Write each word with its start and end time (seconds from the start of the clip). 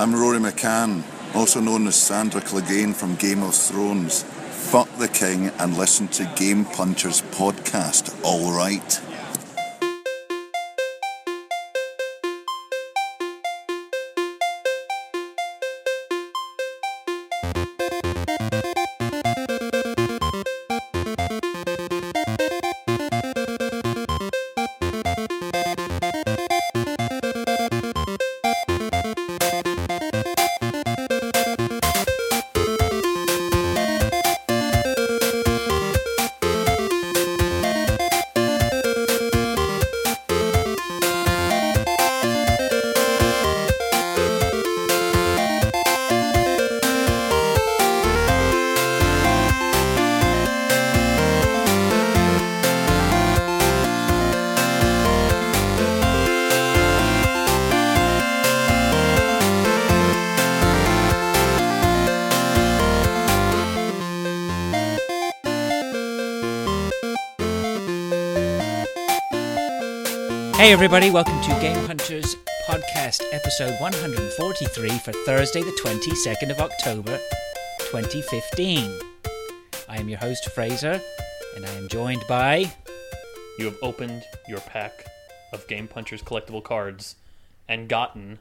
I'm 0.00 0.14
Rory 0.14 0.38
McCann, 0.38 1.02
also 1.34 1.60
known 1.60 1.86
as 1.86 1.94
Sandor 1.94 2.40
Clegane 2.40 2.94
from 2.94 3.16
Game 3.16 3.42
of 3.42 3.54
Thrones. 3.54 4.22
Fuck 4.22 4.88
the 4.96 5.08
king 5.08 5.48
and 5.58 5.76
listen 5.76 6.08
to 6.08 6.24
Game 6.36 6.64
Punchers 6.64 7.20
podcast, 7.20 8.18
alright? 8.24 9.09
Hey, 70.70 70.74
everybody, 70.74 71.10
welcome 71.10 71.40
to 71.42 71.60
Game 71.60 71.84
Punchers 71.88 72.36
Podcast, 72.64 73.24
episode 73.32 73.72
143 73.80 74.88
for 75.00 75.10
Thursday, 75.26 75.62
the 75.62 75.76
22nd 75.82 76.48
of 76.48 76.60
October, 76.60 77.18
2015. 77.80 79.00
I 79.88 79.96
am 79.96 80.08
your 80.08 80.20
host, 80.20 80.48
Fraser, 80.50 81.00
and 81.56 81.66
I 81.66 81.70
am 81.70 81.88
joined 81.88 82.24
by. 82.28 82.72
You 83.58 83.64
have 83.64 83.78
opened 83.82 84.22
your 84.46 84.60
pack 84.60 85.06
of 85.52 85.66
Game 85.66 85.88
Punchers 85.88 86.22
collectible 86.22 86.62
cards 86.62 87.16
and 87.66 87.88
gotten 87.88 88.38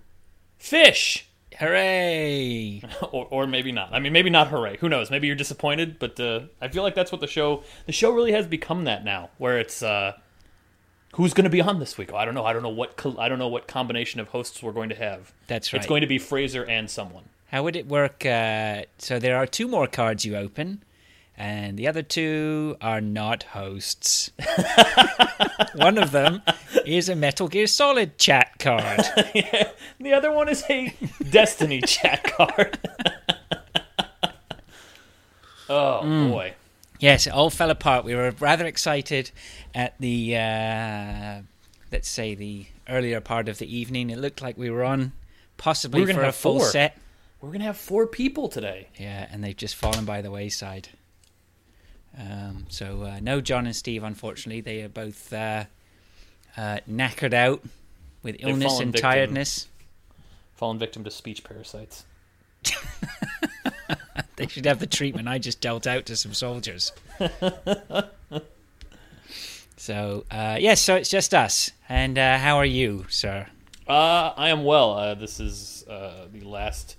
fish! 0.60 1.28
Hooray! 1.58 2.84
or, 3.12 3.26
or 3.32 3.48
maybe 3.48 3.72
not. 3.72 3.92
I 3.92 3.98
mean, 3.98 4.14
maybe 4.14 4.30
not 4.30 4.50
hooray. 4.50 4.78
Who 4.78 4.88
knows? 4.88 5.10
Maybe 5.10 5.26
you're 5.26 5.36
disappointed, 5.36 5.98
but 5.98 6.20
uh, 6.20 6.42
I 6.62 6.68
feel 6.68 6.84
like 6.84 6.94
that's 6.94 7.12
what 7.12 7.22
the 7.22 7.28
show. 7.28 7.64
The 7.88 7.92
show 7.92 8.12
really 8.12 8.34
has 8.34 8.46
become 8.46 8.84
that 8.84 9.04
now, 9.04 9.32
where 9.40 9.58
it's. 9.58 9.82
Uh, 9.82 10.12
Who's 11.14 11.34
going 11.34 11.46
to 11.46 11.50
be 11.50 11.62
on 11.62 11.80
this 11.80 11.98
week? 11.98 12.14
I 12.14 12.24
don't 12.24 12.36
know. 12.36 12.46
I 12.46 12.54
don't 12.54 12.62
know 12.64 12.70
what 12.70 13.04
I 13.18 13.28
don't 13.30 13.40
know 13.40 13.48
what 13.48 13.68
combination 13.68 14.20
of 14.20 14.30
hosts 14.30 14.62
we're 14.62 14.72
going 14.72 14.90
to 14.90 14.96
have. 14.96 15.34
That's 15.48 15.74
right. 15.74 15.80
It's 15.80 15.88
going 15.88 16.02
to 16.02 16.08
be 16.08 16.20
Fraser 16.20 16.64
and 16.64 16.90
someone. 16.90 17.24
How 17.48 17.64
would 17.64 17.76
it 17.76 17.88
work? 17.88 18.26
Uh, 18.26 18.84
so 19.00 19.18
there 19.18 19.36
are 19.36 19.48
two 19.48 19.68
more 19.68 19.88
cards 19.88 20.24
you 20.24 20.36
open, 20.36 20.84
and 21.36 21.80
the 21.80 21.88
other 21.88 22.04
two 22.04 22.78
are 22.80 23.02
not 23.02 23.42
hosts. 23.44 24.32
one 25.76 25.98
of 25.98 26.12
them 26.12 26.44
is 26.86 27.10
a 27.10 27.16
Metal 27.16 27.48
Gear 27.48 27.66
Solid 27.66 28.20
chat 28.20 28.60
card. 28.60 29.02
yeah, 29.34 29.70
the 30.00 30.14
other 30.14 30.32
one 30.32 30.48
is 30.48 30.64
a 30.70 30.94
Destiny 31.28 31.82
chat 31.82 32.24
card. 32.24 32.78
oh 35.70 36.02
boy. 36.30 36.54
Yes, 37.00 37.28
it 37.28 37.32
all 37.32 37.50
fell 37.50 37.70
apart. 37.72 38.04
We 38.04 38.14
were 38.14 38.32
rather 38.40 38.66
excited 38.66 39.32
at 39.74 39.96
the, 40.00 40.36
uh, 40.36 41.42
let's 41.92 42.10
say, 42.10 42.36
the 42.36 42.66
earlier 42.90 43.22
part 43.22 43.48
of 43.48 43.58
the 43.58 43.74
evening. 43.78 44.10
It 44.10 44.18
looked 44.20 44.42
like 44.42 44.58
we 44.58 44.70
were 44.70 44.84
on 44.84 45.14
possibly 45.58 46.02
We 46.02 46.08
were 46.08 46.14
for 46.14 46.24
a 46.26 46.32
full 46.34 46.60
four. 46.60 46.68
set. 46.68 46.98
We're 47.42 47.50
going 47.50 47.60
to 47.60 47.66
have 47.66 47.78
four 47.78 48.06
people 48.06 48.50
today. 48.50 48.90
Yeah, 48.98 49.28
and 49.32 49.42
they've 49.42 49.56
just 49.56 49.76
fallen 49.76 50.04
by 50.04 50.22
the 50.22 50.30
wayside. 50.30 50.90
Um, 52.18 52.66
so 52.68 53.04
uh, 53.04 53.20
no 53.22 53.40
John 53.40 53.66
and 53.66 53.76
Steve, 53.76 54.04
unfortunately. 54.04 54.60
They 54.60 54.82
are 54.82 54.90
both 54.90 55.32
uh, 55.32 55.66
uh, 56.58 56.80
knackered 56.90 57.34
out 57.34 57.64
with 58.24 58.36
illness 58.40 58.80
and 58.82 58.92
victim. 58.92 59.10
tiredness. 59.10 59.68
Fallen 60.56 60.78
victim 60.80 61.06
to 61.06 61.12
speech 61.12 61.46
parasites. 61.46 62.04
They 64.40 64.48
should 64.48 64.66
have 64.66 64.80
the 64.80 64.88
treatment 64.88 65.28
I 65.28 65.38
just 65.38 65.60
dealt 65.60 65.86
out 65.86 66.06
to 66.06 66.16
some 66.16 66.34
soldiers. 66.34 66.94
so 69.76 70.26
uh, 70.32 70.56
yes, 70.60 70.80
so 70.82 70.96
it's 70.96 71.10
just 71.10 71.34
us. 71.34 71.72
And 71.90 72.18
uh, 72.18 72.38
how 72.38 72.56
are 72.58 72.66
you, 72.66 73.06
sir? 73.10 73.48
Uh, 73.88 74.34
I 74.38 74.48
am 74.50 74.64
well. 74.64 74.94
Uh, 74.94 75.16
this 75.16 75.42
is 75.42 75.86
uh, 75.90 76.28
the 76.32 76.42
last 76.42 76.96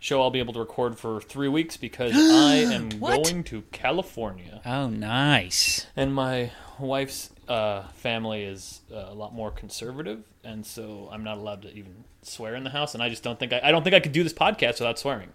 show 0.00 0.20
I'll 0.22 0.30
be 0.32 0.40
able 0.40 0.54
to 0.54 0.58
record 0.58 0.98
for 0.98 1.20
three 1.20 1.46
weeks 1.48 1.76
because 1.76 2.12
I 2.16 2.54
am 2.56 2.90
What? 2.98 3.22
going 3.24 3.44
to 3.44 3.62
California, 3.70 4.60
Oh, 4.66 4.88
nice. 4.88 5.86
and 5.94 6.12
my 6.12 6.50
wife's 6.80 7.30
uh, 7.46 7.86
family 7.94 8.42
is 8.42 8.80
uh, 8.92 8.96
a 9.08 9.14
lot 9.14 9.32
more 9.34 9.52
conservative, 9.52 10.24
and 10.42 10.66
so 10.66 11.08
I'm 11.12 11.22
not 11.22 11.38
allowed 11.38 11.62
to 11.62 11.72
even 11.72 12.02
swear 12.22 12.56
in 12.56 12.64
the 12.64 12.70
house. 12.70 12.94
And 12.94 13.02
I 13.04 13.08
just 13.08 13.22
don't 13.22 13.38
think 13.38 13.52
I, 13.52 13.60
I 13.62 13.70
don't 13.70 13.84
think 13.84 13.94
I 13.94 14.00
could 14.00 14.10
do 14.12 14.24
this 14.24 14.32
podcast 14.32 14.80
without 14.80 14.98
swearing. 14.98 15.28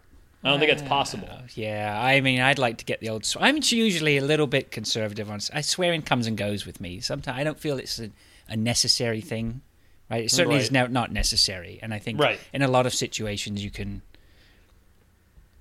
I 0.47 0.51
don't 0.51 0.59
think 0.59 0.71
it's 0.71 0.81
possible. 0.81 1.29
Yeah, 1.55 1.97
I 2.01 2.21
mean, 2.21 2.39
I'd 2.39 2.57
like 2.59 2.77
to 2.77 2.85
get 2.85 2.99
the 3.01 3.09
old. 3.09 3.25
Sw- 3.25 3.37
I'm 3.39 3.57
usually 3.61 4.17
a 4.17 4.21
little 4.23 4.47
bit 4.47 4.71
conservative 4.71 5.29
on. 5.29 5.39
I 5.53 5.61
swearing 5.61 6.01
comes 6.01 6.25
and 6.27 6.37
goes 6.37 6.65
with 6.65 6.79
me. 6.79 6.99
Sometimes 7.01 7.37
I 7.37 7.43
don't 7.43 7.59
feel 7.59 7.77
it's 7.77 7.99
a, 7.99 8.09
a 8.47 8.55
necessary 8.57 9.21
thing. 9.21 9.61
Right? 10.09 10.23
It 10.25 10.31
certainly 10.31 10.59
is 10.59 10.65
Right. 10.67 10.71
now 10.71 10.87
not 10.87 11.11
necessary, 11.11 11.79
and 11.83 11.93
I 11.93 11.99
think 11.99 12.19
Right. 12.21 12.39
in 12.53 12.61
a 12.61 12.67
lot 12.69 12.85
of 12.85 12.93
situations 12.93 13.61
you 13.63 13.69
can 13.71 14.01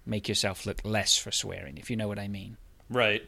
make 0.05 0.29
yourself 0.29 0.67
look 0.67 0.81
less 0.85 1.17
for 1.19 1.33
swearing, 1.33 1.79
if 1.79 1.91
you 1.91 1.97
know 1.97 2.07
what 2.09 2.19
I 2.19 2.29
mean. 2.29 2.57
Right? 2.89 3.23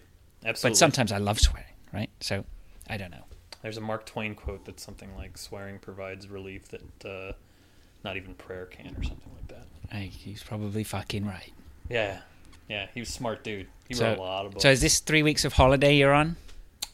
Absolutely. 0.45 0.71
But 0.75 0.79
sometimes 0.79 1.11
I 1.11 1.19
love 1.19 1.41
swearing, 1.41 1.75
right? 1.93 2.11
So 2.21 2.45
I 2.89 2.97
don't 2.97 3.11
know. 3.11 3.25
There's 3.63 3.77
a 3.77 3.81
Mark 3.81 4.07
Twain 4.07 4.37
quote 4.37 4.65
that's 4.65 4.85
something 4.85 5.13
like 5.17 5.37
"Swearing 5.37 5.81
provides 5.81 6.29
relief 6.29 6.69
that 6.69 7.05
uh, 7.05 7.33
not 8.05 8.17
even 8.17 8.35
prayer 8.35 8.67
can," 8.67 8.95
or 8.97 9.03
something 9.03 9.33
like 9.35 9.49
that. 9.49 9.67
I, 9.93 9.97
he's 10.01 10.43
probably 10.43 10.85
fucking 10.85 11.27
right. 11.27 11.53
Yeah, 11.89 12.19
yeah, 12.69 12.87
he 12.95 13.01
was 13.01 13.09
a 13.09 13.13
smart 13.13 13.43
dude. 13.45 13.67
He 13.89 13.95
So- 13.95 14.05
wrote 14.05 14.19
a 14.19 14.21
lot 14.21 14.47
of 14.47 14.53
books. 14.53 14.63
So 14.63 14.71
is 14.71 14.81
this 14.81 15.01
three 15.01 15.23
weeks 15.23 15.45
of 15.45 15.55
holiday 15.55 15.97
you're 15.97 16.13
on? 16.13 16.37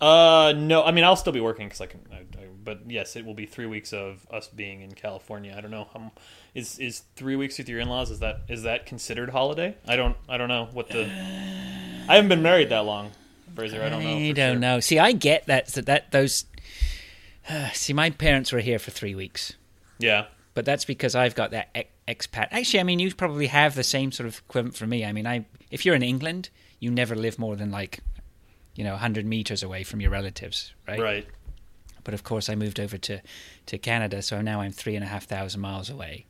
Uh, 0.00 0.52
no. 0.56 0.82
I 0.84 0.90
mean, 0.90 1.04
I'll 1.04 1.16
still 1.16 1.32
be 1.32 1.40
working 1.40 1.66
because 1.66 1.80
I 1.80 1.86
can. 1.86 2.00
I, 2.12 2.16
I, 2.16 2.46
but 2.62 2.80
yes, 2.90 3.16
it 3.16 3.24
will 3.24 3.34
be 3.34 3.46
three 3.46 3.66
weeks 3.66 3.92
of 3.92 4.26
us 4.30 4.48
being 4.48 4.82
in 4.82 4.92
California. 4.92 5.54
I 5.56 5.60
don't 5.60 5.70
know. 5.70 5.88
Um, 5.94 6.10
is 6.54 6.78
is 6.78 7.02
three 7.16 7.36
weeks 7.36 7.58
with 7.58 7.68
your 7.68 7.80
in 7.80 7.88
laws? 7.88 8.10
Is 8.10 8.18
that 8.18 8.40
is 8.48 8.64
that 8.64 8.86
considered 8.86 9.30
holiday? 9.30 9.76
I 9.86 9.96
don't. 9.96 10.16
I 10.28 10.36
don't 10.36 10.48
know 10.48 10.68
what 10.72 10.88
the. 10.88 11.04
I 11.04 12.16
haven't 12.16 12.28
been 12.28 12.42
married 12.42 12.68
that 12.70 12.84
long, 12.84 13.12
Fraser. 13.54 13.82
I 13.82 13.88
don't 13.88 14.02
know. 14.02 14.10
I 14.10 14.32
don't 14.32 14.54
sure. 14.54 14.60
know. 14.60 14.80
See, 14.80 14.98
I 14.98 15.12
get 15.12 15.46
that 15.46 15.68
that, 15.68 15.86
that 15.86 16.10
those. 16.10 16.44
Uh, 17.48 17.68
see, 17.72 17.92
my 17.92 18.10
parents 18.10 18.52
were 18.52 18.60
here 18.60 18.78
for 18.80 18.90
three 18.90 19.14
weeks, 19.14 19.54
Yeah. 19.98 20.26
but 20.54 20.64
that's 20.64 20.84
because 20.84 21.14
I've 21.14 21.34
got 21.34 21.52
that 21.52 21.68
ex- 21.74 21.88
expat. 22.08 22.48
Actually, 22.50 22.80
I 22.80 22.82
mean, 22.84 22.98
you 22.98 23.14
probably 23.14 23.46
have 23.48 23.74
the 23.74 23.84
same 23.84 24.12
sort 24.12 24.26
of 24.26 24.42
equivalent 24.48 24.76
for 24.76 24.86
me. 24.86 25.04
I 25.04 25.12
mean, 25.12 25.26
I 25.26 25.46
if 25.70 25.84
you're 25.84 25.94
in 25.94 26.02
England, 26.02 26.50
you 26.80 26.90
never 26.90 27.14
live 27.14 27.38
more 27.38 27.56
than 27.56 27.70
like, 27.70 28.00
you 28.74 28.84
know, 28.84 28.96
hundred 28.96 29.26
meters 29.26 29.62
away 29.62 29.84
from 29.84 30.00
your 30.00 30.10
relatives, 30.10 30.72
right? 30.86 31.00
Right. 31.00 31.26
But 32.04 32.14
of 32.14 32.22
course, 32.22 32.48
I 32.48 32.54
moved 32.54 32.78
over 32.78 32.98
to 32.98 33.20
to 33.66 33.78
Canada, 33.78 34.22
so 34.22 34.42
now 34.42 34.60
I'm 34.60 34.72
three 34.72 34.94
and 34.94 35.04
a 35.04 35.08
half 35.08 35.24
thousand 35.24 35.60
miles 35.60 35.88
away. 35.90 36.26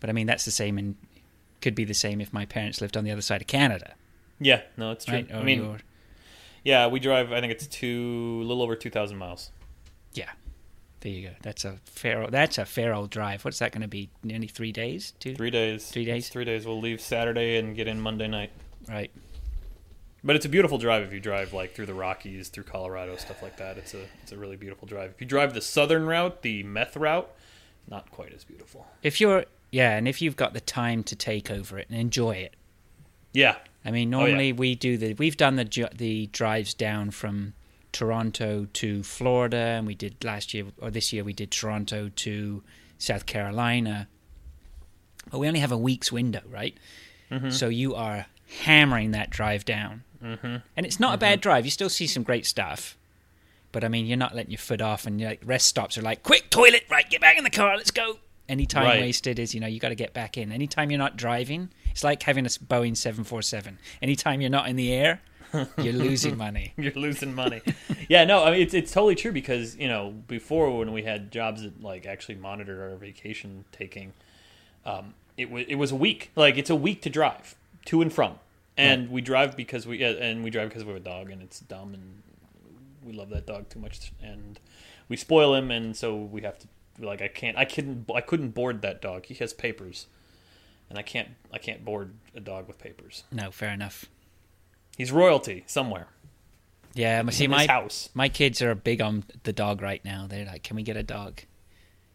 But 0.00 0.10
I 0.10 0.12
mean, 0.12 0.26
that's 0.26 0.44
the 0.44 0.50
same 0.50 0.78
and 0.78 0.96
could 1.60 1.74
be 1.74 1.84
the 1.84 1.94
same 1.94 2.20
if 2.20 2.32
my 2.32 2.44
parents 2.44 2.80
lived 2.80 2.96
on 2.96 3.04
the 3.04 3.10
other 3.12 3.22
side 3.22 3.40
of 3.40 3.46
Canada, 3.46 3.94
Yeah. 4.40 4.62
No, 4.76 4.90
it's 4.90 5.04
true. 5.04 5.14
right? 5.14 5.32
I 5.32 5.42
mean, 5.44 5.78
yeah, 6.64 6.88
we 6.88 6.98
drive. 6.98 7.30
I 7.32 7.40
think 7.40 7.52
it's 7.52 7.66
two, 7.68 8.40
a 8.42 8.44
little 8.44 8.62
over 8.62 8.74
two 8.74 8.90
thousand 8.90 9.18
miles. 9.18 9.50
There 11.02 11.12
you 11.12 11.28
go. 11.28 11.34
That's 11.42 11.64
a 11.64 11.78
fair. 11.84 12.28
That's 12.28 12.58
a 12.58 12.64
fair 12.64 12.94
old 12.94 13.10
drive. 13.10 13.44
What's 13.44 13.58
that 13.58 13.72
going 13.72 13.82
to 13.82 13.88
be? 13.88 14.08
Nearly 14.22 14.46
three 14.46 14.70
days. 14.72 15.12
Two. 15.18 15.34
Three 15.34 15.50
days. 15.50 15.88
Three 15.90 16.04
days? 16.04 16.24
It's 16.24 16.28
three 16.32 16.44
days. 16.44 16.64
We'll 16.64 16.80
leave 16.80 17.00
Saturday 17.00 17.58
and 17.58 17.74
get 17.76 17.88
in 17.88 18.00
Monday 18.00 18.28
night. 18.28 18.50
Right. 18.88 19.10
But 20.24 20.36
it's 20.36 20.44
a 20.46 20.48
beautiful 20.48 20.78
drive 20.78 21.02
if 21.02 21.12
you 21.12 21.18
drive 21.18 21.52
like 21.52 21.74
through 21.74 21.86
the 21.86 21.94
Rockies, 21.94 22.48
through 22.48 22.62
Colorado, 22.64 23.16
stuff 23.16 23.42
like 23.42 23.56
that. 23.56 23.76
It's 23.78 23.94
a 23.94 24.02
it's 24.22 24.30
a 24.30 24.36
really 24.38 24.56
beautiful 24.56 24.86
drive. 24.86 25.10
If 25.10 25.20
you 25.20 25.26
drive 25.26 25.52
the 25.54 25.60
southern 25.60 26.06
route, 26.06 26.42
the 26.42 26.62
meth 26.62 26.96
route, 26.96 27.28
not 27.88 28.08
quite 28.12 28.32
as 28.32 28.44
beautiful. 28.44 28.86
If 29.02 29.20
you're, 29.20 29.44
yeah, 29.72 29.96
and 29.96 30.06
if 30.06 30.22
you've 30.22 30.36
got 30.36 30.54
the 30.54 30.60
time 30.60 31.02
to 31.04 31.16
take 31.16 31.50
over 31.50 31.76
it 31.78 31.88
and 31.90 31.98
enjoy 31.98 32.36
it. 32.36 32.54
Yeah, 33.32 33.56
I 33.84 33.90
mean, 33.90 34.14
Oh, 34.14 34.20
yeah. 34.20 34.26
normally 34.26 34.52
we 34.52 34.76
do 34.76 34.96
the. 34.96 35.14
We've 35.14 35.36
done 35.36 35.56
the 35.56 35.88
the 35.96 36.26
drives 36.28 36.72
down 36.74 37.10
from 37.10 37.54
Toronto 37.92 38.66
to 38.72 39.02
Florida, 39.02 39.56
and 39.56 39.86
we 39.86 39.94
did 39.94 40.24
last 40.24 40.52
year 40.54 40.66
or 40.80 40.90
this 40.90 41.12
year 41.12 41.24
we 41.24 41.32
did 41.32 41.50
Toronto 41.50 42.10
to 42.16 42.62
South 42.98 43.26
Carolina. 43.26 44.08
But 45.30 45.38
we 45.38 45.46
only 45.48 45.60
have 45.60 45.72
a 45.72 45.78
week's 45.78 46.10
window, 46.10 46.42
right? 46.48 46.76
So 47.48 47.68
you 47.68 47.94
are 47.94 48.26
hammering 48.64 49.12
that 49.12 49.30
drive 49.30 49.64
down. 49.64 50.02
Mm-hmm. 50.22 50.56
And 50.76 50.86
it's 50.86 51.00
not 51.00 51.14
a 51.14 51.18
bad 51.18 51.40
drive. 51.40 51.64
You 51.64 51.70
still 51.70 51.88
see 51.88 52.06
some 52.06 52.22
great 52.22 52.44
stuff. 52.44 52.98
But 53.72 53.84
I 53.84 53.88
mean, 53.88 54.04
you're 54.04 54.18
not 54.18 54.34
letting 54.34 54.50
your 54.50 54.58
foot 54.58 54.82
off, 54.82 55.06
and 55.06 55.18
like 55.18 55.40
rest 55.42 55.66
stops 55.66 55.96
are 55.96 56.02
like, 56.02 56.22
quick 56.22 56.50
toilet, 56.50 56.84
right? 56.90 57.08
Get 57.08 57.22
back 57.22 57.38
in 57.38 57.44
the 57.44 57.48
car, 57.50 57.74
let's 57.78 57.90
go. 57.90 58.18
Any 58.50 58.66
time 58.66 58.84
Right. 58.84 59.00
wasted 59.00 59.38
is, 59.38 59.54
you 59.54 59.60
know, 59.60 59.66
you 59.66 59.80
got 59.80 59.88
to 59.88 59.94
get 59.94 60.12
back 60.12 60.36
in. 60.36 60.52
Anytime 60.52 60.90
you're 60.90 60.98
not 60.98 61.16
driving, 61.16 61.70
it's 61.90 62.04
like 62.04 62.22
having 62.24 62.44
a 62.44 62.50
Boeing 62.50 62.94
747. 62.94 63.78
Anytime 64.02 64.42
you're 64.42 64.50
not 64.50 64.68
in 64.68 64.76
the 64.76 64.92
air, 64.92 65.22
you're 65.78 65.92
losing 65.92 66.36
money. 66.36 66.72
You're 66.78 66.92
losing 66.94 67.34
money. 67.34 67.60
yeah, 68.08 68.24
no, 68.24 68.44
I 68.44 68.52
mean 68.52 68.60
it's 68.60 68.74
it's 68.74 68.92
totally 68.92 69.14
true 69.14 69.32
because 69.32 69.76
you 69.76 69.88
know 69.88 70.14
before 70.26 70.76
when 70.78 70.92
we 70.92 71.02
had 71.02 71.30
jobs 71.30 71.62
that 71.62 71.82
like 71.82 72.06
actually 72.06 72.36
monitored 72.36 72.80
our 72.80 72.96
vacation 72.96 73.64
taking, 73.72 74.12
um, 74.86 75.14
it 75.36 75.50
was 75.50 75.64
it 75.68 75.76
was 75.76 75.92
a 75.92 75.96
week. 75.96 76.30
Like 76.36 76.56
it's 76.56 76.70
a 76.70 76.76
week 76.76 77.02
to 77.02 77.10
drive 77.10 77.54
to 77.86 78.02
and 78.02 78.12
from, 78.12 78.38
and 78.76 79.10
we 79.10 79.20
drive 79.20 79.56
because 79.56 79.86
we 79.86 80.04
uh, 80.04 80.14
and 80.14 80.44
we 80.44 80.50
drive 80.50 80.68
because 80.68 80.84
we 80.84 80.92
have 80.92 81.00
a 81.00 81.04
dog 81.04 81.30
and 81.30 81.42
it's 81.42 81.60
dumb 81.60 81.94
and 81.94 82.22
we 83.04 83.12
love 83.12 83.30
that 83.30 83.46
dog 83.46 83.68
too 83.68 83.80
much 83.80 84.12
and 84.22 84.60
we 85.08 85.16
spoil 85.16 85.54
him 85.54 85.70
and 85.70 85.96
so 85.96 86.16
we 86.16 86.42
have 86.42 86.58
to 86.58 86.68
like 86.98 87.22
I 87.22 87.28
can't 87.28 87.56
I 87.56 87.64
couldn't 87.64 88.10
I 88.14 88.20
couldn't 88.20 88.50
board 88.50 88.82
that 88.82 89.00
dog. 89.00 89.26
He 89.26 89.34
has 89.34 89.52
papers, 89.52 90.06
and 90.88 90.98
I 90.98 91.02
can't 91.02 91.28
I 91.52 91.58
can't 91.58 91.84
board 91.84 92.14
a 92.34 92.40
dog 92.40 92.68
with 92.68 92.78
papers. 92.78 93.24
No, 93.32 93.50
fair 93.50 93.70
enough. 93.70 94.06
He's 94.96 95.10
royalty 95.12 95.64
somewhere. 95.66 96.08
Yeah, 96.94 97.22
see, 97.30 97.46
my 97.48 97.66
house. 97.66 98.10
my 98.12 98.28
kids 98.28 98.60
are 98.60 98.74
big 98.74 99.00
on 99.00 99.24
the 99.44 99.52
dog 99.52 99.80
right 99.80 100.04
now. 100.04 100.26
They're 100.28 100.44
like, 100.44 100.62
"Can 100.62 100.76
we 100.76 100.82
get 100.82 100.96
a 100.96 101.02
dog?" 101.02 101.40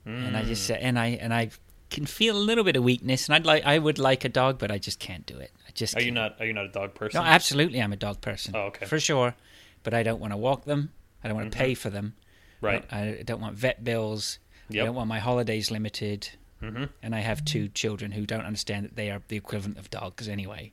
And 0.05 0.37
I 0.37 0.43
just 0.43 0.65
said, 0.65 0.79
and 0.81 0.97
I 0.97 1.07
and 1.07 1.33
I 1.33 1.49
can 1.89 2.05
feel 2.05 2.37
a 2.37 2.39
little 2.39 2.63
bit 2.63 2.77
of 2.77 2.83
weakness, 2.83 3.27
and 3.27 3.35
I'd 3.35 3.45
like 3.45 3.65
I 3.65 3.77
would 3.77 3.99
like 3.99 4.23
a 4.23 4.29
dog, 4.29 4.57
but 4.57 4.71
I 4.71 4.77
just 4.77 4.99
can't 4.99 5.25
do 5.25 5.37
it. 5.37 5.51
I 5.67 5.71
just 5.73 5.97
Are 5.97 5.99
you 5.99 6.05
can't. 6.13 6.15
not 6.15 6.39
are 6.39 6.45
you 6.45 6.53
not 6.53 6.65
a 6.65 6.69
dog 6.71 6.93
person? 6.93 7.19
No, 7.21 7.27
absolutely, 7.27 7.81
I'm 7.81 7.91
a 7.91 7.97
dog 7.97 8.21
person. 8.21 8.55
Oh, 8.55 8.67
okay. 8.67 8.85
for 8.85 8.99
sure. 9.01 9.35
But 9.83 9.93
I 9.93 10.03
don't 10.03 10.21
want 10.21 10.31
to 10.31 10.37
walk 10.37 10.63
them. 10.65 10.91
I 11.23 11.27
don't 11.27 11.35
want 11.35 11.51
to 11.51 11.57
pay 11.57 11.73
for 11.73 11.89
them. 11.89 12.13
right. 12.61 12.85
I 12.91 13.21
don't 13.25 13.41
want 13.41 13.55
vet 13.57 13.83
bills. 13.83 14.39
I 14.69 14.75
don't 14.75 14.95
want 14.95 15.07
my 15.09 15.19
holidays 15.19 15.71
limited. 15.71 16.29
Mm-hmm. 16.61 16.85
And 17.03 17.13
I 17.15 17.19
have 17.19 17.43
two 17.45 17.67
children 17.69 18.11
who 18.11 18.25
don't 18.25 18.45
understand 18.45 18.85
that 18.85 18.95
they 18.95 19.11
are 19.11 19.21
the 19.27 19.35
equivalent 19.37 19.77
of 19.77 19.89
dogs 19.89 20.27
anyway. 20.29 20.71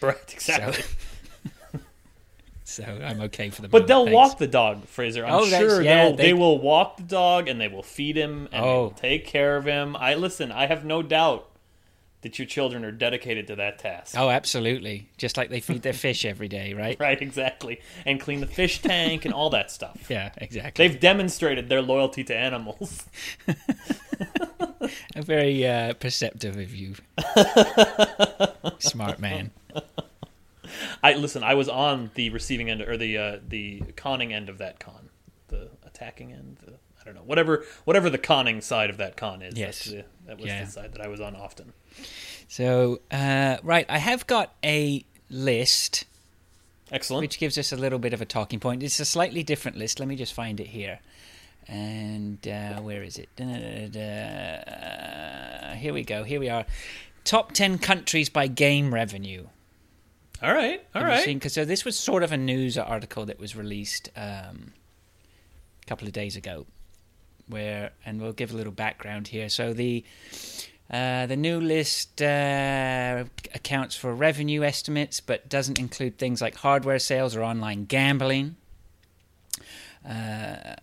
Right, 0.00 0.16
exactly. 0.32 0.82
So 0.82 0.88
I'm 2.78 3.20
okay 3.22 3.50
for 3.50 3.62
them. 3.62 3.70
but 3.70 3.86
they'll 3.86 4.04
Thanks. 4.04 4.14
walk 4.14 4.38
the 4.38 4.46
dog, 4.48 4.84
Fraser. 4.86 5.24
I'm 5.24 5.32
Oh, 5.34 5.46
sure 5.46 5.82
yeah, 5.82 6.04
they'll, 6.06 6.16
they- 6.16 6.22
they, 6.24 6.32
will 6.32 6.58
walk 6.58 6.96
the 6.96 7.02
dog 7.04 7.48
and 7.48 7.60
they 7.60 7.68
will 7.68 7.82
feed 7.82 8.16
him 8.16 8.48
and 8.52 8.64
Oh. 8.64 8.92
take 8.96 9.24
care 9.26 9.56
of 9.56 9.64
him. 9.64 9.96
I 9.96 10.14
listen. 10.14 10.50
I 10.52 10.66
have 10.66 10.84
no 10.84 11.02
doubt 11.02 11.48
that 12.22 12.40
your 12.40 12.46
children 12.46 12.84
are 12.84 12.90
dedicated 12.90 13.46
to 13.46 13.54
that 13.56 13.78
task. 13.78 14.16
Oh, 14.18 14.30
absolutely. 14.30 15.08
Just 15.16 15.36
like 15.36 15.48
they 15.48 15.60
feed 15.60 15.82
their 15.82 15.92
fish 15.92 16.24
every 16.24 16.48
day, 16.48 16.74
right? 16.74 16.98
Right, 17.06 17.20
exactly, 17.22 17.80
and 18.04 18.18
clean 18.18 18.40
the 18.40 18.46
fish 18.48 18.80
tank 18.82 19.24
and 19.26 19.32
all 19.32 19.50
that 19.50 19.70
stuff. 19.70 19.96
Yeah, 20.10 20.30
exactly. 20.38 20.88
They've 20.88 20.98
demonstrated 20.98 21.68
their 21.68 21.82
loyalty 21.82 22.24
to 22.24 22.34
animals. 22.36 23.04
Very 25.16 25.66
uh, 25.66 25.94
perceptive 25.94 26.56
of 26.56 26.74
you. 26.74 26.94
Smart 28.78 29.20
man. 29.20 29.50
I 31.02 31.14
listen. 31.14 31.42
I 31.42 31.54
was 31.54 31.68
on 31.68 32.10
the 32.14 32.30
receiving 32.30 32.70
end 32.70 32.82
or 32.82 32.96
the 32.96 33.18
uh, 33.18 33.38
the 33.46 33.80
conning 33.96 34.32
end 34.32 34.48
of 34.48 34.58
that 34.58 34.78
con, 34.80 35.10
the 35.48 35.68
attacking 35.84 36.32
end. 36.32 36.58
The, 36.64 36.72
I 36.72 37.04
don't 37.04 37.14
know, 37.14 37.22
whatever 37.24 37.64
whatever 37.84 38.10
the 38.10 38.18
conning 38.18 38.60
side 38.60 38.90
of 38.90 38.96
that 38.96 39.16
con 39.16 39.42
is. 39.42 39.56
Yes. 39.56 39.84
the, 39.84 40.04
that 40.26 40.38
was 40.38 40.46
Yeah. 40.46 40.64
the 40.64 40.70
side 40.70 40.92
that 40.94 41.00
I 41.00 41.08
was 41.08 41.20
on 41.20 41.36
often. 41.36 41.72
So, 42.48 43.00
uh, 43.10 43.56
right, 43.62 43.86
I 43.88 43.98
have 43.98 44.26
got 44.26 44.54
a 44.64 45.04
list 45.30 46.04
Excellent. 46.92 47.22
which 47.22 47.38
gives 47.38 47.58
us 47.58 47.72
a 47.72 47.76
little 47.76 47.98
bit 47.98 48.12
of 48.12 48.20
a 48.20 48.24
talking 48.24 48.60
point. 48.60 48.82
It's 48.82 49.00
a 49.00 49.04
slightly 49.04 49.42
different 49.42 49.76
list. 49.76 49.98
Let 50.00 50.08
me 50.08 50.16
just 50.16 50.32
find 50.32 50.60
it 50.60 50.68
here. 50.68 51.00
And 51.68 52.46
uh, 52.46 52.80
where 52.80 53.02
is 53.02 53.18
it? 53.18 53.28
Da-da-da-da. 53.36 55.74
Here 55.74 55.92
we 55.92 56.04
go. 56.04 56.22
Here 56.24 56.40
we 56.40 56.48
are. 56.48 56.64
Top 57.24 57.52
10 57.52 57.78
countries 57.78 58.28
by 58.28 58.46
game 58.46 58.94
revenue. 58.94 59.46
All 60.42 60.52
right, 60.52 60.82
all 60.94 61.04
right. 61.04 61.24
Because 61.26 61.52
so 61.52 61.64
this 61.64 61.84
was 61.84 61.98
sort 61.98 62.22
of 62.22 62.32
a 62.32 62.36
news 62.36 62.76
article 62.76 63.26
that 63.26 63.38
was 63.38 63.56
released 63.56 64.10
um, 64.16 64.72
a 65.82 65.86
couple 65.86 66.06
of 66.06 66.12
days 66.12 66.36
ago, 66.36 66.66
where 67.48 67.92
and 68.04 68.20
we'll 68.20 68.32
give 68.32 68.52
a 68.52 68.56
little 68.56 68.72
background 68.72 69.28
here. 69.28 69.48
So 69.48 69.72
the 69.72 70.04
uh, 70.90 71.26
the 71.26 71.36
new 71.36 71.60
list 71.60 72.22
uh, 72.22 73.24
accounts 73.54 73.96
for 73.96 74.14
revenue 74.14 74.62
estimates, 74.62 75.20
but 75.20 75.48
doesn't 75.48 75.78
include 75.78 76.18
things 76.18 76.40
like 76.40 76.56
hardware 76.56 76.98
sales 76.98 77.34
or 77.34 77.42
online 77.42 77.86
gambling. 77.86 78.56
Uh, 80.08 80.74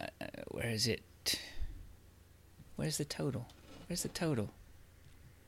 where 0.49 0.69
is 0.69 0.87
it? 0.87 1.39
Where's 2.75 2.97
the 2.97 3.05
total? 3.05 3.47
Where's 3.87 4.03
the 4.03 4.09
total? 4.09 4.49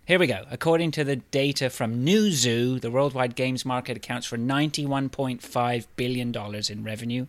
Here 0.06 0.19
we 0.19 0.28
go. 0.28 0.44
According 0.52 0.92
to 0.92 1.04
the 1.04 1.16
data 1.16 1.69
from 1.69 2.06
Newzoo, 2.06 2.80
the 2.80 2.92
worldwide 2.92 3.36
games 3.36 3.66
market 3.66 3.98
accounts 3.98 4.28
for 4.28 4.38
$91.5 4.38 5.88
billion 5.96 6.36
in 6.69 6.84
revenue. 6.84 7.25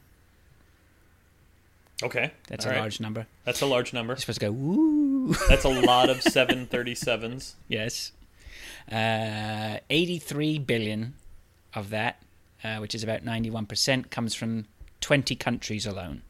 Okay, 2.03 2.33
That's 2.49 2.67
all 2.67 2.73
a 2.73 2.75
right. 2.75 2.81
large 2.83 3.01
number. 3.01 3.27
That's 3.45 3.63
a 3.63 3.67
large 3.67 3.95
number. 3.95 4.13
You're 4.13 4.19
supposed 4.19 4.41
to 4.41 4.47
go, 4.47 4.53
woo. 4.53 5.35
That's 5.49 5.65
a 5.65 5.71
lot 5.71 6.11
of 6.11 6.19
737s. 6.21 7.55
yes. 7.69 8.13
Uh, 8.93 9.79
83 9.89 10.59
billion 10.59 11.15
of 11.75 11.89
that, 11.91 12.23
uh, 12.63 12.77
which 12.77 12.95
is 12.95 13.03
about 13.03 13.25
91%, 13.25 14.11
comes 14.11 14.35
from 14.35 14.67
20 15.01 15.35
countries 15.37 15.87
alone. 15.87 16.21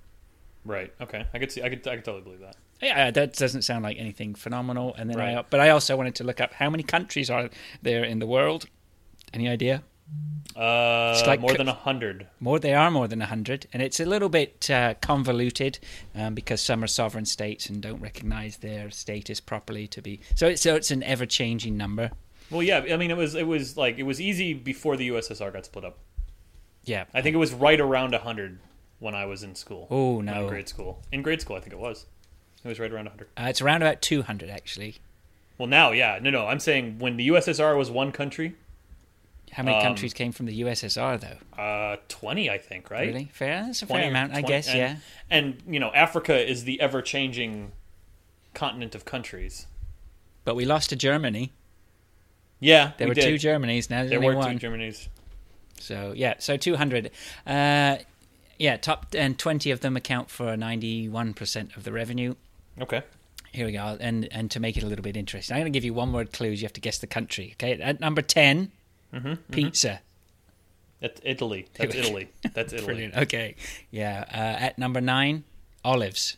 Right. 0.64 0.92
Okay. 1.00 1.26
I 1.34 1.38
could 1.38 1.50
see. 1.52 1.62
I 1.62 1.68
could. 1.68 1.86
I 1.86 1.96
could 1.96 2.04
totally 2.04 2.22
believe 2.22 2.40
that. 2.40 2.56
Yeah, 2.82 3.10
that 3.10 3.34
doesn't 3.34 3.62
sound 3.62 3.84
like 3.84 3.98
anything 3.98 4.34
phenomenal. 4.34 4.94
And 4.98 5.08
then, 5.08 5.20
I, 5.20 5.42
but 5.48 5.60
I 5.60 5.70
also 5.70 5.96
wanted 5.96 6.14
to 6.16 6.24
look 6.24 6.40
up 6.40 6.52
how 6.54 6.68
many 6.70 6.82
countries 6.82 7.30
are 7.30 7.48
there 7.82 8.04
in 8.04 8.18
the 8.18 8.26
world. 8.26 8.66
Any 9.32 9.48
idea? 9.48 9.82
Uh, 10.54 11.14
It's 11.16 11.26
like 11.26 11.40
more 11.40 11.54
than 11.54 11.68
a 11.68 11.74
hundred. 11.74 12.28
More, 12.40 12.58
they 12.58 12.74
are 12.74 12.90
more 12.90 13.08
than 13.08 13.20
a 13.20 13.26
hundred, 13.26 13.66
and 13.72 13.82
it's 13.82 13.98
a 14.00 14.04
little 14.04 14.28
bit 14.28 14.70
uh, 14.70 14.94
convoluted 15.00 15.78
um, 16.14 16.34
because 16.34 16.60
some 16.60 16.82
are 16.84 16.86
sovereign 16.86 17.24
states 17.24 17.68
and 17.68 17.82
don't 17.82 18.00
recognise 18.00 18.58
their 18.58 18.90
status 18.90 19.40
properly 19.40 19.86
to 19.88 20.00
be. 20.00 20.20
So 20.34 20.46
it's 20.46 20.62
so 20.62 20.74
it's 20.74 20.90
an 20.90 21.02
ever-changing 21.02 21.76
number. 21.76 22.10
Well, 22.50 22.62
yeah. 22.62 22.84
I 22.90 22.96
mean, 22.96 23.10
it 23.10 23.16
was. 23.16 23.34
It 23.34 23.46
was 23.46 23.76
like 23.76 23.98
it 23.98 24.04
was 24.04 24.20
easy 24.20 24.54
before 24.54 24.96
the 24.96 25.08
USSR 25.08 25.52
got 25.52 25.66
split 25.66 25.84
up. 25.84 25.98
Yeah. 26.84 27.04
I 27.12 27.20
think 27.20 27.34
it 27.34 27.38
was 27.38 27.52
right 27.52 27.80
around 27.80 28.14
a 28.14 28.18
hundred 28.18 28.60
when 29.00 29.14
I 29.14 29.26
was 29.26 29.42
in 29.42 29.54
school. 29.56 29.88
Oh 29.90 30.20
no, 30.20 30.42
In 30.42 30.48
grade 30.48 30.68
school. 30.68 31.02
In 31.10 31.22
grade 31.22 31.40
school, 31.40 31.56
I 31.56 31.60
think 31.60 31.72
it 31.72 31.78
was. 31.80 32.06
It 32.66 32.68
was 32.68 32.80
right 32.80 32.90
around 32.92 33.04
100. 33.06 33.28
uh, 33.38 33.48
it's 33.48 33.60
around 33.62 33.82
about 33.82 34.02
two 34.02 34.22
hundred 34.22 34.50
actually. 34.50 34.96
Well, 35.56 35.68
now, 35.68 35.92
yeah, 35.92 36.18
no, 36.20 36.30
no. 36.30 36.46
I'm 36.48 36.58
saying 36.60 36.98
when 36.98 37.16
the 37.16 37.28
USSR 37.28 37.78
was 37.78 37.90
one 37.90 38.10
country, 38.12 38.56
How 39.52 39.62
many 39.62 39.76
Um, 39.76 39.82
countries 39.84 40.12
came 40.12 40.32
from 40.32 40.46
the 40.46 40.60
USSR 40.62 41.18
though? 41.20 41.62
uh, 41.62 41.96
20, 42.08 42.50
I 42.50 42.58
think, 42.58 42.90
right? 42.90 43.06
Really? 43.06 43.30
Fair. 43.32 43.62
That's 43.64 43.80
a 43.82 43.86
20 43.86 44.02
fair 44.02 44.10
amount, 44.10 44.34
I 44.34 44.42
guess. 44.42 44.68
and, 44.68 44.76
yeah. 44.78 44.96
And 45.30 45.62
you 45.66 45.78
know, 45.80 45.90
Africa 45.94 46.36
is 46.36 46.64
the 46.64 46.78
ever-changing 46.80 47.72
continent 48.52 48.94
of 48.94 49.04
countries. 49.06 49.66
But 50.44 50.56
we 50.56 50.64
lost 50.66 50.90
to 50.90 50.96
Germany. 50.96 51.52
Yeah, 52.60 52.92
There 52.98 53.06
we 53.06 53.10
were 53.10 53.14
did. 53.14 53.40
two 53.40 53.48
Germanys. 53.48 53.88
Now 53.88 53.98
there's 54.00 54.10
There 54.10 54.20
were 54.20 54.34
one. 54.36 54.58
two 54.58 54.66
Germanys. 54.68 55.08
So 55.78 56.12
yeah, 56.16 56.34
so 56.38 56.56
200. 56.56 57.10
Uh, 57.46 57.98
yeah, 58.58 58.76
top 58.76 59.14
and 59.16 59.38
20 59.38 59.70
of 59.70 59.80
them 59.80 59.96
account 59.96 60.30
for 60.30 60.56
91% 60.56 61.76
of 61.76 61.84
the 61.84 61.92
revenue. 61.92 62.34
Okay. 62.80 63.02
Here 63.52 63.64
we 63.66 63.72
go. 63.72 63.96
And 64.00 64.28
and 64.30 64.50
to 64.50 64.60
make 64.60 64.76
it 64.76 64.82
a 64.82 64.86
little 64.86 65.02
bit 65.02 65.16
interesting, 65.16 65.54
I'm 65.56 65.62
going 65.62 65.72
to 65.72 65.76
give 65.76 65.84
you 65.84 65.94
one 65.94 66.12
word 66.12 66.32
clues. 66.32 66.60
You 66.60 66.66
have 66.66 66.72
to 66.74 66.80
guess 66.80 66.98
the 66.98 67.06
country. 67.06 67.54
Okay, 67.54 67.72
at 67.80 68.00
number 68.00 68.22
10, 68.22 68.70
Mm-hmm, 69.14 69.34
pizza. 69.52 70.00
That's 71.00 71.20
Italy. 71.24 71.68
That's 71.78 71.94
Italy. 71.94 72.28
That's 72.54 72.72
Italy. 72.72 72.86
Brilliant. 72.86 73.16
Okay, 73.16 73.54
yeah. 73.90 74.24
Uh, 74.30 74.64
at 74.64 74.78
number 74.78 75.00
nine, 75.00 75.44
olives. 75.84 76.36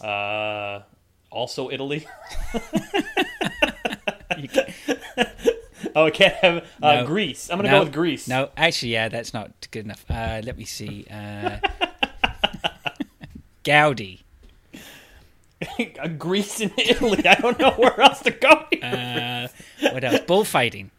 Uh, 0.00 0.80
also 1.30 1.70
Italy. 1.70 2.06
Oh, 5.94 6.06
I 6.06 6.10
can't 6.10 6.34
have 6.36 6.64
uh, 6.82 6.94
No. 6.96 7.06
Greece. 7.06 7.50
I'm 7.50 7.58
gonna 7.58 7.70
No. 7.70 7.78
go 7.78 7.84
with 7.84 7.92
Greece. 7.92 8.28
no, 8.28 8.50
actually, 8.56 8.92
yeah, 8.92 9.08
that's 9.08 9.32
not 9.32 9.50
good 9.70 9.84
enough. 9.84 10.04
Uh, 10.08 10.40
let 10.44 10.56
me 10.58 10.64
see. 10.64 11.06
Uh, 11.10 11.58
Gaudi. 13.64 14.20
Greece 16.18 16.60
and 16.60 16.72
Italy. 16.78 17.26
I 17.26 17.34
don't 17.34 17.58
know 17.58 17.70
where 17.72 18.00
else 18.00 18.20
to 18.20 18.30
go. 18.30 18.48
Uh, 18.80 19.48
what 19.92 20.04
else? 20.04 20.20
Bullfighting. 20.20 20.90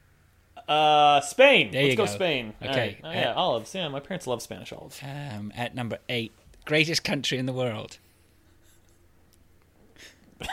Uh, 0.68 1.22
Spain. 1.22 1.72
There 1.72 1.84
Let's 1.84 1.96
go, 1.96 2.06
go. 2.06 2.12
Spain. 2.12 2.54
Okay. 2.62 2.70
All 3.04 3.10
right. 3.10 3.18
Oh, 3.18 3.22
yeah, 3.22 3.32
Uh, 3.32 3.36
olives. 3.36 3.74
Yeah, 3.74 3.88
my 3.88 4.00
parents 4.00 4.28
love 4.28 4.42
Spanish 4.42 4.72
olives. 4.74 5.00
Um, 5.04 5.52
at 5.56 5.74
number 5.76 5.98
eight, 6.10 6.32
greatest 6.66 7.04
country 7.04 7.38
in 7.38 7.46
the 7.48 7.54
world. 7.54 7.98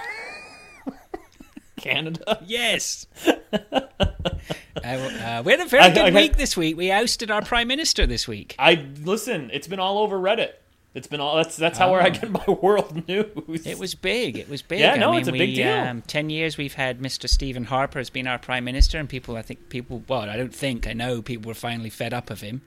Canada. 1.76 2.38
Yes. 2.46 3.06
uh, 3.52 5.42
we 5.44 5.52
had 5.52 5.60
a 5.60 5.66
very 5.66 5.82
I- 5.84 5.90
good 5.94 6.06
I- 6.06 6.10
week 6.14 6.36
this 6.36 6.56
week. 6.56 6.76
We 6.76 6.90
ousted 6.90 7.30
our 7.30 7.42
prime 7.42 7.68
minister 7.68 8.06
this 8.06 8.26
week. 8.26 8.54
I 8.58 8.86
listen. 9.02 9.50
It's 9.52 9.68
been 9.68 9.78
all 9.80 9.98
over 9.98 10.18
Reddit. 10.18 10.52
It's 10.96 11.06
been 11.06 11.20
all. 11.20 11.36
That's 11.36 11.56
that's 11.56 11.76
how 11.76 11.92
where 11.92 12.00
I 12.00 12.08
get 12.08 12.30
my 12.46 12.46
world 12.46 13.06
news. 13.06 13.66
It 13.66 13.78
was 13.78 13.94
big. 13.94 14.38
It 14.38 14.48
was 14.48 14.62
big. 14.62 14.80
Yeah, 14.80 14.94
I 14.94 14.96
no, 14.96 15.10
mean, 15.10 15.20
it's 15.20 15.28
a 15.28 15.32
we, 15.32 15.40
big 15.40 15.54
deal. 15.54 15.68
Um, 15.68 16.00
Ten 16.00 16.30
years 16.30 16.56
we've 16.56 16.72
had 16.72 17.00
Mr. 17.00 17.28
Stephen 17.28 17.64
Harper 17.64 17.98
as 17.98 18.08
been 18.08 18.26
our 18.26 18.38
prime 18.38 18.64
minister, 18.64 18.98
and 18.98 19.06
people, 19.06 19.36
I 19.36 19.42
think, 19.42 19.68
people. 19.68 20.02
Well, 20.08 20.22
I 20.22 20.38
don't 20.38 20.54
think 20.54 20.86
I 20.86 20.94
know 20.94 21.20
people 21.20 21.50
were 21.50 21.54
finally 21.54 21.90
fed 21.90 22.14
up 22.14 22.30
of 22.30 22.40
him. 22.40 22.62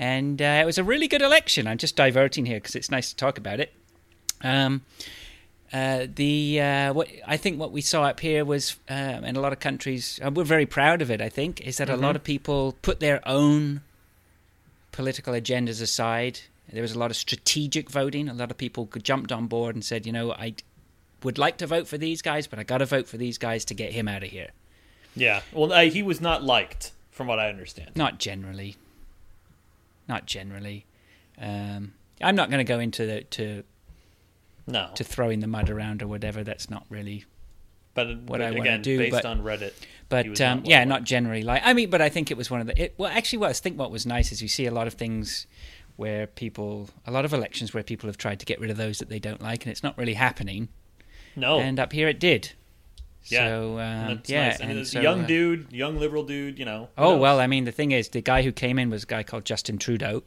And 0.00 0.42
uh, 0.42 0.62
it 0.62 0.66
was 0.66 0.78
a 0.78 0.84
really 0.84 1.06
good 1.06 1.22
election. 1.22 1.68
I'm 1.68 1.78
just 1.78 1.94
diverting 1.94 2.44
here 2.44 2.56
because 2.56 2.74
it's 2.74 2.90
nice 2.90 3.10
to 3.10 3.16
talk 3.16 3.38
about 3.38 3.60
it. 3.60 3.72
Um, 4.40 4.82
uh, 5.72 6.08
the 6.12 6.60
uh, 6.60 6.92
what 6.92 7.08
I 7.24 7.36
think 7.36 7.60
what 7.60 7.70
we 7.70 7.82
saw 7.82 8.02
up 8.02 8.18
here 8.18 8.44
was, 8.44 8.74
um, 8.88 9.22
in 9.22 9.36
a 9.36 9.40
lot 9.40 9.52
of 9.52 9.60
countries, 9.60 10.18
uh, 10.24 10.32
we're 10.34 10.42
very 10.42 10.66
proud 10.66 11.00
of 11.00 11.08
it. 11.08 11.20
I 11.20 11.28
think 11.28 11.60
is 11.60 11.76
that 11.76 11.88
a 11.88 11.96
lot 11.96 12.16
of 12.16 12.24
people 12.24 12.76
put 12.82 12.98
their 12.98 13.20
own 13.28 13.82
political 14.90 15.34
agendas 15.34 15.80
aside. 15.80 16.40
There 16.72 16.82
was 16.82 16.92
a 16.92 16.98
lot 16.98 17.10
of 17.10 17.16
strategic 17.16 17.90
voting. 17.90 18.28
A 18.28 18.34
lot 18.34 18.50
of 18.50 18.56
people 18.56 18.88
jumped 19.02 19.30
on 19.30 19.46
board 19.46 19.74
and 19.76 19.84
said, 19.84 20.06
you 20.06 20.12
know, 20.12 20.32
I 20.32 20.54
would 21.22 21.38
like 21.38 21.58
to 21.58 21.66
vote 21.66 21.86
for 21.86 21.98
these 21.98 22.22
guys, 22.22 22.46
but 22.46 22.58
I 22.58 22.62
got 22.62 22.78
to 22.78 22.86
vote 22.86 23.06
for 23.06 23.16
these 23.18 23.38
guys 23.38 23.64
to 23.66 23.74
get 23.74 23.92
him 23.92 24.08
out 24.08 24.22
of 24.22 24.30
here. 24.30 24.48
yeah. 25.14 25.42
Well, 25.52 25.72
uh, 25.72 25.82
he 25.82 26.02
was 26.02 26.20
not 26.20 26.42
liked, 26.42 26.92
from 27.10 27.26
what 27.26 27.38
I 27.38 27.48
understand. 27.48 27.90
Not 27.94 28.18
generally. 28.18 28.76
Not 30.08 30.26
generally. 30.26 30.86
Um, 31.40 31.92
I'm 32.20 32.34
not 32.36 32.50
going 32.50 32.58
to 32.58 32.70
go 32.72 32.80
into 32.80 33.06
the, 33.06 33.20
to 33.22 33.64
No. 34.66 34.90
to 34.94 35.04
throwing 35.04 35.40
the 35.40 35.46
mud 35.46 35.70
around 35.70 36.02
or 36.02 36.06
whatever. 36.06 36.42
That's 36.42 36.70
not 36.70 36.84
really 36.88 37.24
but 37.94 38.06
what 38.08 38.26
but 38.26 38.42
I 38.42 38.50
wanna 38.50 38.60
again, 38.62 38.82
do, 38.82 38.98
based 38.98 39.12
but- 39.12 39.24
on 39.26 39.42
Reddit. 39.42 39.72
But 40.08 40.26
um, 40.42 40.58
not 40.58 40.66
yeah, 40.66 40.84
not 40.84 41.04
generally 41.04 41.42
like. 41.42 41.62
I 41.64 41.72
mean, 41.72 41.88
but 41.88 42.02
I 42.02 42.10
think 42.10 42.30
it 42.30 42.36
was 42.36 42.50
one 42.50 42.60
of 42.60 42.66
the. 42.66 42.82
It, 42.82 42.94
well, 42.98 43.10
actually, 43.10 43.38
what 43.38 43.48
I 43.48 43.54
think 43.54 43.78
what 43.78 43.90
was 43.90 44.04
nice 44.04 44.30
is 44.30 44.42
you 44.42 44.48
see 44.48 44.66
a 44.66 44.70
lot 44.70 44.86
of 44.86 44.92
things 44.92 45.46
where 46.02 46.26
people, 46.26 46.90
a 47.06 47.12
lot 47.12 47.24
of 47.24 47.32
elections 47.32 47.72
where 47.72 47.84
people 47.84 48.08
have 48.08 48.18
tried 48.18 48.40
to 48.40 48.44
get 48.44 48.60
rid 48.60 48.70
of 48.70 48.76
those 48.76 48.98
that 48.98 49.08
they 49.08 49.20
don't 49.20 49.40
like, 49.40 49.64
and 49.64 49.70
it's 49.70 49.84
not 49.84 49.96
really 49.96 50.14
happening. 50.14 50.68
No. 51.36 51.60
And 51.60 51.78
up 51.78 51.92
here, 51.92 52.08
it 52.08 52.18
did. 52.18 52.52
Yeah. 53.26 53.46
So 53.46 53.78
um, 53.78 54.22
yeah, 54.26 54.48
nice. 54.48 54.60
And, 54.60 54.70
and 54.70 54.80
it's 54.80 54.90
so, 54.90 54.98
a 54.98 55.02
young 55.02 55.22
uh, 55.22 55.26
dude, 55.28 55.72
young 55.72 55.96
liberal 55.98 56.24
dude. 56.24 56.58
You 56.58 56.64
know. 56.64 56.88
Oh 56.98 57.12
knows? 57.12 57.20
well, 57.20 57.38
I 57.38 57.46
mean, 57.46 57.64
the 57.64 57.72
thing 57.72 57.92
is, 57.92 58.08
the 58.08 58.20
guy 58.20 58.42
who 58.42 58.50
came 58.50 58.80
in 58.80 58.90
was 58.90 59.04
a 59.04 59.06
guy 59.06 59.22
called 59.22 59.44
Justin 59.44 59.78
Trudeau, 59.78 60.24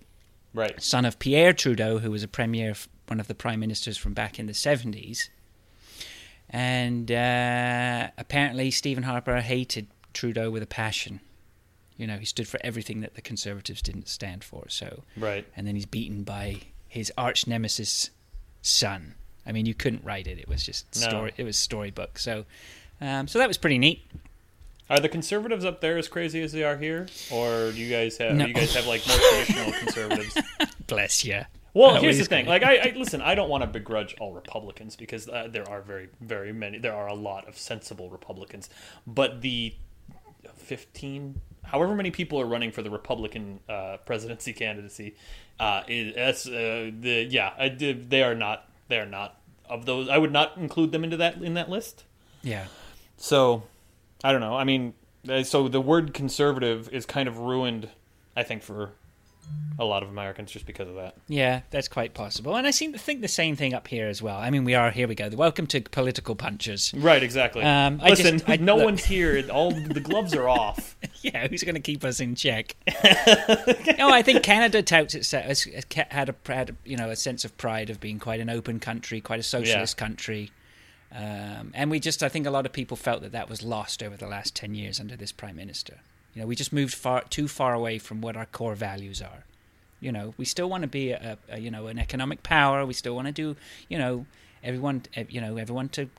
Right. 0.54 0.82
son 0.82 1.04
of 1.04 1.20
Pierre 1.20 1.52
Trudeau, 1.52 2.00
who 2.00 2.10
was 2.10 2.24
a 2.24 2.28
premier, 2.30 2.74
one 3.08 3.20
of 3.20 3.28
the 3.28 3.36
prime 3.36 3.60
ministers 3.60 3.98
from 3.98 4.14
back 4.14 4.40
in 4.40 4.46
the 4.46 4.54
seventies. 4.54 5.30
And 6.50 7.12
uh, 7.12 8.12
apparently, 8.18 8.72
Stephen 8.72 9.04
Harper 9.04 9.42
hated 9.42 9.88
Trudeau 10.14 10.50
with 10.50 10.64
a 10.64 10.68
passion. 10.68 11.20
You 11.98 12.08
know, 12.08 12.18
he 12.18 12.26
stood 12.26 12.48
for 12.48 12.60
everything 12.64 13.02
that 13.02 13.16
the 13.16 13.22
Conservatives 13.22 13.82
didn't 13.82 14.08
stand 14.10 14.44
for. 14.44 14.68
So, 14.70 15.04
Right. 15.16 15.46
and 15.56 15.66
then 15.66 15.76
he's 15.76 15.86
beaten 15.86 16.24
by 16.24 16.58
his 16.88 17.12
arch 17.18 17.48
nemesis 17.48 18.10
son. 18.62 19.16
I 19.46 19.52
mean, 19.52 19.66
you 19.66 19.74
couldn't 19.74 20.04
write 20.04 20.28
it; 20.28 20.40
it 20.40 20.48
was 20.50 20.64
just 20.64 20.86
No. 21.00 21.08
story. 21.08 21.34
It 21.38 21.44
was 21.44 21.56
storybook. 21.58 22.18
So, 22.20 22.46
um, 23.00 23.28
so 23.28 23.40
that 23.40 23.48
was 23.48 23.58
pretty 23.58 23.78
neat. 23.78 24.06
Are 24.90 25.00
the 25.00 25.10
conservatives 25.10 25.66
up 25.66 25.82
there 25.82 25.98
as 25.98 26.08
crazy 26.08 26.42
as 26.42 26.52
they 26.52 26.64
are 26.64 26.78
here, 26.78 27.08
or 27.32 27.72
do 27.72 27.78
you 27.78 27.90
guys 27.90 28.18
have 28.18 28.36
No. 28.36 28.46
you 28.46 28.54
guys 28.54 28.76
have 28.76 28.86
like 28.88 29.08
more 29.08 29.18
traditional 29.18 29.72
conservatives? 29.80 30.38
Bless 30.88 31.24
you. 31.26 31.42
Well, 31.74 31.98
Oh, 31.98 32.00
here's 32.02 32.18
the 32.20 32.24
thing. 32.26 32.46
Like, 32.46 32.64
I, 32.64 32.78
I 32.78 32.94
listen. 32.96 33.22
I 33.22 33.36
don't 33.36 33.50
want 33.50 33.62
to 33.64 33.68
begrudge 33.68 34.16
all 34.20 34.34
Republicans 34.34 34.96
because 34.96 35.28
uh, 35.28 35.48
there 35.52 35.68
are 35.70 35.82
very, 35.82 36.10
very 36.22 36.54
many. 36.54 36.78
There 36.78 36.96
are 36.96 37.08
a 37.08 37.14
lot 37.16 37.48
of 37.48 37.58
sensible 37.58 38.10
Republicans, 38.10 38.70
but 39.08 39.42
the 39.42 39.74
fifteen, 40.56 41.42
however 41.66 41.96
many 41.96 42.12
people 42.12 42.40
are 42.40 42.46
running 42.46 42.72
for 42.72 42.82
the 42.82 42.90
Republican 42.90 43.60
uh, 43.68 43.98
presidency 44.06 44.54
candidacy, 44.54 45.16
uh, 45.60 45.84
is 45.88 46.48
uh, 46.48 46.92
the 47.00 47.28
yeah. 47.30 47.54
I 47.58 47.70
they 47.70 48.24
are 48.24 48.36
not. 48.36 48.70
They 48.88 49.00
are 49.00 49.06
not 49.06 49.40
of 49.70 49.86
those. 49.86 50.10
I 50.10 50.18
would 50.18 50.32
not 50.32 50.58
include 50.58 50.92
them 50.92 51.04
into 51.04 51.18
that 51.18 51.42
in 51.42 51.56
that 51.56 51.70
list. 51.70 52.04
Yeah. 52.44 52.66
So, 53.18 53.64
I 54.24 54.32
don't 54.32 54.42
know. 54.42 54.56
I 54.56 54.64
mean, 54.64 54.94
uh, 55.28 55.44
so 55.44 55.68
the 55.68 55.82
word 55.82 56.14
conservative 56.14 56.90
is 56.90 57.06
kind 57.06 57.28
of 57.28 57.40
ruined, 57.40 57.90
I 58.36 58.44
think, 58.44 58.62
for 58.62 58.92
a 59.78 59.84
lot 59.84 60.04
of 60.04 60.10
Americans 60.10 60.52
just 60.52 60.66
because 60.66 60.88
of 60.88 60.96
that. 60.96 61.16
Yeah, 61.28 61.62
that's 61.70 61.90
quite 61.90 62.14
possible. 62.14 62.56
And 62.56 62.66
I 62.66 62.72
seem 62.72 62.94
to 62.94 62.98
think 63.00 63.20
the 63.22 63.28
same 63.28 63.58
thing 63.58 63.74
up 63.74 63.88
here 63.90 64.08
as 64.08 64.22
well. 64.22 64.38
I 64.38 64.50
mean, 64.50 64.64
we 64.64 64.74
are 64.74 64.90
here 64.90 65.06
we 65.08 65.16
go. 65.16 65.30
Welcome 65.34 65.68
to 65.68 65.82
political 65.82 66.34
punches. 66.36 66.94
Right, 66.96 67.22
exactly. 67.22 67.62
Um, 67.64 68.00
I 68.02 68.12
Listen, 68.12 68.38
just- 68.40 68.50
I- 68.50 68.56
no 68.56 68.78
look- 68.78 68.86
one's 68.86 69.04
here. 69.04 69.44
All 69.52 69.72
the 69.72 70.00
gloves 70.00 70.34
are 70.34 70.48
off. 70.48 70.96
Yeah, 71.22 71.48
who's 71.48 71.64
going 71.64 71.74
to 71.74 71.82
keep 71.82 72.04
us 72.04 72.20
in 72.20 72.36
check? 72.36 72.76
no, 73.98 74.12
I 74.12 74.22
think 74.22 74.44
Canada 74.44 74.84
touts 74.84 75.16
itself 75.16 75.46
as 75.48 75.66
as 75.74 75.84
had 76.12 76.30
a 76.30 76.36
had 76.46 76.70
a, 76.70 76.76
you 76.86 76.96
know 76.98 77.10
a 77.10 77.16
sense 77.16 77.44
of 77.44 77.58
pride 77.58 77.90
of 77.90 78.00
being 78.00 78.20
quite 78.20 78.40
an 78.40 78.48
open 78.48 78.80
country, 78.80 79.22
quite 79.22 79.40
a 79.40 79.44
socialist 79.44 79.98
country. 79.98 80.52
Um, 81.12 81.72
and 81.74 81.90
we 81.90 82.00
just, 82.00 82.22
I 82.22 82.30
think, 82.30 82.46
a 82.46 82.52
lot 82.52 82.68
of 82.68 82.74
people 82.74 82.96
felt 82.96 83.22
that 83.24 83.32
that 83.32 83.50
was 83.50 83.64
lost 83.64 84.04
over 84.04 84.16
the 84.16 84.28
last 84.28 84.56
ten 84.56 84.76
years 84.76 85.00
under 85.00 85.16
this 85.16 85.32
prime 85.32 85.56
minister. 85.56 86.02
You 86.36 86.42
know, 86.42 86.48
we 86.48 86.56
just 86.56 86.74
moved 86.74 86.94
far 86.94 87.24
too 87.24 87.48
far 87.48 87.74
away 87.74 87.98
from 87.98 88.22
what 88.22 88.36
our 88.36 88.46
core 88.46 88.76
values 88.76 89.22
are. 89.22 89.46
You 90.02 90.12
know, 90.12 90.34
we 90.38 90.46
still 90.46 90.70
want 90.70 90.82
to 90.82 90.88
be 90.88 91.12
a, 91.12 91.38
a 91.50 91.60
you 91.60 91.72
know 91.72 91.88
an 91.88 91.98
economic 91.98 92.44
power. 92.44 92.86
We 92.86 92.94
still 92.94 93.16
want 93.16 93.28
to 93.28 93.32
do 93.32 93.56
you 93.88 93.98
know 93.98 94.26
everyone 94.64 95.04
you 95.30 95.42
know 95.42 95.58
everyone 95.58 95.90
to 95.90 96.10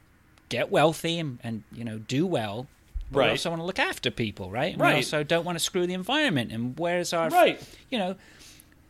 get 0.49 0.71
wealthy 0.71 1.19
and, 1.19 1.39
and 1.45 1.63
you 1.71 1.85
know 1.85 1.99
do 1.99 2.27
well. 2.27 2.67
But 3.13 3.19
Right. 3.21 3.27
We 3.27 3.31
also 3.33 3.51
want 3.51 3.61
to 3.63 3.67
look 3.67 3.79
after 3.79 4.11
people, 4.11 4.51
right? 4.51 4.73
And 4.73 4.81
Right. 4.81 4.95
We 4.95 4.97
also 4.97 5.23
don't 5.23 5.45
want 5.45 5.57
to 5.59 5.65
screw 5.65 5.87
the 5.87 5.95
environment. 5.95 6.51
And 6.51 6.77
where's 6.77 7.13
our 7.13 7.29
Right. 7.29 7.63
You 7.91 7.99
know, 7.99 8.17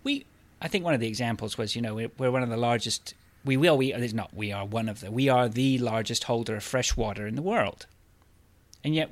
we. 0.04 0.24
I 0.62 0.68
think 0.68 0.84
one 0.84 0.94
of 0.94 1.00
the 1.00 1.08
examples 1.08 1.58
was 1.58 1.76
you 1.76 1.82
know 1.82 1.94
we're, 1.94 2.10
we're 2.16 2.30
one 2.30 2.42
of 2.42 2.48
the 2.48 2.56
largest. 2.56 3.14
We 3.44 3.56
will. 3.56 3.76
We 3.76 3.92
it's 3.92 4.14
not. 4.14 4.32
We 4.32 4.52
are 4.52 4.64
one 4.64 4.88
of 4.88 5.00
the. 5.00 5.10
We 5.10 5.28
are 5.28 5.48
the 5.48 5.78
largest 5.78 6.24
holder 6.24 6.56
of 6.56 6.64
fresh 6.64 6.96
water 6.96 7.26
in 7.26 7.34
the 7.34 7.42
world, 7.42 7.86
and 8.82 8.94
yet 8.94 9.10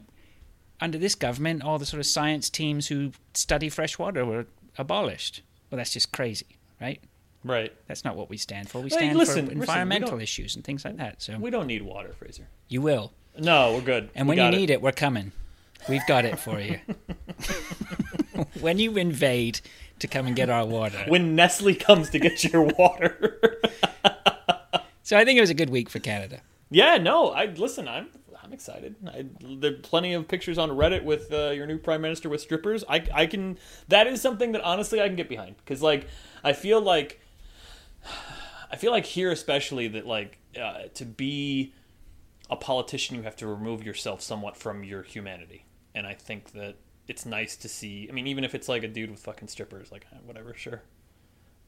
under 0.81 0.99
this 0.99 1.15
government, 1.15 1.63
all 1.63 1.79
the 1.79 1.87
sort 1.87 2.01
of 2.01 2.07
science 2.07 2.51
teams 2.51 2.89
who 2.89 3.13
study 3.35 3.69
fresh 3.69 3.99
water 3.99 4.25
were 4.25 4.47
abolished. 4.79 5.43
Well, 5.71 5.77
that's 5.77 5.93
just 5.93 6.13
crazy, 6.13 6.59
right? 6.81 7.01
Right. 7.45 7.73
That's 7.89 8.05
not 8.05 8.17
what 8.17 8.31
we 8.31 8.37
stand 8.37 8.69
for. 8.71 8.79
We 8.81 8.91
Hey, 8.91 8.97
stand 8.97 9.19
listen, 9.19 9.47
for 9.47 9.53
environmental 9.53 10.11
don't- 10.13 10.23
issues 10.23 10.57
and 10.57 10.65
things 10.65 10.85
like 10.85 10.97
that. 10.97 11.21
So 11.23 11.37
We 11.39 11.51
don't 11.51 11.67
need 11.67 11.83
water, 11.83 12.13
Fraser. 12.19 12.49
you 12.69 12.81
will. 12.81 13.13
No, 13.39 13.75
we're 13.75 13.81
good. 13.83 14.11
And 14.15 14.27
We 14.27 14.31
when 14.37 14.39
you 14.47 14.51
got 14.51 14.57
need 14.59 14.71
it. 14.71 14.81
we're 14.81 14.93
coming. 14.93 15.33
We've 15.89 16.07
got 16.07 16.25
it 16.25 16.39
for 16.39 16.59
you. 16.61 16.81
when 18.61 18.79
you 18.79 18.97
invade 18.97 19.61
to 19.99 20.07
come 20.09 20.27
and 20.27 20.35
get 20.35 20.49
our 20.51 20.65
water. 20.67 21.05
when 21.09 21.35
Nestle 21.35 21.75
comes 21.75 22.11
to 22.11 22.19
get 22.19 22.45
your 22.45 22.63
water. 22.63 23.41
So 25.07 25.19
I 25.19 25.27
think 25.27 25.37
it 25.37 25.43
was 25.43 25.51
a 25.51 25.55
good 25.55 25.69
week 25.69 25.91
for 25.91 25.99
Canada. 25.99 26.41
yeah, 26.71 26.97
no. 26.97 27.29
I 27.29 27.45
listen. 27.45 27.87
I'm 27.87 28.09
excited. 28.55 28.95
I, 29.07 29.27
there 29.59 29.73
are 29.73 29.77
plenty 29.77 30.15
of 30.15 30.27
pictures 30.29 30.57
on 30.57 30.71
Reddit 30.71 31.05
with 31.05 31.31
uh, 31.33 31.51
your 31.51 31.67
new 31.67 31.77
prime 31.79 32.01
minister 32.01 32.29
with 32.31 32.41
strippers. 32.41 32.83
I 32.89 33.07
I 33.13 33.27
can. 33.27 33.59
That 33.89 34.07
is 34.07 34.21
something 34.23 34.53
that 34.53 34.63
honestly 34.63 35.01
I 35.03 35.09
can 35.09 35.17
get 35.17 35.29
behind 35.29 35.57
because 35.59 35.83
like 35.83 36.07
I 36.43 36.53
feel 36.55 36.81
like 36.81 37.21
I 38.71 38.77
feel 38.77 38.91
like 38.93 39.05
here 39.07 39.31
especially 39.31 39.89
that 39.89 40.07
like 40.07 40.39
uh, 40.61 40.85
to 40.95 41.05
be 41.05 41.75
a 42.51 42.57
politician 42.57 43.17
you 43.17 43.23
have 43.23 43.37
to 43.37 43.47
remove 43.47 43.85
yourself 43.85 44.21
somewhat 44.23 44.57
from 44.57 44.85
your 44.85 45.03
humanity, 45.03 45.67
and 45.95 46.07
I 46.07 46.15
think 46.15 46.53
that 46.53 46.77
it's 47.09 47.27
nice 47.27 47.57
to 47.57 47.69
see. 47.69 48.07
I 48.09 48.13
mean, 48.13 48.27
even 48.27 48.45
if 48.45 48.55
it's 48.55 48.69
like 48.69 48.83
a 48.83 48.89
dude 48.89 49.11
with 49.11 49.21
fucking 49.21 49.49
strippers, 49.49 49.93
like 49.93 50.07
whatever, 50.25 50.55
sure. 50.55 50.83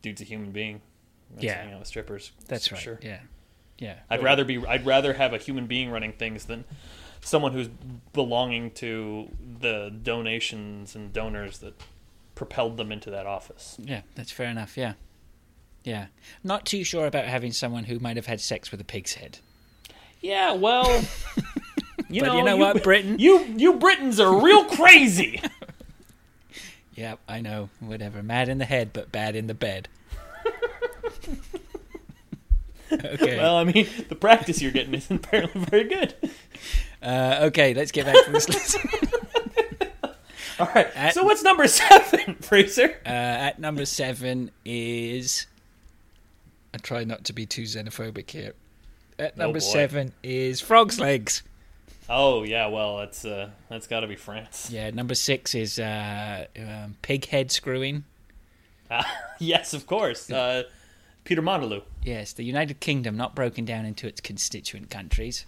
Dude's 0.03 0.21
a 0.21 0.25
human 0.25 0.53
being. 0.53 0.81
That's 1.33 1.45
Yeah. 1.45 1.55
hanging 1.57 1.75
out 1.75 1.81
with 1.81 1.89
strippers. 1.89 2.33
That's 2.49 2.71
right. 2.71 2.81
Sure. 2.81 2.99
Yeah. 3.03 3.21
Yeah. 3.79 3.97
I'd 4.09 4.23
rather 4.23 4.45
be. 4.45 4.65
I'd 4.67 4.87
rather 4.87 5.13
have 5.15 5.33
a 5.33 5.39
human 5.39 5.67
being 5.67 5.91
running 5.91 6.13
things 6.13 6.47
than 6.47 6.65
someone 7.21 7.53
who's 7.53 7.69
belonging 8.13 8.71
to 8.73 9.29
the 9.61 9.91
donations 10.03 10.95
and 10.95 11.13
donors 11.13 11.59
that 11.59 11.75
propelled 12.35 12.77
them 12.77 12.93
into 12.93 13.11
that 13.11 13.27
office. 13.27 13.77
Yeah, 13.79 14.03
that's 14.15 14.31
fair 14.31 14.49
enough. 14.49 14.77
Yeah. 14.77 14.95
Yeah. 15.85 16.07
Not 16.43 16.65
too 16.67 16.85
sure 16.85 17.07
about 17.07 17.27
having 17.27 17.53
someone 17.53 17.85
who 17.85 17.99
might 17.99 18.17
have 18.17 18.27
had 18.27 18.41
sex 18.41 18.71
with 18.71 18.81
a 18.81 18.85
pig's 18.85 19.15
head. 19.15 19.39
Yeah, 20.21 20.53
well, 20.53 20.85
you 22.09 22.21
But 22.23 22.29
know, 22.29 22.37
you 22.39 22.45
know 22.45 22.57
what, 22.57 22.83
Britain? 22.83 23.19
You 23.19 23.45
you 23.57 23.75
Britons 23.75 24.19
are 24.21 24.41
real 24.43 24.65
crazy. 24.65 25.41
Yeah, 26.95 27.17
I 27.29 27.43
know. 27.43 27.69
Whatever. 27.81 28.23
Mad 28.23 28.49
in 28.49 28.57
the 28.57 28.65
head, 28.65 28.95
but 28.95 29.13
bad 29.13 29.37
in 29.37 29.49
the 29.49 29.55
bed. 29.55 29.89
Okay. 32.93 33.37
well, 33.39 33.57
I 33.57 33.65
mean, 33.65 33.87
the 34.09 34.15
practice 34.15 34.61
you're 34.63 34.73
getting 34.73 34.95
is 34.95 35.11
apparently 35.11 35.61
very 35.65 35.85
good. 35.85 36.15
uh, 37.03 37.41
okay, 37.45 37.75
let's 37.75 37.93
get 37.93 38.07
back 38.07 38.25
to 38.25 38.31
this 38.33 38.49
list. 38.49 38.79
All 40.59 40.69
right. 40.75 40.89
At- 40.95 41.15
so 41.15 41.23
what's 41.25 41.43
number 41.43 41.69
seven, 41.69 42.37
Fraser? 42.37 42.97
Uh, 43.05 43.09
at 43.09 43.59
number 43.59 43.85
seven 43.85 44.51
is. 44.65 45.47
I 46.75 46.79
try 46.79 47.05
not 47.05 47.25
to 47.25 47.33
be 47.33 47.47
too 47.47 47.63
xenophobic 47.63 48.31
here. 48.31 48.53
At 49.19 49.33
Oh, 49.37 49.45
number 49.45 49.61
boy. 49.61 49.65
seven 49.65 50.13
is 50.23 50.61
Frog's 50.61 50.99
Legs. 51.01 51.43
Oh 52.09 52.43
yeah, 52.45 52.67
well 52.69 52.99
that's 52.99 53.25
uh, 53.25 53.51
that's 53.69 53.87
got 53.87 54.01
to 54.01 54.07
be 54.07 54.15
France. 54.15 54.69
Yeah, 54.71 54.91
number 54.91 55.15
six 55.15 55.55
is 55.55 55.79
uh, 55.79 56.47
um, 56.59 56.97
pig 57.03 57.25
head 57.27 57.51
screwing. 57.51 58.05
yes, 59.39 59.75
of 59.75 59.87
course. 59.87 60.31
Uh, 60.31 60.63
Peter 61.27 61.43
Mondelou. 61.43 61.83
Yes, 62.03 62.33
the 62.33 62.45
United 62.45 62.81
Kingdom 62.81 63.17
not 63.17 63.35
broken 63.35 63.65
down 63.67 63.85
into 63.85 64.07
its 64.07 64.21
constituent 64.23 64.89
countries. 64.89 65.45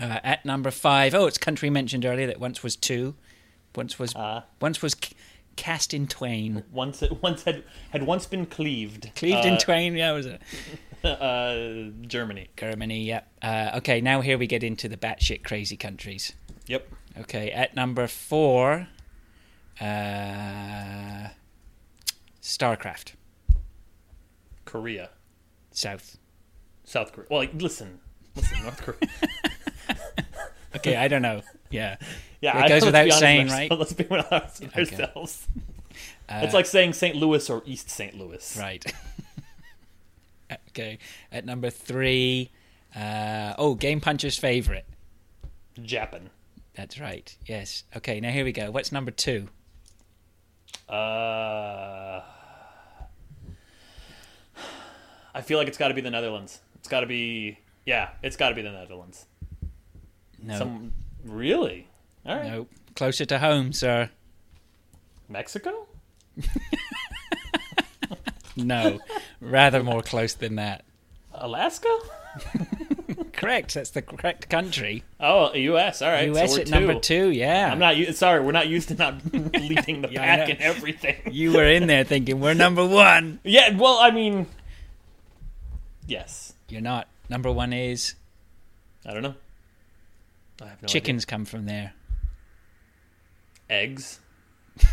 Uh, 0.00 0.18
at 0.24 0.44
number 0.44 0.70
five, 0.70 1.14
oh, 1.14 1.26
it's 1.26 1.38
country 1.38 1.70
mentioned 1.70 2.04
earlier 2.04 2.26
that 2.26 2.40
once 2.40 2.62
was 2.62 2.74
two, 2.74 3.14
once 3.76 3.98
was 3.98 4.14
Uh, 4.16 4.42
once 4.60 4.80
was 4.82 4.96
c- 5.00 5.14
cast 5.56 5.92
in 5.92 6.06
twain, 6.06 6.64
once 6.72 7.02
it, 7.02 7.22
once 7.22 7.42
had 7.44 7.64
had 7.90 8.04
once 8.04 8.24
been 8.26 8.46
cleaved. 8.46 9.10
cleaved 9.14 9.44
uh, 9.44 9.48
in 9.48 9.58
twain. 9.58 9.94
Yeah, 9.94 10.12
was 10.12 10.26
it 10.26 10.40
uh, 11.04 11.90
Germany. 12.06 12.48
Germany? 12.56 13.04
Yep. 13.04 13.28
Uh, 13.42 13.70
okay, 13.76 14.00
now 14.00 14.20
here 14.20 14.38
we 14.38 14.46
get 14.46 14.62
into 14.62 14.88
the 14.88 14.96
batshit 14.96 15.44
crazy 15.44 15.76
countries. 15.76 16.32
Yep. 16.66 16.88
Okay, 17.20 17.50
at 17.50 17.74
number 17.74 18.06
four, 18.06 18.88
uh, 19.80 21.28
Starcraft, 22.40 23.12
Korea. 24.68 25.10
South. 25.70 26.18
South 26.84 27.12
Korea. 27.12 27.26
Well, 27.30 27.40
like, 27.40 27.52
listen, 27.54 28.00
listen, 28.36 28.62
North 28.62 28.80
Korea. 28.82 28.98
Okay, 30.76 30.96
I 30.96 31.08
don't 31.08 31.22
know. 31.22 31.40
Yeah, 31.70 31.96
Yeah, 32.42 32.58
It 32.58 32.64
I- 32.64 32.68
goes 32.68 32.84
without 32.84 33.10
saying, 33.12 33.48
right? 33.48 33.70
Let's 33.78 33.94
be 33.94 34.06
honest 34.08 34.60
with 34.60 34.76
Okay. 34.76 34.80
ourselves. 35.02 35.48
Uh, 36.28 36.40
it's 36.42 36.52
like 36.54 36.66
saying 36.66 36.92
St. 36.92 37.16
Louis 37.16 37.48
or 37.48 37.62
East 37.64 37.88
St. 37.90 38.14
Louis. 38.16 38.56
Right. 38.60 38.84
okay. 40.68 40.98
At 41.32 41.46
number 41.46 41.70
three, 41.70 42.50
uh, 42.94 43.54
oh, 43.58 43.74
Game 43.76 44.00
Puncher's 44.00 44.38
favorite. 44.38 44.86
Japan. 45.82 46.28
That's 46.74 47.00
right. 47.00 47.34
Yes. 47.46 47.84
Okay. 47.96 48.20
Now 48.20 48.30
here 48.30 48.44
we 48.44 48.52
go. 48.52 48.70
What's 48.70 48.92
number 48.92 49.10
two? 49.10 49.48
Uh, 50.88 52.20
I 55.38 55.40
feel 55.40 55.56
like 55.56 55.68
it's 55.68 55.78
got 55.78 55.88
to 55.88 55.94
be 55.94 56.00
the 56.00 56.10
Netherlands. 56.10 56.60
It's 56.74 56.88
got 56.88 57.00
to 57.00 57.06
be. 57.06 57.58
Yeah, 57.86 58.10
it's 58.22 58.36
got 58.36 58.50
to 58.50 58.54
be 58.54 58.62
the 58.62 58.72
Netherlands. 58.72 59.24
No. 60.42 60.58
Some 60.58 60.92
really. 61.24 61.88
All 62.26 62.36
right. 62.36 62.46
No. 62.46 62.66
Closer 62.94 63.24
to 63.24 63.38
home, 63.38 63.72
sir. 63.72 64.10
Mexico. 65.28 65.86
No. 68.64 68.98
Rather 69.40 69.82
more 69.82 70.02
close 70.02 70.34
than 70.34 70.56
that. 70.56 70.84
Alaska. 71.32 71.88
Correct. 73.32 73.74
That's 73.74 73.90
the 73.90 74.02
correct 74.02 74.48
country. 74.48 75.04
Oh, 75.20 75.54
U.S. 75.54 76.02
All 76.02 76.10
right. 76.10 76.26
U.S. 76.26 76.56
so 76.56 76.60
at 76.62 76.68
number 76.70 76.98
two. 76.98 77.30
Yeah. 77.30 77.70
I'm 77.70 77.78
not. 77.78 77.94
Sorry, 78.16 78.40
we're 78.40 78.50
not 78.50 78.66
used 78.66 78.88
to 78.88 78.96
not 78.96 79.20
leading 79.32 80.02
the 80.02 80.08
Yeah, 80.10 80.36
pack 80.36 80.48
and 80.48 80.60
everything. 80.60 81.16
You 81.30 81.52
were 81.52 81.64
in 81.64 81.86
there 81.86 82.02
thinking 82.02 82.40
we're 82.40 82.54
number 82.54 82.84
one. 82.84 83.38
Yeah. 83.44 83.76
Well, 83.76 83.98
I 84.00 84.10
mean, 84.10 84.46
yes. 86.08 86.54
You're 86.68 86.80
not. 86.80 87.06
Number 87.28 87.52
one 87.52 87.72
is 87.72 88.14
I 89.06 89.12
don't 89.14 89.22
know. 89.22 89.34
I 90.60 90.66
have 90.66 90.82
no 90.82 90.86
chickens 90.88 91.24
come 91.24 91.44
from 91.44 91.66
there. 91.66 91.92
eggs. 93.70 94.18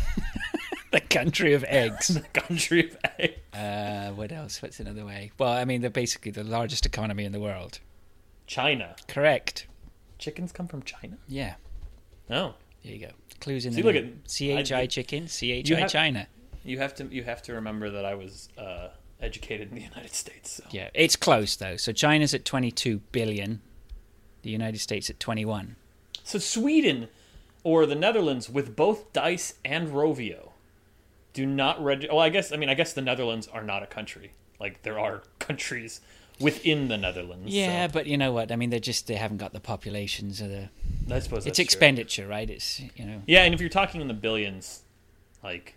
The 0.92 1.02
country 1.02 1.54
of 1.54 1.66
eggs. 1.68 2.08
The 2.14 2.22
country 2.40 2.88
of 2.90 2.98
eggs. 3.20 3.40
uh, 3.54 4.12
what 4.16 4.32
else? 4.32 4.62
What's 4.62 4.80
another 4.80 5.06
way? 5.06 5.32
Well, 5.38 5.52
I 5.52 5.66
mean, 5.66 5.82
they're 5.82 5.90
basically 5.90 6.32
the 6.32 6.46
largest 6.46 6.86
economy 6.86 7.26
in 7.26 7.34
the 7.34 7.40
world. 7.42 7.80
China. 8.48 8.96
Correct. 9.10 9.68
Chickens 10.20 10.54
come 10.54 10.68
from 10.68 10.84
China. 10.84 11.18
Yeah. 11.28 11.56
Oh, 12.30 12.54
There 12.84 12.94
you 12.94 13.00
go. 13.08 13.12
Clues 13.42 13.66
in 13.66 13.74
See, 13.74 13.82
the 13.82 13.92
look 13.92 13.96
at- 13.98 14.30
CHI 14.30 14.82
I- 14.84 14.86
chicken, 14.88 15.24
You 15.42 15.64
CHI 15.66 15.80
have- 15.82 15.92
China. 15.92 16.28
you 16.64 16.78
have 16.78 16.96
to. 16.96 17.06
You 17.14 17.24
have 17.24 17.42
to 17.44 17.54
remember 17.56 17.90
that 17.90 18.06
I 18.06 18.16
was 18.16 18.48
uh, 18.58 18.88
educated 19.22 19.70
in 19.70 19.76
the 19.76 19.82
United 19.94 20.14
States. 20.14 20.52
So. 20.52 20.64
Yeah, 20.72 20.90
it's 20.94 21.16
close 21.16 21.56
though. 21.56 21.78
So 21.78 21.92
China's 21.92 22.34
at 22.34 22.46
22 22.46 23.00
billion, 23.12 23.62
the 24.42 24.50
United 24.50 24.80
States 24.80 25.10
at 25.10 25.20
21. 25.20 25.76
So 26.24 26.40
Sweden 26.40 27.08
or 27.64 27.86
the 27.86 27.96
Netherlands 27.96 28.50
with 28.50 28.76
both 28.76 29.12
Dice 29.14 29.56
and 29.64 29.90
Rovio 29.90 30.50
do 31.34 31.46
not 31.46 31.84
register. 31.84 32.14
Well, 32.14 32.24
I 32.24 32.30
guess 32.30 32.52
I 32.52 32.58
mean 32.58 32.70
I 32.70 32.74
guess 32.74 32.94
the 32.94 33.02
Netherlands 33.02 33.48
are 33.48 33.64
not 33.64 33.84
a 33.84 33.88
country. 33.88 34.32
Like 34.60 34.84
there 34.84 34.98
are 35.00 35.24
countries 35.40 36.02
within 36.40 36.88
the 36.88 36.98
Netherlands. 36.98 37.54
Yeah, 37.54 37.88
so 37.88 37.94
but 37.94 38.08
you 38.08 38.18
know 38.18 38.32
what? 38.32 38.52
I 38.52 38.56
mean, 38.56 38.70
they're 38.70 38.80
just 38.80 39.08
they 39.08 39.16
haven't 39.16 39.38
got 39.38 39.54
the 39.54 39.60
populations 39.60 40.42
or 40.42 40.48
the. 40.48 40.70
I 41.10 41.20
suppose 41.20 41.40
It's 41.40 41.46
that's 41.46 41.58
true. 41.58 41.64
expenditure, 41.64 42.28
right? 42.28 42.50
It's 42.50 42.80
you 42.96 43.06
know. 43.06 43.22
Yeah, 43.28 43.44
and 43.44 43.54
if 43.54 43.62
you're 43.62 43.70
talking 43.70 44.02
in 44.02 44.08
the 44.08 44.14
billions, 44.14 44.84
like 45.44 45.76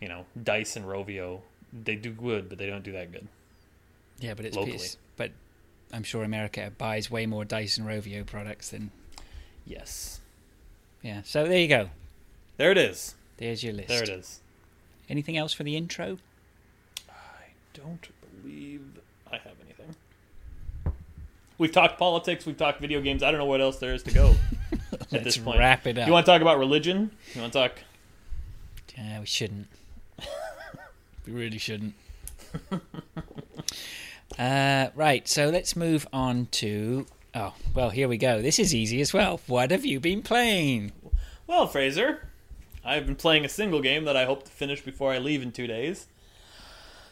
you 0.00 0.08
know 0.08 0.24
Dice 0.40 0.76
and 0.76 0.84
Rovio, 0.86 1.40
they 1.72 1.94
do 1.96 2.10
good, 2.10 2.48
but 2.48 2.58
they 2.58 2.66
don't 2.66 2.82
do 2.84 2.92
that 2.92 3.12
good. 3.12 3.26
Yeah, 4.18 4.34
but 4.34 4.44
it's 4.44 4.56
Locally. 4.56 4.74
it's- 4.76 4.96
But 5.16 5.32
I'm 5.92 6.02
sure 6.02 6.24
America 6.24 6.72
buys 6.78 7.10
way 7.10 7.26
more 7.26 7.44
Dice 7.44 7.78
and 7.78 7.86
Rovio 7.86 8.24
products 8.26 8.70
than. 8.70 8.90
Yes, 9.66 10.20
Yeah. 11.02 11.22
So 11.24 11.46
there 11.46 11.58
you 11.58 11.68
go. 11.68 11.90
there 12.56 12.70
it 12.72 12.78
is. 12.78 13.14
There's 13.38 13.62
your 13.64 13.72
list. 13.72 13.88
There 13.88 14.02
it 14.02 14.08
is. 14.08 14.40
Anything 15.08 15.36
else 15.36 15.52
for 15.52 15.62
the 15.64 15.76
intro? 15.76 16.18
I 17.08 17.52
don't 17.74 18.08
believe 18.42 18.82
I 19.30 19.36
have 19.38 19.54
anything. 19.64 19.94
We've 21.58 21.72
talked 21.72 21.98
politics. 21.98 22.46
We've 22.46 22.56
talked 22.56 22.80
video 22.80 23.00
games. 23.00 23.22
I 23.22 23.30
don't 23.30 23.38
know 23.38 23.44
what 23.46 23.60
else 23.60 23.78
there 23.78 23.94
is 23.94 24.02
to 24.04 24.10
go 24.12 24.34
at 24.92 25.12
Let's 25.12 25.24
this 25.24 25.38
point. 25.38 25.58
wrap 25.58 25.86
it 25.86 25.98
up. 25.98 26.06
You 26.06 26.12
want 26.12 26.26
to 26.26 26.32
talk 26.32 26.42
about 26.42 26.58
religion? 26.58 27.10
You 27.34 27.40
want 27.42 27.52
to 27.52 27.58
talk? 27.58 27.72
Yeah, 28.96 29.20
we 29.20 29.26
shouldn't. 29.26 29.68
we 31.26 31.32
really 31.32 31.58
shouldn't. 31.58 31.94
uh, 34.38 34.88
right, 34.94 35.28
so 35.28 35.48
let's 35.48 35.76
move 35.76 36.06
on 36.12 36.46
to. 36.52 37.06
Oh, 37.34 37.54
well, 37.74 37.90
here 37.90 38.08
we 38.08 38.16
go. 38.16 38.42
This 38.42 38.58
is 38.58 38.74
easy 38.74 39.00
as 39.00 39.12
well. 39.12 39.40
What 39.46 39.70
have 39.70 39.84
you 39.84 40.00
been 40.00 40.22
playing? 40.22 40.92
Well, 41.46 41.66
Fraser, 41.66 42.28
I've 42.84 43.06
been 43.06 43.16
playing 43.16 43.44
a 43.44 43.48
single 43.48 43.80
game 43.80 44.04
that 44.04 44.16
I 44.16 44.24
hope 44.24 44.44
to 44.44 44.50
finish 44.50 44.80
before 44.80 45.12
I 45.12 45.18
leave 45.18 45.42
in 45.42 45.52
two 45.52 45.66
days, 45.66 46.06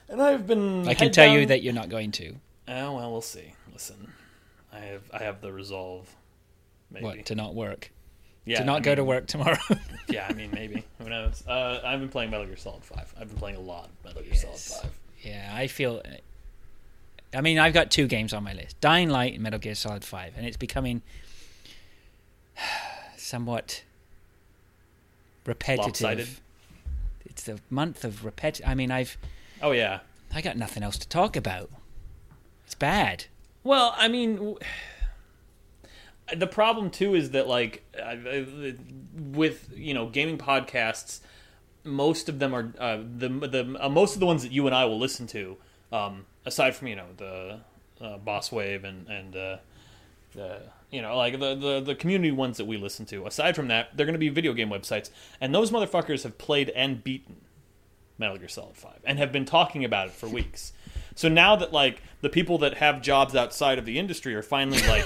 and 0.09 0.21
I've 0.21 0.47
been. 0.47 0.88
I 0.88 0.94
can 0.94 1.12
tell 1.12 1.33
you 1.33 1.47
that 1.47 1.62
you're 1.62 1.75
not 1.75 1.88
going 1.88 2.12
to. 2.12 2.35
Oh 2.66 2.97
well, 2.97 3.12
we'll 3.12 3.21
see. 3.21 3.55
Listen, 3.73 4.12
I 4.73 4.81
have 4.81 5.03
I 5.12 5.18
have 5.18 5.40
the 5.40 5.53
resolve. 5.53 6.14
Maybe. 6.90 7.05
What, 7.05 7.27
to 7.27 7.35
not 7.35 7.55
work? 7.55 7.90
Yeah, 8.49 8.59
to 8.61 8.65
not 8.65 8.79
I 8.79 8.81
go 8.81 8.95
to 8.95 9.05
work 9.05 9.27
tomorrow? 9.27 9.59
Yeah, 10.11 10.27
I 10.27 10.33
mean 10.33 10.51
maybe. 10.55 10.85
Who 11.01 11.11
knows? 11.11 11.47
Uh, 11.47 11.81
I've 11.85 12.01
been 12.01 12.09
playing 12.09 12.31
Metal 12.31 12.47
Gear 12.47 12.57
Solid 12.57 12.83
Five. 12.83 13.13
I've 13.21 13.29
been 13.29 13.37
playing 13.37 13.57
a 13.57 13.61
lot 13.61 13.85
of 13.91 14.05
Metal 14.07 14.23
Gear 14.23 14.31
Yes. 14.33 14.65
Solid 14.65 14.83
Five. 14.85 14.99
yeah, 15.21 15.51
I 15.55 15.67
feel. 15.67 16.03
I 17.35 17.43
mean, 17.43 17.59
I've 17.59 17.75
got 17.75 17.91
two 17.91 18.07
games 18.07 18.33
on 18.33 18.43
my 18.43 18.55
list 18.55 18.81
Dying 18.81 19.11
Light 19.11 19.35
and 19.35 19.43
Metal 19.43 19.59
Gear 19.59 19.75
Solid 19.75 20.03
5, 20.03 20.33
and 20.39 20.47
it's 20.47 20.57
becoming 20.57 21.03
somewhat 23.17 23.83
repetitive. 25.45 25.87
Lopsided? 25.87 26.29
It's 27.27 27.43
the 27.45 27.61
month 27.71 28.05
of 28.05 28.25
repetitive. 28.25 28.69
I 28.69 28.75
mean, 28.75 28.91
I've 28.91 29.17
Oh 29.63 29.73
yeah. 29.73 30.01
I 30.35 30.41
got 30.41 30.57
nothing 30.57 30.83
else 30.83 30.97
to 30.99 31.09
talk 31.09 31.37
about. 31.37 31.71
It's 32.67 32.75
bad. 32.75 33.27
Well, 33.65 33.95
I 33.97 34.09
mean, 34.09 34.37
w- 34.37 34.59
the 36.37 36.47
problem 36.47 36.91
too 36.91 37.14
is 37.14 37.31
that 37.31 37.49
like 37.49 37.85
with 39.14 39.71
you 39.75 39.95
know 39.95 40.09
gaming 40.09 40.38
podcasts, 40.38 41.21
most 41.85 42.29
of 42.29 42.38
them 42.38 42.55
are 42.55 42.73
uh, 42.79 42.99
the 42.99 43.29
the 43.29 43.77
uh, 43.81 43.88
most 43.88 44.14
of 44.14 44.21
the 44.21 44.27
ones 44.27 44.43
that 44.43 44.53
you 44.53 44.67
and 44.67 44.75
I 44.75 44.85
will 44.85 44.99
listen 44.99 45.27
to, 45.29 45.57
um, 45.93 46.27
aside 46.45 46.75
from 46.77 46.88
you 46.88 46.97
know 46.97 47.07
the 47.17 47.61
uh, 48.01 48.19
Boss 48.19 48.53
Wave 48.53 48.85
and 48.85 49.09
and 49.09 49.37
uh, 49.37 49.57
the 50.35 50.61
you 50.91 51.03
know 51.03 51.17
like 51.17 51.38
the, 51.38 51.55
the 51.55 51.81
the 51.81 51.95
community 51.95 52.31
ones 52.31 52.57
that 52.59 52.67
we 52.67 52.77
listen 52.77 53.07
to. 53.07 53.27
Aside 53.27 53.57
from 53.57 53.69
that, 53.69 53.97
they're 53.97 54.07
going 54.07 54.14
to 54.14 54.19
be 54.19 54.29
video 54.29 54.53
game 54.53 54.71
websites, 54.71 55.11
and 55.41 55.55
those 55.55 55.71
motherfuckers 55.71 56.23
have 56.23 56.38
played 56.38 56.71
and 56.71 57.03
beaten 57.03 57.37
Metal 58.19 58.37
Gear 58.37 58.49
Solid 58.49 58.77
Five 58.77 59.01
and 59.05 59.19
have 59.19 59.33
been 59.33 59.45
talking 59.45 59.85
about 59.85 60.09
it 60.09 60.12
for 60.12 60.29
weeks. 60.29 60.73
So 61.18 61.28
now 61.28 61.57
that 61.57 61.72
like 61.72 62.00
the 62.20 62.28
people 62.28 62.59
that 62.59 62.74
have 62.74 63.02
jobs 63.02 63.35
outside 63.35 63.76
of 63.76 63.85
the 63.85 63.98
industry 63.98 64.37
are 64.37 64.42
finally 64.42 64.81
like 64.87 65.04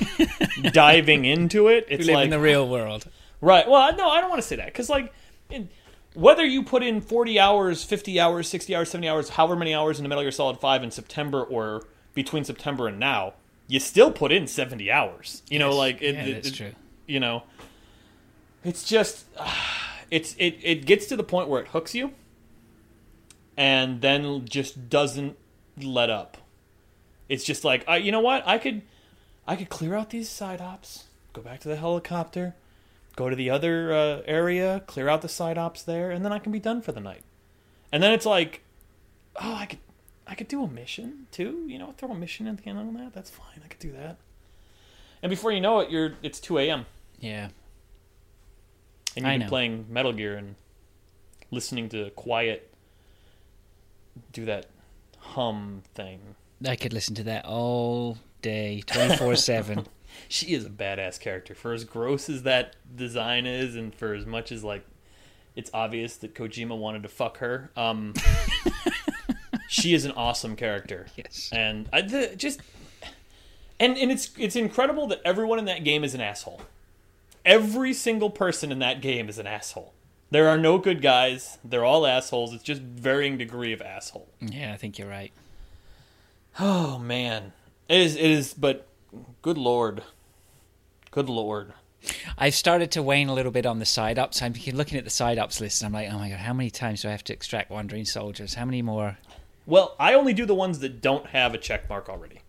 diving 0.74 1.24
into 1.24 1.68
it, 1.68 1.86
it's 1.88 2.06
live 2.06 2.14
like 2.16 2.24
in 2.26 2.30
the 2.30 2.38
real 2.38 2.68
world. 2.68 3.06
right. 3.40 3.66
Well, 3.66 3.96
no, 3.96 4.10
I 4.10 4.20
don't 4.20 4.28
want 4.28 4.42
to 4.42 4.46
say 4.46 4.56
that 4.56 4.66
because 4.66 4.90
like 4.90 5.10
in, 5.48 5.70
whether 6.12 6.44
you 6.44 6.64
put 6.64 6.82
in 6.82 7.00
forty 7.00 7.40
hours, 7.40 7.82
fifty 7.82 8.20
hours, 8.20 8.46
sixty 8.46 8.76
hours, 8.76 8.90
seventy 8.90 9.08
hours, 9.08 9.30
however 9.30 9.56
many 9.56 9.72
hours 9.74 9.98
into 9.98 10.10
Metal 10.10 10.22
Gear 10.22 10.30
Solid 10.32 10.58
Five 10.60 10.82
in 10.82 10.90
September 10.90 11.42
or 11.42 11.86
between 12.12 12.44
September 12.44 12.88
and 12.88 12.98
now, 13.00 13.32
you 13.66 13.80
still 13.80 14.12
put 14.12 14.32
in 14.32 14.46
seventy 14.46 14.90
hours. 14.90 15.42
You 15.48 15.60
know, 15.60 15.74
like 15.74 16.02
it, 16.02 16.14
Yeah, 16.14 16.24
it- 16.26 16.32
that's 16.34 16.48
it- 16.48 16.54
true. 16.54 16.72
You 17.06 17.20
know, 17.20 17.44
it's 18.64 18.84
just 18.84 19.24
it's 20.10 20.34
it 20.38 20.58
it 20.62 20.84
gets 20.84 21.06
to 21.06 21.16
the 21.16 21.24
point 21.24 21.48
where 21.48 21.62
it 21.62 21.68
hooks 21.68 21.94
you, 21.94 22.12
and 23.56 24.02
then 24.02 24.44
just 24.46 24.90
doesn't 24.90 25.38
let 25.76 26.10
up. 26.10 26.36
It's 27.28 27.44
just 27.44 27.64
like, 27.64 27.84
uh, 27.88 27.94
you 27.94 28.12
know 28.12 28.20
what? 28.20 28.42
I 28.46 28.58
could, 28.58 28.82
I 29.46 29.56
could 29.56 29.68
clear 29.68 29.94
out 29.94 30.10
these 30.10 30.28
side 30.28 30.60
ops. 30.60 31.04
go 31.32 31.40
back 31.42 31.60
to 31.60 31.68
the 31.68 31.76
helicopter, 31.76 32.54
go 33.16 33.30
to 33.30 33.36
the 33.36 33.48
other 33.50 33.92
uh, 33.92 34.22
area, 34.26 34.82
clear 34.86 35.08
out 35.08 35.22
the 35.22 35.28
side 35.28 35.56
ops 35.58 35.82
there, 35.82 36.10
and 36.10 36.24
then 36.24 36.32
I 36.32 36.38
can 36.38 36.52
be 36.52 36.60
done 36.60 36.82
for 36.82 36.92
the 36.92 37.00
night. 37.00 37.22
And 37.90 38.02
then 38.02 38.12
it's 38.12 38.26
like, 38.26 38.62
oh, 39.36 39.54
I 39.54 39.66
could, 39.66 39.78
I 40.26 40.34
could 40.34 40.48
do 40.48 40.62
a 40.62 40.68
mission 40.68 41.26
too. 41.30 41.64
You 41.66 41.78
know, 41.78 41.94
throw 41.96 42.10
a 42.10 42.14
mission 42.14 42.46
at 42.46 42.58
the 42.58 42.68
end 42.68 42.78
on 42.78 42.94
that. 42.94 43.12
That's 43.12 43.30
fine. 43.30 43.60
I 43.64 43.68
could 43.68 43.80
do 43.80 43.92
that. 43.92 44.18
And 45.22 45.30
before 45.30 45.52
you 45.52 45.60
know 45.60 45.80
it, 45.80 45.90
you're 45.90 46.14
it's 46.22 46.40
two 46.40 46.58
a.m. 46.58 46.86
Yeah. 47.20 47.48
and 49.16 49.24
you've 49.24 49.38
been 49.40 49.48
playing 49.48 49.86
Metal 49.88 50.12
Gear 50.12 50.36
and 50.36 50.56
listening 51.50 51.88
to 51.90 52.10
quiet 52.10 52.72
do 54.32 54.44
that 54.46 54.66
hum 55.32 55.82
thing. 55.94 56.20
I 56.66 56.76
could 56.76 56.92
listen 56.92 57.14
to 57.16 57.22
that 57.24 57.44
all 57.44 58.18
day, 58.40 58.82
24 58.86 59.36
7. 59.36 59.86
She 60.28 60.52
is 60.52 60.66
a 60.66 60.70
badass 60.70 61.18
character. 61.18 61.54
For 61.54 61.72
as 61.72 61.84
gross 61.84 62.28
as 62.28 62.42
that 62.42 62.76
design 62.94 63.46
is, 63.46 63.76
and 63.76 63.94
for 63.94 64.12
as 64.12 64.26
much 64.26 64.52
as 64.52 64.62
like 64.62 64.84
it's 65.56 65.70
obvious 65.72 66.16
that 66.18 66.34
Kojima 66.34 66.76
wanted 66.76 67.02
to 67.04 67.08
fuck 67.08 67.38
her, 67.38 67.70
um, 67.76 68.12
she 69.68 69.94
is 69.94 70.04
an 70.04 70.12
awesome 70.12 70.54
character. 70.54 71.06
Yes. 71.16 71.48
and 71.50 71.88
I 71.94 72.02
the, 72.02 72.34
just 72.36 72.60
and 73.80 73.96
and 73.96 74.12
it's 74.12 74.32
it's 74.38 74.54
incredible 74.54 75.06
that 75.08 75.22
everyone 75.24 75.58
in 75.58 75.64
that 75.64 75.82
game 75.82 76.04
is 76.04 76.14
an 76.14 76.20
asshole. 76.20 76.60
Every 77.44 77.94
single 77.94 78.28
person 78.30 78.70
in 78.70 78.78
that 78.80 79.00
game 79.00 79.30
is 79.30 79.38
an 79.38 79.46
asshole. 79.46 79.94
There 80.32 80.48
are 80.48 80.56
no 80.56 80.78
good 80.78 81.02
guys. 81.02 81.58
They're 81.62 81.84
all 81.84 82.06
assholes. 82.06 82.54
It's 82.54 82.64
just 82.64 82.80
varying 82.80 83.36
degree 83.36 83.74
of 83.74 83.82
asshole. 83.82 84.30
Yeah, 84.40 84.72
I 84.72 84.78
think 84.78 84.98
you're 84.98 85.08
right. 85.08 85.30
Oh 86.58 86.98
man, 86.98 87.52
it 87.86 88.00
is. 88.00 88.16
It 88.16 88.30
is. 88.30 88.54
But 88.54 88.86
good 89.42 89.58
lord, 89.58 90.02
good 91.10 91.28
lord. 91.28 91.74
I've 92.38 92.54
started 92.54 92.90
to 92.92 93.02
wane 93.02 93.28
a 93.28 93.34
little 93.34 93.52
bit 93.52 93.66
on 93.66 93.78
the 93.78 93.84
side 93.84 94.18
ops. 94.18 94.40
I'm 94.40 94.54
looking 94.72 94.96
at 94.96 95.04
the 95.04 95.10
side 95.10 95.38
ops 95.38 95.60
list 95.60 95.82
and 95.82 95.86
I'm 95.88 95.92
like, 95.92 96.10
oh 96.10 96.18
my 96.18 96.30
god, 96.30 96.38
how 96.38 96.54
many 96.54 96.70
times 96.70 97.02
do 97.02 97.08
I 97.08 97.10
have 97.10 97.24
to 97.24 97.34
extract 97.34 97.70
wandering 97.70 98.06
soldiers? 98.06 98.54
How 98.54 98.64
many 98.64 98.80
more? 98.80 99.18
Well, 99.66 99.94
I 100.00 100.14
only 100.14 100.32
do 100.32 100.46
the 100.46 100.54
ones 100.54 100.78
that 100.78 101.02
don't 101.02 101.26
have 101.26 101.52
a 101.52 101.58
check 101.58 101.90
mark 101.90 102.08
already. 102.08 102.40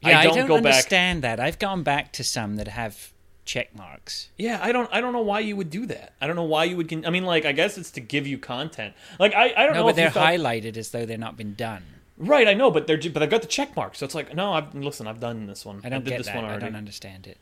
Yeah, 0.00 0.20
I 0.20 0.24
don't, 0.24 0.46
go 0.46 0.58
back. 0.58 0.66
understand 0.66 1.22
that. 1.22 1.40
I've 1.40 1.58
gone 1.58 1.82
back 1.82 2.12
to 2.12 2.24
some 2.24 2.54
that 2.56 2.68
have 2.68 3.12
check 3.50 3.74
marks. 3.76 4.28
Yeah, 4.36 4.60
I 4.62 4.70
don't. 4.72 4.88
I 4.92 5.00
don't 5.00 5.12
know 5.12 5.22
why 5.22 5.40
you 5.40 5.56
would 5.56 5.70
do 5.70 5.84
that. 5.86 6.12
I 6.20 6.26
don't 6.28 6.36
know 6.36 6.44
why 6.44 6.64
you 6.64 6.76
would. 6.76 6.88
Con- 6.88 7.04
I 7.04 7.10
mean, 7.10 7.24
like, 7.24 7.44
I 7.44 7.52
guess 7.52 7.76
it's 7.76 7.90
to 7.92 8.00
give 8.00 8.26
you 8.26 8.38
content. 8.38 8.94
Like, 9.18 9.34
I, 9.34 9.52
I 9.56 9.64
don't 9.66 9.74
No, 9.74 9.80
know. 9.80 9.86
but 9.86 9.96
they're 9.96 10.10
thought- 10.10 10.28
highlighted 10.32 10.76
as 10.76 10.90
though 10.90 11.04
they're 11.04 11.18
not 11.18 11.36
been 11.36 11.54
done. 11.54 11.82
Right, 12.16 12.46
I 12.46 12.54
know, 12.54 12.70
but 12.70 12.86
they're 12.86 12.98
but 13.12 13.22
I've 13.22 13.30
got 13.30 13.40
the 13.42 13.48
check 13.48 13.74
mark, 13.74 13.94
so 13.96 14.04
it's 14.06 14.14
like 14.14 14.34
no. 14.34 14.52
I've 14.52 14.74
listen. 14.74 15.06
I've 15.06 15.20
done 15.20 15.46
this 15.46 15.64
one. 15.64 15.80
I 15.82 15.88
don't 15.88 16.04
did 16.04 16.10
get 16.10 16.18
this 16.18 16.26
that. 16.28 16.36
one 16.36 16.44
I 16.44 16.58
don't 16.58 16.76
understand 16.76 17.26
it. 17.26 17.38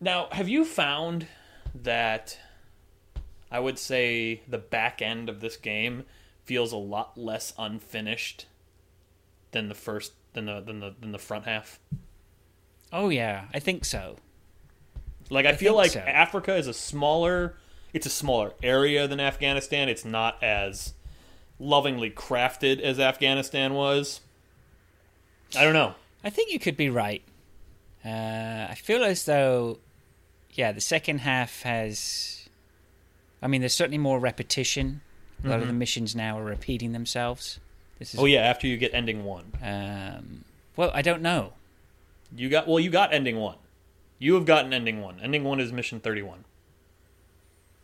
Now, 0.00 0.28
have 0.32 0.48
you 0.48 0.64
found 0.64 1.26
that? 1.74 2.38
I 3.50 3.60
would 3.60 3.78
say 3.78 4.42
the 4.48 4.58
back 4.58 5.00
end 5.02 5.28
of 5.28 5.40
this 5.40 5.56
game 5.56 6.04
feels 6.44 6.72
a 6.72 6.76
lot 6.76 7.16
less 7.16 7.52
unfinished 7.58 8.46
than 9.52 9.68
the 9.68 9.74
first 9.74 10.12
than 10.32 10.46
the 10.46 10.60
than 10.60 10.80
the 10.80 10.94
than 11.00 11.12
the 11.12 11.18
front 11.18 11.44
half. 11.44 11.78
Oh 12.92 13.08
yeah, 13.08 13.44
I 13.54 13.58
think 13.60 13.84
so. 13.84 14.16
Like 15.32 15.46
I, 15.46 15.54
feel 15.54 15.74
like 15.74 15.92
so. 15.92 16.00
Africa 16.00 16.54
is 16.54 16.66
a 16.66 16.74
smaller 16.74 17.56
it's 17.92 18.06
a 18.06 18.10
smaller 18.10 18.52
area 18.62 19.06
than 19.06 19.20
Afghanistan. 19.20 19.88
It's 19.88 20.04
not 20.04 20.42
as 20.42 20.94
lovingly 21.58 22.10
crafted 22.10 22.80
as 22.80 22.98
Afghanistan 22.98 23.74
was. 23.74 24.20
I 25.56 25.64
don't 25.64 25.74
know. 25.74 25.94
I 26.24 26.30
think 26.30 26.52
you 26.52 26.58
could 26.58 26.76
be 26.76 26.88
right. 26.88 27.22
Uh, 28.04 28.66
I 28.70 28.74
feel 28.74 29.04
as 29.04 29.24
though, 29.26 29.78
yeah, 30.52 30.72
the 30.72 30.80
second 30.80 31.18
half 31.18 31.62
has. 31.62 32.48
I 33.42 33.48
mean, 33.48 33.60
there's 33.60 33.74
certainly 33.74 33.98
more 33.98 34.18
repetition. 34.18 35.02
A 35.44 35.48
lot 35.48 35.60
of 35.60 35.66
the 35.66 35.72
missions 35.72 36.14
now 36.14 36.38
are 36.38 36.44
repeating 36.44 36.92
themselves. 36.92 37.58
This 37.98 38.14
is. 38.14 38.20
Oh 38.20 38.26
yeah, 38.26 38.40
after 38.40 38.68
you 38.68 38.76
get 38.76 38.94
ending 38.94 39.24
1. 39.24 39.44
Um, 39.60 40.44
well, 40.76 40.92
I 40.94 41.02
don't 41.02 41.20
know. 41.20 41.52
You 42.34 42.48
got 42.48 42.68
well, 42.68 42.78
you 42.78 42.90
got 42.90 43.12
ending 43.12 43.36
1. 43.36 43.56
You 44.22 44.34
have 44.34 44.44
gotten 44.44 44.72
ending 44.72 45.00
1. 45.02 45.18
Ending 45.20 45.42
1 45.42 45.58
is 45.58 45.72
mission 45.72 45.98
31. 45.98 46.44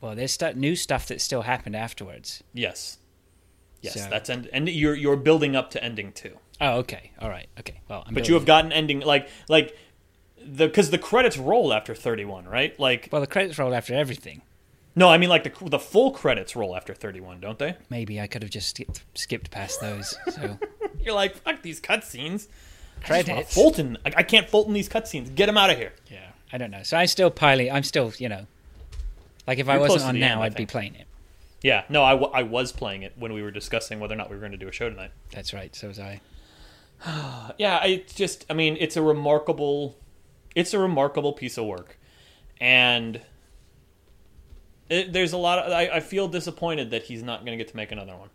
Well, 0.00 0.14
there's 0.14 0.30
stu- 0.30 0.54
new 0.54 0.76
stuff 0.76 1.08
that 1.08 1.20
still 1.20 1.42
happened 1.42 1.74
afterwards. 1.74 2.44
Yes. 2.54 2.98
Yes, 3.82 3.94
So- 3.94 4.08
that's 4.08 4.30
end 4.30 4.48
and 4.52 4.68
you're 4.68 4.94
you're 4.94 5.16
building 5.16 5.56
up 5.56 5.70
to 5.72 5.82
ending 5.82 6.12
2. 6.12 6.36
Oh, 6.60 6.78
okay, 6.78 7.10
all 7.20 7.28
right, 7.28 7.48
okay. 7.58 7.80
Well, 7.88 8.04
I'm 8.06 8.14
But 8.14 8.28
you 8.28 8.34
have 8.34 8.44
gotten 8.46 8.72
ending 8.72 9.00
like 9.00 9.28
like 9.48 9.76
the 10.40 10.68
cuz 10.68 10.90
the 10.90 10.98
credits 10.98 11.36
roll 11.36 11.72
after 11.72 11.92
31, 11.94 12.44
right? 12.46 12.78
Like 12.78 13.08
Well, 13.10 13.20
the 13.20 13.26
credits 13.26 13.58
roll 13.58 13.74
after 13.74 13.92
everything. 13.94 14.42
no, 14.94 15.08
I 15.08 15.18
mean 15.18 15.28
like 15.28 15.42
the 15.42 15.68
the 15.68 15.78
full 15.80 16.12
credits 16.12 16.54
roll 16.54 16.76
after 16.76 16.94
31, 16.94 17.40
don't 17.40 17.58
they? 17.58 17.76
Maybe 17.90 18.20
I 18.20 18.28
could 18.28 18.42
have 18.42 18.50
just 18.52 18.68
skipped, 18.68 19.02
skipped 19.14 19.50
past 19.50 19.80
those. 19.80 20.16
So 20.30 20.58
You're 21.00 21.14
like, 21.14 21.36
fuck 21.36 21.62
these 21.62 21.80
cutscenes. 21.80 22.46
I 23.02 23.06
credits. 23.06 23.54
Fulton. 23.54 23.98
I, 24.04 24.12
I 24.16 24.22
can't 24.22 24.48
Fulton 24.48 24.72
these 24.74 24.88
cutscenes. 24.88 25.34
Get 25.34 25.46
them 25.46 25.56
out 25.56 25.70
of 25.70 25.78
here. 25.78 25.92
Yeah, 26.10 26.30
I 26.52 26.58
don't 26.58 26.70
know. 26.70 26.82
So 26.82 26.96
I'm 26.96 27.06
still 27.06 27.30
piling. 27.30 27.70
I'm 27.70 27.82
still, 27.82 28.12
you 28.18 28.28
know, 28.28 28.46
like 29.46 29.58
if 29.58 29.68
I 29.68 29.74
You're 29.74 29.88
wasn't 29.88 30.04
on 30.04 30.18
now, 30.20 30.32
end, 30.32 30.40
I 30.40 30.44
I'd 30.46 30.54
be 30.54 30.66
playing 30.66 30.94
it. 30.94 31.06
Yeah, 31.62 31.82
no, 31.88 32.04
I, 32.04 32.12
w- 32.12 32.30
I 32.32 32.44
was 32.44 32.70
playing 32.70 33.02
it 33.02 33.14
when 33.16 33.32
we 33.32 33.42
were 33.42 33.50
discussing 33.50 33.98
whether 33.98 34.14
or 34.14 34.16
not 34.16 34.30
we 34.30 34.36
were 34.36 34.40
going 34.40 34.52
to 34.52 34.58
do 34.58 34.68
a 34.68 34.72
show 34.72 34.88
tonight. 34.88 35.10
That's 35.32 35.52
right. 35.52 35.74
So 35.74 35.88
was 35.88 35.98
I. 35.98 36.20
Yeah, 37.58 37.84
it's 37.84 38.14
just, 38.14 38.46
I 38.48 38.54
mean, 38.54 38.76
it's 38.78 38.96
a 38.96 39.02
remarkable, 39.02 39.96
it's 40.54 40.72
a 40.72 40.78
remarkable 40.78 41.32
piece 41.32 41.58
of 41.58 41.64
work, 41.64 41.98
and 42.60 43.20
it, 44.88 45.12
there's 45.12 45.32
a 45.32 45.36
lot 45.36 45.58
of. 45.58 45.72
I, 45.72 45.88
I 45.96 46.00
feel 46.00 46.28
disappointed 46.28 46.90
that 46.92 47.04
he's 47.04 47.22
not 47.22 47.44
going 47.44 47.58
to 47.58 47.62
get 47.62 47.70
to 47.70 47.76
make 47.76 47.90
another 47.90 48.16
one, 48.16 48.30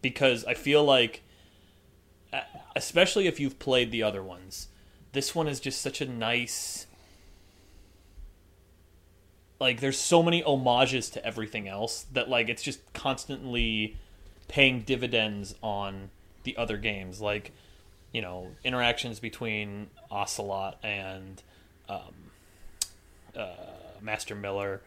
because 0.00 0.44
I 0.44 0.54
feel 0.54 0.84
like, 0.84 1.22
uh, 2.32 2.40
especially 2.74 3.26
if 3.26 3.40
you've 3.40 3.58
played 3.58 3.90
the 3.90 4.02
other 4.02 4.22
ones, 4.22 4.68
this 5.12 5.34
one 5.34 5.48
is 5.48 5.60
just 5.60 5.80
such 5.80 6.00
a 6.00 6.06
nice. 6.06 6.86
Like, 9.60 9.80
there's 9.80 9.98
so 9.98 10.22
many 10.22 10.42
homages 10.42 11.10
to 11.10 11.24
everything 11.24 11.68
else 11.68 12.06
that 12.12 12.28
like 12.28 12.48
it's 12.48 12.62
just 12.62 12.80
constantly 12.92 13.96
paying 14.48 14.80
dividends 14.80 15.54
on 15.62 16.10
the 16.42 16.56
other 16.56 16.76
games, 16.76 17.20
like 17.20 17.52
you 18.12 18.20
know 18.20 18.48
interactions 18.64 19.20
between 19.20 19.88
Ocelot 20.10 20.78
and 20.82 21.42
um, 21.88 22.30
uh, 23.36 23.54
Master 24.00 24.34
Miller, 24.34 24.82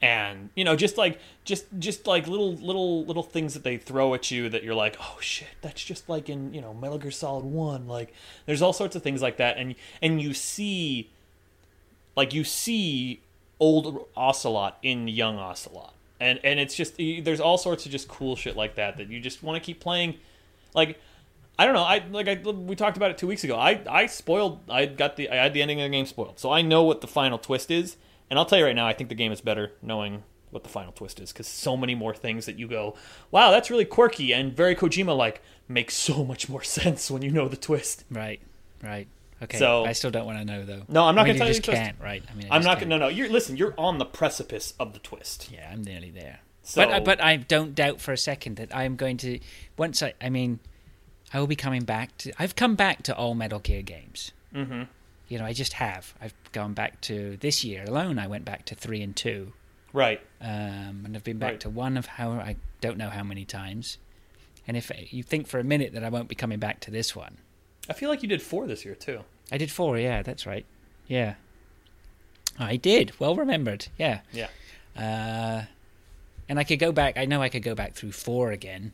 and 0.00 0.50
you 0.54 0.64
know 0.64 0.76
just 0.76 0.96
like 0.96 1.18
just 1.44 1.66
just 1.78 2.06
like 2.06 2.28
little 2.28 2.54
little 2.54 3.04
little 3.04 3.22
things 3.22 3.54
that 3.54 3.64
they 3.64 3.76
throw 3.76 4.14
at 4.14 4.30
you 4.30 4.48
that 4.48 4.62
you're 4.62 4.74
like 4.74 4.96
oh 5.00 5.16
shit 5.20 5.48
that's 5.60 5.82
just 5.82 6.08
like 6.08 6.28
in 6.28 6.54
you 6.54 6.60
know 6.60 6.72
Metal 6.72 6.98
Gear 6.98 7.10
Solid 7.10 7.44
One 7.44 7.88
like 7.88 8.12
there's 8.46 8.62
all 8.62 8.72
sorts 8.72 8.94
of 8.94 9.02
things 9.02 9.22
like 9.22 9.38
that 9.38 9.56
and 9.56 9.74
and 10.00 10.22
you 10.22 10.34
see 10.34 11.10
like 12.16 12.32
you 12.32 12.44
see 12.44 13.20
old 13.58 14.06
Ocelot 14.16 14.78
in 14.82 15.08
young 15.08 15.36
Ocelot 15.36 15.94
and 16.20 16.38
and 16.44 16.60
it's 16.60 16.76
just 16.76 16.96
there's 16.96 17.40
all 17.40 17.58
sorts 17.58 17.84
of 17.84 17.92
just 17.92 18.06
cool 18.06 18.36
shit 18.36 18.56
like 18.56 18.76
that 18.76 18.98
that 18.98 19.08
you 19.08 19.18
just 19.18 19.42
want 19.42 19.60
to 19.60 19.64
keep 19.64 19.80
playing 19.80 20.14
like 20.74 21.00
I 21.60 21.64
don't 21.64 21.74
know. 21.74 21.82
I 21.82 22.04
like 22.12 22.28
I 22.28 22.34
we 22.36 22.76
talked 22.76 22.96
about 22.96 23.10
it 23.10 23.18
two 23.18 23.26
weeks 23.26 23.42
ago. 23.42 23.56
I 23.56 23.80
I 23.90 24.06
spoiled. 24.06 24.60
I 24.70 24.86
got 24.86 25.16
the 25.16 25.28
I 25.28 25.34
had 25.34 25.54
the 25.54 25.60
ending 25.60 25.80
of 25.80 25.86
the 25.86 25.90
game 25.90 26.06
spoiled, 26.06 26.38
so 26.38 26.52
I 26.52 26.62
know 26.62 26.84
what 26.84 27.00
the 27.00 27.08
final 27.08 27.36
twist 27.36 27.72
is. 27.72 27.96
And 28.30 28.38
I'll 28.38 28.44
tell 28.44 28.58
you 28.58 28.64
right 28.64 28.76
now, 28.76 28.86
I 28.86 28.92
think 28.92 29.08
the 29.08 29.14
game 29.14 29.32
is 29.32 29.40
better 29.40 29.72
knowing 29.82 30.22
what 30.50 30.62
the 30.62 30.68
final 30.68 30.92
twist 30.92 31.20
is 31.20 31.32
because 31.32 31.46
so 31.46 31.76
many 31.76 31.94
more 31.94 32.14
things 32.14 32.46
that 32.46 32.58
you 32.58 32.66
go, 32.68 32.94
wow, 33.30 33.50
that's 33.50 33.70
really 33.70 33.84
quirky 33.84 34.32
and 34.32 34.54
very 34.56 34.74
Kojima 34.74 35.16
like 35.16 35.42
makes 35.68 35.94
so 35.94 36.24
much 36.24 36.48
more 36.48 36.62
sense 36.78 37.10
when 37.10 37.22
you 37.22 37.30
know 37.30 37.48
the 37.48 37.56
twist. 37.56 38.04
Right. 38.10 38.40
Right. 38.82 39.08
Okay. 39.42 39.58
So- 39.58 39.84
I 39.84 39.92
still 39.92 40.10
don't 40.10 40.26
want 40.26 40.38
to 40.38 40.44
know 40.44 40.64
though. 40.64 40.82
No, 40.88 41.04
I'm 41.04 41.14
not 41.14 41.22
I 41.22 41.24
mean, 41.24 41.38
gonna 41.38 41.38
tell 41.38 41.48
you 41.54 41.60
twist. 41.62 41.80
can't. 41.82 41.96
Right. 42.00 42.22
I 42.30 42.34
mean, 42.34 42.48
I 42.50 42.56
I'm 42.56 42.62
not 42.62 42.78
can't. 42.78 42.90
gonna. 42.90 42.98
No, 42.98 43.06
no. 43.06 43.08
You're 43.08 43.28
listen. 43.28 43.56
You're 43.56 43.74
on 43.78 43.98
the 43.98 44.04
precipice 44.06 44.74
of 44.80 44.94
the 44.94 44.98
twist. 45.00 45.48
Yeah, 45.52 45.70
I'm 45.72 45.82
nearly 45.82 46.10
there. 46.10 46.40
So, 46.62 46.84
But 46.84 46.92
I- 46.94 47.00
but 47.00 47.22
I 47.22 47.36
don't 47.36 47.74
doubt 47.74 48.00
for 48.00 48.12
a 48.12 48.18
second 48.18 48.56
that 48.56 48.74
I 48.74 48.84
am 48.84 48.96
going 48.96 49.16
to 49.18 49.38
once 49.76 50.02
I 50.02 50.14
I 50.20 50.28
mean 50.28 50.58
I 51.32 51.40
will 51.40 51.46
be 51.46 51.56
coming 51.56 51.84
back 51.84 52.16
to 52.18 52.32
I've 52.38 52.56
come 52.56 52.74
back 52.74 53.02
to 53.04 53.14
all 53.16 53.34
Metal 53.34 53.58
Gear 53.58 53.82
games. 53.82 54.32
Mhm. 54.54 54.88
You 55.28 55.38
know, 55.38 55.44
I 55.44 55.52
just 55.52 55.74
have. 55.74 56.14
I've 56.20 56.34
gone 56.52 56.72
back 56.74 57.00
to 57.02 57.36
this 57.38 57.62
year 57.64 57.84
alone. 57.86 58.18
I 58.18 58.26
went 58.26 58.44
back 58.44 58.64
to 58.66 58.74
three 58.74 59.02
and 59.02 59.14
two, 59.14 59.52
right. 59.92 60.20
um, 60.40 61.02
and 61.04 61.14
I've 61.14 61.24
been 61.24 61.38
back 61.38 61.50
Right. 61.52 61.60
to 61.60 61.70
one 61.70 61.96
of 61.98 62.06
how 62.06 62.30
I 62.32 62.56
don't 62.80 62.96
know 62.96 63.10
how 63.10 63.22
many 63.24 63.44
times. 63.44 63.98
And 64.66 64.76
if 64.76 64.90
you 65.12 65.22
think 65.22 65.46
for 65.46 65.58
a 65.60 65.64
minute 65.64 65.92
that 65.92 66.04
I 66.04 66.08
won't 66.08 66.28
be 66.28 66.34
coming 66.34 66.58
back 66.58 66.80
to 66.80 66.90
this 66.90 67.14
one, 67.14 67.38
I 67.88 67.92
feel 67.92 68.08
like 68.08 68.22
you 68.22 68.28
did 68.28 68.40
four 68.42 68.66
this 68.66 68.84
year 68.84 68.94
too. 68.94 69.20
I 69.52 69.58
did 69.58 69.70
four. 69.70 69.98
Yeah, 69.98 70.22
that's 70.22 70.46
right. 70.46 70.64
Yeah, 71.06 71.34
I 72.58 72.76
did. 72.76 73.12
Well 73.18 73.34
remembered. 73.36 73.88
Yeah. 73.98 74.20
Yeah. 74.32 74.48
Uh, 74.96 75.64
and 76.48 76.58
I 76.58 76.64
could 76.64 76.78
go 76.78 76.90
back. 76.92 77.16
I 77.18 77.24
know 77.26 77.42
I 77.42 77.48
could 77.50 77.62
go 77.62 77.74
back 77.74 77.94
through 77.94 78.12
four 78.12 78.50
again, 78.50 78.92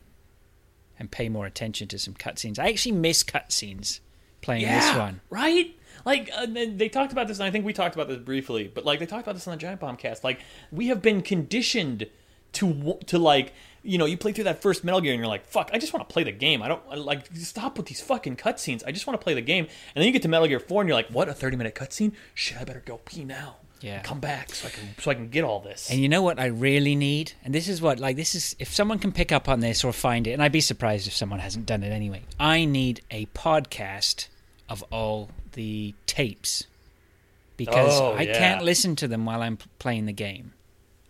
and 0.99 1.09
pay 1.09 1.29
more 1.29 1.45
attention 1.45 1.87
to 1.89 1.97
some 1.99 2.13
cutscenes. 2.13 2.59
I 2.59 2.69
actually 2.69 2.91
miss 2.93 3.23
cutscenes 3.23 3.99
playing 4.41 4.65
this 4.67 4.93
one. 4.95 5.21
Right? 5.29 5.75
Like 6.05 6.29
uh, 6.35 6.45
they 6.47 6.89
talked 6.89 7.11
about 7.11 7.27
this, 7.27 7.39
and 7.39 7.45
I 7.45 7.51
think 7.51 7.65
we 7.65 7.73
talked 7.73 7.95
about 7.95 8.07
this 8.07 8.19
briefly, 8.19 8.71
but 8.73 8.85
like 8.85 8.99
they 8.99 9.05
talked 9.05 9.23
about 9.23 9.33
this 9.35 9.47
on 9.47 9.51
the 9.51 9.57
Giant 9.57 9.79
Bomb 9.79 9.97
cast. 9.97 10.23
Like 10.23 10.39
we 10.71 10.87
have 10.87 11.01
been 11.01 11.21
conditioned 11.21 12.07
to 12.53 12.97
to 13.07 13.19
like 13.19 13.53
you 13.83 13.97
know 13.97 14.05
you 14.05 14.17
play 14.17 14.31
through 14.31 14.45
that 14.45 14.61
first 14.61 14.83
Metal 14.83 15.01
Gear 15.01 15.11
and 15.11 15.19
you're 15.19 15.27
like 15.27 15.45
fuck 15.45 15.69
I 15.73 15.77
just 15.77 15.93
want 15.93 16.07
to 16.07 16.13
play 16.13 16.23
the 16.23 16.31
game. 16.31 16.61
I 16.61 16.67
don't 16.67 16.81
I, 16.89 16.95
like 16.95 17.27
stop 17.35 17.77
with 17.77 17.87
these 17.87 18.01
fucking 18.01 18.37
cutscenes. 18.37 18.83
I 18.87 18.91
just 18.91 19.05
want 19.05 19.19
to 19.19 19.23
play 19.23 19.33
the 19.33 19.41
game. 19.41 19.65
And 19.65 20.01
then 20.01 20.05
you 20.05 20.11
get 20.11 20.21
to 20.21 20.27
Metal 20.27 20.47
Gear 20.47 20.59
Four 20.59 20.81
and 20.81 20.87
you're 20.87 20.95
like 20.95 21.09
what 21.09 21.27
a 21.27 21.33
thirty 21.33 21.57
minute 21.57 21.75
cutscene? 21.75 22.13
Shit 22.33 22.59
I 22.59 22.63
better 22.63 22.83
go 22.85 22.99
pee 23.05 23.23
now. 23.23 23.57
Yeah. 23.81 24.01
come 24.01 24.19
back 24.19 24.55
so 24.55 24.67
I 24.67 24.71
can 24.71 24.95
so 24.99 25.11
I 25.11 25.13
can 25.13 25.29
get 25.29 25.43
all 25.43 25.59
this. 25.59 25.91
And 25.91 25.99
you 25.99 26.09
know 26.09 26.23
what 26.23 26.39
I 26.39 26.45
really 26.47 26.95
need? 26.95 27.33
And 27.43 27.53
this 27.53 27.67
is 27.67 27.81
what, 27.81 27.99
like, 27.99 28.15
this 28.15 28.33
is, 28.33 28.55
if 28.57 28.73
someone 28.73 28.97
can 28.97 29.11
pick 29.11 29.31
up 29.31 29.47
on 29.47 29.59
this 29.59 29.83
or 29.83 29.93
find 29.93 30.25
it, 30.25 30.31
and 30.31 30.41
I'd 30.41 30.53
be 30.53 30.61
surprised 30.61 31.07
if 31.07 31.13
someone 31.13 31.39
hasn't 31.39 31.67
done 31.67 31.83
it 31.83 31.89
anyway, 31.89 32.23
I 32.39 32.65
need 32.65 33.01
a 33.11 33.27
podcast 33.27 34.27
of 34.69 34.83
all 34.91 35.29
the 35.53 35.93
tapes. 36.07 36.65
Because 37.57 37.99
Oh, 38.01 38.13
I 38.13 38.23
yeah. 38.23 38.37
can't 38.37 38.63
listen 38.63 38.95
to 38.97 39.07
them 39.07 39.25
while 39.25 39.41
I'm 39.41 39.57
playing 39.79 40.05
the 40.07 40.13
game. 40.13 40.53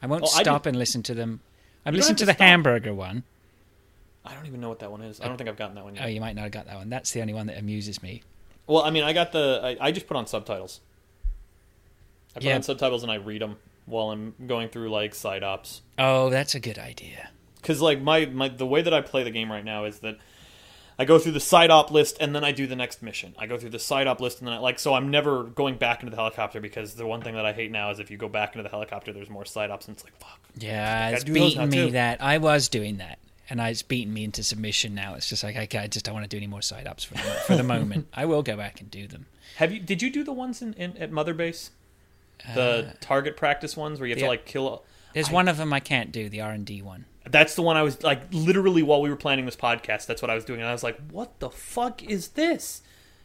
I 0.01 0.07
won't 0.07 0.23
Oh, 0.23 0.27
stop 0.27 0.63
did- 0.63 0.69
and 0.69 0.77
listen 0.79 1.01
to 1.03 1.13
them. 1.15 1.39
I've 1.85 1.93
listened 1.95 2.17
to 2.19 2.25
the 2.25 2.33
stop. 2.33 2.45
hamburger 2.47 2.93
one. 2.93 3.23
I 4.23 4.33
don't 4.33 4.45
even 4.47 4.59
know 4.59 4.69
what 4.69 4.79
that 4.79 4.91
one 4.91 5.01
is 5.03 5.21
I 5.21 5.25
uh, 5.25 5.27
don't 5.27 5.37
think 5.37 5.49
I've 5.49 5.57
gotten 5.57 5.75
that 5.75 5.83
one 5.83 5.93
yet 5.95 6.03
Oh, 6.03 6.07
you 6.07 6.19
might 6.19 6.35
not 6.35 6.43
have 6.43 6.51
got 6.51 6.65
that 6.65 6.77
one. 6.77 6.89
That's 6.89 7.11
the 7.11 7.21
only 7.21 7.33
one 7.35 7.45
that 7.47 7.57
amuses 7.59 8.01
me. 8.01 8.23
well 8.65 8.83
I 8.83 8.89
mean 8.89 9.03
I 9.03 9.13
got 9.13 9.31
the 9.31 9.59
I, 9.79 9.87
I 9.87 9.91
just 9.91 10.07
put 10.07 10.17
on 10.17 10.25
subtitles 10.25 10.81
I 12.35 12.39
put 12.39 12.43
Yeah. 12.43 12.55
on 12.55 12.63
subtitles 12.63 13.03
and 13.03 13.11
I 13.11 13.15
read 13.15 13.41
them 13.43 13.57
while 13.85 14.09
I'm 14.09 14.33
going 14.47 14.69
through 14.69 14.89
like 14.89 15.13
side 15.13 15.43
ops 15.43 15.81
Oh, 15.99 16.29
that's 16.31 16.55
a 16.55 16.59
good 16.59 16.79
idea. 16.79 17.29
because 17.57 17.81
like 17.81 18.01
my, 18.01 18.25
my 18.25 18.49
the 18.49 18.65
way 18.65 18.81
that 18.81 18.93
I 18.95 19.01
play 19.01 19.23
the 19.23 19.29
game 19.31 19.51
right 19.51 19.63
now 19.63 19.85
is 19.85 19.99
that 19.99 20.17
I 20.97 21.05
go 21.05 21.19
through 21.19 21.33
the 21.33 21.39
side 21.39 21.71
op 21.71 21.91
list 21.91 22.17
and 22.19 22.33
then 22.33 22.43
I 22.43 22.51
do 22.51 22.67
the 22.67 22.75
next 22.75 23.01
mission. 23.01 23.35
I 23.37 23.47
go 23.47 23.57
through 23.57 23.71
the 23.71 23.79
side 23.79 24.07
op 24.07 24.21
list 24.21 24.39
and 24.39 24.47
then 24.47 24.55
I 24.55 24.59
like 24.59 24.79
so 24.79 24.93
I'm 24.93 25.11
never 25.11 25.43
going 25.43 25.75
back 25.75 26.01
into 26.01 26.11
the 26.11 26.15
helicopter 26.15 26.61
because 26.61 26.93
the 26.93 27.05
one 27.05 27.21
thing 27.21 27.35
that 27.35 27.45
I 27.45 27.53
hate 27.53 27.71
now 27.71 27.91
is 27.91 27.99
if 27.99 28.09
you 28.09 28.17
go 28.17 28.29
back 28.29 28.55
into 28.55 28.63
the 28.63 28.69
helicopter, 28.69 29.11
there's 29.11 29.29
more 29.29 29.45
side 29.45 29.71
ops 29.71 29.87
and 29.87 29.95
it's 29.95 30.03
like 30.03 30.17
fuck. 30.19 30.39
Yeah, 30.57 31.09
it's 31.09 31.23
beaten 31.23 31.69
me 31.69 31.87
too. 31.87 31.91
that. 31.91 32.21
I 32.21 32.37
was 32.37 32.69
doing 32.69 32.97
that. 32.97 33.19
And 33.47 33.59
it's 33.61 33.83
beaten 33.83 34.11
me 34.11 34.23
into 34.23 34.41
submission 34.41 34.95
now. 34.95 35.13
It's 35.13 35.29
just 35.29 35.43
like, 35.43 35.55
I, 35.55 35.67
I 35.79 35.85
just 35.85 36.03
don't 36.03 36.15
want 36.15 36.23
to 36.23 36.29
do 36.29 36.37
any 36.37 36.47
more 36.47 36.63
side 36.63 36.87
ops 36.87 37.03
for 37.03 37.13
the, 37.13 37.19
for 37.19 37.55
the 37.55 37.61
moment. 37.61 38.07
I 38.13 38.25
will 38.25 38.41
go 38.41 38.57
back 38.57 38.81
and 38.81 38.89
do 38.89 39.05
them. 39.05 39.27
Have 39.57 39.71
you 39.71 39.79
did 39.79 40.01
you 40.01 40.09
do 40.09 40.23
the 40.23 40.33
ones 40.33 40.61
in, 40.61 40.73
in 40.73 40.97
at 40.97 41.11
Mother 41.11 41.33
Base? 41.33 41.71
The 42.53 42.61
uh, 42.61 42.93
target 42.99 43.37
practice 43.37 43.77
ones 43.77 43.99
where 43.99 44.07
you 44.07 44.13
have 44.13 44.19
yeah. 44.19 44.25
to 44.25 44.29
like 44.29 44.45
kill. 44.45 44.83
There's 45.13 45.29
I- 45.29 45.33
one 45.33 45.47
of 45.47 45.57
them 45.57 45.73
I 45.73 45.79
can't 45.79 46.11
do, 46.11 46.27
the 46.29 46.41
R 46.41 46.51
and 46.51 46.65
D 46.65 46.81
one. 46.81 47.05
That's 47.29 47.55
the 47.55 47.61
one 47.61 47.75
I 47.75 47.81
was 47.83 48.03
like 48.03 48.21
literally 48.31 48.83
while 48.83 49.01
we 49.01 49.09
were 49.09 49.15
planning 49.15 49.45
this 49.45 49.55
podcast. 49.55 50.05
That's 50.05 50.21
what 50.21 50.29
I 50.29 50.35
was 50.35 50.45
doing, 50.45 50.59
and 50.61 50.69
I 50.69 50.71
was 50.71 50.83
like, 50.83 50.99
"What 51.11 51.39
the 51.39 51.49
fuck 51.49 52.03
is 52.03 52.29
this?" 52.29 52.81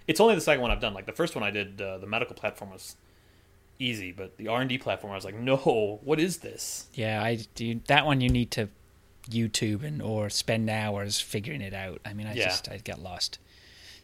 It's 0.06 0.20
only 0.20 0.34
the 0.34 0.40
second 0.40 0.62
one 0.62 0.70
I've 0.70 0.80
done. 0.80 0.94
Like 0.94 1.06
the 1.06 1.12
first 1.12 1.34
one 1.34 1.44
I 1.44 1.50
did, 1.50 1.80
uh, 1.80 1.98
the 1.98 2.06
medical 2.06 2.34
platform 2.34 2.70
was 2.70 2.96
easy, 3.78 4.10
but 4.12 4.36
the 4.38 4.48
R 4.48 4.60
and 4.60 4.68
D 4.68 4.78
platform, 4.78 5.12
I 5.12 5.16
was 5.16 5.24
like, 5.24 5.34
"No, 5.34 6.00
what 6.02 6.18
is 6.18 6.38
this?" 6.38 6.86
Yeah, 6.94 7.22
I 7.22 7.38
do 7.54 7.80
that 7.88 8.06
one. 8.06 8.20
You 8.20 8.28
need 8.30 8.50
to 8.52 8.68
YouTube 9.28 9.84
and 9.84 10.00
or 10.00 10.30
spend 10.30 10.68
hours 10.70 11.20
figuring 11.20 11.60
it 11.60 11.74
out. 11.74 12.00
I 12.04 12.14
mean, 12.14 12.26
I 12.26 12.34
Yeah. 12.34 12.44
just 12.44 12.68
I 12.68 12.78
get 12.78 13.00
lost. 13.00 13.38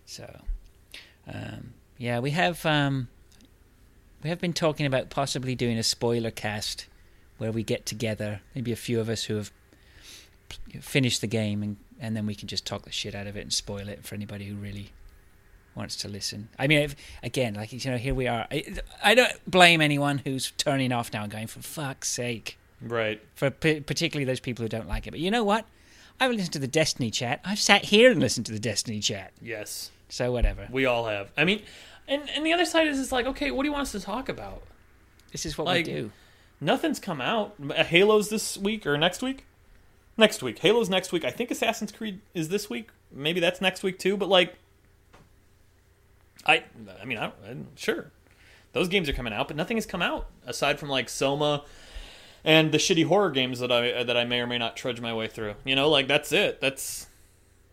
So, 0.04 0.42
um, 1.26 1.72
yeah, 1.98 2.18
we 2.20 2.30
have 2.32 2.64
um, 2.66 3.09
we 4.22 4.28
have 4.28 4.40
been 4.40 4.52
talking 4.52 4.87
about 4.87 5.11
possibly 5.11 5.54
doing 5.54 5.78
a 5.78 5.82
spoiler 5.82 6.30
cast 6.30 6.87
where 7.38 7.50
we 7.52 7.62
get 7.62 7.85
together, 7.87 8.40
maybe 8.54 8.72
a 8.72 8.76
few 8.76 9.00
of 9.00 9.09
us 9.09 9.24
who 9.24 9.37
have 9.37 9.52
finished 10.80 11.20
the 11.20 11.26
game, 11.26 11.62
and 11.62 11.76
and 12.00 12.16
then 12.16 12.26
we 12.26 12.35
can 12.35 12.48
just 12.48 12.66
talk 12.66 12.82
the 12.82 12.92
shit 12.92 13.14
out 13.14 13.26
of 13.26 13.37
it 13.37 13.40
and 13.40 13.52
spoil 13.52 13.88
it 13.88 14.04
for 14.04 14.14
anybody 14.14 14.46
who 14.46 14.54
really 14.56 14.90
wants 15.74 15.96
to 15.96 16.09
listen. 16.09 16.48
I 16.59 16.66
mean, 16.66 16.78
if, 16.80 16.96
again, 17.22 17.54
like 17.54 17.72
you 17.72 17.90
know, 17.90 17.96
here 17.98 18.14
we 18.14 18.26
are. 18.28 18.46
I, 18.50 18.64
I 19.02 19.14
don't 19.14 19.32
blame 19.50 19.80
anyone 19.80 20.18
who's 20.18 20.50
turning 20.52 20.92
off 20.92 21.12
now 21.12 21.22
and 21.22 21.30
going, 21.32 21.46
for 21.46 21.61
fuck's 21.61 22.11
sake 22.11 22.59
Right. 22.82 23.20
for 23.35 23.50
p- 23.50 23.80
particularly 23.80 24.24
those 24.24 24.40
people 24.40 24.62
who 24.64 24.68
don't 24.68 24.88
like 24.88 25.06
it. 25.06 25.11
But 25.12 25.20
you 25.20 25.30
know 25.30 25.44
what? 25.44 25.64
I've 26.20 26.30
listened 26.32 26.52
to 26.54 26.59
the 26.59 26.66
Destiny 26.66 27.11
chat. 27.11 27.40
I've 27.44 27.59
sat 27.59 27.85
here 27.87 28.11
and 28.11 28.20
listened 28.20 28.46
to 28.46 28.52
the 28.52 28.59
Destiny 28.59 29.00
chat. 29.00 29.32
Yes, 29.42 29.90
So 30.09 30.32
whatever. 30.32 30.66
we 30.70 30.87
all 30.87 31.06
have. 31.06 31.30
I 31.37 31.44
mean, 31.44 31.62
and 32.09 32.28
and 32.30 32.44
the 32.46 32.52
other 32.54 32.64
side 32.64 32.87
is 32.87 32.98
it's 33.00 33.12
like, 33.12 33.26
okay, 33.26 33.50
what 33.50 33.62
do 33.62 33.68
you 33.68 33.72
want 33.72 33.82
us 33.82 33.92
to 33.92 34.00
talk 34.00 34.28
about? 34.28 34.62
This 35.32 35.44
is 35.46 35.56
what 35.59 35.66
Like- 35.66 35.87
we 35.87 35.92
do. 35.92 36.11
Nothing's 36.59 36.98
come 37.00 37.20
out. 37.20 37.54
Halo's 37.70 38.30
this 38.30 38.56
week 38.56 38.87
or 38.87 38.96
next 38.96 39.20
week? 39.22 39.44
Next 40.18 40.42
week. 40.42 40.59
Halo's 40.61 40.88
next 40.88 41.12
week. 41.12 41.24
I 41.24 41.31
think 41.31 41.50
Assassin's 41.50 41.92
Creed 41.92 42.20
is 42.33 42.48
this 42.48 42.70
week. 42.70 42.88
Maybe 43.12 43.38
that's 43.40 43.61
next 43.61 43.83
week 43.83 43.98
too. 43.98 44.16
But 44.16 44.29
like, 44.29 44.55
I, 46.46 46.64
I 47.00 47.05
mean, 47.05 47.18
I, 47.18 47.33
I'm 47.48 47.66
sure 47.76 48.11
those 48.72 48.88
games 48.88 49.09
are 49.09 49.12
coming 49.12 49.33
out, 49.33 49.48
but 49.48 49.57
nothing 49.57 49.76
has 49.76 49.85
come 49.87 50.02
out 50.02 50.26
aside 50.46 50.79
from 50.79 50.88
like 50.88 51.09
Soma 51.09 51.64
and 52.44 52.72
the 52.72 52.79
shitty 52.79 53.07
horror 53.07 53.31
games 53.31 53.59
that 53.61 53.70
I 53.72 54.02
that 54.05 54.16
I 54.16 54.24
may 54.24 54.40
or 54.40 54.46
may 54.46 54.59
not 54.59 54.76
trudge 54.76 55.00
my 55.00 55.12
way 55.12 55.26
through. 55.29 55.55
You 55.64 55.74
know, 55.76 55.88
like 55.90 56.09
that's 56.09 56.33
it. 56.33 56.61
That's 56.61 57.09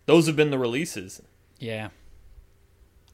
those 0.05 0.27
have 0.27 0.35
been 0.35 0.51
the 0.51 0.57
releases 0.59 1.21
Yeah. 1.59 1.89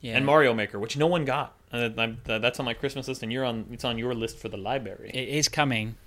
Yeah. 0.01 0.15
and 0.17 0.25
Mario 0.25 0.53
Maker, 0.53 0.79
which 0.79 0.97
no 0.97 1.07
one 1.07 1.25
got. 1.25 1.53
Uh, 1.71 1.89
uh, 1.97 2.39
that's 2.39 2.59
on 2.59 2.65
my 2.65 2.73
Christmas 2.73 3.07
list, 3.07 3.21
and 3.21 3.31
you're 3.31 3.45
on. 3.45 3.67
It's 3.71 3.85
on 3.85 3.99
your 3.99 4.15
list 4.15 4.39
for 4.39 4.49
the 4.49 4.57
library. 4.57 5.11
It 5.13 5.27
is 5.29 5.47
coming. 5.47 5.97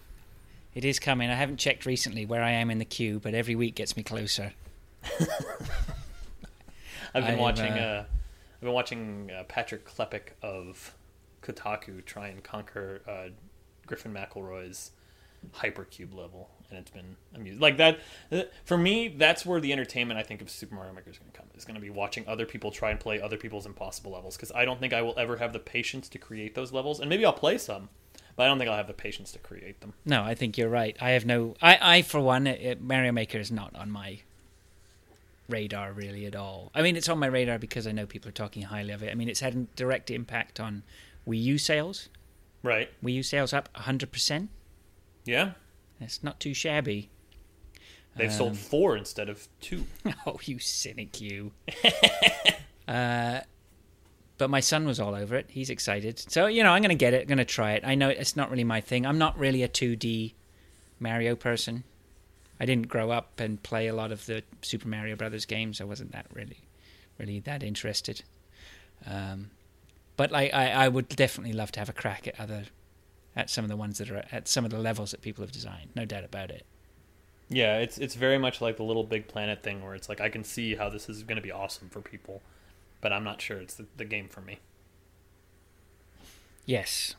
It 0.75 0.85
is 0.85 0.99
coming. 0.99 1.29
I 1.31 1.35
haven't 1.35 1.59
checked 1.59 1.85
recently 1.87 2.25
where 2.25 2.43
I 2.43 2.51
am 2.53 2.71
in 2.71 2.79
the 2.79 2.85
queue, 2.85 3.21
but 3.21 3.35
every 3.35 3.55
week 3.55 3.75
gets 3.75 3.97
me 3.97 4.03
closer. 4.03 4.53
I've 7.15 7.25
been 7.25 7.35
I've, 7.35 7.39
watching. 7.39 7.73
uh, 7.73 7.77
Uh, 7.77 8.15
I've 8.55 8.61
been 8.61 8.73
watching 8.73 9.31
uh, 9.31 9.45
Patrick 9.45 9.87
Klepek 9.87 10.31
of 10.43 10.95
Kotaku 11.43 12.05
try 12.05 12.29
and 12.29 12.43
conquer 12.43 13.03
uh, 13.09 13.31
Griffin 13.87 14.15
McElroy's 14.15 14.93
hypercube 15.57 16.15
level, 16.15 16.49
and 16.71 16.79
it's 16.79 16.91
been 16.91 17.17
amusing. 17.35 17.61
Like 17.61 17.77
that 17.79 17.99
uh, 18.31 18.43
for 18.65 18.79
me, 18.79 19.09
that's 19.09 19.45
where 19.45 19.61
the 19.61 19.73
entertainment 19.73 20.19
I 20.19 20.23
think 20.23 20.41
of 20.41 20.49
Super 20.49 20.75
Mario 20.77 20.95
Maker 20.95 21.11
is 21.11 21.19
going 21.19 21.31
to 21.33 21.37
come. 21.37 21.49
Is 21.55 21.65
going 21.65 21.75
to 21.75 21.81
be 21.81 21.91
watching 21.91 22.27
other 22.29 22.47
people 22.47 22.71
try 22.71 22.91
and 22.93 23.01
play 23.01 23.21
other 23.21 23.37
people's 23.37 23.67
impossible 23.67 24.13
levels 24.13 24.37
because 24.37 24.53
I 24.53 24.65
don't 24.65 24.81
think 24.81 24.93
I 24.95 25.03
will 25.03 25.19
ever 25.19 25.37
have 25.37 25.53
the 25.53 25.59
patience 25.59 26.09
to 26.11 26.19
create 26.19 26.55
those 26.55 26.73
levels, 26.73 27.01
and 27.01 27.11
maybe 27.11 27.27
I'll 27.27 27.33
play 27.33 27.59
some, 27.59 27.89
but 28.37 28.45
I 28.45 28.47
don't 28.47 28.59
think 28.59 28.71
I'll 28.71 28.77
have 28.77 28.87
the 28.87 28.92
patience 28.95 29.33
to 29.33 29.38
create 29.38 29.81
them. 29.81 29.92
No, 30.05 30.23
I 30.23 30.35
think 30.35 30.57
you're 30.59 30.68
right. 30.68 30.97
I 31.01 31.11
have 31.11 31.25
no. 31.27 31.55
I, 31.61 31.79
I 31.99 32.03
for 32.03 32.21
one, 32.21 32.47
it, 32.47 32.61
it- 32.61 32.81
Mario 32.83 33.12
Maker 33.12 33.38
is 33.38 33.51
not 33.53 33.75
on 33.77 33.90
my 33.90 34.21
radar 35.49 35.92
really 35.92 36.25
at 36.27 36.35
all. 36.37 36.71
I 36.75 36.83
mean, 36.83 36.97
it's 36.97 37.09
on 37.09 37.18
my 37.18 37.27
radar 37.27 37.59
because 37.59 37.87
I 37.87 37.92
know 37.92 38.07
people 38.07 38.29
are 38.29 38.33
talking 38.33 38.62
highly 38.62 38.92
of 38.92 39.03
it. 39.03 39.11
I 39.11 39.14
mean, 39.14 39.29
it's 39.29 39.40
had 39.40 39.55
a 39.55 39.59
direct 39.77 40.11
impact 40.11 40.61
on 40.61 40.83
Wii 41.29 41.42
U 41.42 41.59
sales. 41.59 42.09
Right? 42.62 42.88
Wii 43.05 43.14
U 43.14 43.23
sales 43.23 43.53
up 43.53 43.68
100%. 43.75 44.49
Yeah. 45.25 45.53
It's 46.01 46.23
not 46.23 46.40
too 46.40 46.55
shabby. 46.55 47.11
They've 48.16 48.31
Um, 48.31 48.37
sold 48.37 48.59
four 48.59 48.97
instead 48.97 49.29
of 49.29 49.49
two. 49.61 49.87
Oh, 50.27 50.38
you 50.45 50.59
cynic, 50.59 51.21
you. 51.21 51.53
uh, 52.88 53.40
but 54.43 54.51
my 54.51 54.59
son 54.59 54.85
was 54.85 54.99
all 54.99 55.15
over 55.15 55.37
it. 55.37 55.47
He's 55.51 55.71
excited. 55.71 56.19
So, 56.19 56.47
you 56.47 56.65
know, 56.65 56.73
I'm 56.73 56.83
going 56.83 56.89
to 56.89 56.97
get 56.97 57.15
it. 57.15 57.21
I'm 57.21 57.29
going 57.29 57.39
to 57.39 57.45
try 57.45 57.75
it. 57.75 57.85
I 57.87 57.95
know 57.95 58.09
it's 58.09 58.35
not 58.35 58.51
really 58.51 58.65
my 58.65 58.81
thing. 58.81 59.07
I'm 59.07 59.17
not 59.17 59.39
really 59.39 59.63
a 59.63 59.69
2D 59.69 60.33
Mario 60.99 61.37
person. 61.37 61.85
I 62.59 62.67
didn't 62.67 62.89
grow 62.89 63.13
up 63.13 63.39
and 63.39 63.63
play 63.63 63.87
a 63.87 63.95
lot 63.95 64.11
of 64.11 64.27
the 64.27 64.43
Super 64.61 64.89
Mario 64.89 65.15
Brothers 65.15 65.47
games. 65.47 65.81
I 65.81 65.85
wasn't 65.85 66.11
that 66.11 66.27
really, 66.35 66.59
really 67.19 67.39
that 67.39 67.63
interested. 67.63 68.25
Um, 69.07 69.53
but 70.17 70.33
like, 70.33 70.53
I, 70.53 70.73
I 70.73 70.89
would 70.89 71.09
definitely 71.09 71.53
love 71.53 71.71
to 71.71 71.79
have 71.79 71.89
a 71.89 71.93
crack 71.93 72.27
at 72.27 72.41
other, 72.41 72.65
at 73.37 73.49
some 73.49 73.65
of 73.65 73.69
the 73.69 73.77
ones 73.77 73.99
that 73.99 74.11
are 74.11 74.25
at 74.33 74.49
some 74.49 74.65
of 74.65 74.73
the 74.73 74.79
levels 74.81 75.13
that 75.13 75.23
people 75.23 75.45
have 75.45 75.53
designed. 75.53 75.91
No 75.95 76.05
doubt 76.05 76.25
about 76.25 76.51
it. 76.51 76.67
Yeah, 77.49 77.79
it's 77.79 77.97
it's 77.97 78.17
very 78.17 78.39
much 78.39 78.61
like 78.61 78.77
the 78.77 78.83
little 78.83 79.05
big 79.05 79.29
planet 79.29 79.63
thing 79.63 79.85
where 79.85 79.95
it's 79.95 80.09
like 80.09 80.21
I 80.21 80.31
can 80.31 80.43
see 80.43 80.75
how 80.75 80.89
this 80.89 81.09
is 81.09 81.23
going 81.23 81.37
to 81.37 81.43
be 81.43 81.53
awesome 81.53 81.91
for 81.91 82.01
people, 82.01 82.43
but 83.03 83.12
I'm 83.12 83.25
not 83.25 83.43
sure 83.43 83.59
it's 83.59 83.75
the, 83.75 83.85
the 83.99 84.07
game 84.07 84.29
for 84.29 84.41
me. 84.41 84.61
Yes. 86.65 87.15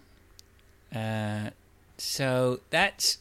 Uh, 0.95 1.51
so 1.97 2.61
that's 2.71 3.19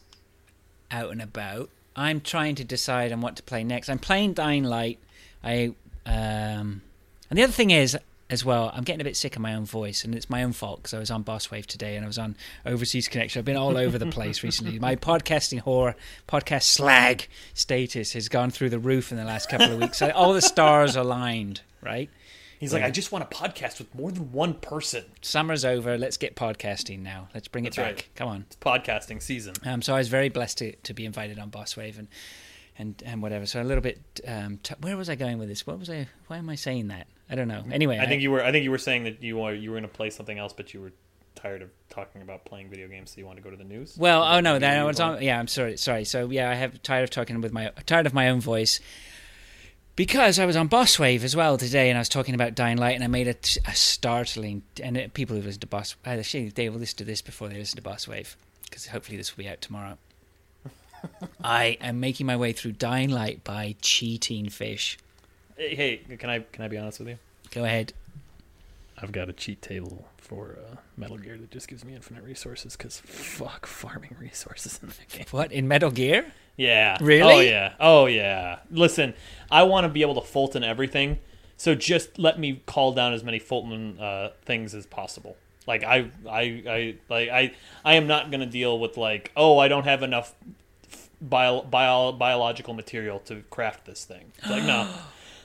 out 0.90 1.10
and 1.10 1.20
about. 1.20 1.68
I'm 1.94 2.22
trying 2.22 2.54
to 2.54 2.64
decide 2.64 3.12
on 3.12 3.20
what 3.20 3.36
to 3.36 3.42
play 3.42 3.64
next. 3.64 3.90
I'm 3.90 3.98
playing 3.98 4.32
Dying 4.32 4.64
Light. 4.64 4.98
I 5.44 5.74
um, 6.06 6.80
and 7.28 7.38
the 7.38 7.42
other 7.42 7.52
thing 7.52 7.70
is 7.70 7.98
as 8.30 8.44
well. 8.44 8.70
I'm 8.72 8.84
getting 8.84 9.00
a 9.00 9.04
bit 9.04 9.16
sick 9.16 9.36
of 9.36 9.42
my 9.42 9.54
own 9.54 9.66
voice, 9.66 10.04
and 10.04 10.14
it's 10.14 10.30
my 10.30 10.42
own 10.42 10.52
fault 10.52 10.78
because 10.78 10.94
I 10.94 10.98
was 10.98 11.10
on 11.10 11.22
Boss 11.22 11.50
Wave 11.50 11.66
today 11.66 11.96
and 11.96 12.04
I 12.04 12.08
was 12.08 12.18
on 12.18 12.36
Overseas 12.64 13.08
Connection. 13.08 13.40
I've 13.40 13.44
been 13.44 13.56
all 13.56 13.76
over 13.76 13.98
the 13.98 14.06
place 14.06 14.42
recently. 14.42 14.78
My 14.78 14.96
podcasting 14.96 15.60
horror, 15.60 15.96
podcast 16.28 16.62
slag 16.62 17.28
status 17.52 18.12
has 18.12 18.28
gone 18.28 18.50
through 18.50 18.70
the 18.70 18.78
roof 18.78 19.10
in 19.10 19.18
the 19.18 19.24
last 19.24 19.50
couple 19.50 19.72
of 19.72 19.78
weeks. 19.78 20.00
All 20.00 20.32
the 20.32 20.40
stars 20.40 20.96
aligned, 20.96 21.60
right? 21.82 22.08
He's 22.62 22.72
like, 22.72 22.84
I 22.84 22.92
just 22.92 23.10
want 23.10 23.24
a 23.24 23.26
podcast 23.26 23.78
with 23.78 23.92
more 23.92 24.12
than 24.12 24.30
one 24.30 24.54
person. 24.54 25.04
Summer's 25.20 25.64
over. 25.64 25.98
Let's 25.98 26.16
get 26.16 26.36
podcasting 26.36 27.00
now. 27.00 27.26
Let's 27.34 27.48
bring 27.48 27.64
it 27.64 27.74
That's 27.74 27.76
back. 27.76 27.86
right. 27.86 28.08
Come 28.14 28.28
on. 28.28 28.44
It's 28.46 28.54
podcasting 28.54 29.20
season. 29.20 29.54
Um, 29.64 29.82
so 29.82 29.96
I 29.96 29.98
was 29.98 30.06
very 30.06 30.28
blessed 30.28 30.58
to, 30.58 30.76
to 30.76 30.94
be 30.94 31.04
invited 31.04 31.40
on 31.40 31.50
Boss 31.50 31.76
Wave 31.76 31.98
and, 31.98 32.06
and, 32.78 33.02
and 33.04 33.20
whatever. 33.20 33.46
So 33.46 33.60
a 33.60 33.64
little 33.64 33.82
bit. 33.82 33.98
Um, 34.24 34.60
t- 34.62 34.76
where 34.80 34.96
was 34.96 35.10
I 35.10 35.16
going 35.16 35.38
with 35.38 35.48
this? 35.48 35.66
What 35.66 35.80
was 35.80 35.90
I? 35.90 36.06
Why 36.28 36.36
am 36.36 36.48
I 36.48 36.54
saying 36.54 36.86
that? 36.86 37.08
I 37.28 37.34
don't 37.34 37.48
know. 37.48 37.64
Anyway, 37.72 37.98
I 37.98 38.06
think 38.06 38.22
you 38.22 38.30
were. 38.30 38.44
I 38.44 38.52
think 38.52 38.62
you 38.62 38.70
were 38.70 38.78
saying 38.78 39.04
that 39.04 39.24
you 39.24 39.38
were 39.38 39.52
you 39.52 39.70
were 39.70 39.76
going 39.78 39.90
to 39.90 39.96
play 39.96 40.10
something 40.10 40.38
else, 40.38 40.52
but 40.52 40.72
you 40.72 40.82
were 40.82 40.92
tired 41.34 41.62
of 41.62 41.70
talking 41.90 42.22
about 42.22 42.44
playing 42.44 42.70
video 42.70 42.86
games, 42.86 43.10
so 43.10 43.18
you 43.18 43.26
want 43.26 43.38
to 43.38 43.42
go 43.42 43.50
to 43.50 43.56
the 43.56 43.64
news. 43.64 43.96
Well, 43.98 44.22
oh 44.22 44.38
no, 44.38 44.60
that 44.60 44.86
was 44.86 45.00
on. 45.00 45.20
Yeah, 45.20 45.40
I'm 45.40 45.48
sorry, 45.48 45.78
sorry. 45.78 46.04
So 46.04 46.30
yeah, 46.30 46.48
I 46.48 46.54
have 46.54 46.80
tired 46.82 47.02
of 47.02 47.10
talking 47.10 47.40
with 47.40 47.52
my 47.52 47.70
tired 47.86 48.06
of 48.06 48.14
my 48.14 48.28
own 48.28 48.40
voice 48.40 48.78
because 49.96 50.38
I 50.38 50.46
was 50.46 50.56
on 50.56 50.68
Boss 50.68 50.98
Wave 50.98 51.24
as 51.24 51.36
well 51.36 51.58
today, 51.58 51.88
and 51.88 51.98
I 51.98 52.00
was 52.00 52.08
talking 52.08 52.34
about 52.34 52.54
Dying 52.54 52.78
Light, 52.78 52.94
and 52.94 53.04
I 53.04 53.08
made 53.08 53.28
a 53.28 53.74
startling. 53.74 54.62
And 54.82 54.96
it, 54.96 55.14
people 55.14 55.36
who 55.36 55.42
listen 55.42 55.60
to 55.60 55.66
Boss, 55.66 55.96
actually, 56.04 56.48
they 56.48 56.68
will 56.68 56.78
listen 56.78 56.98
to 56.98 57.04
this 57.04 57.22
before 57.22 57.48
they 57.48 57.56
listen 57.56 57.76
to 57.76 57.82
Boss 57.82 58.08
Wave 58.08 58.36
because 58.72 58.86
hopefully 58.86 59.18
this 59.18 59.36
will 59.36 59.44
be 59.44 59.50
out 59.50 59.60
tomorrow. 59.60 59.98
I 61.44 61.76
am 61.82 62.00
making 62.00 62.26
my 62.26 62.36
way 62.36 62.52
through 62.52 62.72
Dying 62.72 63.10
Light 63.10 63.44
by 63.44 63.76
cheating 63.82 64.48
fish. 64.48 64.98
Hey, 65.56 65.74
hey, 65.74 66.16
can 66.16 66.30
I 66.30 66.38
can 66.40 66.64
I 66.64 66.68
be 66.68 66.78
honest 66.78 66.98
with 66.98 67.08
you? 67.08 67.18
Go 67.50 67.64
ahead. 67.64 67.92
I've 68.96 69.12
got 69.12 69.28
a 69.28 69.32
cheat 69.32 69.60
table 69.60 70.06
for 70.16 70.56
uh, 70.58 70.76
Metal 70.96 71.18
Gear 71.18 71.36
that 71.36 71.50
just 71.50 71.68
gives 71.68 71.84
me 71.84 71.94
infinite 71.94 72.24
resources 72.24 72.76
because 72.76 73.00
fuck 73.00 73.66
farming 73.66 74.16
resources 74.18 74.80
in 74.82 74.88
that 74.88 75.08
game. 75.08 75.26
What 75.32 75.52
in 75.52 75.68
Metal 75.68 75.90
Gear? 75.90 76.32
Yeah. 76.56 76.98
Really? 77.00 77.32
Oh 77.32 77.40
yeah. 77.40 77.72
Oh 77.80 78.06
yeah. 78.06 78.58
Listen, 78.70 79.14
I 79.50 79.62
want 79.64 79.84
to 79.84 79.88
be 79.88 80.02
able 80.02 80.14
to 80.14 80.20
Fulton 80.20 80.64
everything, 80.64 81.18
so 81.56 81.74
just 81.74 82.18
let 82.18 82.38
me 82.38 82.62
call 82.66 82.92
down 82.92 83.12
as 83.12 83.24
many 83.24 83.38
Fulton 83.38 83.98
uh, 83.98 84.30
things 84.44 84.74
as 84.74 84.86
possible. 84.86 85.36
Like 85.66 85.84
I, 85.84 86.10
I, 86.28 86.40
I, 86.68 86.94
like 87.08 87.28
I, 87.28 87.52
I 87.84 87.94
am 87.94 88.06
not 88.06 88.30
gonna 88.30 88.46
deal 88.46 88.78
with 88.78 88.96
like, 88.96 89.32
oh, 89.36 89.58
I 89.58 89.68
don't 89.68 89.84
have 89.84 90.02
enough 90.02 90.34
bio, 91.20 91.62
bio, 91.62 92.12
biological 92.12 92.74
material 92.74 93.20
to 93.20 93.42
craft 93.50 93.86
this 93.86 94.04
thing. 94.04 94.32
It's 94.38 94.50
like 94.50 94.64
no. 94.64 94.88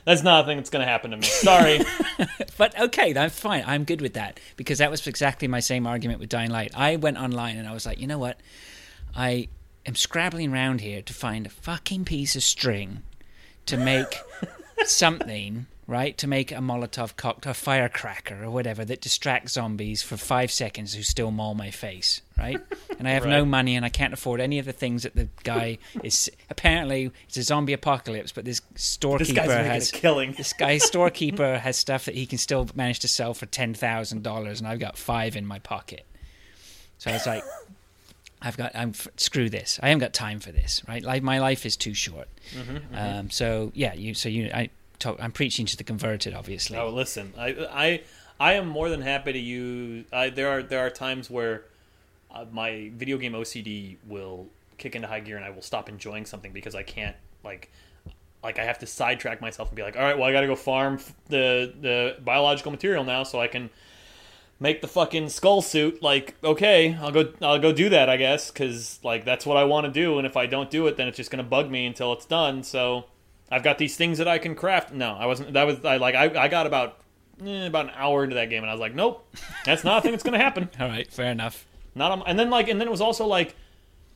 That's 0.06 0.24
not 0.24 0.46
a 0.46 0.48
thing 0.48 0.56
that's 0.56 0.70
going 0.70 0.86
to 0.86 0.90
happen 0.90 1.12
to 1.12 1.18
me. 1.18 1.24
Sorry. 1.24 1.82
But 2.58 2.80
okay, 2.80 3.14
that's 3.14 3.40
fine. 3.40 3.64
I'm 3.68 3.84
good 3.84 4.02
with 4.02 4.14
that 4.14 4.40
because 4.56 4.80
that 4.80 4.90
was 4.90 5.06
exactly 5.06 5.48
my 5.48 5.60
same 5.60 5.86
argument 5.86 6.20
with 6.20 6.30
Dying 6.30 6.50
Light. 6.50 6.72
I 6.76 6.96
went 6.96 7.18
online 7.18 7.58
and 7.58 7.68
I 7.68 7.74
was 7.74 7.86
like, 7.86 8.00
you 8.00 8.08
know 8.08 8.18
what? 8.18 8.40
I 9.16 9.50
am 9.88 9.96
scrabbling 9.96 10.54
around 10.54 10.82
here 10.82 11.02
to 11.02 11.14
find 11.14 11.46
a 11.46 11.50
fucking 11.50 12.06
piece 12.06 12.36
of 12.36 12.44
string 12.44 13.04
to 13.66 13.78
make 13.78 14.20
something, 14.86 15.66
right? 15.88 16.18
To 16.18 16.28
make 16.28 16.52
a 16.52 16.56
Molotov 16.56 17.16
cocktail, 17.16 17.52
a 17.52 17.54
firecracker 17.54 18.44
or 18.44 18.50
whatever 18.50 18.84
that 18.86 19.02
distracts 19.02 19.54
zombies 19.54 20.04
for 20.04 20.18
five 20.18 20.52
seconds 20.52 20.94
who 20.94 21.04
still 21.04 21.32
maul 21.32 21.56
my 21.56 21.72
face, 21.72 22.22
right? 22.38 22.60
And 23.00 23.08
I 23.08 23.12
have 23.12 23.26
no 23.26 23.46
money 23.46 23.76
and 23.76 23.86
I 23.86 23.90
can't 23.90 24.14
afford 24.14 24.42
any 24.42 24.60
of 24.60 24.66
the 24.66 24.74
things 24.74 25.04
that 25.04 25.16
the 25.16 25.30
guy 25.44 25.78
is. 26.04 26.30
Apparently, 26.50 27.12
it's 27.28 27.38
a 27.38 27.44
zombie 27.44 27.74
apocalypse, 27.74 28.32
but 28.32 28.46
this 28.46 28.60
this 28.74 28.84
storekeeper 28.84 29.34
guy's 29.34 29.50
has 29.50 29.92
killing. 29.92 30.34
this 30.34 30.54
guy 30.54 30.78
storekeeper 30.78 31.60
has 31.60 31.78
stuff 31.78 32.06
that 32.06 32.16
he 32.16 32.26
can 32.26 32.38
still 32.38 32.68
manage 32.76 33.00
to 33.00 33.08
sell 33.08 33.34
for 33.34 33.46
ten 33.46 33.74
thousand 33.74 34.24
dollars, 34.24 34.60
and 34.60 34.68
I've 34.68 34.80
got 34.80 34.98
five 34.98 35.36
in 35.36 35.46
my 35.46 35.60
pocket. 35.60 36.06
So 36.98 37.12
I 37.12 37.14
was 37.14 37.28
like, 37.28 37.44
I've 38.42 38.58
got 38.58 38.72
I'm 38.76 38.94
screw 39.18 39.50
this. 39.50 39.80
I 39.82 39.90
haven't 39.90 40.00
got 40.02 40.14
time 40.14 40.40
for 40.40 40.52
this. 40.52 40.82
Right, 40.88 41.04
like 41.04 41.24
my 41.24 41.40
life 41.40 41.66
is 41.66 41.76
too 41.76 41.94
short. 41.94 42.28
Mm-hmm, 42.56 42.96
Um, 42.96 43.30
so 43.30 43.72
yeah, 43.74 43.94
you 43.94 44.14
so 44.14 44.30
you 44.30 44.52
I 44.54 44.70
talk. 45.00 45.18
I'm 45.20 45.32
preaching 45.32 45.66
to 45.68 45.78
the 45.78 45.84
converted, 45.84 46.34
obviously. 46.34 46.78
Oh, 46.78 46.90
listen, 46.90 47.34
I, 47.38 47.48
I, 47.72 48.02
I 48.40 48.54
am 48.54 48.68
more 48.68 48.90
than 48.90 49.02
happy 49.02 49.34
to 49.34 49.40
use. 49.40 50.06
I, 50.14 50.30
there 50.30 50.50
are 50.50 50.62
there 50.64 50.86
are 50.86 50.90
times 50.90 51.30
where 51.30 51.64
uh, 52.32 52.46
my 52.52 52.92
video 52.96 53.18
game 53.18 53.34
OCD 53.34 53.98
will 54.08 54.48
kick 54.78 54.96
into 54.96 55.08
high 55.08 55.20
gear, 55.22 55.38
and 55.38 55.46
I 55.46 55.50
will 55.50 55.62
stop 55.64 55.90
enjoying 55.90 56.26
something 56.26 56.52
because 56.52 56.76
I 56.76 56.84
can't 56.84 57.16
like. 57.44 57.72
Like 58.44 58.60
I 58.60 58.66
have 58.66 58.78
to 58.80 58.86
sidetrack 58.86 59.42
myself 59.42 59.70
and 59.70 59.76
be 59.76 59.82
like, 59.82 59.98
all 59.98 60.04
right, 60.04 60.16
well, 60.18 60.30
I 60.30 60.32
got 60.32 60.42
to 60.42 60.48
go 60.48 60.56
farm 60.56 61.00
the 61.28 61.74
the 61.82 62.18
biological 62.24 62.72
material 62.72 63.04
now, 63.04 63.24
so 63.24 63.42
I 63.42 63.48
can 63.48 63.72
make 64.60 64.82
the 64.82 64.88
fucking 64.88 65.30
skull 65.30 65.62
suit. 65.62 66.02
Like, 66.02 66.36
okay, 66.44 66.98
I'll 67.00 67.12
go, 67.12 67.32
I'll 67.42 67.60
go 67.60 67.72
do 67.72 67.90
that, 67.90 68.10
I 68.10 68.18
guess, 68.18 68.52
because 68.52 69.00
like 69.04 69.26
that's 69.26 69.46
what 69.46 69.58
I 69.58 69.64
want 69.64 69.86
to 69.86 69.92
do, 69.92 70.18
and 70.18 70.26
if 70.26 70.38
I 70.38 70.46
don't 70.46 70.70
do 70.70 70.88
it, 70.88 70.98
then 70.98 71.08
it's 71.08 71.18
just 71.18 71.32
gonna 71.32 71.44
bug 71.44 71.70
me 71.70 71.86
until 71.86 72.14
it's 72.14 72.26
done. 72.26 72.64
So 72.64 73.06
I've 73.52 73.64
got 73.64 73.78
these 73.78 73.96
things 73.96 74.18
that 74.18 74.28
I 74.28 74.38
can 74.38 74.56
craft. 74.56 74.94
No, 74.94 75.14
I 75.14 75.26
wasn't. 75.26 75.54
That 75.54 75.64
was 75.64 75.84
I 75.86 75.98
like 75.98 76.16
I, 76.16 76.44
I 76.44 76.48
got 76.48 76.68
about 76.68 77.00
eh, 77.46 77.66
about 77.66 77.86
an 77.86 77.92
hour 77.96 78.24
into 78.24 78.36
that 78.36 78.50
game, 78.50 78.64
and 78.64 78.70
I 78.70 78.74
was 78.74 78.82
like, 78.82 78.96
nope, 78.96 79.28
that's 79.66 79.84
not 79.84 80.00
a 80.00 80.02
thing 80.02 80.12
that's 80.12 80.24
gonna 80.24 80.38
happen. 80.38 80.70
All 80.80 80.88
right, 80.88 81.12
fair 81.12 81.32
enough. 81.32 81.66
Not 81.96 82.12
on, 82.12 82.24
and 82.26 82.38
then 82.38 82.50
like 82.50 82.68
and 82.68 82.80
then 82.80 82.88
it 82.88 82.92
was 82.92 83.02
also 83.02 83.26
like 83.26 83.56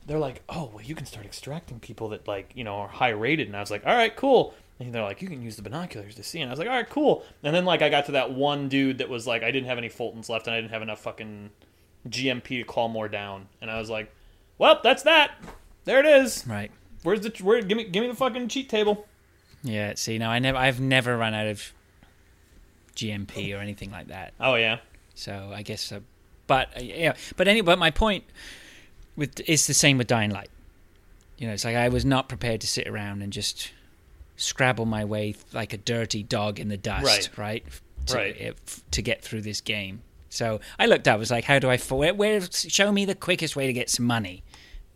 they're 0.06 0.18
like, 0.18 0.42
oh 0.48 0.70
well, 0.74 0.84
you 0.84 0.94
can 0.94 1.06
start 1.06 1.26
extracting 1.26 1.80
people 1.80 2.10
that 2.10 2.26
like 2.26 2.52
you 2.54 2.64
know 2.64 2.76
are 2.76 2.88
high 2.88 3.10
rated, 3.10 3.46
and 3.46 3.56
I 3.56 3.60
was 3.60 3.70
like, 3.70 3.86
all 3.86 3.94
right, 3.94 4.14
cool. 4.14 4.54
And 4.80 4.92
they're 4.92 5.02
like, 5.02 5.22
you 5.22 5.28
can 5.28 5.42
use 5.42 5.56
the 5.56 5.62
binoculars 5.62 6.16
to 6.16 6.22
see, 6.22 6.40
and 6.40 6.50
I 6.50 6.52
was 6.52 6.58
like, 6.58 6.68
all 6.68 6.74
right, 6.74 6.88
cool. 6.88 7.24
And 7.44 7.54
then 7.54 7.64
like 7.64 7.82
I 7.82 7.88
got 7.88 8.06
to 8.06 8.12
that 8.12 8.32
one 8.32 8.68
dude 8.68 8.98
that 8.98 9.08
was 9.08 9.26
like, 9.26 9.42
I 9.42 9.50
didn't 9.50 9.68
have 9.68 9.78
any 9.78 9.88
Fultons 9.88 10.28
left, 10.28 10.46
and 10.46 10.54
I 10.54 10.60
didn't 10.60 10.72
have 10.72 10.82
enough 10.82 11.00
fucking 11.00 11.50
GMP 12.08 12.58
to 12.58 12.64
call 12.64 12.88
more 12.88 13.08
down, 13.08 13.48
and 13.60 13.70
I 13.70 13.78
was 13.78 13.90
like, 13.90 14.12
well, 14.58 14.80
that's 14.82 15.04
that. 15.04 15.32
There 15.84 16.00
it 16.00 16.06
is. 16.06 16.46
Right. 16.46 16.70
Where's 17.02 17.20
the 17.20 17.30
where? 17.42 17.60
Give 17.60 17.76
me 17.76 17.84
give 17.84 18.02
me 18.02 18.08
the 18.08 18.16
fucking 18.16 18.48
cheat 18.48 18.68
table. 18.68 19.06
Yeah. 19.62 19.94
See, 19.96 20.18
now 20.18 20.30
I 20.30 20.38
never, 20.38 20.58
I've 20.58 20.80
never 20.80 21.16
run 21.16 21.34
out 21.34 21.46
of 21.46 21.72
GMP 22.94 23.56
or 23.56 23.60
anything 23.60 23.90
like 23.90 24.08
that. 24.08 24.34
Oh 24.40 24.54
yeah. 24.54 24.78
So 25.14 25.52
I 25.54 25.62
guess, 25.62 25.92
uh, 25.92 26.00
but 26.46 26.68
uh, 26.76 26.82
yeah, 26.82 27.14
but 27.36 27.48
anyway, 27.48 27.66
but 27.66 27.78
my 27.78 27.90
point 27.90 28.24
with 29.16 29.40
is 29.48 29.66
the 29.66 29.74
same 29.74 29.98
with 29.98 30.06
Dying 30.06 30.30
Light. 30.30 30.50
You 31.38 31.48
know, 31.48 31.52
it's 31.54 31.64
like 31.64 31.76
I 31.76 31.88
was 31.88 32.04
not 32.04 32.28
prepared 32.28 32.60
to 32.60 32.66
sit 32.66 32.86
around 32.86 33.22
and 33.22 33.32
just 33.32 33.72
scrabble 34.36 34.86
my 34.86 35.04
way 35.04 35.34
like 35.52 35.72
a 35.72 35.78
dirty 35.78 36.22
dog 36.22 36.58
in 36.58 36.68
the 36.68 36.76
dust, 36.76 37.30
right? 37.36 37.64
To, 38.06 38.14
Right. 38.16 38.36
Eh, 38.38 38.48
if- 38.48 38.90
to 38.90 39.02
get 39.02 39.22
through 39.22 39.42
this 39.42 39.60
game. 39.60 40.02
So 40.28 40.60
I 40.78 40.86
looked 40.86 41.06
up, 41.06 41.18
was 41.18 41.30
like, 41.30 41.44
how 41.44 41.58
do 41.58 41.68
I, 41.70 41.76
where, 41.76 42.14
where, 42.14 42.40
show 42.50 42.90
me 42.90 43.04
the 43.04 43.14
quickest 43.14 43.54
way 43.54 43.66
to 43.66 43.72
get 43.72 43.90
some 43.90 44.06
money. 44.06 44.42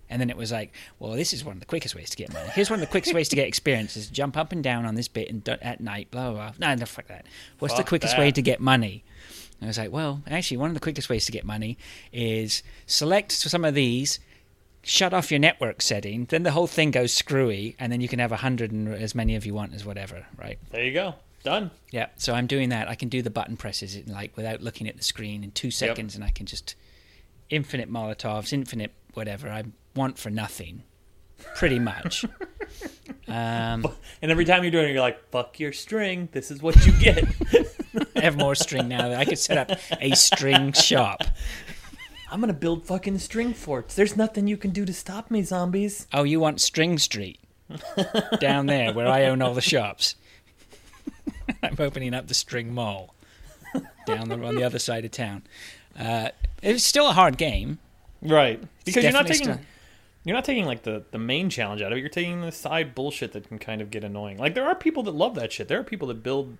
And 0.09 0.21
then 0.21 0.31
it 0.31 0.37
was 0.37 0.51
like, 0.53 0.73
well, 0.99 1.13
this 1.13 1.33
is 1.33 1.45
one 1.45 1.55
of 1.55 1.61
the 1.61 1.67
quickest 1.67 1.95
ways 1.95 2.11
to 2.11 2.17
get 2.17 2.33
money. 2.33 2.49
Here's 2.55 2.71
one 2.71 2.79
of 2.79 2.87
the 2.87 2.91
quickest 2.91 3.13
ways 3.13 3.29
to 3.31 3.37
get 3.37 3.47
experience 3.49 3.97
is 3.97 4.09
jump 4.21 4.37
up 4.37 4.53
and 4.53 4.63
down 4.63 4.87
on 4.87 4.95
this 4.95 5.09
bit 5.09 5.29
and 5.29 5.43
do- 5.45 5.57
at 5.61 5.81
night, 5.81 6.11
blah, 6.11 6.31
blah, 6.31 6.51
blah. 6.51 6.69
No, 6.69 6.75
no, 6.75 6.87
fuck 6.87 7.09
that. 7.09 7.27
What's 7.59 7.75
the 7.75 7.85
quickest 7.85 8.15
that. 8.15 8.21
way 8.21 8.31
to 8.31 8.41
get 8.41 8.61
money? 8.61 9.05
And 9.61 9.67
I 9.67 9.69
was 9.69 9.79
like, 9.79 9.91
well, 9.93 10.23
actually, 10.29 10.59
one 10.59 10.71
of 10.71 10.75
the 10.75 10.81
quickest 10.81 11.09
ways 11.09 11.27
to 11.27 11.33
get 11.33 11.45
money 11.45 11.77
is 12.13 12.63
select 12.87 13.33
some 13.33 13.65
of 13.65 13.75
these, 13.75 14.21
shut 14.87 15.13
off 15.13 15.33
your 15.33 15.41
network 15.41 15.83
setting, 15.83 16.27
then 16.27 16.45
the 16.45 16.53
whole 16.53 16.69
thing 16.69 16.93
goes 16.93 17.13
screwy, 17.13 17.75
and 17.79 17.93
then 17.93 18.01
you 18.01 18.07
can 18.09 18.21
have 18.21 18.31
a 18.31 18.37
hundred 18.37 18.71
and 18.71 18.89
as 18.89 19.15
many 19.15 19.35
of 19.35 19.45
you 19.45 19.53
want 19.53 19.75
as 19.75 19.85
whatever, 19.85 20.25
right? 20.39 20.59
There 20.71 20.85
you 20.85 20.93
go. 20.93 21.15
Done. 21.43 21.73
Yeah. 21.91 22.07
So 22.17 22.35
I'm 22.35 22.47
doing 22.47 22.69
that. 22.71 22.89
I 22.89 22.95
can 22.95 23.09
do 23.09 23.21
the 23.21 23.31
button 23.31 23.57
presses 23.57 23.97
in, 23.97 24.13
like 24.13 24.37
without 24.37 24.63
looking 24.63 24.89
at 24.89 24.97
the 24.97 25.03
screen 25.03 25.43
in 25.45 25.51
two 25.51 25.71
seconds, 25.71 26.15
and 26.15 26.25
I 26.25 26.31
can 26.31 26.47
just 26.47 26.77
infinite 27.51 27.91
Molotovs, 27.91 28.53
infinite 28.53 28.93
whatever 29.15 29.49
I 29.49 29.65
want 29.95 30.19
for 30.19 30.31
nothing, 30.31 30.85
pretty 31.57 31.79
much. 31.79 32.25
um, 33.29 33.87
And 34.23 34.31
every 34.31 34.45
time 34.45 34.63
you're 34.63 34.71
doing 34.73 34.91
it, 34.91 34.93
you're 34.93 35.01
like, 35.01 35.31
fuck 35.31 35.59
your 35.59 35.73
string. 35.73 36.29
This 36.33 36.51
is 36.51 36.63
what 36.63 36.87
you 36.87 36.93
get. 36.93 37.25
I 38.17 38.21
have 38.21 38.37
more 38.37 38.55
string 38.55 38.89
now. 38.89 39.09
That 39.09 39.19
I 39.19 39.25
could 39.25 39.39
set 39.39 39.59
up 39.59 39.79
a 40.01 40.13
string 40.13 40.73
shop. 40.73 41.23
I'm 42.31 42.41
gonna 42.41 42.53
build 42.53 42.87
fucking 42.87 43.19
string 43.19 43.55
forts. 43.55 43.95
There's 43.95 44.17
nothing 44.17 44.47
you 44.47 44.57
can 44.57 44.71
do 44.71 44.85
to 44.85 44.93
stop 44.93 45.31
me, 45.31 45.43
zombies. 45.43 46.07
Oh, 46.13 46.25
you 46.25 46.41
want 46.41 46.61
String 46.61 46.99
Street 46.99 47.39
down 48.41 48.67
there 48.67 48.93
where 48.93 49.07
I 49.09 49.25
own 49.27 49.43
all 49.43 49.55
the 49.55 49.61
shops? 49.61 50.17
I'm 51.63 51.77
opening 51.79 52.15
up 52.15 52.27
the 52.27 52.35
String 52.35 52.75
Mall 52.75 53.15
down 54.07 54.29
the, 54.29 54.43
on 54.43 54.55
the 54.57 54.65
other 54.65 54.79
side 54.79 55.05
of 55.05 55.11
town. 55.11 55.43
Uh, 55.99 56.31
it's 56.63 56.85
still 56.85 57.09
a 57.09 57.13
hard 57.13 57.37
game. 57.39 57.79
Right. 58.23 58.63
Because 58.85 59.05
you're 59.05 59.13
not 59.13 59.27
taking 59.27 59.45
still- 59.45 59.61
you're 60.25 60.35
not 60.35 60.45
taking 60.45 60.65
like 60.65 60.83
the, 60.83 61.05
the 61.13 61.19
main 61.19 61.49
challenge 61.51 61.83
out 61.83 61.93
of 61.93 61.99
it. 61.99 62.01
You're 62.01 62.11
taking 62.11 62.41
the 62.41 62.51
side 62.51 62.97
bullshit 62.97 63.33
that 63.33 63.47
can 63.47 63.61
kind 63.61 63.81
of 63.81 63.93
get 63.93 64.03
annoying. 64.03 64.39
Like 64.39 64.55
there 64.55 64.67
are 64.67 64.75
people 64.75 65.05
that 65.05 65.15
love 65.15 65.37
that 65.37 65.53
shit. 65.53 65.69
There 65.69 65.79
are 65.79 65.85
people 65.85 66.09
that 66.09 66.25
build 66.25 66.57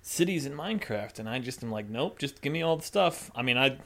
cities 0.00 0.46
in 0.46 0.54
Minecraft, 0.54 1.18
and 1.18 1.28
I 1.28 1.38
just 1.40 1.62
am 1.62 1.70
like, 1.70 1.90
nope, 1.90 2.18
just 2.18 2.40
give 2.40 2.52
me 2.52 2.62
all 2.62 2.76
the 2.78 2.84
stuff. 2.84 3.30
I 3.34 3.42
mean, 3.42 3.58
I 3.58 3.76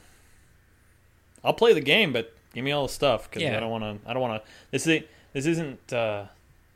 I'll 1.43 1.53
play 1.53 1.73
the 1.73 1.81
game, 1.81 2.13
but 2.13 2.33
give 2.53 2.63
me 2.63 2.71
all 2.71 2.87
the 2.87 2.93
stuff 2.93 3.29
because 3.29 3.43
Yeah. 3.43 3.57
I 3.57 3.59
don't 3.59 3.69
want 3.71 4.03
to. 4.03 4.09
I 4.09 4.13
don't 4.13 4.21
want 4.21 4.43
to. 4.43 4.49
This 4.71 4.87
is 4.87 5.03
this 5.33 5.45
isn't 5.45 5.91
uh, 5.93 6.25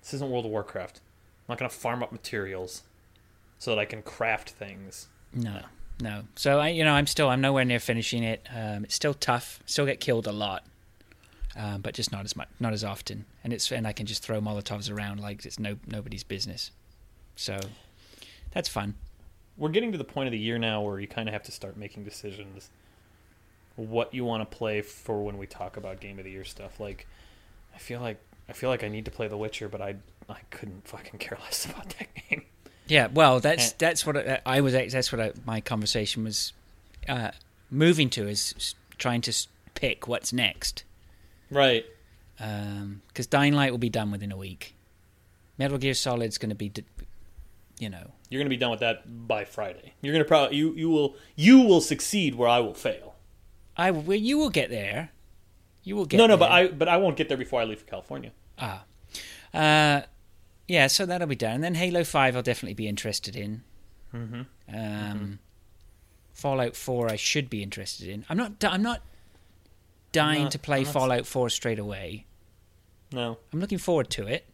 this 0.01 0.13
isn't 0.15 0.29
World 0.29 0.45
of 0.45 0.51
Warcraft. 0.51 0.99
I'm 1.47 1.53
not 1.53 1.57
gonna 1.59 1.69
farm 1.69 2.03
up 2.03 2.11
materials 2.11 2.83
so 3.59 3.71
that 3.71 3.79
I 3.79 3.85
can 3.85 4.01
craft 4.01 4.49
things. 4.51 5.07
No, 5.33 5.61
no. 6.01 6.23
So 6.35 6.59
I, 6.59 6.69
you 6.69 6.83
know, 6.83 6.93
I'm 6.93 7.07
still, 7.07 7.29
I'm 7.29 7.41
nowhere 7.41 7.65
near 7.65 7.79
finishing 7.79 8.23
it. 8.23 8.47
Um, 8.53 8.83
it's 8.85 8.95
still 8.95 9.13
tough. 9.13 9.59
Still 9.65 9.85
get 9.85 9.99
killed 9.99 10.27
a 10.27 10.31
lot, 10.31 10.63
um, 11.55 11.81
but 11.81 11.93
just 11.93 12.11
not 12.11 12.23
as 12.25 12.35
much, 12.35 12.47
not 12.59 12.73
as 12.73 12.83
often. 12.83 13.25
And 13.43 13.51
it's, 13.53 13.71
and 13.71 13.87
I 13.87 13.93
can 13.93 14.05
just 14.05 14.23
throw 14.23 14.39
Molotovs 14.41 14.91
around 14.91 15.19
like 15.21 15.45
it's 15.45 15.57
no 15.59 15.77
nobody's 15.87 16.23
business. 16.23 16.71
So 17.35 17.59
that's 18.51 18.69
fun. 18.69 18.95
we're 19.57 19.69
getting 19.69 19.91
to 19.91 19.97
the 19.97 20.03
point 20.03 20.27
of 20.27 20.31
the 20.31 20.39
year 20.39 20.57
now 20.57 20.81
where 20.81 20.99
you 20.99 21.07
kind 21.07 21.27
of 21.29 21.33
have 21.33 21.43
to 21.43 21.51
start 21.51 21.77
making 21.77 22.03
decisions 22.03 22.69
what 23.77 24.13
you 24.13 24.25
want 24.25 24.41
to 24.49 24.57
play 24.57 24.81
for 24.81 25.23
when 25.23 25.37
we 25.37 25.47
talk 25.47 25.77
about 25.77 25.99
game 26.01 26.19
of 26.19 26.25
the 26.25 26.31
year 26.31 26.43
stuff 26.43 26.79
like 26.79 27.07
i 27.73 27.77
feel 27.77 28.01
like 28.01 28.19
i 28.49 28.53
feel 28.53 28.69
like 28.69 28.83
i 28.83 28.87
need 28.87 29.05
to 29.05 29.11
play 29.11 29.27
the 29.27 29.37
witcher 29.37 29.69
but 29.69 29.81
i 29.81 29.95
i 30.27 30.37
couldn't 30.49 30.85
fucking 30.87 31.17
care 31.19 31.37
less 31.43 31.63
about 31.65 31.87
that 31.97 32.07
game 32.29 32.43
Yeah, 32.87 33.07
well, 33.13 33.39
that's 33.39 33.71
Eh. 33.71 33.75
that's 33.79 34.05
what 34.05 34.15
I, 34.17 34.39
I 34.45 34.61
was. 34.61 34.73
That's 34.73 35.11
what 35.11 35.19
I, 35.21 35.33
my 35.45 35.59
conversation 35.61 36.23
was 36.23 36.53
uh, 37.09 37.31
moving 37.69 38.09
to 38.11 38.27
is 38.29 38.75
trying 38.97 39.19
to 39.21 39.33
pick 39.75 40.07
what's 40.07 40.31
next. 40.31 40.85
Right. 41.51 41.85
Because 42.37 43.27
Dying 43.27 43.53
Light 43.53 43.71
will 43.71 43.77
be 43.77 43.89
done 43.89 44.09
within 44.09 44.31
a 44.31 44.37
week. 44.37 44.73
Metal 45.57 45.77
Gear 45.77 45.93
Solid's 45.93 46.37
going 46.37 46.49
to 46.49 46.55
be, 46.55 46.71
you 47.77 47.89
know, 47.89 48.11
You're 48.29 48.39
going 48.39 48.45
to 48.45 48.55
be 48.55 48.57
done 48.57 48.71
with 48.71 48.79
that 48.79 49.27
by 49.27 49.43
Friday. 49.43 49.93
You're 50.01 50.13
going 50.13 50.23
to 50.23 50.27
probably 50.27 50.55
you 50.55 50.73
you 50.73 50.89
will 50.89 51.17
you 51.35 51.59
will 51.59 51.81
succeed 51.81 52.35
where 52.35 52.47
I 52.47 52.59
will 52.61 52.73
fail. 52.73 53.15
I 53.77 53.91
well, 53.91 54.17
you 54.17 54.37
will 54.37 54.49
get 54.49 54.69
there. 54.69 55.11
You 55.83 55.95
will 55.95 56.05
get 56.05 56.17
no, 56.17 56.25
no, 56.27 56.35
there. 56.35 56.37
but 56.47 56.51
I 56.51 56.67
but 56.67 56.87
I 56.87 56.97
won't 56.97 57.15
get 57.15 57.29
there 57.29 57.37
before 57.37 57.61
I 57.61 57.63
leave 57.65 57.79
for 57.79 57.85
California. 57.85 58.31
Ah. 58.59 58.83
Uh, 59.53 60.01
yeah, 60.67 60.87
so 60.87 61.05
that'll 61.05 61.27
be 61.27 61.35
done. 61.35 61.55
And 61.55 61.63
then 61.63 61.75
Halo 61.75 62.03
5 62.03 62.35
I'll 62.35 62.41
definitely 62.41 62.73
be 62.73 62.87
interested 62.87 63.35
in. 63.35 63.63
Mm-hmm. 64.13 64.41
Um, 64.75 65.39
Fallout 66.33 66.75
4 66.75 67.09
I 67.11 67.15
should 67.15 67.49
be 67.49 67.63
interested 67.63 68.09
in. 68.09 68.25
I'm 68.29 68.37
not 68.37 68.63
I'm 68.63 68.81
not 68.83 69.01
dying 70.11 70.43
not- 70.43 70.51
to 70.51 70.59
play 70.59 70.83
not- 70.83 70.93
Fallout 70.93 71.25
4 71.25 71.49
straight 71.49 71.79
away. 71.79 72.25
No. 73.13 73.37
I'm 73.53 73.61
looking 73.61 73.77
forward 73.77 74.09
to 74.11 74.27
it. 74.27 74.45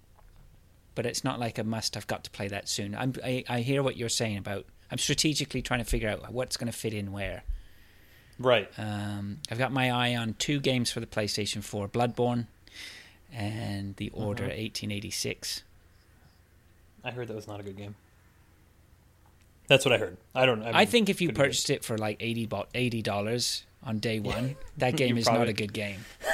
But 0.95 1.07
it's 1.07 1.24
not 1.24 1.39
like 1.39 1.57
a 1.57 1.63
must 1.63 1.97
I've 1.97 2.05
got 2.05 2.24
to 2.26 2.30
play 2.30 2.47
that 2.49 2.69
soon. 2.69 2.93
I'm, 2.93 3.13
I 3.24 3.43
I 3.49 3.61
hear 3.61 3.82
what 3.82 3.97
you're 3.97 4.09
saying 4.09 4.38
about 4.38 4.65
I'm 4.91 4.99
strategically 4.99 5.63
trying 5.63 5.80
to 5.80 5.86
figure 5.89 6.07
out 6.07 6.32
what's 6.32 6.55
going 6.55 6.71
to 6.71 6.78
fit 6.78 6.93
in 6.93 7.11
where. 7.11 7.43
Right. 8.39 8.69
Um, 8.77 9.39
I've 9.51 9.57
got 9.57 9.71
my 9.71 9.91
eye 9.91 10.15
on 10.15 10.36
two 10.39 10.59
games 10.59 10.91
for 10.91 10.99
the 10.99 11.05
PlayStation 11.05 11.63
4 11.63 11.88
Bloodborne 11.88 12.47
and 13.31 13.95
The 13.97 14.09
Uh-huh. 14.15 14.25
Order 14.25 14.43
1886. 14.43 15.63
I 17.03 17.11
heard 17.11 17.27
that 17.27 17.36
was 17.36 17.47
not 17.47 17.59
a 17.59 17.63
good 17.63 17.77
game. 17.77 17.95
That's 19.67 19.86
what 19.86 19.93
I 19.93 19.97
heard. 19.97 20.17
I 20.36 20.45
don't. 20.45 20.61
I, 20.63 20.79
I 20.81 20.86
think 20.86 21.09
if 21.09 21.21
you 21.21 21.31
purchased 21.31 21.69
it 21.69 21.84
for 21.86 21.97
like 21.97 22.17
80 22.19 22.49
80 22.73 23.01
dollars 23.01 23.63
on 23.84 23.99
day 23.99 24.19
one, 24.19 24.55
that 24.77 24.95
game 24.97 25.17
is 25.17 25.25
not 25.25 25.47
a 25.47 25.53
good 25.53 25.71
game. 25.73 25.99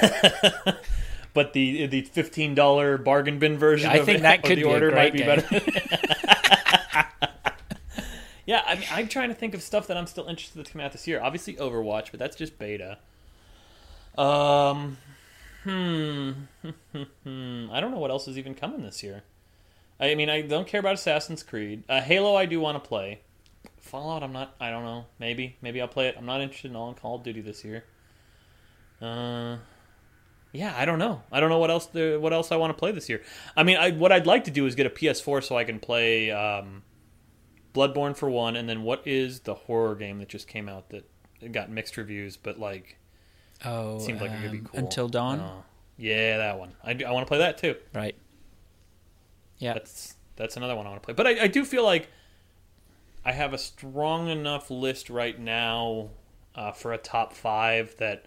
but 1.32 1.52
the 1.52 1.86
the 1.86 2.02
fifteen 2.02 2.54
dollar 2.56 2.98
bargain 2.98 3.38
bin 3.38 3.56
version, 3.56 3.88
I 3.90 3.96
of 3.98 4.06
think 4.06 4.18
it- 4.18 4.22
that 4.22 4.42
could 4.42 4.58
the 4.58 4.62
be 4.62 4.64
order 4.64 4.90
might 4.90 5.12
be 5.12 5.20
game. 5.20 5.26
better. 5.28 5.60
yeah, 8.50 8.64
I 8.66 8.74
mean, 8.74 8.88
I'm 8.90 9.06
trying 9.06 9.28
to 9.28 9.34
think 9.36 9.54
of 9.54 9.62
stuff 9.62 9.86
that 9.86 9.96
I'm 9.96 10.08
still 10.08 10.26
interested 10.26 10.58
that's 10.58 10.72
coming 10.72 10.84
out 10.84 10.90
this 10.90 11.06
year. 11.06 11.20
Obviously, 11.22 11.54
Overwatch, 11.54 12.10
but 12.10 12.18
that's 12.18 12.34
just 12.34 12.58
beta. 12.58 12.98
Um, 14.18 14.98
hmm, 15.62 16.32
I 16.92 17.80
don't 17.80 17.92
know 17.92 18.00
what 18.00 18.10
else 18.10 18.26
is 18.26 18.36
even 18.36 18.56
coming 18.56 18.82
this 18.82 19.04
year. 19.04 19.22
I 20.00 20.16
mean, 20.16 20.28
I 20.28 20.40
don't 20.42 20.66
care 20.66 20.80
about 20.80 20.94
Assassin's 20.94 21.44
Creed. 21.44 21.84
Uh, 21.88 22.00
Halo, 22.00 22.34
I 22.34 22.46
do 22.46 22.58
want 22.58 22.82
to 22.82 22.88
play. 22.88 23.20
Fallout, 23.78 24.24
I'm 24.24 24.32
not. 24.32 24.56
I 24.60 24.70
don't 24.70 24.84
know. 24.84 25.04
Maybe, 25.20 25.56
maybe 25.62 25.80
I'll 25.80 25.86
play 25.86 26.08
it. 26.08 26.16
I'm 26.18 26.26
not 26.26 26.40
interested 26.40 26.72
in 26.72 26.76
all 26.76 26.88
in 26.88 26.96
Call 26.96 27.14
of 27.14 27.22
Duty 27.22 27.42
this 27.42 27.64
year. 27.64 27.84
Uh, 29.00 29.58
yeah, 30.50 30.74
I 30.76 30.86
don't 30.86 30.98
know. 30.98 31.22
I 31.30 31.38
don't 31.38 31.50
know 31.50 31.58
what 31.60 31.70
else 31.70 31.86
the, 31.86 32.18
what 32.20 32.32
else 32.32 32.50
I 32.50 32.56
want 32.56 32.76
to 32.76 32.78
play 32.80 32.90
this 32.90 33.08
year. 33.08 33.22
I 33.56 33.62
mean, 33.62 33.76
I, 33.76 33.92
what 33.92 34.10
I'd 34.10 34.26
like 34.26 34.42
to 34.44 34.50
do 34.50 34.66
is 34.66 34.74
get 34.74 34.86
a 34.86 34.90
PS4 34.90 35.44
so 35.44 35.56
I 35.56 35.62
can 35.62 35.78
play 35.78 36.32
um, 36.32 36.82
Bloodborne 37.74 38.16
for 38.16 38.28
one, 38.28 38.56
and 38.56 38.68
then 38.68 38.82
what 38.82 39.06
is 39.06 39.40
the 39.40 39.54
horror 39.54 39.94
game 39.94 40.18
that 40.18 40.28
just 40.28 40.48
came 40.48 40.68
out 40.68 40.90
that 40.90 41.04
got 41.52 41.70
mixed 41.70 41.96
reviews, 41.96 42.36
but 42.36 42.58
like 42.58 42.96
Oh, 43.64 43.98
seemed 43.98 44.20
like 44.20 44.30
it 44.30 44.40
could 44.42 44.52
be 44.52 44.58
um, 44.58 44.64
cool. 44.64 44.80
Until 44.80 45.08
Dawn? 45.08 45.40
Oh, 45.40 45.64
yeah, 45.98 46.38
that 46.38 46.58
one. 46.58 46.72
I, 46.82 46.94
do, 46.94 47.04
I 47.04 47.12
want 47.12 47.26
to 47.26 47.28
play 47.28 47.38
that 47.38 47.58
too. 47.58 47.76
Right. 47.94 48.14
Yeah. 49.58 49.74
That's 49.74 50.14
that's 50.36 50.56
another 50.56 50.74
one 50.74 50.86
I 50.86 50.90
want 50.90 51.02
to 51.02 51.06
play. 51.06 51.14
But 51.14 51.26
I, 51.26 51.44
I 51.44 51.46
do 51.46 51.64
feel 51.64 51.84
like 51.84 52.08
I 53.24 53.32
have 53.32 53.52
a 53.52 53.58
strong 53.58 54.28
enough 54.28 54.70
list 54.70 55.10
right 55.10 55.38
now 55.38 56.08
uh, 56.54 56.72
for 56.72 56.92
a 56.94 56.98
top 56.98 57.34
five 57.34 57.94
that 57.98 58.24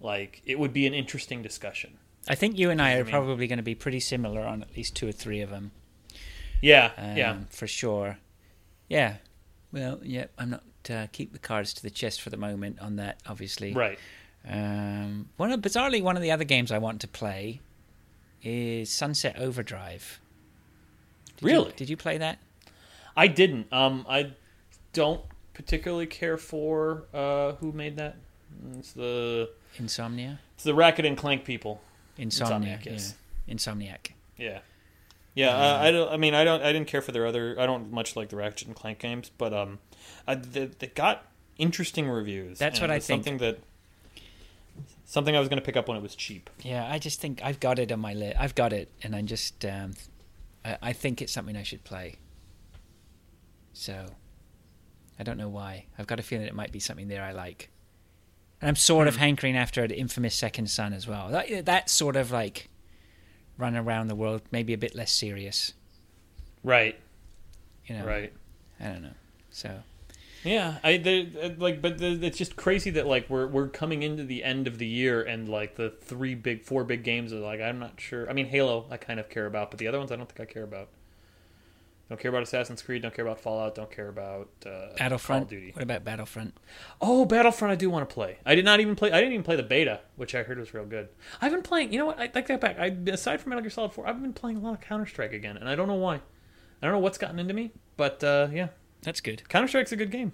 like 0.00 0.40
it 0.46 0.58
would 0.58 0.72
be 0.72 0.86
an 0.86 0.94
interesting 0.94 1.42
discussion. 1.42 1.98
I 2.28 2.34
think 2.34 2.58
you 2.58 2.70
and 2.70 2.80
I 2.80 2.92
I 2.92 2.94
are 2.94 3.04
mean- 3.04 3.10
probably 3.12 3.46
going 3.46 3.58
to 3.58 3.62
be 3.62 3.74
pretty 3.74 4.00
similar 4.00 4.40
on 4.40 4.62
at 4.62 4.74
least 4.76 4.96
two 4.96 5.08
or 5.08 5.12
three 5.12 5.40
of 5.42 5.50
them. 5.50 5.72
Yeah, 6.62 6.90
Um, 6.96 7.16
yeah. 7.16 7.36
For 7.50 7.66
sure. 7.66 8.18
Yeah. 8.88 9.16
Well, 9.72 10.00
yeah, 10.02 10.26
I'm 10.38 10.50
not. 10.50 10.62
Uh, 10.88 11.06
keep 11.10 11.32
the 11.32 11.38
cards 11.40 11.74
to 11.74 11.82
the 11.82 11.90
chest 11.90 12.22
for 12.22 12.30
the 12.30 12.36
moment 12.36 12.78
on 12.78 12.94
that, 12.96 13.20
obviously. 13.26 13.72
Right. 13.74 13.98
Um, 14.48 15.28
one 15.36 15.50
of, 15.50 15.60
bizarrely, 15.60 16.00
one 16.00 16.14
of 16.16 16.22
the 16.22 16.30
other 16.30 16.44
games 16.44 16.70
I 16.70 16.78
want 16.78 17.00
to 17.00 17.08
play 17.08 17.60
is 18.40 18.88
Sunset 18.88 19.36
Overdrive. 19.36 20.20
Did 21.38 21.42
you- 21.42 21.48
Really? 21.48 21.72
did 21.72 21.90
you 21.90 21.96
play 21.96 22.18
that? 22.18 22.38
I 23.16 23.26
didn't. 23.26 23.72
Um, 23.72 24.06
I 24.08 24.30
don't 24.92 25.22
particularly 25.54 26.06
care 26.06 26.38
for 26.38 27.04
uh, 27.12 27.52
who 27.54 27.72
made 27.72 27.96
that. 27.96 28.14
It's 28.78 28.92
the 28.92 29.50
Insomnia. 29.78 30.38
it's 30.54 30.62
the 30.64 30.74
Ratchet 30.74 31.04
and 31.04 31.16
Clank 31.16 31.44
people. 31.44 31.80
Insomnia. 32.16 32.78
Insomniac, 32.78 32.84
yes. 32.86 33.14
Yeah. 33.46 33.54
Insomniac. 33.54 34.10
Yeah, 34.38 34.58
yeah. 35.36 35.50
uh, 35.56 35.78
I 35.80 35.90
don't. 35.92 36.12
I 36.12 36.16
mean, 36.16 36.34
I 36.34 36.42
don't. 36.42 36.62
I 36.62 36.72
didn't 36.72 36.88
care 36.88 37.00
for 37.00 37.12
their 37.12 37.26
other. 37.26 37.54
I 37.60 37.66
don't 37.66 37.92
much 37.92 38.16
like 38.16 38.30
the 38.30 38.36
Ratchet 38.36 38.66
and 38.66 38.74
Clank 38.76 38.98
games, 38.98 39.30
but 39.38 39.54
um, 39.54 39.78
I, 40.26 40.34
they, 40.34 40.64
they 40.66 40.88
got 40.88 41.24
interesting 41.58 42.08
reviews. 42.08 42.58
That's 42.58 42.80
what 42.80 42.90
I 42.90 42.98
think. 42.98 43.22
Something 43.24 43.38
that 43.38 43.60
something 45.04 45.36
I 45.36 45.38
was 45.38 45.48
going 45.48 45.60
to 45.60 45.64
pick 45.64 45.76
up 45.76 45.86
when 45.86 45.96
it 45.96 46.02
was 46.02 46.16
cheap. 46.16 46.50
Yeah, 46.62 46.84
I 46.90 46.98
just 46.98 47.20
think 47.20 47.40
I've 47.44 47.60
got 47.60 47.78
it 47.78 47.92
on 47.92 48.00
my 48.00 48.14
list. 48.14 48.36
I've 48.40 48.56
got 48.56 48.72
it, 48.72 48.90
and 49.04 49.14
I'm 49.14 49.26
just. 49.26 49.64
Um, 49.64 49.92
I, 50.64 50.78
I 50.82 50.92
think 50.92 51.22
it's 51.22 51.32
something 51.32 51.56
I 51.56 51.62
should 51.62 51.84
play. 51.84 52.16
So, 53.72 54.06
I 55.18 55.22
don't 55.22 55.36
know 55.36 55.48
why. 55.50 55.84
I've 55.98 56.06
got 56.06 56.18
a 56.18 56.22
feeling 56.22 56.46
it 56.46 56.54
might 56.54 56.72
be 56.72 56.80
something 56.80 57.08
there 57.08 57.22
I 57.22 57.32
like. 57.32 57.68
And 58.60 58.68
I'm 58.70 58.76
sort 58.76 59.04
Hmm. 59.06 59.08
of 59.08 59.16
hankering 59.16 59.56
after 59.56 59.86
the 59.86 59.98
infamous 59.98 60.34
Second 60.34 60.68
Son 60.70 60.92
as 60.94 61.06
well. 61.06 61.28
That, 61.28 61.66
that's 61.66 61.92
sort 61.92 62.16
of 62.16 62.30
like 62.30 62.68
run 63.58 63.76
around 63.76 64.08
the 64.08 64.14
world, 64.14 64.42
maybe 64.50 64.72
a 64.72 64.78
bit 64.78 64.94
less 64.94 65.10
serious. 65.12 65.72
Right. 66.62 66.98
You 67.86 67.96
know, 67.96 68.04
Right. 68.04 68.32
I 68.80 68.84
don't 68.86 69.02
know. 69.02 69.14
So 69.50 69.82
Yeah, 70.44 70.78
I 70.84 70.96
they, 70.98 71.28
uh, 71.42 71.50
like, 71.58 71.80
but 71.80 71.98
the, 71.98 72.24
it's 72.24 72.38
just 72.38 72.56
crazy 72.56 72.90
that 72.90 73.06
like 73.06 73.28
we're 73.30 73.46
we're 73.46 73.68
coming 73.68 74.02
into 74.02 74.24
the 74.24 74.44
end 74.44 74.66
of 74.66 74.78
the 74.78 74.86
year 74.86 75.22
and 75.22 75.48
like 75.48 75.76
the 75.76 75.90
three 75.90 76.34
big, 76.34 76.62
four 76.64 76.84
big 76.84 77.02
games 77.04 77.32
are 77.32 77.38
like 77.38 77.60
I'm 77.60 77.78
not 77.78 78.00
sure. 78.00 78.28
I 78.28 78.32
mean, 78.32 78.46
Halo, 78.46 78.86
I 78.90 78.96
kind 78.96 79.18
of 79.18 79.28
care 79.28 79.46
about, 79.46 79.70
but 79.70 79.78
the 79.78 79.88
other 79.88 79.98
ones 79.98 80.12
I 80.12 80.16
don't 80.16 80.28
think 80.28 80.48
I 80.48 80.52
care 80.52 80.62
about. 80.64 80.88
Don't 82.08 82.20
care 82.20 82.28
about 82.28 82.44
Assassin's 82.44 82.82
Creed. 82.82 83.02
Don't 83.02 83.12
care 83.12 83.24
about 83.26 83.40
Fallout. 83.40 83.74
Don't 83.74 83.90
care 83.90 84.08
about 84.08 84.48
uh, 84.64 84.68
Call 84.70 84.94
Battlefront. 84.96 85.42
of 85.42 85.48
Duty. 85.48 85.72
What 85.72 85.82
about 85.82 86.04
Battlefront? 86.04 86.56
Oh, 87.00 87.24
Battlefront! 87.24 87.72
I 87.72 87.74
do 87.74 87.90
want 87.90 88.08
to 88.08 88.14
play. 88.14 88.38
I 88.46 88.54
did 88.54 88.64
not 88.64 88.78
even 88.78 88.94
play. 88.94 89.10
I 89.10 89.16
didn't 89.18 89.32
even 89.32 89.42
play 89.44 89.56
the 89.56 89.64
beta, 89.64 90.00
which 90.14 90.32
I 90.34 90.44
heard 90.44 90.58
was 90.58 90.72
real 90.72 90.84
good. 90.84 91.08
I've 91.40 91.50
been 91.50 91.62
playing. 91.62 91.92
You 91.92 91.98
know 91.98 92.06
what? 92.06 92.20
I 92.20 92.28
take 92.28 92.46
that 92.46 92.60
back. 92.60 92.78
I 92.78 92.96
aside 93.10 93.40
from 93.40 93.50
Metal 93.50 93.62
Gear 93.62 93.70
Solid 93.70 93.92
Four, 93.92 94.06
I've 94.06 94.22
been 94.22 94.32
playing 94.32 94.58
a 94.58 94.60
lot 94.60 94.74
of 94.74 94.80
Counter 94.80 95.06
Strike 95.06 95.32
again, 95.32 95.56
and 95.56 95.68
I 95.68 95.74
don't 95.74 95.88
know 95.88 95.94
why. 95.94 96.14
I 96.16 96.20
don't 96.82 96.92
know 96.92 96.98
what's 97.00 97.18
gotten 97.18 97.38
into 97.40 97.54
me, 97.54 97.72
but 97.96 98.22
uh, 98.22 98.48
yeah, 98.52 98.68
That's 99.02 99.20
good. 99.20 99.48
Counter 99.48 99.66
Strike's 99.66 99.90
a 99.92 99.96
good 99.96 100.10
game. 100.12 100.32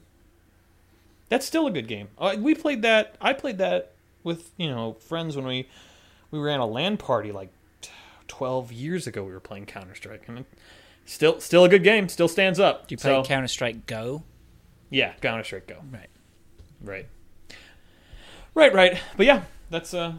That's 1.30 1.46
still 1.46 1.66
a 1.66 1.70
good 1.70 1.88
game. 1.88 2.08
Uh, 2.18 2.36
we 2.38 2.54
played 2.54 2.82
that. 2.82 3.16
I 3.18 3.32
played 3.32 3.56
that 3.58 3.92
with 4.24 4.50
you 4.58 4.68
know 4.68 4.94
friends 4.94 5.36
when 5.36 5.46
we 5.46 5.68
we 6.30 6.38
ran 6.38 6.60
a 6.60 6.66
LAN 6.66 6.98
party 6.98 7.32
like 7.32 7.50
twelve 8.28 8.70
years 8.72 9.06
ago. 9.06 9.24
We 9.24 9.32
were 9.32 9.40
playing 9.40 9.64
Counter 9.66 9.94
Strike, 9.94 10.24
and 10.28 10.40
it, 10.40 10.46
still 11.04 11.40
still 11.40 11.64
a 11.64 11.68
good 11.68 11.84
game. 11.84 12.08
Still 12.08 12.28
stands 12.28 12.58
up. 12.60 12.88
Do 12.88 12.92
you 12.94 12.96
play 12.96 13.10
So, 13.10 13.22
Counter 13.24 13.48
Strike 13.48 13.86
Go? 13.86 14.22
Yeah, 14.90 15.12
Counter 15.20 15.44
Strike 15.44 15.66
Go. 15.66 15.78
Right. 15.90 16.08
Right. 16.82 17.08
Right, 18.54 18.74
right. 18.74 18.98
But 19.16 19.26
yeah, 19.26 19.42
that's 19.70 19.94
uh 19.94 20.14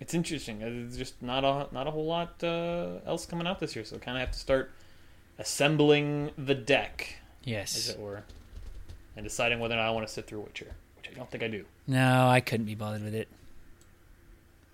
it's 0.00 0.14
interesting. 0.14 0.60
It's 0.60 0.96
just 0.96 1.22
not 1.22 1.44
a 1.44 1.72
not 1.72 1.86
a 1.86 1.90
whole 1.90 2.06
lot 2.06 2.42
uh, 2.42 2.98
else 3.06 3.24
coming 3.24 3.46
out 3.46 3.60
this 3.60 3.76
year, 3.76 3.84
so 3.84 3.98
kind 3.98 4.16
of 4.16 4.20
have 4.20 4.32
to 4.32 4.38
start 4.38 4.72
assembling 5.38 6.32
the 6.36 6.54
deck, 6.56 7.16
Yes, 7.44 7.76
as 7.76 7.88
it 7.90 8.00
were, 8.00 8.24
and 9.16 9.24
deciding 9.24 9.60
whether 9.60 9.74
or 9.74 9.78
not 9.78 9.86
I 9.86 9.90
want 9.90 10.06
to 10.06 10.12
sit 10.12 10.26
through 10.26 10.40
Witcher, 10.40 10.74
which 10.96 11.08
I 11.08 11.14
don't 11.14 11.30
think 11.30 11.44
I 11.44 11.48
do. 11.48 11.64
No, 11.86 12.26
I 12.28 12.40
couldn't 12.40 12.66
be 12.66 12.74
bothered 12.74 13.04
with 13.04 13.14
it. 13.14 13.28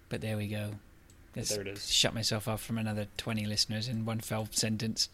But 0.08 0.22
there 0.22 0.38
we 0.38 0.48
go. 0.48 0.70
Let's 1.38 1.50
there 1.50 1.60
it 1.60 1.68
is. 1.68 1.88
Shut 1.88 2.14
myself 2.14 2.48
off 2.48 2.60
from 2.60 2.78
another 2.78 3.06
20 3.16 3.46
listeners 3.46 3.86
in 3.86 4.04
one 4.04 4.18
fell 4.18 4.48
sentence. 4.50 5.08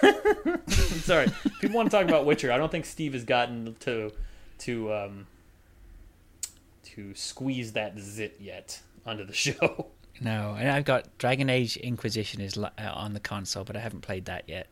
Sorry, 0.68 1.28
people 1.60 1.76
want 1.76 1.90
to 1.90 1.96
talk 1.96 2.08
about 2.08 2.24
Witcher. 2.24 2.50
I 2.50 2.56
don't 2.56 2.72
think 2.72 2.86
Steve 2.86 3.12
has 3.12 3.24
gotten 3.24 3.76
to 3.80 4.10
to 4.60 4.94
um 4.94 5.26
to 6.94 7.14
squeeze 7.14 7.72
that 7.74 7.98
zit 7.98 8.36
yet 8.40 8.80
onto 9.04 9.24
the 9.24 9.32
show. 9.34 9.88
No, 10.22 10.56
and 10.58 10.70
I've 10.70 10.86
got 10.86 11.16
Dragon 11.18 11.50
Age 11.50 11.76
Inquisition 11.76 12.40
is 12.40 12.56
uh, 12.56 12.70
on 12.78 13.12
the 13.12 13.20
console, 13.20 13.64
but 13.64 13.76
I 13.76 13.80
haven't 13.80 14.00
played 14.00 14.24
that 14.24 14.44
yet. 14.48 14.68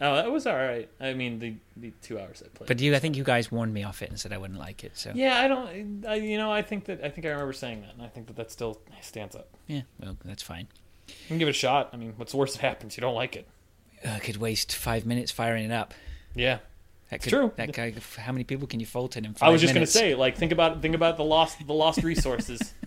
Oh, 0.00 0.14
that 0.14 0.30
was 0.30 0.46
all 0.46 0.54
right. 0.56 0.88
I 1.00 1.12
mean, 1.14 1.38
the 1.40 1.54
the 1.76 1.92
two 2.02 2.18
hours 2.20 2.42
I 2.44 2.48
played. 2.56 2.68
But 2.68 2.80
you, 2.80 2.94
I 2.94 3.00
think 3.00 3.16
you 3.16 3.24
guys 3.24 3.50
warned 3.50 3.74
me 3.74 3.82
off 3.82 4.00
it 4.02 4.10
and 4.10 4.18
said 4.20 4.32
I 4.32 4.38
wouldn't 4.38 4.58
like 4.58 4.84
it. 4.84 4.96
So 4.96 5.10
Yeah, 5.14 5.40
I 5.40 5.48
don't. 5.48 6.04
I, 6.06 6.14
you 6.16 6.38
know, 6.38 6.52
I 6.52 6.62
think 6.62 6.84
that 6.84 7.02
I 7.02 7.08
think 7.10 7.26
I 7.26 7.30
remember 7.30 7.52
saying 7.52 7.80
that, 7.80 7.94
and 7.94 8.02
I 8.02 8.08
think 8.08 8.28
that 8.28 8.36
that 8.36 8.50
still 8.52 8.80
stands 9.00 9.34
up. 9.34 9.48
yeah, 9.66 9.82
well, 10.00 10.16
that's 10.24 10.42
fine. 10.42 10.68
You 11.08 11.14
can 11.28 11.38
give 11.38 11.48
it 11.48 11.52
a 11.52 11.54
shot. 11.54 11.90
I 11.92 11.96
mean, 11.96 12.12
what's 12.16 12.32
the 12.32 12.38
worst 12.38 12.54
that 12.54 12.60
happens? 12.60 12.96
You 12.96 13.00
don't 13.00 13.14
like 13.14 13.34
it. 13.34 13.48
uh, 14.04 14.18
could 14.20 14.36
waste 14.36 14.74
five 14.76 15.04
minutes 15.06 15.32
firing 15.32 15.64
it 15.64 15.72
up. 15.72 15.94
Yeah. 16.34 16.58
That 17.10 17.22
could, 17.22 17.30
true. 17.30 17.52
That 17.56 17.72
guy, 17.72 17.94
how 18.18 18.32
many 18.32 18.44
people 18.44 18.66
can 18.68 18.80
you 18.80 18.86
Fulton 18.86 19.24
in 19.24 19.32
five 19.34 19.48
I 19.48 19.50
was 19.50 19.62
just 19.62 19.72
minutes? 19.72 19.94
gonna 19.94 20.10
say, 20.10 20.14
like, 20.14 20.36
think 20.36 20.52
about 20.52 20.82
think 20.82 20.94
about 20.94 21.16
the 21.16 21.24
lost 21.24 21.58
the 21.66 21.72
lost 21.74 22.02
resources. 22.04 22.74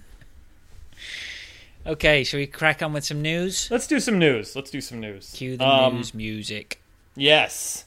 Okay, 1.85 2.23
shall 2.23 2.39
we 2.39 2.45
crack 2.45 2.83
on 2.83 2.93
with 2.93 3.03
some 3.03 3.21
news? 3.23 3.67
Let's 3.71 3.87
do 3.87 3.99
some 3.99 4.19
news. 4.19 4.55
Let's 4.55 4.69
do 4.69 4.81
some 4.81 4.99
news. 4.99 5.31
Cue 5.35 5.57
the 5.57 5.65
Um, 5.67 5.95
news 5.95 6.13
music 6.13 6.79
Yes, 7.15 7.85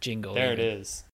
jingle. 0.00 0.34
there 0.34 0.52
it 0.52 0.58
even. 0.58 0.78
is. 0.80 1.04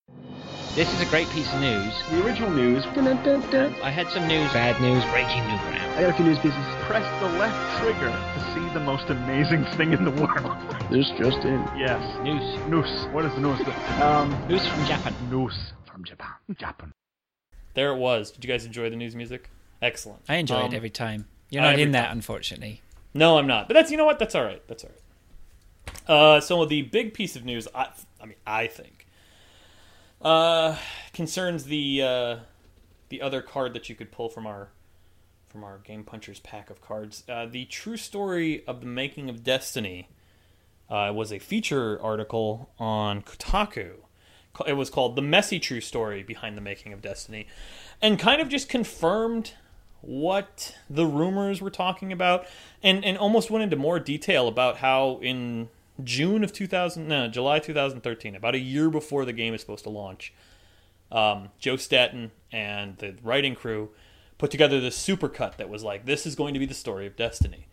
This 0.75 0.93
is 0.95 1.01
a 1.01 1.07
great 1.07 1.29
piece 1.31 1.53
of 1.53 1.61
news. 1.61 1.93
The 2.11 2.25
original 2.25 2.51
news. 2.51 2.85
I 2.87 3.91
had 3.91 4.09
some 4.09 4.27
news, 4.27 4.51
bad 4.53 4.81
news, 4.81 5.05
breaking 5.13 5.43
new 5.43 5.59
ground. 5.59 5.93
I 5.93 6.01
got 6.03 6.11
a 6.11 6.15
few 6.15 6.25
news 6.25 6.39
pieces. 6.39 6.59
Press 6.87 7.05
the 7.21 7.29
left 7.39 7.81
trigger 7.83 8.09
to 8.09 8.55
see 8.55 8.73
the 8.73 8.81
most 8.81 9.11
amazing 9.11 9.65
thing 9.77 9.93
in 9.93 10.05
the 10.05 10.11
world. 10.11 10.57
This 10.91 11.11
just 11.19 11.39
in. 11.45 11.61
yes. 11.77 12.01
News. 12.23 12.59
News. 12.69 13.07
What 13.13 13.25
is 13.27 13.35
the 13.35 13.41
news? 13.41 13.61
Um, 14.01 14.31
News 14.49 14.67
from 14.67 14.87
Japan. 14.87 15.15
news 15.31 15.73
from 15.85 16.05
Japan. 16.05 16.31
Japan. 16.57 16.93
There 17.75 17.91
it 17.93 17.97
was. 17.99 18.31
Did 18.31 18.45
you 18.45 18.49
guys 18.51 18.65
enjoy 18.65 18.89
the 18.89 18.97
news 18.97 19.15
music? 19.17 19.51
Excellent. 19.83 20.23
I 20.29 20.37
enjoy 20.37 20.57
Um, 20.57 20.73
it 20.73 20.77
every 20.77 20.91
time. 20.91 21.27
You're 21.51 21.63
not 21.63 21.73
every 21.73 21.83
in 21.83 21.93
that, 21.93 22.07
time. 22.09 22.17
unfortunately. 22.19 22.81
No, 23.15 23.37
I'm 23.39 23.47
not. 23.47 23.69
But 23.69 23.75
that's 23.75 23.91
you 23.91 23.97
know 23.99 24.07
what? 24.07 24.19
That's 24.19 24.35
all 24.35 24.45
right. 24.45 24.63
That's 24.69 24.85
all 24.85 24.91
right. 24.91 25.01
Uh, 26.07 26.41
so 26.41 26.65
the 26.65 26.83
big 26.83 27.15
piece 27.15 27.37
of 27.37 27.45
news, 27.45 27.69
I, 27.75 27.89
I 28.21 28.27
mean, 28.27 28.37
I 28.47 28.67
think, 28.67 29.07
uh, 30.21 30.77
concerns 31.13 31.65
the 31.65 32.03
uh, 32.03 32.37
the 33.09 33.23
other 33.23 33.43
card 33.43 33.75
that 33.75 33.89
you 33.89 33.95
could 33.95 34.11
pull 34.11 34.29
from 34.29 34.47
our 34.47 34.69
from 35.49 35.65
our 35.65 35.79
Game 35.79 36.03
Punchers 36.03 36.41
pack 36.41 36.71
of 36.71 36.81
cards. 36.81 37.25
Uh, 37.29 37.47
the 37.47 37.67
true 37.67 37.97
story 37.97 38.65
of 38.67 38.81
the 38.81 38.87
making 38.87 39.29
of 39.29 39.45
Destiny 39.45 40.09
uh, 40.89 41.13
was 41.15 41.33
a 41.33 41.39
feature 41.39 42.01
article 42.03 42.71
on 42.79 43.23
Kotaku. 43.23 43.97
It 44.67 44.75
was 44.75 44.91
called 44.91 45.17
"The 45.17 45.23
Messy 45.23 45.59
True 45.59 45.81
Story 45.81 46.23
Behind 46.23 46.57
the 46.57 46.63
Making 46.63 46.93
of 46.93 47.01
Destiny," 47.01 47.47
and 48.01 48.19
kind 48.19 48.41
of 48.41 48.49
just 48.49 48.69
confirmed 48.69 49.53
what 50.03 50.77
the 50.91 51.07
rumors 51.07 51.61
were 51.63 51.71
talking 51.71 52.13
about 52.13 52.47
and 52.83 53.05
and 53.05 53.17
almost 53.17 53.51
went 53.51 53.63
into 53.63 53.77
more 53.77 54.01
detail 54.01 54.49
about 54.49 54.79
how 54.79 55.21
in 55.23 55.69
June 56.05 56.45
of 56.45 56.53
2000 56.53 57.07
no 57.07 57.29
July 57.29 57.59
2013 57.59 58.35
about 58.35 58.55
a 58.55 58.59
year 58.59 58.91
before 58.91 59.25
the 59.25 59.33
game 59.33 59.55
is 59.55 59.61
supposed 59.61 59.85
to 59.85 59.91
launch 59.91 60.33
um, 61.11 61.51
Joe 61.59 61.77
Staten 61.77 62.31
and 62.51 62.97
the 62.99 63.17
writing 63.23 63.55
crew 63.55 63.91
put 64.39 64.51
together 64.51 64.81
this 64.81 64.99
supercut 64.99 65.57
that 65.57 65.69
was 65.69 65.83
like 65.83 66.05
this 66.05 66.27
is 66.27 66.35
going 66.35 66.55
to 66.55 66.61
be 66.61 66.67
the 66.67 66.75
story 66.75 67.07
of 67.07 67.17
Destiny 67.17 67.67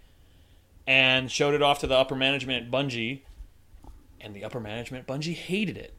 and 0.86 1.32
showed 1.32 1.54
it 1.54 1.62
off 1.62 1.80
to 1.80 1.88
the 1.88 1.96
upper 1.96 2.16
management 2.16 2.66
at 2.66 2.72
Bungie 2.72 3.22
and 4.20 4.36
the 4.36 4.44
upper 4.44 4.60
management 4.60 5.08
at 5.08 5.14
Bungie 5.14 5.36
hated 5.36 5.78
it 5.78 5.94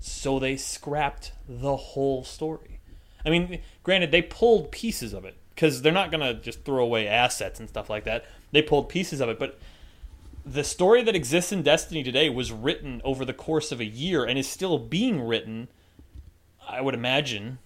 so 0.00 0.38
they 0.38 0.56
scrapped 0.56 1.32
the 1.48 1.76
whole 1.76 2.24
story 2.24 2.74
I 3.24 3.30
mean, 3.30 3.60
granted, 3.82 4.10
they 4.10 4.22
pulled 4.22 4.70
pieces 4.70 5.12
of 5.12 5.24
it 5.24 5.36
because 5.54 5.82
they're 5.82 5.92
not 5.92 6.10
going 6.10 6.20
to 6.20 6.34
just 6.34 6.64
throw 6.64 6.84
away 6.84 7.08
assets 7.08 7.58
and 7.58 7.68
stuff 7.68 7.88
like 7.88 8.04
that. 8.04 8.24
They 8.52 8.62
pulled 8.62 8.88
pieces 8.88 9.20
of 9.20 9.28
it, 9.28 9.38
but 9.38 9.58
the 10.44 10.64
story 10.64 11.02
that 11.02 11.16
exists 11.16 11.52
in 11.52 11.62
Destiny 11.62 12.02
today 12.02 12.28
was 12.28 12.52
written 12.52 13.00
over 13.04 13.24
the 13.24 13.32
course 13.32 13.72
of 13.72 13.80
a 13.80 13.84
year 13.84 14.24
and 14.24 14.38
is 14.38 14.48
still 14.48 14.78
being 14.78 15.20
written, 15.22 15.68
I 16.68 16.80
would 16.80 16.94
imagine, 16.94 17.58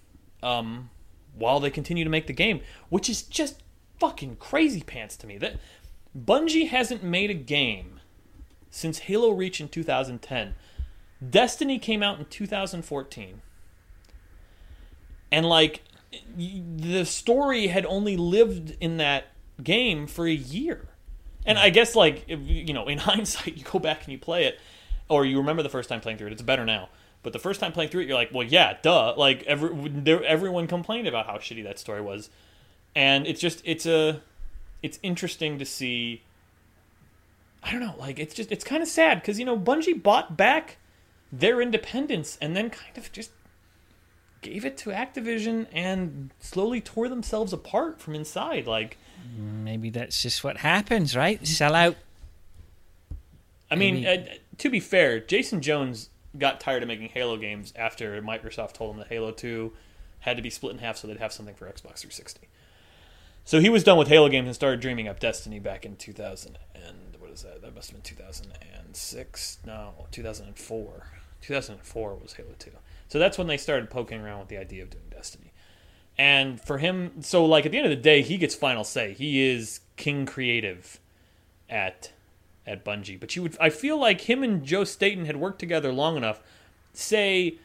um, 0.43 0.91
while 1.35 1.61
they 1.61 1.71
continue 1.71 2.05
to 2.05 2.11
make 2.11 2.27
the 2.27 2.33
game, 2.33 2.61
which 2.89 3.09
is 3.09 3.23
just 3.23 3.63
fucking 3.99 4.37
crazy 4.37 4.83
pants 4.83 5.17
to 5.19 5.27
me. 5.27 5.39
That 5.39 5.57
Bungie 6.17 6.69
hasn't 6.69 7.03
made 7.03 7.31
a 7.31 7.35
game 7.35 8.01
since 8.71 9.01
Halo 9.01 9.31
Reach 9.31 9.61
in 9.61 9.69
2010. 9.69 10.55
Destiny 11.29 11.79
came 11.79 12.03
out 12.03 12.19
in 12.19 12.27
2014 12.27 13.43
and 15.31 15.47
like 15.47 15.83
the 16.37 17.05
story 17.05 17.67
had 17.67 17.85
only 17.87 18.17
lived 18.17 18.77
in 18.81 18.97
that 18.99 19.27
game 19.63 20.07
for 20.07 20.27
a 20.27 20.33
year 20.33 20.88
and 21.49 21.59
i 21.59 21.71
guess 21.71 21.97
like 21.97 22.25
if, 22.29 22.39
you 22.45 22.73
know 22.73 22.87
in 22.87 22.99
hindsight 23.11 23.57
you 23.57 23.65
go 23.65 23.79
back 23.79 24.05
and 24.05 24.13
you 24.13 24.19
play 24.19 24.45
it 24.45 24.59
or 25.09 25.25
you 25.25 25.39
remember 25.39 25.63
the 25.63 25.69
first 25.69 25.89
time 25.89 26.01
playing 26.01 26.19
through 26.19 26.29
it 26.29 26.33
it's 26.33 26.43
better 26.43 26.65
now 26.65 26.89
but 27.23 27.33
the 27.33 27.39
first 27.39 27.61
time 27.61 27.73
playing 27.73 27.91
through 27.91 28.03
it 28.03 28.09
you're 28.09 28.17
like 28.17 28.33
well 28.33 28.47
yeah 28.47 28.77
duh 28.83 29.15
like 29.17 29.43
every, 29.45 29.89
there, 29.89 30.23
everyone 30.25 30.67
complained 30.67 31.09
about 31.09 31.27
how 31.27 31.37
shitty 31.37 31.65
that 31.65 31.79
story 31.79 32.01
was 32.01 32.31
and 32.95 33.27
it's 33.27 33.41
just 33.41 33.61
it's 33.65 33.87
a 33.87 34.21
it's 34.83 34.99
interesting 35.03 35.59
to 35.59 35.65
see 35.65 36.23
i 37.63 37.73
don't 37.73 37.81
know 37.81 37.95
like 37.99 38.19
it's 38.19 38.35
just 38.35 38.53
it's 38.53 38.65
kind 38.65 38.83
of 38.83 38.89
sad 38.89 39.21
because 39.21 39.39
you 39.39 39.45
know 39.45 39.59
bungie 39.59 40.01
bought 40.01 40.37
back 40.37 40.77
their 41.33 41.61
independence 41.61 42.39
and 42.41 42.57
then 42.57 42.71
kind 42.71 42.97
of 42.97 43.11
just 43.13 43.31
gave 44.41 44.65
it 44.65 44.77
to 44.79 44.91
Activision 44.91 45.67
and 45.73 46.31
slowly 46.39 46.81
tore 46.81 47.09
themselves 47.09 47.53
apart 47.53 48.01
from 48.01 48.15
inside. 48.15 48.67
Like, 48.67 48.99
Maybe 49.37 49.91
that's 49.91 50.23
just 50.23 50.43
what 50.43 50.59
happens, 50.59 51.17
right? 51.17 51.47
Sell 51.47 51.75
out. 51.75 51.97
I 53.71 53.75
mean, 53.75 54.07
uh, 54.07 54.25
to 54.59 54.71
be 54.71 54.81
fair, 54.81 55.21
Jason 55.21 55.61
Jones 55.61 56.11
got 56.37 56.61
tired 56.61 56.83
of 56.83 56.89
making 56.89 57.11
Halo 57.11 57.37
games 57.37 57.73
after 57.77 58.21
Microsoft 58.23 58.75
told 58.75 58.93
him 58.93 58.99
that 58.99 59.09
Halo 59.09 59.31
2 59.31 59.73
had 60.21 60.37
to 60.37 60.43
be 60.43 60.51
split 60.51 60.73
in 60.73 60.79
half 60.79 60.97
so 60.97 61.07
they'd 61.07 61.19
have 61.19 61.33
something 61.33 61.55
for 61.55 61.67
Xbox 61.67 62.01
360. 62.01 62.49
So 63.45 63.61
he 63.61 63.69
was 63.69 63.85
done 63.85 63.99
with 63.99 64.09
Halo 64.09 64.29
games 64.29 64.47
and 64.47 64.55
started 64.55 64.81
dreaming 64.81 65.09
up 65.09 65.21
Destiny 65.21 65.59
back 65.59 65.87
in 65.87 65.97
2000 65.97 66.59
and 66.75 67.17
what 67.19 67.31
is 67.31 67.43
that? 67.43 67.63
That 67.63 67.75
must 67.75 67.91
have 67.91 68.03
been 68.03 68.17
2006. 68.17 69.59
No, 69.67 70.07
2004. 70.11 71.07
2004 71.41 72.15
was 72.17 72.33
Halo 72.35 72.49
2. 72.59 72.71
So 73.09 73.19
that's 73.19 73.39
when 73.39 73.47
they 73.47 73.57
started 73.57 73.89
poking 73.91 74.21
around 74.21 74.41
with 74.41 74.49
the 74.49 74.59
idea 74.59 74.83
of 74.83 74.91
doing. 74.91 75.05
And 76.19 76.61
for 76.61 76.79
him, 76.79 77.23
so 77.23 77.45
like 77.45 77.65
at 77.65 77.73
the 77.73 77.79
end 77.79 77.87
of 77.87 77.91
the 77.91 77.97
day, 77.97 78.23
he 78.23 78.39
gets 78.39 78.55
final 78.55 78.85
say. 78.85 79.13
He 79.13 79.49
is 79.49 79.81
king 79.97 80.27
creative 80.27 80.99
at 81.71 82.13
at 82.67 82.85
Bungie. 82.85 83.19
But 83.19 83.37
you 83.37 83.43
would 83.43 83.57
I 83.61 83.71
feel 83.71 83.99
like 83.99 84.23
him 84.23 84.43
and 84.43 84.65
Joe 84.65 84.85
Staten 84.85 85.27
had 85.27 85.37
worked 85.37 85.59
together 85.59 85.93
long 85.93 86.17
enough. 86.17 86.41
Say 86.93 87.59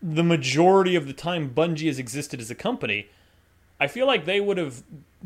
the 0.00 0.24
majority 0.24 0.94
of 0.94 1.06
the 1.06 1.12
time 1.12 1.50
Bungie 1.50 1.86
has 1.86 1.98
existed 1.98 2.40
as 2.40 2.50
a 2.50 2.54
company, 2.54 3.08
I 3.80 3.86
feel 3.86 4.06
like 4.06 4.24
they 4.24 4.40
would 4.40 4.58
have 4.58 4.82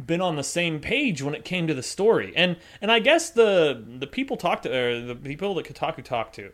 been 0.06 0.20
on 0.20 0.36
the 0.36 0.42
same 0.42 0.80
page 0.80 1.22
when 1.22 1.34
it 1.34 1.44
came 1.44 1.66
to 1.66 1.74
the 1.74 1.82
story. 1.82 2.32
And 2.36 2.56
and 2.80 2.90
I 2.90 2.98
guess 2.98 3.30
the 3.30 3.82
the 3.98 4.06
people 4.06 4.36
talked 4.36 4.64
to 4.64 4.76
or 4.76 5.00
the 5.00 5.14
people 5.14 5.54
that 5.54 5.66
Kotaku 5.66 6.02
talked 6.02 6.34
to, 6.36 6.50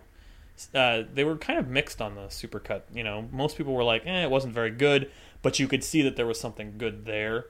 uh, 0.75 1.03
they 1.13 1.25
were 1.25 1.37
kind 1.37 1.59
of 1.59 1.69
mixed 1.69 2.01
on 2.01 2.15
the 2.15 2.23
supercut. 2.23 2.83
You 2.93 3.05
know, 3.05 3.29
most 3.33 3.57
people 3.57 3.75
were 3.75 3.85
like, 3.85 4.07
"Eh, 4.07 4.23
it 4.23 4.31
wasn't 4.31 4.55
very 4.55 4.71
good," 4.71 5.11
but 5.43 5.59
you 5.59 5.69
could 5.69 5.85
see 5.85 6.03
that 6.03 6.17
there 6.17 6.27
was 6.27 6.41
something 6.41 6.75
good 6.79 7.05
there. 7.07 7.47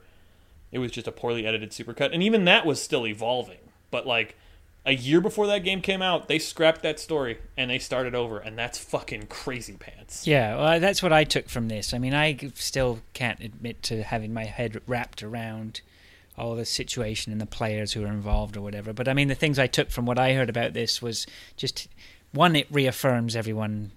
It 0.70 0.78
was 0.78 0.93
just 0.93 1.09
a 1.09 1.12
poorly 1.12 1.47
edited 1.47 1.70
supercut, 1.70 2.12
and 2.12 2.22
even 2.22 2.45
that 2.45 2.66
was 2.66 2.82
still 2.82 3.07
evolving. 3.07 3.59
But 3.91 4.07
like 4.07 4.36
a 4.84 4.93
year 4.93 5.20
before 5.20 5.47
that 5.47 5.64
game 5.64 5.80
came 5.80 6.03
out, 6.03 6.28
they 6.28 6.39
scrapped 6.39 6.82
that 6.82 6.99
story 7.01 7.39
and 7.57 7.70
they 7.70 7.78
started 7.78 8.14
over, 8.14 8.39
and 8.39 8.59
that's 8.59 8.78
fucking 8.78 9.26
crazy 9.26 9.74
pants. 9.74 10.26
Yeah, 10.26 10.57
well, 10.57 10.80
that's 10.80 11.03
what 11.03 11.12
I 11.12 11.24
took 11.24 11.49
from 11.49 11.68
this. 11.68 11.93
I 11.93 11.99
mean, 11.99 12.14
I 12.14 12.36
still 12.55 13.01
can't 13.12 13.41
admit 13.41 13.82
to 13.84 14.03
having 14.03 14.32
my 14.32 14.45
head 14.45 14.80
wrapped 14.86 15.22
around 15.22 15.80
all 16.39 16.55
the 16.55 16.64
situation 16.64 17.32
and 17.32 17.41
the 17.41 17.47
players 17.47 17.93
who 17.93 18.05
are 18.05 18.09
involved 18.09 18.57
or 18.57 18.61
whatever. 18.61 18.93
But 18.93 19.09
I 19.09 19.14
mean, 19.14 19.28
the 19.28 19.34
things 19.34 19.59
I 19.59 19.66
took 19.66 19.91
from 19.91 20.07
what 20.07 20.18
I 20.18 20.34
heard 20.34 20.49
about 20.49 20.72
this 20.72 21.03
was 21.03 21.26
just 21.57 21.89
one, 22.32 22.55
it 22.55 22.68
reaffirms 22.70 23.34
everyone, 23.34 23.91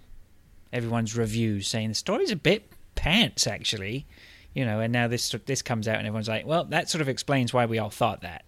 everyone's 0.73 1.15
reviews 1.15 1.67
saying 1.67 1.89
the 1.89 1.95
story's 1.95 2.31
a 2.31 2.35
bit 2.35 2.70
pants 2.95 3.47
actually, 3.47 4.05
you 4.53 4.65
know. 4.65 4.79
And 4.79 4.91
now 4.93 5.07
this 5.07 5.33
this 5.45 5.61
comes 5.61 5.87
out 5.87 5.97
and 5.97 6.07
everyone's 6.07 6.27
like, 6.29 6.45
well, 6.45 6.63
that 6.65 6.89
sort 6.89 7.01
of 7.01 7.09
explains 7.09 7.53
why 7.53 7.65
we 7.65 7.79
all 7.79 7.89
thought 7.89 8.21
that. 8.21 8.43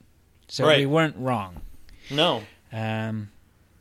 So 0.48 0.66
Right. 0.66 0.80
we 0.80 0.86
weren't 0.86 1.16
wrong. 1.18 1.62
No, 2.10 2.44
Um, 2.72 3.32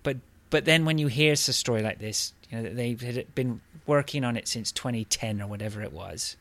but 0.03 0.19
but 0.51 0.65
then 0.65 0.85
when 0.85 0.99
you 0.99 1.09
hear 1.09 1.33
a 1.33 1.37
story 1.37 1.83
like 1.83 1.99
this, 1.99 2.33
you 2.51 2.57
know 2.59 2.63
that 2.65 2.77
they 2.77 2.91
had 3.01 3.35
been 3.35 3.61
working 3.87 4.25
on 4.25 4.37
it 4.37 4.47
since 4.47 4.71
2010 4.73 5.43
or 5.43 5.47
whatever 5.49 5.83
it 5.83 5.93
was. 5.93 6.37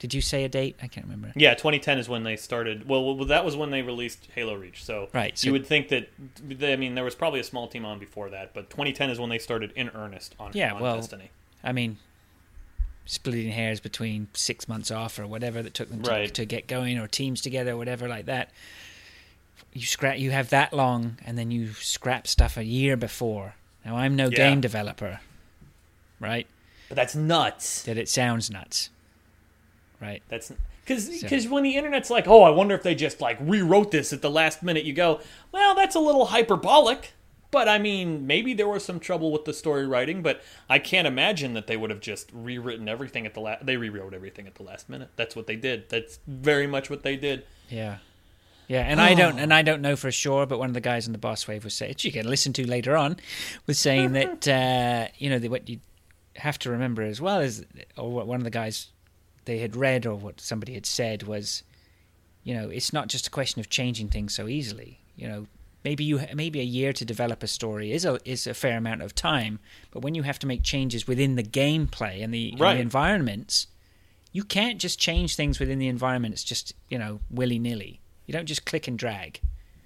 Did 0.00 0.12
you 0.12 0.20
say 0.20 0.44
a 0.44 0.48
date? 0.50 0.76
I 0.82 0.86
can't 0.86 1.06
remember. 1.06 1.32
Yeah, 1.34 1.54
2010 1.54 1.98
is 1.98 2.08
when 2.10 2.24
they 2.24 2.36
started. 2.36 2.86
Well, 2.86 3.14
well, 3.16 3.24
that 3.26 3.42
was 3.44 3.56
when 3.56 3.70
they 3.70 3.80
released 3.80 4.28
Halo 4.34 4.54
Reach. 4.54 4.84
So, 4.84 5.08
Right, 5.14 5.38
so- 5.38 5.46
you 5.46 5.52
would 5.52 5.64
think 5.66 5.88
that. 5.88 6.10
I 6.62 6.76
mean, 6.76 6.94
there 6.94 7.04
was 7.04 7.14
probably 7.14 7.40
a 7.40 7.44
small 7.44 7.68
team 7.68 7.86
on 7.86 7.98
before 7.98 8.28
that, 8.30 8.52
but 8.52 8.68
2010 8.68 9.08
is 9.08 9.18
when 9.18 9.30
they 9.30 9.38
started 9.38 9.72
in 9.74 9.88
earnest 9.90 10.34
on, 10.38 10.50
Yeah, 10.52 10.74
on 10.74 10.82
well- 10.82 10.96
Destiny. 10.96 11.30
I 11.62 11.72
mean, 11.72 11.96
splitting 13.06 13.50
hairs 13.52 13.80
between 13.80 14.28
six 14.32 14.66
months 14.68 14.90
off 14.90 15.18
or 15.18 15.26
whatever 15.26 15.62
that 15.62 15.74
took 15.74 15.90
them 15.90 16.02
to, 16.02 16.10
Right. 16.10 16.34
to 16.34 16.44
get 16.44 16.66
going, 16.66 16.98
or 16.98 17.06
teams 17.06 17.40
together, 17.40 17.72
or 17.72 17.76
whatever 17.76 18.08
like 18.08 18.26
that. 18.26 18.50
You 19.72 19.82
scrap. 19.86 20.18
You 20.18 20.30
have 20.30 20.50
that 20.50 20.72
long, 20.72 21.18
and 21.24 21.36
then 21.36 21.50
you 21.50 21.72
scrap 21.74 22.26
stuff 22.26 22.56
a 22.56 22.64
year 22.64 22.96
before. 22.96 23.54
Now 23.84 23.96
I'm 23.96 24.16
no 24.16 24.24
Yeah. 24.30 24.36
game 24.36 24.60
developer, 24.60 25.20
right? 26.20 26.46
But 26.88 26.96
that's 26.96 27.14
nuts. 27.14 27.82
That 27.82 27.98
it 27.98 28.08
sounds 28.08 28.50
nuts, 28.50 28.90
right? 30.00 30.22
That's 30.28 30.52
because 30.84 31.06
So- 31.06 31.22
because 31.26 31.48
when 31.48 31.62
the 31.64 31.76
internet's 31.76 32.08
like, 32.10 32.26
oh, 32.28 32.42
I 32.42 32.50
wonder 32.50 32.74
if 32.74 32.82
they 32.82 32.94
just 32.94 33.20
like 33.20 33.36
rewrote 33.40 33.90
this 33.90 34.12
at 34.12 34.22
the 34.22 34.30
last 34.30 34.62
minute. 34.62 34.84
You 34.84 34.92
go, 34.92 35.20
well, 35.52 35.74
that's 35.74 35.94
a 35.94 36.00
little 36.00 36.26
hyperbolic, 36.26 37.12
But 37.54 37.68
I 37.68 37.78
mean, 37.78 38.26
maybe 38.26 38.52
there 38.52 38.66
was 38.66 38.84
some 38.84 38.98
trouble 38.98 39.30
with 39.30 39.44
the 39.44 39.52
story 39.52 39.86
writing, 39.86 40.22
but 40.22 40.42
I 40.68 40.80
can't 40.80 41.06
imagine 41.06 41.54
that 41.54 41.68
they 41.68 41.76
would 41.76 41.90
have 41.90 42.00
just 42.00 42.28
rewritten 42.32 42.88
everything 42.88 43.26
at 43.26 43.34
the 43.34 43.40
last. 43.40 43.64
They 43.64 43.76
rewrote 43.76 44.12
everything 44.12 44.48
at 44.48 44.56
the 44.56 44.64
last 44.64 44.88
minute. 44.88 45.10
That's 45.14 45.36
what 45.36 45.46
they 45.46 45.54
did. 45.54 45.88
That's 45.88 46.18
very 46.26 46.66
much 46.66 46.90
what 46.90 47.04
they 47.04 47.14
did. 47.14 47.44
Yeah. 47.68 47.98
Yeah, 48.66 48.80
and 48.80 49.00
I 49.00 49.14
don't 49.14 49.38
and 49.38 49.54
I 49.54 49.62
don't 49.62 49.82
know 49.82 49.94
for 49.94 50.10
sure, 50.10 50.46
but 50.46 50.58
one 50.58 50.68
of 50.68 50.74
the 50.74 50.80
guys 50.80 51.06
in 51.06 51.12
the 51.12 51.18
boss 51.18 51.46
wave 51.46 51.62
was 51.62 51.74
saying, 51.74 51.90
which 51.90 52.04
you 52.04 52.10
can 52.10 52.26
listen 52.26 52.52
to 52.54 52.66
later 52.66 52.96
on, 52.96 53.18
was 53.68 53.78
saying 53.78 54.12
that 54.14 54.48
uh, 54.48 55.12
you 55.16 55.30
know 55.30 55.38
that 55.38 55.48
what 55.48 55.68
you 55.68 55.78
have 56.34 56.58
to 56.60 56.70
remember 56.70 57.02
as 57.02 57.20
well 57.20 57.38
is, 57.38 57.64
or 57.96 58.10
what 58.10 58.26
one 58.26 58.40
of 58.40 58.44
the 58.44 58.50
guys 58.50 58.88
they 59.44 59.58
had 59.58 59.76
read 59.76 60.06
or 60.06 60.16
what 60.16 60.40
somebody 60.40 60.74
had 60.74 60.86
said 60.86 61.22
was, 61.22 61.62
you 62.42 62.52
know, 62.52 62.68
it's 62.68 62.92
not 62.92 63.06
just 63.06 63.28
a 63.28 63.30
question 63.30 63.60
of 63.60 63.68
changing 63.68 64.08
things 64.08 64.34
so 64.34 64.48
easily. 64.48 64.98
You 65.14 65.28
know, 65.28 65.46
maybe 65.84 66.04
you 66.04 66.20
maybe 66.34 66.60
a 66.60 66.64
year 66.64 66.92
to 66.92 67.04
develop 67.04 67.42
a 67.42 67.46
story 67.46 67.92
is 67.92 68.04
a 68.04 68.18
is 68.24 68.46
a 68.46 68.54
fair 68.54 68.78
amount 68.78 69.02
of 69.02 69.14
time, 69.14 69.60
but 69.90 70.00
when 70.00 70.14
you 70.14 70.22
have 70.22 70.38
to 70.40 70.46
make 70.46 70.62
changes 70.62 71.06
within 71.06 71.36
the 71.36 71.42
gameplay 71.42 72.22
and 72.22 72.32
the, 72.32 72.50
and 72.50 72.60
the 72.60 72.80
environments, 72.80 73.66
you 74.32 74.44
can't 74.44 74.80
just 74.80 74.98
change 74.98 75.36
things 75.36 75.58
within 75.60 75.78
the 75.78 75.88
environment. 75.88 76.34
It's 76.34 76.44
just 76.44 76.74
you 76.88 76.98
know 76.98 77.20
willy 77.30 77.58
nilly. 77.58 78.00
You 78.26 78.32
don't 78.32 78.46
just 78.46 78.64
click 78.64 78.88
and 78.88 78.98
drag. 78.98 79.40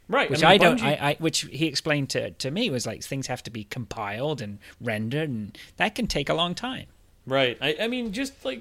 Right. 0.09 0.30
Which 0.30 0.40
mean, 0.40 0.51
I, 0.51 0.57
don't. 0.57 0.82
I, 0.82 0.92
I 0.94 1.16
which 1.18 1.42
he 1.42 1.66
explained 1.66 2.09
to 2.11 2.30
to 2.30 2.51
me 2.51 2.70
was 2.70 2.86
like 2.86 3.03
things 3.03 3.26
have 3.26 3.42
to 3.42 3.51
be 3.51 3.64
compiled 3.64 4.40
and 4.40 4.59
rendered, 4.80 5.28
and 5.28 5.59
that 5.76 5.94
can 5.94 6.07
take 6.07 6.30
a 6.30 6.34
long 6.34 6.55
time. 6.55 6.86
Right. 7.26 7.59
I, 7.61 7.76
I 7.82 7.88
mean, 7.88 8.12
just 8.12 8.42
like 8.42 8.61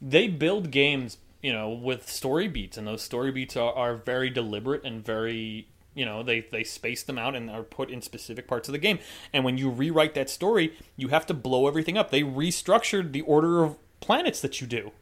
they 0.00 0.28
build 0.28 0.70
games, 0.70 1.18
you 1.42 1.52
know, 1.52 1.68
with 1.68 2.08
story 2.08 2.48
beats, 2.48 2.78
and 2.78 2.86
those 2.86 3.02
story 3.02 3.30
beats 3.30 3.54
are, 3.56 3.72
are 3.74 3.96
very 3.96 4.30
deliberate 4.30 4.82
and 4.82 5.04
very, 5.04 5.68
you 5.94 6.04
know, 6.04 6.22
they 6.22 6.40
they 6.52 6.64
space 6.64 7.02
them 7.02 7.18
out 7.18 7.34
and 7.34 7.50
are 7.50 7.62
put 7.62 7.90
in 7.90 8.02
specific 8.02 8.46
parts 8.46 8.68
of 8.68 8.72
the 8.72 8.78
game. 8.78 8.98
And 9.32 9.44
when 9.44 9.58
you 9.58 9.70
rewrite 9.70 10.14
that 10.14 10.30
story, 10.30 10.74
you 10.96 11.08
have 11.08 11.26
to 11.26 11.34
blow 11.34 11.66
everything 11.66 11.98
up. 11.98 12.10
They 12.10 12.22
restructured 12.22 13.12
the 13.12 13.22
order 13.22 13.62
of 13.62 13.76
planets 14.00 14.40
that 14.40 14.60
you 14.60 14.66
do, 14.66 14.92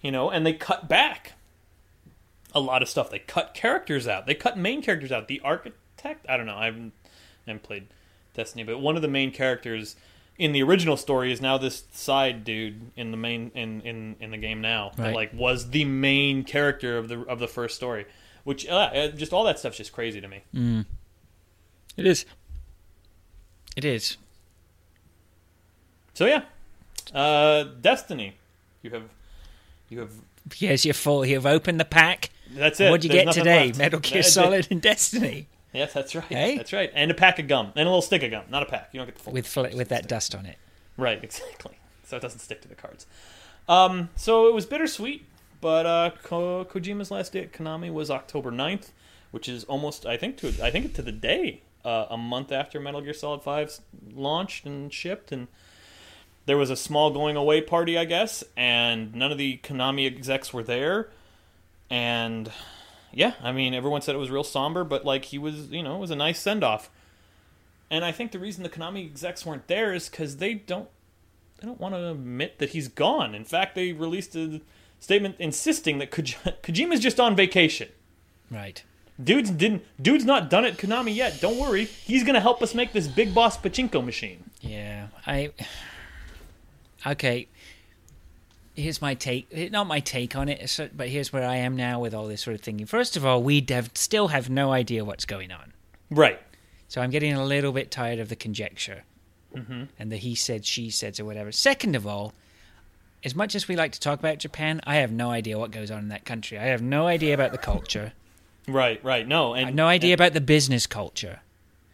you 0.00 0.10
know, 0.10 0.30
and 0.30 0.46
they 0.46 0.52
cut 0.52 0.88
back 0.88 1.32
a 2.54 2.60
lot 2.60 2.82
of 2.82 2.88
stuff. 2.88 3.10
They 3.10 3.18
cut 3.18 3.52
characters 3.54 4.06
out. 4.08 4.26
They 4.26 4.34
cut 4.34 4.56
main 4.56 4.80
characters 4.80 5.12
out. 5.12 5.28
The 5.28 5.40
architect, 5.40 6.26
I 6.28 6.36
don't 6.36 6.46
know. 6.46 6.56
I 6.56 6.66
haven't, 6.66 6.92
I 7.46 7.50
haven't 7.50 7.64
played 7.64 7.86
Destiny, 8.34 8.64
but 8.64 8.80
one 8.80 8.96
of 8.96 9.02
the 9.02 9.08
main 9.08 9.30
characters 9.30 9.96
in 10.38 10.52
the 10.52 10.62
original 10.62 10.96
story 10.96 11.32
is 11.32 11.40
now 11.40 11.58
this 11.58 11.84
side 11.92 12.42
dude 12.44 12.90
in 12.96 13.10
the 13.10 13.16
main 13.16 13.50
in 13.54 13.80
in, 13.82 14.16
in 14.18 14.30
the 14.30 14.36
game 14.36 14.60
now 14.60 14.90
that 14.96 15.14
like 15.14 15.32
was 15.32 15.70
the 15.70 15.84
main 15.84 16.42
character 16.42 16.98
of 16.98 17.08
the 17.08 17.20
of 17.26 17.38
the 17.38 17.46
first 17.46 17.76
story. 17.76 18.06
Which 18.44 18.68
uh, 18.68 19.08
just 19.08 19.32
all 19.32 19.44
that 19.44 19.58
stuff's 19.58 19.78
just 19.78 19.92
crazy 19.92 20.20
to 20.20 20.28
me. 20.28 20.84
It 21.96 22.06
is. 22.06 22.26
It 23.76 23.84
is. 23.84 24.16
So 26.14 26.26
yeah, 26.26 26.42
uh, 27.12 27.64
Destiny. 27.80 28.34
You 28.82 28.90
have 28.90 29.04
you 29.88 30.00
have 30.00 30.12
Yes, 30.58 30.84
you're 30.84 30.94
full. 30.94 31.24
You've 31.24 31.46
opened 31.46 31.80
the 31.80 31.84
pack. 31.86 32.30
that's 32.52 32.78
it. 32.80 32.90
What 32.90 33.00
do 33.00 33.08
you 33.08 33.14
There's 33.14 33.24
get 33.24 33.34
today? 33.34 33.66
left. 33.68 33.78
Metal 33.78 34.00
Gear 34.00 34.22
Solid 34.22 34.68
and 34.70 34.82
Destiny 34.82 35.48
Yes, 35.72 35.92
that's 35.92 36.14
right. 36.14 36.24
Hey? 36.26 36.56
That's 36.56 36.72
right. 36.72 36.90
And 36.94 37.10
a 37.10 37.14
pack 37.14 37.40
of 37.40 37.48
gum 37.48 37.72
and 37.74 37.80
a 37.88 37.90
little 37.90 38.00
stick 38.02 38.22
of 38.22 38.30
gum, 38.30 38.44
not 38.48 38.62
a 38.62 38.66
pack. 38.66 38.90
You 38.92 38.98
don't 39.00 39.06
get 39.06 39.16
the 39.16 39.22
full. 39.22 39.32
with 39.32 39.46
fl- 39.46 39.76
with 39.76 39.88
that 39.88 40.06
dust 40.06 40.34
on 40.34 40.46
it. 40.46 40.56
Right, 40.96 41.18
exactly. 41.24 41.78
So 42.04 42.16
it 42.16 42.20
doesn't 42.20 42.38
stick 42.38 42.62
to 42.62 42.68
the 42.68 42.76
cards. 42.76 43.06
Um, 43.68 44.10
so 44.14 44.46
it 44.46 44.54
was 44.54 44.66
bittersweet, 44.66 45.24
but 45.64 45.86
uh, 45.86 46.10
Ko- 46.22 46.66
Kojima's 46.66 47.10
last 47.10 47.32
day 47.32 47.40
at 47.40 47.52
Konami 47.54 47.90
was 47.90 48.10
October 48.10 48.52
9th, 48.52 48.90
which 49.30 49.48
is 49.48 49.64
almost, 49.64 50.04
I 50.04 50.18
think, 50.18 50.36
to 50.36 50.48
I 50.62 50.70
think 50.70 50.92
to 50.92 51.00
the 51.00 51.10
day, 51.10 51.62
uh, 51.86 52.04
a 52.10 52.18
month 52.18 52.52
after 52.52 52.78
Metal 52.78 53.00
Gear 53.00 53.14
Solid 53.14 53.42
5 53.42 53.80
launched 54.12 54.66
and 54.66 54.92
shipped, 54.92 55.32
and 55.32 55.48
there 56.44 56.58
was 56.58 56.68
a 56.68 56.76
small 56.76 57.10
going 57.12 57.34
away 57.34 57.62
party, 57.62 57.96
I 57.96 58.04
guess, 58.04 58.44
and 58.58 59.14
none 59.14 59.32
of 59.32 59.38
the 59.38 59.58
Konami 59.62 60.06
execs 60.06 60.52
were 60.52 60.62
there, 60.62 61.08
and 61.88 62.52
yeah, 63.10 63.32
I 63.42 63.50
mean, 63.50 63.72
everyone 63.72 64.02
said 64.02 64.14
it 64.14 64.18
was 64.18 64.30
real 64.30 64.44
somber, 64.44 64.84
but 64.84 65.06
like 65.06 65.24
he 65.24 65.38
was, 65.38 65.70
you 65.70 65.82
know, 65.82 65.96
it 65.96 66.00
was 66.00 66.10
a 66.10 66.16
nice 66.16 66.40
send 66.40 66.62
off. 66.62 66.90
And 67.90 68.04
I 68.04 68.12
think 68.12 68.32
the 68.32 68.38
reason 68.38 68.64
the 68.64 68.68
Konami 68.68 69.06
execs 69.06 69.46
weren't 69.46 69.66
there 69.68 69.94
is 69.94 70.10
because 70.10 70.36
they 70.36 70.52
don't 70.52 70.90
they 71.58 71.66
don't 71.66 71.80
want 71.80 71.94
to 71.94 72.10
admit 72.10 72.58
that 72.58 72.70
he's 72.70 72.88
gone. 72.88 73.34
In 73.34 73.46
fact, 73.46 73.74
they 73.74 73.94
released 73.94 74.36
a 74.36 74.60
statement 75.04 75.36
insisting 75.38 75.98
that 75.98 76.10
Koj- 76.10 76.36
Kojima's 76.62 77.00
just 77.00 77.20
on 77.20 77.36
vacation. 77.36 77.88
Right. 78.50 78.82
Dude's 79.22 79.50
didn't. 79.50 79.84
Dude's 80.00 80.24
not 80.24 80.50
done 80.50 80.64
at 80.64 80.76
Konami 80.76 81.14
yet. 81.14 81.40
Don't 81.40 81.58
worry. 81.58 81.84
He's 81.84 82.24
gonna 82.24 82.40
help 82.40 82.62
us 82.62 82.74
make 82.74 82.92
this 82.92 83.06
big 83.06 83.34
boss 83.34 83.56
pachinko 83.56 84.04
machine. 84.04 84.50
Yeah. 84.60 85.08
I. 85.26 85.52
Okay. 87.06 87.46
Here's 88.74 89.00
my 89.00 89.14
take. 89.14 89.70
Not 89.70 89.86
my 89.86 90.00
take 90.00 90.34
on 90.34 90.48
it, 90.48 90.90
but 90.96 91.08
here's 91.08 91.32
where 91.32 91.46
I 91.46 91.56
am 91.56 91.76
now 91.76 92.00
with 92.00 92.12
all 92.12 92.26
this 92.26 92.40
sort 92.40 92.54
of 92.54 92.60
thinking. 92.62 92.86
First 92.86 93.16
of 93.16 93.24
all, 93.24 93.40
we 93.40 93.64
have, 93.68 93.92
still 93.94 94.28
have 94.28 94.50
no 94.50 94.72
idea 94.72 95.04
what's 95.04 95.24
going 95.24 95.52
on. 95.52 95.74
Right. 96.10 96.40
So 96.88 97.00
I'm 97.00 97.10
getting 97.10 97.34
a 97.34 97.44
little 97.44 97.70
bit 97.70 97.92
tired 97.92 98.18
of 98.18 98.30
the 98.30 98.36
conjecture 98.36 99.04
mm-hmm. 99.54 99.84
and 99.96 100.10
the 100.10 100.16
he 100.16 100.34
said, 100.34 100.64
she 100.64 100.90
said, 100.90 101.20
or 101.20 101.24
whatever. 101.24 101.52
Second 101.52 101.94
of 101.94 102.04
all, 102.04 102.34
as 103.24 103.34
much 103.34 103.54
as 103.54 103.66
we 103.68 103.74
like 103.76 103.92
to 103.92 104.00
talk 104.00 104.18
about 104.18 104.38
Japan, 104.38 104.80
I 104.86 104.96
have 104.96 105.10
no 105.10 105.30
idea 105.30 105.58
what 105.58 105.70
goes 105.70 105.90
on 105.90 105.98
in 106.00 106.08
that 106.08 106.24
country. 106.24 106.58
I 106.58 106.64
have 106.64 106.82
no 106.82 107.06
idea 107.06 107.32
about 107.34 107.52
the 107.52 107.58
culture. 107.58 108.12
Right. 108.68 109.02
Right. 109.04 109.26
No. 109.26 109.54
I 109.54 109.58
And 109.58 109.66
have 109.68 109.74
no 109.74 109.86
idea 109.86 110.14
about 110.14 110.32
the 110.34 110.40
business 110.40 110.86
culture 110.86 111.40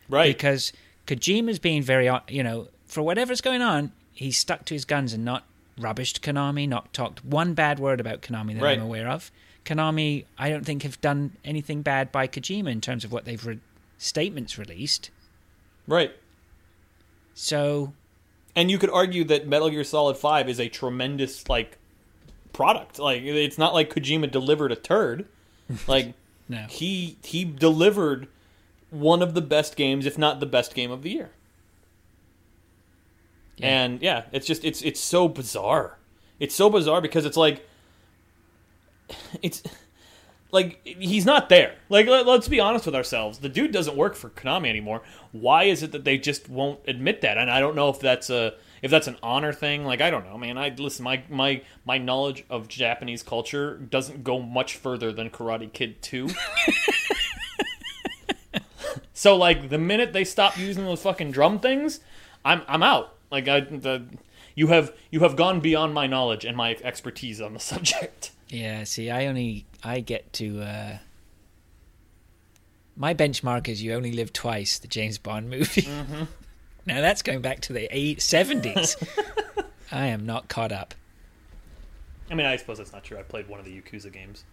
Right. 0.09 0.37
because 0.37 0.73
Kojima's 1.07 1.59
being 1.59 1.83
very, 1.83 2.09
uh, 2.09 2.21
you 2.29 2.43
know, 2.43 2.69
for 2.87 3.03
whatever's 3.03 3.41
going 3.41 3.63
on, 3.63 3.93
he's 4.13 4.37
stuck 4.39 4.65
to 4.67 4.75
his 4.75 4.85
guns 4.85 5.13
and 5.13 5.25
not 5.25 5.45
rubbished 5.79 6.21
Konami, 6.21 6.69
not 6.69 6.93
talked 6.93 7.25
one 7.25 7.55
bad 7.55 7.79
word 7.79 8.01
about 8.01 8.21
Konami 8.23 8.55
that 8.55 8.63
Right. 8.63 8.79
I'm 8.79 8.85
aware 8.85 9.09
of. 9.09 9.31
Konami, 9.65 10.25
I 10.39 10.49
don't 10.51 10.65
think 10.65 10.83
have 10.83 11.01
done 11.01 11.37
anything 11.45 11.83
bad 11.83 12.11
by 12.11 12.27
Kojima 12.27 12.71
in 12.71 12.81
terms 12.81 13.05
of 13.05 13.13
what 13.13 13.25
they've 13.25 13.45
re- 13.47 13.61
statements 13.99 14.59
released. 14.59 15.11
right. 15.87 16.13
So 17.35 17.93
And 18.61 18.71
you 18.71 18.77
could 18.77 18.91
argue 18.91 19.25
that 19.25 19.49
Metal 19.49 19.71
Gear 19.71 19.83
Solid 19.85 20.19
Five 20.19 20.47
is 20.47 20.61
a 20.61 20.69
tremendous 20.69 21.49
like 21.49 21.79
product. 22.53 22.99
Like 22.99 23.23
it's 23.23 23.57
not 23.57 23.73
like 23.73 23.89
Kojima 23.89 24.31
delivered 24.31 24.71
a 24.71 24.77
turd. 24.77 25.27
Like 25.87 26.13
no, 26.47 26.67
he 26.69 27.17
he 27.23 27.45
delivered 27.45 28.29
one 28.91 29.23
of 29.23 29.33
the 29.33 29.41
best 29.41 29.77
games, 29.77 30.05
if 30.05 30.19
not 30.19 30.41
the 30.41 30.47
best 30.47 30.75
game 30.75 30.91
of 30.91 31.03
the 31.03 31.11
year. 31.11 31.31
Yeah. 33.57 33.67
And 33.67 34.03
yeah, 34.03 34.25
it's 34.31 34.47
just 34.47 34.63
it's 34.63 34.83
it's 34.83 35.01
so 35.01 35.27
bizarre. 35.27 35.97
It's 36.39 36.55
so 36.55 36.69
bizarre 36.69 37.01
because 37.01 37.25
it's 37.25 37.39
like 37.39 37.67
it's 39.43 39.63
like 40.53 40.81
he's 40.85 41.25
not 41.25 41.49
there. 41.49 41.77
Like 41.89 42.07
let, 42.07 42.27
us 42.27 42.49
be 42.49 42.61
honest 42.61 42.87
with 42.87 42.95
ourselves. 42.95 43.39
The 43.39 43.49
dude 43.49 43.73
doesn't 43.73 43.97
work 43.97 44.15
for 44.15 44.31
Konami 44.31 44.69
anymore. 44.69 45.03
Why 45.33 45.65
is 45.65 45.83
it 45.83 45.93
that 45.93 46.05
they 46.05 46.19
just 46.19 46.49
won't 46.49 46.81
admit 46.87 47.21
that? 47.21 47.39
And 47.39 47.51
I 47.51 47.61
don't 47.61 47.77
know 47.77 47.89
if 47.89 48.01
that's 48.01 48.31
a 48.31 48.55
if 48.83 48.91
that's 48.91 49.07
an 49.07 49.17
honor 49.23 49.53
thing. 49.53 49.85
Like 49.85 50.01
I 50.01 50.11
don't 50.11 50.25
know, 50.25 50.39
man. 50.39 50.59
I 50.59 50.71
listen. 50.71 51.05
My 51.05 51.23
my 51.29 51.63
my 51.85 51.99
knowledge 51.99 52.45
of 52.51 52.69
Japanese 52.69 53.23
culture 53.23 53.77
doesn't 53.77 54.25
go 54.25 54.41
much 54.41 54.77
further 54.77 55.13
than 55.13 55.31
Karate 55.31 55.73
Kid 55.73 56.03
Two. 56.03 56.29
so 59.13 59.37
like 59.37 59.69
the 59.69 59.79
minute 59.79 60.13
they 60.13 60.25
stop 60.25 60.59
using 60.59 60.85
those 60.85 61.03
fucking 61.03 61.31
drum 61.31 61.61
things, 61.61 62.01
I'm 62.45 62.63
I'm 62.67 62.83
out. 62.83 63.17
Like 63.31 63.49
I 63.49 63.61
the 63.61 64.05
you 64.55 64.69
have 64.69 64.93
you 65.11 65.21
have 65.21 65.37
gone 65.37 65.61
beyond 65.61 65.95
my 65.95 66.07
knowledge 66.07 66.45
and 66.45 66.57
my 66.57 66.77
expertise 66.83 67.41
on 67.41 67.55
the 67.55 67.61
subject. 67.73 68.33
yeah. 68.49 68.85
See, 68.85 69.11
I 69.11 69.27
only 69.27 69.67
I 69.83 70.01
get 70.01 70.33
to. 70.35 70.63
uh 70.63 70.99
My 72.97 73.15
benchmark 73.15 73.69
is 73.69 73.83
"You 73.83 73.95
Only 73.95 74.13
Live 74.13 74.33
Twice," 74.33 74.79
the 74.79 74.89
James 74.89 75.19
Bond 75.19 75.49
movie. 75.51 75.89
now 76.87 77.01
that's 77.01 77.23
going 77.23 77.41
back 77.41 77.61
to 77.63 77.73
the 77.73 77.89
eight 77.91 78.21
seventies. 78.23 78.97
I 79.93 80.07
am 80.07 80.25
not 80.25 80.49
caught 80.49 80.73
up. 80.73 80.95
I 82.31 82.35
mean, 82.35 82.47
I 82.47 82.57
suppose 82.57 82.79
that's 82.79 82.93
not 82.93 83.03
true. 83.03 83.19
I 83.19 83.23
played 83.23 83.49
one 83.49 83.59
of 83.59 83.65
the 83.67 83.81
Yakuza 83.81 84.13
games, 84.13 84.45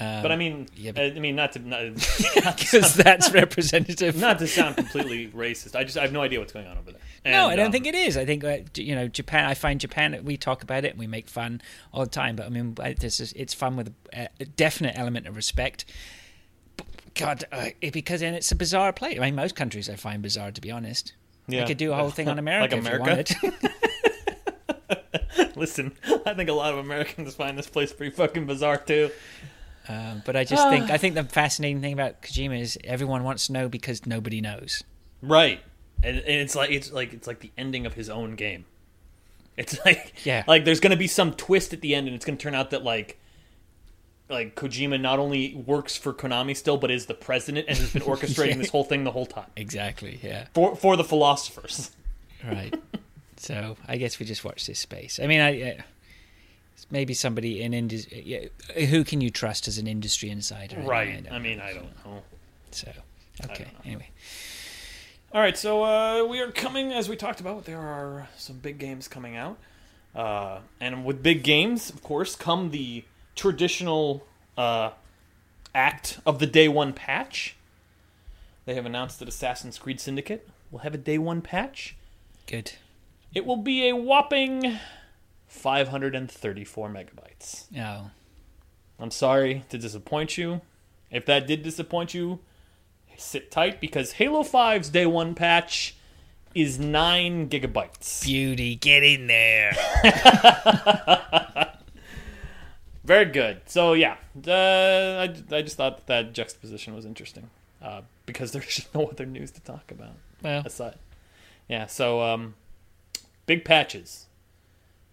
Um, 0.00 0.22
but 0.22 0.32
I 0.32 0.36
mean, 0.36 0.68
yeah, 0.74 0.92
I, 0.96 1.02
I 1.02 1.18
mean, 1.18 1.36
not 1.36 1.52
to 1.52 1.58
not, 1.58 1.84
not, 2.44 2.58
to 2.58 2.64
because 2.64 2.94
that's 2.94 3.30
representative. 3.32 4.16
not 4.16 4.38
to 4.38 4.46
sound 4.46 4.76
completely 4.76 5.28
racist. 5.28 5.76
I 5.76 5.84
just 5.84 5.98
I 5.98 6.02
have 6.02 6.12
no 6.12 6.22
idea 6.22 6.38
what's 6.38 6.52
going 6.52 6.66
on 6.66 6.78
over 6.78 6.92
there. 6.92 7.00
no, 7.26 7.48
I 7.48 7.56
don't 7.56 7.66
um, 7.66 7.72
think 7.72 7.86
it 7.86 7.94
is. 7.94 8.16
I 8.16 8.24
think 8.24 8.42
uh, 8.42 8.58
you 8.74 8.94
know 8.94 9.08
Japan. 9.08 9.44
I 9.44 9.54
find 9.54 9.78
Japan. 9.78 10.18
We 10.24 10.36
talk 10.36 10.62
about 10.62 10.84
it 10.84 10.92
and 10.92 10.98
we 10.98 11.06
make 11.06 11.28
fun 11.28 11.60
all 11.92 12.04
the 12.04 12.10
time. 12.10 12.36
But 12.36 12.46
I 12.46 12.48
mean, 12.48 12.74
this 12.98 13.20
is 13.20 13.32
it's 13.34 13.52
fun 13.52 13.76
with 13.76 13.94
a, 14.14 14.28
a 14.40 14.44
definite 14.46 14.98
element 14.98 15.26
of 15.26 15.36
respect. 15.36 15.84
But 16.76 16.86
God, 17.14 17.44
uh, 17.52 17.68
it, 17.82 17.92
because 17.92 18.22
and 18.22 18.34
it's 18.34 18.50
a 18.50 18.56
bizarre 18.56 18.94
place. 18.94 19.18
I 19.18 19.20
mean, 19.20 19.34
most 19.34 19.54
countries 19.54 19.90
I 19.90 19.96
find 19.96 20.22
bizarre 20.22 20.52
to 20.52 20.60
be 20.60 20.70
honest. 20.70 21.12
Yeah. 21.48 21.64
I 21.64 21.66
could 21.66 21.76
do 21.76 21.92
a 21.92 21.96
whole 21.96 22.10
thing 22.10 22.28
on 22.28 22.38
America, 22.40 22.76
Like 22.76 22.86
if 22.86 22.92
America? 22.92 23.52
Listen, 25.56 25.92
I 26.24 26.34
think 26.34 26.48
a 26.48 26.52
lot 26.52 26.72
of 26.72 26.78
Americans 26.78 27.34
find 27.34 27.58
this 27.58 27.68
place 27.68 27.92
pretty 27.92 28.14
fucking 28.14 28.46
bizarre 28.46 28.78
too. 28.78 29.10
Um, 29.88 30.22
but 30.24 30.36
I 30.36 30.44
just 30.44 30.68
think 30.68 30.90
I 30.90 30.98
think 30.98 31.14
the 31.16 31.24
fascinating 31.24 31.80
thing 31.80 31.92
about 31.92 32.22
Kojima 32.22 32.60
is 32.60 32.78
everyone 32.84 33.24
wants 33.24 33.48
to 33.48 33.52
know 33.52 33.68
because 33.68 34.06
nobody 34.06 34.40
knows. 34.40 34.84
Right, 35.20 35.60
and, 36.02 36.16
and 36.18 36.26
it's 36.40 36.54
like 36.54 36.70
it's 36.70 36.92
like 36.92 37.12
it's 37.12 37.26
like 37.26 37.40
the 37.40 37.50
ending 37.58 37.84
of 37.86 37.94
his 37.94 38.08
own 38.08 38.36
game. 38.36 38.64
It's 39.56 39.78
like 39.84 40.12
Yeah. 40.24 40.44
like 40.46 40.64
there's 40.64 40.80
gonna 40.80 40.96
be 40.96 41.08
some 41.08 41.32
twist 41.34 41.72
at 41.72 41.80
the 41.80 41.94
end, 41.94 42.06
and 42.06 42.14
it's 42.14 42.24
gonna 42.24 42.38
turn 42.38 42.54
out 42.54 42.70
that 42.70 42.84
like 42.84 43.18
like 44.28 44.54
Kojima 44.54 45.00
not 45.00 45.18
only 45.18 45.54
works 45.54 45.96
for 45.96 46.14
Konami 46.14 46.56
still, 46.56 46.76
but 46.78 46.90
is 46.90 47.06
the 47.06 47.14
president 47.14 47.66
and 47.68 47.76
has 47.76 47.92
been 47.92 48.02
orchestrating 48.12 48.58
this 48.58 48.70
whole 48.70 48.84
thing 48.84 49.04
the 49.04 49.10
whole 49.10 49.26
time 49.26 49.50
Exactly. 49.56 50.20
Yeah. 50.22 50.46
for 50.54 50.76
for 50.76 50.96
the 50.96 51.04
philosophers. 51.04 51.90
Right. 52.44 52.74
so 53.36 53.76
I 53.88 53.96
guess 53.98 54.18
we 54.18 54.26
just 54.26 54.44
watch 54.44 54.64
this 54.66 54.78
space. 54.78 55.18
I 55.22 55.26
mean, 55.26 55.40
I. 55.40 55.62
Uh, 55.72 55.74
Maybe 56.90 57.14
somebody 57.14 57.62
in 57.62 57.74
industry. 57.74 58.50
Who 58.88 59.04
can 59.04 59.20
you 59.20 59.30
trust 59.30 59.68
as 59.68 59.78
an 59.78 59.86
industry 59.86 60.30
insider? 60.30 60.80
Right. 60.80 61.16
I 61.16 61.20
know. 61.20 61.38
mean, 61.38 61.60
I 61.60 61.72
don't 61.72 62.04
know. 62.04 62.22
So, 62.70 62.92
okay. 63.44 63.64
know. 63.64 63.70
Anyway, 63.84 64.10
All 65.32 65.40
right, 65.40 65.56
so 65.56 65.82
uh, 65.84 66.24
we 66.24 66.40
are 66.40 66.50
coming, 66.50 66.92
as 66.92 67.08
we 67.08 67.16
talked 67.16 67.40
about. 67.40 67.64
There 67.64 67.80
are 67.80 68.28
some 68.36 68.56
big 68.56 68.78
games 68.78 69.08
coming 69.08 69.36
out, 69.36 69.58
uh, 70.14 70.60
and 70.80 71.04
with 71.04 71.22
big 71.22 71.42
games, 71.42 71.90
of 71.90 72.02
course, 72.02 72.34
come 72.36 72.70
the 72.70 73.04
traditional 73.34 74.26
uh, 74.56 74.90
act 75.74 76.18
of 76.26 76.38
the 76.38 76.46
day 76.46 76.68
one 76.68 76.92
patch. 76.92 77.56
They 78.64 78.74
have 78.74 78.86
announced 78.86 79.18
that 79.18 79.28
Assassin's 79.28 79.78
Creed 79.78 80.00
Syndicate 80.00 80.48
will 80.70 80.80
have 80.80 80.94
a 80.94 80.98
day 80.98 81.18
one 81.18 81.42
patch. 81.42 81.96
good. 82.46 82.72
It 83.34 83.46
will 83.46 83.56
be 83.56 83.88
a 83.88 83.96
whopping 83.96 84.78
534 85.52 86.88
megabytes. 86.88 87.66
Oh, 87.78 88.10
I'm 88.98 89.10
sorry 89.10 89.64
to 89.68 89.78
disappoint 89.78 90.38
you. 90.38 90.62
If 91.10 91.26
that 91.26 91.46
did 91.46 91.62
disappoint 91.62 92.14
you, 92.14 92.40
sit 93.16 93.50
tight 93.50 93.80
because 93.80 94.12
Halo 94.12 94.42
5's 94.42 94.88
day 94.88 95.04
one 95.06 95.34
patch 95.34 95.94
is 96.54 96.78
9 96.78 97.48
gigabytes. 97.48 98.24
beauty, 98.24 98.76
get 98.76 99.02
in 99.02 99.26
there. 99.26 99.72
Very 103.04 103.26
good. 103.26 103.60
So, 103.66 103.92
yeah, 103.92 104.16
uh, 104.46 105.26
I, 105.28 105.34
I 105.54 105.62
just 105.62 105.76
thought 105.76 106.06
that 106.06 106.32
juxtaposition 106.32 106.94
was 106.94 107.04
interesting 107.04 107.50
uh, 107.82 108.00
because 108.26 108.52
there's 108.52 108.66
just 108.66 108.94
no 108.94 109.06
other 109.06 109.26
news 109.26 109.50
to 109.52 109.60
talk 109.60 109.90
about 109.90 110.14
well, 110.42 110.62
aside. 110.64 110.96
Yeah, 111.68 111.86
so 111.86 112.22
um, 112.22 112.54
big 113.46 113.64
patches. 113.64 114.26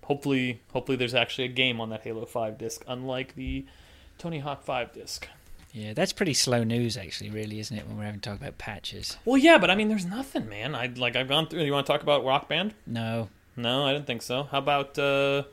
Hopefully, 0.09 0.59
hopefully 0.73 0.97
there's 0.97 1.13
actually 1.13 1.45
a 1.45 1.49
game 1.49 1.79
on 1.79 1.89
that 1.91 2.01
Halo 2.01 2.25
5 2.25 2.57
disc, 2.57 2.83
unlike 2.87 3.35
the 3.35 3.63
Tony 4.17 4.39
Hawk 4.39 4.63
5 4.63 4.91
disc. 4.91 5.27
yeah, 5.71 5.93
that's 5.93 6.11
pretty 6.13 6.33
slow 6.33 6.63
news, 6.63 6.97
actually, 6.97 7.29
really, 7.29 7.59
isn't 7.59 7.77
it? 7.77 7.87
When 7.87 7.95
we're 7.95 8.05
having 8.05 8.19
to 8.19 8.29
talk 8.29 8.39
about 8.41 8.57
patches. 8.57 9.17
Well, 9.23 9.37
yeah, 9.37 9.59
but 9.59 9.69
I 9.69 9.75
mean, 9.75 9.87
there's 9.87 10.07
nothing, 10.07 10.49
man. 10.49 10.73
I 10.73 10.87
like 10.97 11.15
I've 11.15 11.27
gone 11.27 11.47
through. 11.47 11.61
You 11.61 11.71
want 11.71 11.85
to 11.85 11.93
talk 11.93 12.01
about 12.01 12.25
Rock 12.25 12.49
Band? 12.49 12.73
No, 12.87 13.29
No, 13.55 13.85
I 13.85 13.93
didn't 13.93 14.07
think 14.07 14.23
so. 14.23 14.43
How 14.43 14.57
about 14.57 14.97
uh, 14.97 15.43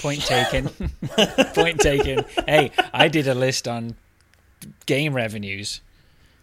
point 0.00 0.22
taken. 0.22 0.68
point 1.54 1.80
taken. 1.80 2.24
Hey, 2.46 2.70
I 2.94 3.08
did 3.08 3.26
a 3.26 3.34
list 3.34 3.66
on 3.66 3.96
game 4.86 5.12
revenues, 5.14 5.80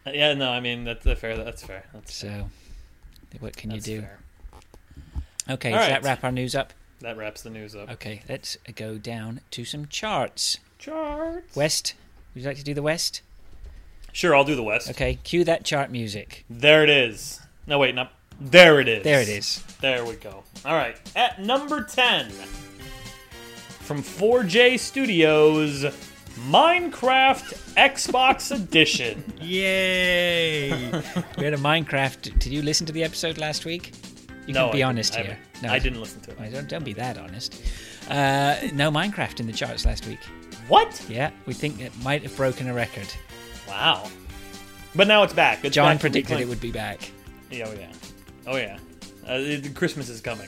yeah? 0.06 0.34
No, 0.34 0.52
I 0.52 0.60
mean 0.60 0.84
that's 0.84 1.04
fair. 1.04 1.38
That's 1.38 1.64
fair. 1.64 1.86
That's, 1.94 2.14
so 2.14 2.50
what 3.40 3.56
can 3.56 3.70
that's 3.70 3.88
you 3.88 3.98
do? 3.98 4.02
fair. 4.02 4.20
Okay, 5.50 5.72
All 5.72 5.78
does 5.80 5.90
right. 5.90 6.02
that 6.02 6.04
wrap 6.04 6.24
our 6.24 6.32
news 6.32 6.56
up? 6.56 6.74
That 7.02 7.16
wraps 7.18 7.42
the 7.42 7.50
news 7.50 7.76
up. 7.76 7.90
Okay, 7.92 8.22
let's 8.28 8.58
go 8.76 8.98
down 8.98 9.42
to 9.52 9.64
some 9.66 9.86
charts. 9.88 10.58
Charts. 10.80 11.56
West, 11.56 11.94
would 12.34 12.42
you 12.44 12.48
like 12.48 12.58
to 12.58 12.64
do 12.64 12.74
the 12.74 12.82
West? 12.82 13.22
Sure, 14.12 14.36
I'll 14.36 14.44
do 14.44 14.56
the 14.56 14.64
West. 14.64 14.90
Okay, 14.90 15.20
cue 15.24 15.44
that 15.44 15.64
chart 15.64 15.92
music. 15.92 16.44
There 16.50 16.84
it 16.84 16.90
is. 16.90 17.40
No, 17.68 17.78
wait, 17.80 17.94
not 17.94 18.14
there. 18.42 18.80
It 18.80 18.88
is. 18.88 19.04
There 19.04 19.22
it 19.22 19.30
is. 19.30 19.64
There 19.82 20.04
we 20.06 20.16
go. 20.16 20.44
All 20.66 20.74
right, 20.76 20.98
at 21.16 21.40
number 21.42 21.84
ten 21.84 22.30
from 22.30 24.02
4J 24.04 24.78
Studios, 24.80 25.84
Minecraft 26.50 27.76
Xbox 27.76 28.54
Edition. 28.54 29.24
Yay! 29.42 30.72
we 31.38 31.44
had 31.44 31.54
a 31.54 31.58
Minecraft. 31.58 32.38
Did 32.40 32.48
you 32.48 32.62
listen 32.64 32.86
to 32.88 32.94
the 32.94 33.04
episode 33.04 33.38
last 33.38 33.66
week? 33.66 33.92
You 34.48 34.54
no, 34.54 34.68
can 34.68 34.78
be 34.78 34.84
I 34.84 34.90
honest 34.90 35.14
didn't. 35.14 35.26
here. 35.28 35.38
I, 35.64 35.76
I 35.76 35.80
didn't 35.80 36.00
listen 36.00 36.22
to 36.22 36.32
it. 36.32 36.40
I 36.40 36.50
don't, 36.50 36.68
don't 36.68 36.86
be 36.86 36.94
that 36.94 37.18
honest. 37.18 37.62
Uh, 38.10 38.56
no 38.74 38.90
Minecraft 38.90 39.40
in 39.42 39.46
the 39.46 39.54
charts 39.54 39.86
last 39.86 40.08
week. 40.08 40.20
What? 40.68 41.06
Yeah, 41.10 41.32
we 41.46 41.54
think 41.54 41.82
it 41.82 41.92
might 42.02 42.24
have 42.24 42.36
broken 42.36 42.68
a 42.70 42.74
record. 42.74 43.08
Wow. 43.68 44.10
But 44.96 45.08
now 45.08 45.24
it's 45.24 45.34
back. 45.34 45.64
It's 45.64 45.76
John 45.76 45.96
back 45.96 46.02
predicted 46.02 46.40
it 46.40 46.48
would 46.48 46.62
be 46.62 46.72
back. 46.72 47.12
Yeah, 47.52 47.68
oh 47.68 47.74
yeah, 47.74 47.92
oh 48.48 48.58
yeah. 48.58 48.80
Uh, 49.28 49.70
Christmas 49.76 50.10
is 50.10 50.22
coming. 50.22 50.48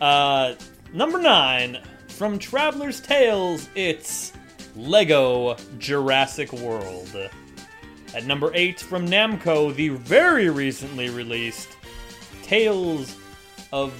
Uh, 0.00 0.54
number 0.92 1.20
nine 1.20 1.78
from 2.08 2.38
Traveller's 2.38 3.00
Tales. 3.00 3.68
It's 3.74 4.32
Lego 4.74 5.56
Jurassic 5.78 6.52
World. 6.54 7.14
At 8.14 8.24
number 8.26 8.50
eight 8.54 8.80
from 8.80 9.06
Namco, 9.08 9.74
the 9.74 9.90
very 9.90 10.48
recently 10.48 11.10
released 11.10 11.76
Tales 12.44 13.16
of 13.72 13.92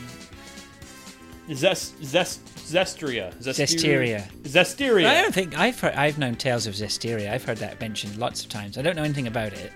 Zest 1.52 2.02
Zest 2.04 2.44
Zestria. 2.56 3.34
Zestiria. 3.42 4.26
Zestiria. 4.42 5.06
I 5.06 5.20
don't 5.22 5.34
think 5.34 5.58
I've 5.58 5.78
heard, 5.78 5.94
I've 5.94 6.18
known 6.18 6.34
Tales 6.36 6.66
of 6.66 6.74
Zestiria. 6.74 7.30
I've 7.30 7.44
heard 7.44 7.58
that 7.58 7.80
mentioned 7.80 8.16
lots 8.16 8.42
of 8.42 8.48
times. 8.48 8.78
I 8.78 8.82
don't 8.82 8.96
know 8.96 9.02
anything 9.02 9.26
about 9.26 9.52
it. 9.52 9.72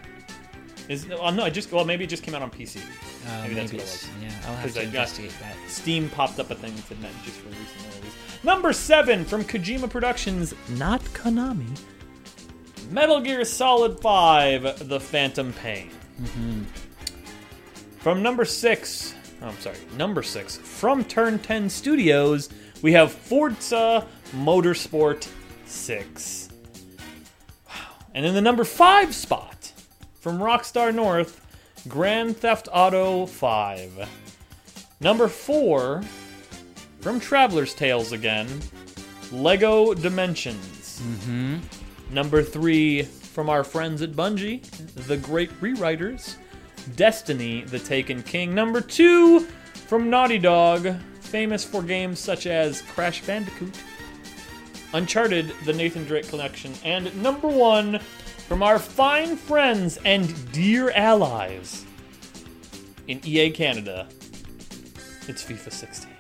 Is 0.89 1.07
oh, 1.21 1.29
no, 1.31 1.43
I 1.45 1.51
just 1.51 1.71
well 1.71 1.85
maybe 1.85 2.05
it 2.05 2.11
just 2.11 2.23
came 2.23 2.35
out 2.35 2.41
on 2.43 2.51
PC. 2.51 2.79
Uh, 3.27 3.43
Maybe 3.43 3.55
that's 3.55 3.73
what 3.73 3.81
it 3.81 3.85
was. 3.85 4.09
yeah. 4.23 4.31
I'll 4.47 4.57
have 4.57 4.73
to 4.73 4.81
I 4.81 4.85
got- 4.87 5.09
that. 5.09 5.55
Steam 5.67 6.09
popped 6.09 6.39
up 6.39 6.51
a 6.51 6.55
thing 6.55 6.75
that 6.89 7.01
meant 7.01 7.15
just 7.25 7.37
for 7.37 7.49
recently 7.51 7.99
released. 7.99 8.17
Number 8.45 8.73
seven 8.73 9.25
from 9.27 9.45
Kojima 9.45 9.91
Productions, 9.91 10.55
not 10.71 11.03
Konami. 11.13 11.67
Metal 12.91 13.21
Gear 13.21 13.45
Solid 13.45 14.01
5, 14.01 14.89
The 14.89 14.99
Phantom 14.99 15.53
Pain. 15.53 15.91
From 18.01 18.23
number 18.23 18.45
six, 18.45 19.15
oh, 19.43 19.49
I'm 19.49 19.59
sorry, 19.61 19.77
number 19.97 20.23
six, 20.23 20.57
from 20.57 21.05
Turn 21.05 21.39
10 21.39 21.69
Studios, 21.69 22.49
we 22.81 22.93
have 22.93 23.11
Forza 23.13 24.07
Motorsport 24.33 25.29
6. 25.67 26.49
Wow. 27.67 27.75
And 28.15 28.25
in 28.25 28.35
the 28.35 28.41
number 28.41 28.65
five 28.65 29.15
spot, 29.15 29.73
from 30.21 30.39
Rockstar 30.39 30.95
North, 30.95 31.45
Grand 31.89 32.37
Theft 32.37 32.69
Auto 32.73 33.27
5. 33.27 34.09
Number 35.01 35.29
four, 35.29 36.03
from 37.01 37.19
Traveller's 37.19 37.75
Tales 37.75 38.13
again, 38.13 38.47
Lego 39.33 39.95
Dimensions. 39.95 41.01
Mm-hmm. 41.03 41.57
Number 42.11 42.43
three, 42.43 43.03
from 43.03 43.49
our 43.49 43.65
friends 43.65 44.03
at 44.03 44.13
Bungie, 44.13 44.63
The 45.07 45.17
Great 45.17 45.51
Rewriters, 45.61 46.37
Destiny, 46.97 47.63
The 47.63 47.79
Taken 47.79 48.23
King. 48.23 48.55
Number 48.55 48.81
two, 48.81 49.41
from 49.87 50.11
Naughty 50.11 50.39
Dog, 50.39 50.95
famous 51.21 51.65
for 51.65 51.83
games 51.83 52.19
such 52.19 52.47
as 52.47 52.83
Crash 52.83 53.25
Bandicoot, 53.25 53.75
Uncharted, 54.93 55.53
The 55.65 55.73
Nathan 55.73 56.05
Drake 56.05 56.29
Collection, 56.29 56.73
and 56.85 57.15
number 57.23 57.49
one, 57.49 57.99
from 58.49 58.63
our 58.63 58.79
fine 58.79 59.37
friends 59.37 59.99
and 60.05 60.53
dear 60.53 60.91
allies 60.91 61.85
in 63.07 63.21
EA 63.25 63.51
Canada, 63.51 64.09
it's 65.29 65.45
FIFA 65.45 65.73
16. 65.73 66.11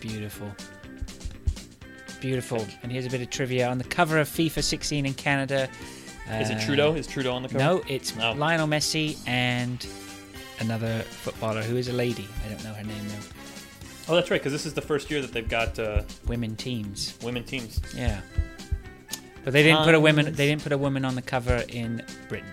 Beautiful. 0.00 0.50
Beautiful. 2.20 2.66
And 2.82 2.90
here's 2.90 3.06
a 3.06 3.10
bit 3.10 3.20
of 3.20 3.30
trivia 3.30 3.68
on 3.68 3.78
the 3.78 3.84
cover 3.84 4.18
of 4.18 4.28
FIFA 4.28 4.62
16 4.62 5.06
in 5.06 5.14
Canada. 5.14 5.68
Is 6.30 6.50
it 6.50 6.60
Trudeau? 6.60 6.94
Is 6.94 7.06
Trudeau 7.06 7.32
on 7.34 7.42
the 7.42 7.48
cover? 7.48 7.58
No, 7.62 7.82
it's 7.88 8.14
No. 8.16 8.32
Lionel 8.32 8.66
Messi 8.66 9.16
and 9.26 9.86
another 10.60 11.00
footballer 11.02 11.62
who 11.62 11.76
is 11.76 11.88
a 11.88 11.92
lady. 11.92 12.28
I 12.44 12.48
don't 12.48 12.62
know 12.64 12.72
her 12.74 12.84
name 12.84 13.08
though. 13.08 13.14
Oh, 14.08 14.14
that's 14.14 14.30
right, 14.30 14.40
because 14.40 14.52
this 14.52 14.66
is 14.66 14.74
the 14.74 14.80
first 14.82 15.10
year 15.10 15.20
that 15.20 15.32
they've 15.32 15.48
got 15.48 15.78
uh, 15.78 16.02
Women 16.26 16.54
teams. 16.56 17.18
women 17.22 17.42
teams. 17.44 17.80
Yeah. 17.94 18.20
But 19.44 19.52
they 19.52 19.62
didn't 19.62 19.84
put 19.84 19.94
a 19.94 20.00
woman. 20.00 20.26
They 20.32 20.46
didn't 20.46 20.62
put 20.62 20.72
a 20.72 20.78
woman 20.78 21.04
on 21.04 21.14
the 21.14 21.22
cover 21.22 21.62
in 21.68 22.02
Britain. 22.28 22.50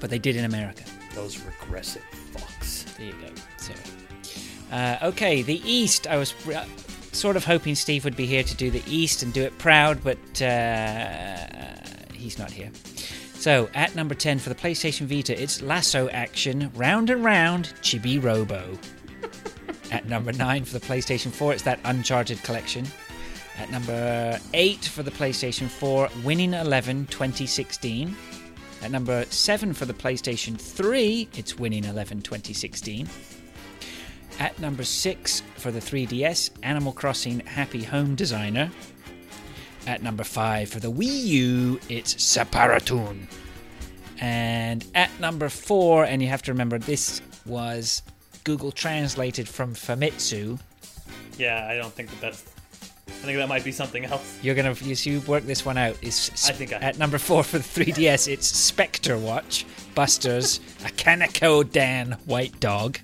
But 0.00 0.10
they 0.10 0.18
did 0.18 0.36
in 0.36 0.44
America. 0.44 0.84
Those 1.14 1.38
regressive 1.38 2.02
fucks. 2.32 2.94
There 2.96 3.06
you 3.06 3.12
go. 3.12 3.28
So, 3.56 3.72
uh, 4.72 4.98
okay, 5.04 5.40
the 5.42 5.60
East. 5.70 6.06
I 6.06 6.16
was 6.18 6.34
uh, 6.48 6.66
sort 7.16 7.36
of 7.36 7.44
hoping 7.44 7.74
Steve 7.74 8.04
would 8.04 8.16
be 8.16 8.26
here 8.26 8.42
to 8.42 8.54
do 8.54 8.70
the 8.70 8.82
East 8.86 9.22
and 9.22 9.32
do 9.32 9.42
it 9.42 9.56
proud, 9.58 10.04
but 10.04 10.42
uh, 10.42 11.36
he's 12.12 12.38
not 12.38 12.50
here. 12.50 12.70
So, 13.34 13.68
at 13.74 13.94
number 13.94 14.14
10 14.14 14.38
for 14.38 14.48
the 14.48 14.54
PlayStation 14.54 15.06
Vita, 15.06 15.40
it's 15.40 15.62
Lasso 15.62 16.08
Action 16.08 16.70
Round 16.74 17.10
and 17.10 17.24
Round 17.24 17.72
Chibi 17.82 18.22
Robo. 18.22 18.78
At 19.92 20.08
number 20.08 20.32
9 20.32 20.64
for 20.64 20.78
the 20.78 20.84
PlayStation 20.84 21.30
4, 21.30 21.52
it's 21.52 21.62
that 21.62 21.78
Uncharted 21.84 22.42
collection. 22.42 22.86
At 23.58 23.70
number 23.70 24.40
8 24.52 24.84
for 24.86 25.02
the 25.02 25.12
PlayStation 25.12 25.68
4, 25.68 26.08
Winning 26.24 26.54
11 26.54 27.06
2016. 27.06 28.16
At 28.82 28.90
number 28.90 29.24
7 29.26 29.72
for 29.72 29.84
the 29.84 29.94
PlayStation 29.94 30.60
3, 30.60 31.28
it's 31.34 31.56
Winning 31.58 31.84
11 31.84 32.22
2016. 32.22 33.08
At 34.38 34.58
number 34.58 34.84
6 34.84 35.42
for 35.56 35.70
the 35.70 35.80
3DS, 35.80 36.50
Animal 36.62 36.92
Crossing 36.92 37.40
Happy 37.40 37.82
Home 37.84 38.14
Designer. 38.14 38.70
At 39.86 40.02
number 40.02 40.24
5 40.24 40.68
for 40.68 40.80
the 40.80 40.90
Wii 40.92 41.24
U, 41.24 41.80
it's 41.88 42.14
Separatune. 42.16 43.26
And 44.20 44.84
at 44.94 45.10
number 45.20 45.48
4, 45.48 46.04
and 46.04 46.20
you 46.22 46.28
have 46.28 46.42
to 46.42 46.52
remember 46.52 46.78
this 46.78 47.22
was 47.46 48.02
Google 48.44 48.72
translated 48.72 49.48
from 49.48 49.74
Famitsu. 49.74 50.58
Yeah, 51.38 51.66
I 51.70 51.76
don't 51.76 51.92
think 51.92 52.10
that 52.10 52.20
that's. 52.20 52.44
I 53.08 53.10
think 53.26 53.38
that 53.38 53.48
might 53.48 53.64
be 53.64 53.72
something 53.72 54.04
else. 54.04 54.38
You're 54.42 54.54
gonna 54.54 54.74
you, 54.82 54.94
you 54.94 55.20
work 55.22 55.44
this 55.44 55.64
one 55.64 55.76
out. 55.78 55.96
Is 56.02 56.30
I 56.48 56.52
think 56.52 56.72
I- 56.72 56.76
at 56.78 56.98
number 56.98 57.18
four 57.18 57.42
for 57.44 57.58
the 57.58 57.64
3DS, 57.64 58.28
it's 58.28 58.46
Spectre 58.46 59.16
Watch, 59.18 59.64
Busters, 59.94 60.60
a 60.84 60.88
Kaneko 60.90 61.70
Dan 61.70 62.12
White 62.26 62.58
Dog. 62.60 62.98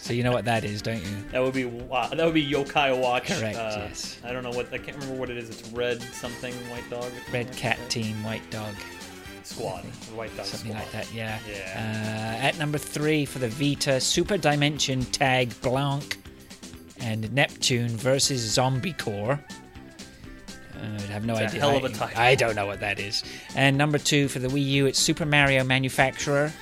So 0.00 0.12
you 0.12 0.22
know 0.22 0.32
what 0.32 0.44
that 0.46 0.64
is, 0.64 0.80
don't 0.80 1.02
you? 1.02 1.16
That 1.32 1.42
would 1.42 1.52
be 1.54 1.64
wa- 1.64 2.08
that 2.08 2.24
would 2.24 2.32
be 2.34 2.46
Yokai 2.48 2.96
Watch. 2.98 3.26
Correct, 3.26 3.58
uh, 3.58 3.86
yes. 3.88 4.18
I 4.24 4.32
don't 4.32 4.42
know 4.44 4.50
what 4.52 4.72
I 4.72 4.78
can't 4.78 4.96
remember 4.96 5.18
what 5.18 5.28
it 5.28 5.36
is. 5.36 5.50
It's 5.50 5.68
Red 5.70 6.00
something 6.14 6.54
White 6.70 6.88
Dog. 6.88 7.10
Red 7.32 7.50
Cat. 7.56 7.78
Team 7.90 8.22
White 8.22 8.48
Dog, 8.50 8.74
Squad. 9.42 9.84
White 10.14 10.34
Dog 10.36 10.46
something 10.46 10.70
Squad. 10.70 10.80
like 10.82 10.92
that. 10.92 11.12
Yeah. 11.12 11.38
Yeah. 11.50 12.36
Uh, 12.40 12.44
at 12.46 12.58
number 12.58 12.78
three 12.78 13.24
for 13.24 13.40
the 13.40 13.48
Vita, 13.48 14.00
Super 14.00 14.38
Dimension 14.38 15.04
Tag 15.06 15.52
Blanc, 15.62 16.16
and 17.00 17.30
Neptune 17.32 17.88
versus 17.90 18.40
Zombie 18.40 18.92
Core. 18.94 19.40
Uh, 20.76 20.80
I 20.96 21.12
have 21.12 21.26
no 21.26 21.34
idea. 21.34 21.60
hell 21.60 21.76
of 21.76 21.82
a 21.84 21.88
I- 21.88 21.90
title. 21.92 22.20
I 22.22 22.34
don't 22.36 22.54
know 22.54 22.66
what 22.66 22.78
that 22.80 23.00
is. 23.00 23.24
And 23.56 23.76
number 23.76 23.98
two 23.98 24.28
for 24.28 24.38
the 24.38 24.48
Wii 24.48 24.64
U, 24.64 24.86
it's 24.86 24.98
Super 24.98 25.26
Mario 25.26 25.64
Manufacturer. 25.64 26.52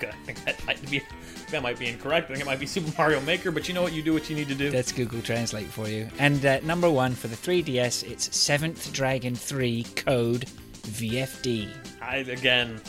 I 0.00 0.12
think 0.24 0.44
that 0.44 0.64
might 0.66 0.88
be 0.90 1.02
that 1.50 1.62
might 1.62 1.78
be 1.78 1.86
incorrect. 1.86 2.30
I 2.30 2.34
think 2.34 2.40
it 2.40 2.46
might 2.46 2.60
be 2.60 2.66
Super 2.76 2.92
Mario 2.98 3.20
Maker. 3.20 3.50
But 3.50 3.68
you 3.68 3.74
know 3.74 3.82
what? 3.82 3.92
You 3.92 4.02
do 4.02 4.12
what 4.12 4.28
you 4.28 4.36
need 4.36 4.48
to 4.48 4.54
do. 4.54 4.70
That's 4.70 4.92
Google 4.92 5.22
Translate 5.22 5.66
for 5.68 5.88
you. 5.88 6.08
And 6.18 6.44
uh, 6.44 6.60
number 6.60 6.90
one 6.90 7.14
for 7.14 7.28
the 7.28 7.36
3DS, 7.36 8.10
it's 8.10 8.36
Seventh 8.36 8.92
Dragon 8.92 9.34
3 9.34 9.84
Code 9.96 10.46
VFD. 10.82 11.70
I 12.00 12.16
again 12.18 12.80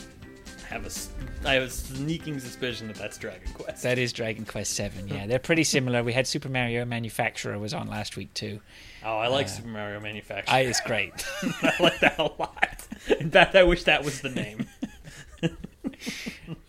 have 0.68 0.86
a 0.86 1.48
I 1.48 1.54
have 1.54 1.64
a 1.64 1.70
sneaking 1.70 2.40
suspicion 2.40 2.88
that 2.88 2.98
that's 2.98 3.18
Dragon 3.18 3.52
Quest. 3.54 3.84
That 3.84 3.98
is 3.98 4.12
Dragon 4.12 4.46
Quest 4.46 4.74
7. 4.74 5.08
Yeah, 5.08 5.26
they're 5.26 5.40
pretty 5.40 5.64
similar. 5.64 6.04
We 6.04 6.14
had 6.14 6.28
Super 6.28 6.50
Mario 6.50 6.84
Manufacturer 6.86 7.58
was 7.58 7.74
on 7.74 7.88
last 7.88 8.18
week 8.18 8.34
too. 8.34 8.60
oh, 9.06 9.18
I 9.18 9.28
like 9.28 9.48
Super 9.48 9.70
Mario 9.70 10.00
Manufacturer. 10.00 10.54
I 10.54 10.62
is 10.62 10.82
great. 10.82 11.26
I 11.62 11.74
like 11.80 12.00
that 12.00 12.20
a 12.20 12.24
lot. 12.24 12.86
In 13.20 13.32
fact, 13.32 13.56
I 13.56 13.64
wish 13.64 13.84
that 13.86 14.04
was 14.04 14.22
the 14.22 14.30
name. 14.30 14.68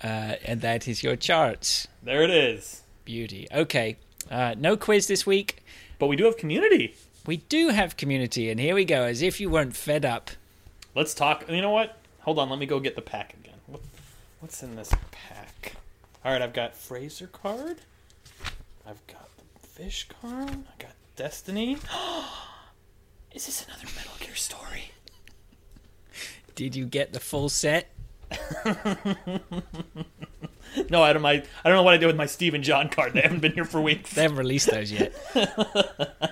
uh, 0.02 0.36
and 0.44 0.60
that 0.60 0.86
is 0.88 1.02
your 1.02 1.16
charts. 1.16 1.88
There 2.02 2.22
it 2.22 2.30
is. 2.30 2.82
Beauty. 3.04 3.48
Okay. 3.52 3.96
Uh, 4.30 4.54
no 4.58 4.76
quiz 4.76 5.06
this 5.06 5.26
week. 5.26 5.64
But 5.98 6.06
we 6.06 6.16
do 6.16 6.24
have 6.24 6.36
community. 6.36 6.94
We 7.26 7.38
do 7.38 7.68
have 7.68 7.96
community, 7.96 8.50
and 8.50 8.58
here 8.60 8.74
we 8.74 8.84
go. 8.84 9.02
As 9.02 9.22
if 9.22 9.40
you 9.40 9.50
weren't 9.50 9.76
fed 9.76 10.04
up. 10.04 10.30
Let's 10.94 11.14
talk. 11.14 11.48
You 11.48 11.60
know 11.60 11.70
what? 11.70 11.98
Hold 12.20 12.38
on. 12.38 12.48
Let 12.48 12.58
me 12.58 12.66
go 12.66 12.80
get 12.80 12.96
the 12.96 13.02
pack 13.02 13.34
again. 13.34 13.54
What's 14.40 14.62
in 14.62 14.76
this 14.76 14.92
pack? 15.10 15.74
All 16.24 16.32
right, 16.32 16.40
I've 16.42 16.52
got 16.52 16.74
Fraser 16.76 17.26
card. 17.26 17.78
I've 18.86 19.04
got 19.06 19.28
the 19.60 19.66
fish 19.66 20.08
card. 20.20 20.50
I 20.50 20.82
got 20.82 20.92
Destiny. 21.16 21.76
Is 23.34 23.46
this 23.46 23.66
another 23.66 23.86
Metal 23.96 24.12
Gear 24.20 24.34
story? 24.34 24.92
Did 26.54 26.74
you 26.74 26.86
get 26.86 27.12
the 27.12 27.20
full 27.20 27.48
set? 27.48 27.90
No, 30.90 31.02
I 31.02 31.12
don't. 31.12 31.22
My, 31.22 31.32
I 31.32 31.42
don't 31.64 31.74
know 31.74 31.82
what 31.82 31.94
I 31.94 31.96
did 31.96 32.06
with 32.06 32.16
my 32.16 32.26
Steve 32.26 32.54
and 32.54 32.62
John 32.62 32.88
card. 32.88 33.14
They 33.14 33.20
haven't 33.20 33.40
been 33.40 33.52
here 33.52 33.64
for 33.64 33.80
weeks. 33.80 34.14
They 34.14 34.22
haven't 34.22 34.38
released 34.38 34.70
those 34.70 34.92
yet. 34.92 35.12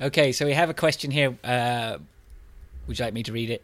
okay, 0.00 0.32
so 0.32 0.46
we 0.46 0.52
have 0.52 0.70
a 0.70 0.74
question 0.74 1.10
here. 1.10 1.36
Uh, 1.44 1.98
would 2.86 2.98
you 2.98 3.04
like 3.04 3.14
me 3.14 3.22
to 3.24 3.32
read 3.32 3.50
it? 3.50 3.62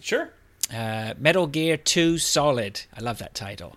Sure. 0.00 0.30
Uh, 0.72 1.14
Metal 1.18 1.46
Gear 1.46 1.76
2 1.76 2.18
Solid. 2.18 2.80
I 2.96 3.00
love 3.00 3.18
that 3.18 3.34
title. 3.34 3.76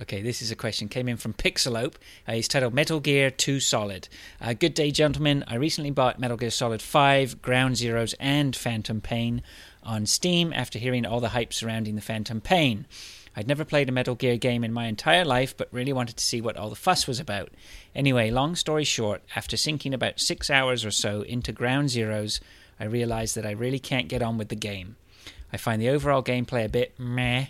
Okay, 0.00 0.22
this 0.22 0.40
is 0.40 0.50
a 0.50 0.56
question. 0.56 0.88
Came 0.88 1.08
in 1.08 1.18
from 1.18 1.34
Pixelope. 1.34 1.96
Uh, 2.26 2.32
it's 2.32 2.48
titled 2.48 2.72
Metal 2.72 2.98
Gear 2.98 3.30
2 3.30 3.60
Solid. 3.60 4.08
Uh, 4.40 4.54
good 4.54 4.72
day, 4.72 4.90
gentlemen. 4.90 5.44
I 5.46 5.56
recently 5.56 5.90
bought 5.90 6.18
Metal 6.18 6.38
Gear 6.38 6.50
Solid 6.50 6.80
5, 6.80 7.42
Ground 7.42 7.74
Zeroes, 7.74 8.14
and 8.18 8.56
Phantom 8.56 9.02
Pain 9.02 9.42
on 9.82 10.06
Steam 10.06 10.52
after 10.54 10.78
hearing 10.78 11.04
all 11.04 11.20
the 11.20 11.30
hype 11.30 11.52
surrounding 11.52 11.94
the 11.94 12.00
Phantom 12.00 12.40
Pain. 12.40 12.86
I'd 13.36 13.46
never 13.46 13.66
played 13.66 13.88
a 13.88 13.92
Metal 13.92 14.14
Gear 14.14 14.38
game 14.38 14.64
in 14.64 14.72
my 14.72 14.86
entire 14.86 15.26
life, 15.26 15.54
but 15.56 15.68
really 15.70 15.92
wanted 15.92 16.16
to 16.16 16.24
see 16.24 16.40
what 16.40 16.56
all 16.56 16.70
the 16.70 16.76
fuss 16.76 17.06
was 17.06 17.20
about. 17.20 17.50
Anyway, 17.94 18.30
long 18.30 18.56
story 18.56 18.84
short, 18.84 19.22
after 19.36 19.58
sinking 19.58 19.92
about 19.92 20.20
six 20.20 20.48
hours 20.48 20.86
or 20.86 20.90
so 20.90 21.20
into 21.22 21.52
Ground 21.52 21.90
Zeroes, 21.90 22.40
I 22.80 22.84
realized 22.84 23.36
that 23.36 23.46
I 23.46 23.52
really 23.52 23.78
can't 23.78 24.08
get 24.08 24.22
on 24.22 24.38
with 24.38 24.48
the 24.48 24.56
game. 24.56 24.96
I 25.52 25.58
find 25.58 25.80
the 25.80 25.90
overall 25.90 26.22
gameplay 26.22 26.64
a 26.64 26.70
bit 26.70 26.98
meh, 26.98 27.48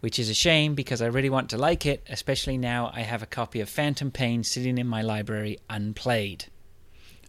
which 0.00 0.18
is 0.18 0.28
a 0.28 0.34
shame 0.34 0.74
because 0.74 1.02
I 1.02 1.06
really 1.06 1.30
want 1.30 1.50
to 1.50 1.58
like 1.58 1.86
it, 1.86 2.06
especially 2.08 2.58
now 2.58 2.90
I 2.94 3.00
have 3.00 3.22
a 3.22 3.26
copy 3.26 3.60
of 3.60 3.68
Phantom 3.68 4.10
Pain 4.10 4.44
sitting 4.44 4.78
in 4.78 4.86
my 4.86 5.02
library 5.02 5.58
unplayed. 5.68 6.46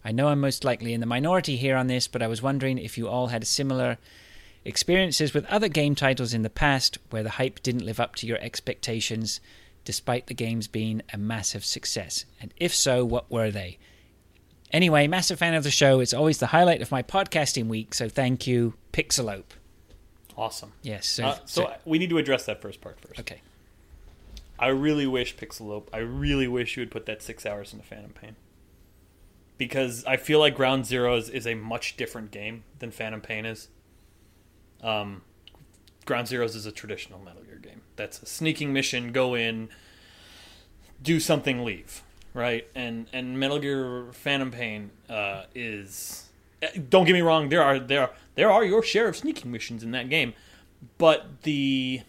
I 0.04 0.12
know 0.12 0.28
I'm 0.28 0.40
most 0.40 0.64
likely 0.64 0.92
in 0.92 1.00
the 1.00 1.06
minority 1.06 1.56
here 1.56 1.76
on 1.76 1.86
this, 1.86 2.08
but 2.08 2.22
I 2.22 2.28
was 2.28 2.42
wondering 2.42 2.78
if 2.78 2.96
you 2.96 3.08
all 3.08 3.28
had 3.28 3.46
similar 3.46 3.98
experiences 4.64 5.34
with 5.34 5.44
other 5.46 5.68
game 5.68 5.94
titles 5.94 6.34
in 6.34 6.42
the 6.42 6.50
past 6.50 6.98
where 7.10 7.22
the 7.22 7.30
hype 7.30 7.62
didn't 7.62 7.84
live 7.84 8.00
up 8.00 8.14
to 8.16 8.26
your 8.26 8.38
expectations 8.38 9.40
despite 9.84 10.26
the 10.26 10.34
games 10.34 10.68
being 10.68 11.02
a 11.12 11.18
massive 11.18 11.64
success. 11.64 12.26
And 12.40 12.52
if 12.58 12.74
so, 12.74 13.04
what 13.04 13.30
were 13.30 13.50
they? 13.50 13.78
Anyway, 14.70 15.06
massive 15.06 15.38
fan 15.38 15.54
of 15.54 15.64
the 15.64 15.70
show. 15.70 16.00
It's 16.00 16.12
always 16.12 16.38
the 16.38 16.48
highlight 16.48 16.82
of 16.82 16.90
my 16.90 17.02
podcasting 17.02 17.68
week, 17.68 17.94
so 17.94 18.08
thank 18.08 18.46
you, 18.46 18.74
Pixelope. 18.92 19.57
Awesome. 20.38 20.72
Yes. 20.82 21.06
So, 21.06 21.24
Uh, 21.24 21.38
so 21.46 21.74
we 21.84 21.98
need 21.98 22.10
to 22.10 22.18
address 22.18 22.46
that 22.46 22.62
first 22.62 22.80
part 22.80 23.00
first. 23.00 23.18
okay. 23.20 23.42
I 24.58 24.68
really 24.68 25.06
wish 25.06 25.36
Pixelope. 25.36 25.88
I 25.92 25.98
really 25.98 26.46
wish 26.48 26.76
you 26.76 26.80
would 26.82 26.90
put 26.90 27.06
that 27.06 27.22
six 27.22 27.44
hours 27.44 27.72
into 27.72 27.84
Phantom 27.84 28.12
Pain. 28.12 28.36
Because 29.56 30.04
I 30.04 30.16
feel 30.16 30.38
like 30.38 30.54
Ground 30.54 30.84
Zeroes 30.84 31.28
is 31.28 31.46
a 31.46 31.54
much 31.54 31.96
different 31.96 32.30
game 32.30 32.62
than 32.78 32.92
Phantom 32.92 33.20
Pain 33.20 33.44
is. 33.44 33.68
Um, 34.80 35.22
Ground 36.06 36.28
Zeroes 36.28 36.54
is 36.54 36.66
a 36.66 36.72
traditional 36.72 37.18
Metal 37.18 37.42
Gear 37.42 37.56
game. 37.58 37.82
That's 37.96 38.22
a 38.22 38.26
sneaking 38.26 38.72
mission. 38.72 39.10
Go 39.12 39.34
in, 39.34 39.68
do 41.02 41.18
something, 41.18 41.64
leave. 41.64 42.02
Right, 42.34 42.68
and 42.76 43.08
and 43.12 43.38
Metal 43.40 43.58
Gear 43.58 44.06
Phantom 44.12 44.52
Pain 44.52 44.90
uh, 45.08 45.44
is. 45.54 46.27
Don't 46.88 47.04
get 47.04 47.12
me 47.12 47.20
wrong. 47.20 47.48
There 47.48 47.62
are 47.62 47.78
there 47.78 48.02
are, 48.02 48.10
there 48.34 48.50
are 48.50 48.64
your 48.64 48.82
share 48.82 49.08
of 49.08 49.16
sneaking 49.16 49.50
missions 49.50 49.82
in 49.82 49.90
that 49.92 50.08
game, 50.08 50.34
but 50.96 51.42
the 51.42 52.02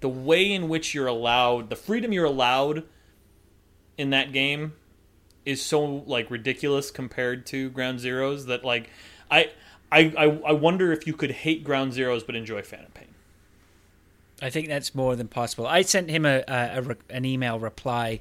the 0.00 0.08
way 0.08 0.52
in 0.52 0.68
which 0.68 0.94
you're 0.94 1.06
allowed 1.06 1.70
the 1.70 1.76
freedom 1.76 2.12
you're 2.12 2.24
allowed 2.24 2.84
in 3.96 4.10
that 4.10 4.32
game 4.32 4.74
is 5.44 5.62
so 5.62 5.82
like 6.06 6.30
ridiculous 6.30 6.90
compared 6.90 7.46
to 7.46 7.70
ground 7.70 7.98
zeroes 7.98 8.46
that 8.46 8.64
like 8.64 8.90
i 9.30 9.50
i 9.90 10.12
i, 10.18 10.52
wonder 10.52 10.92
if 10.92 11.06
you 11.06 11.14
could 11.14 11.30
hate 11.30 11.64
ground 11.64 11.92
zeroes 11.92 12.24
but 12.24 12.36
enjoy 12.36 12.62
phantom 12.62 12.90
pain 12.92 13.08
I 14.42 14.50
think 14.50 14.68
that's 14.68 14.94
more 14.94 15.16
than 15.16 15.28
possible. 15.28 15.66
I 15.66 15.80
sent 15.80 16.10
him 16.10 16.26
a, 16.26 16.44
a, 16.46 16.82
a 16.82 16.96
an 17.08 17.24
email 17.24 17.58
reply 17.58 18.20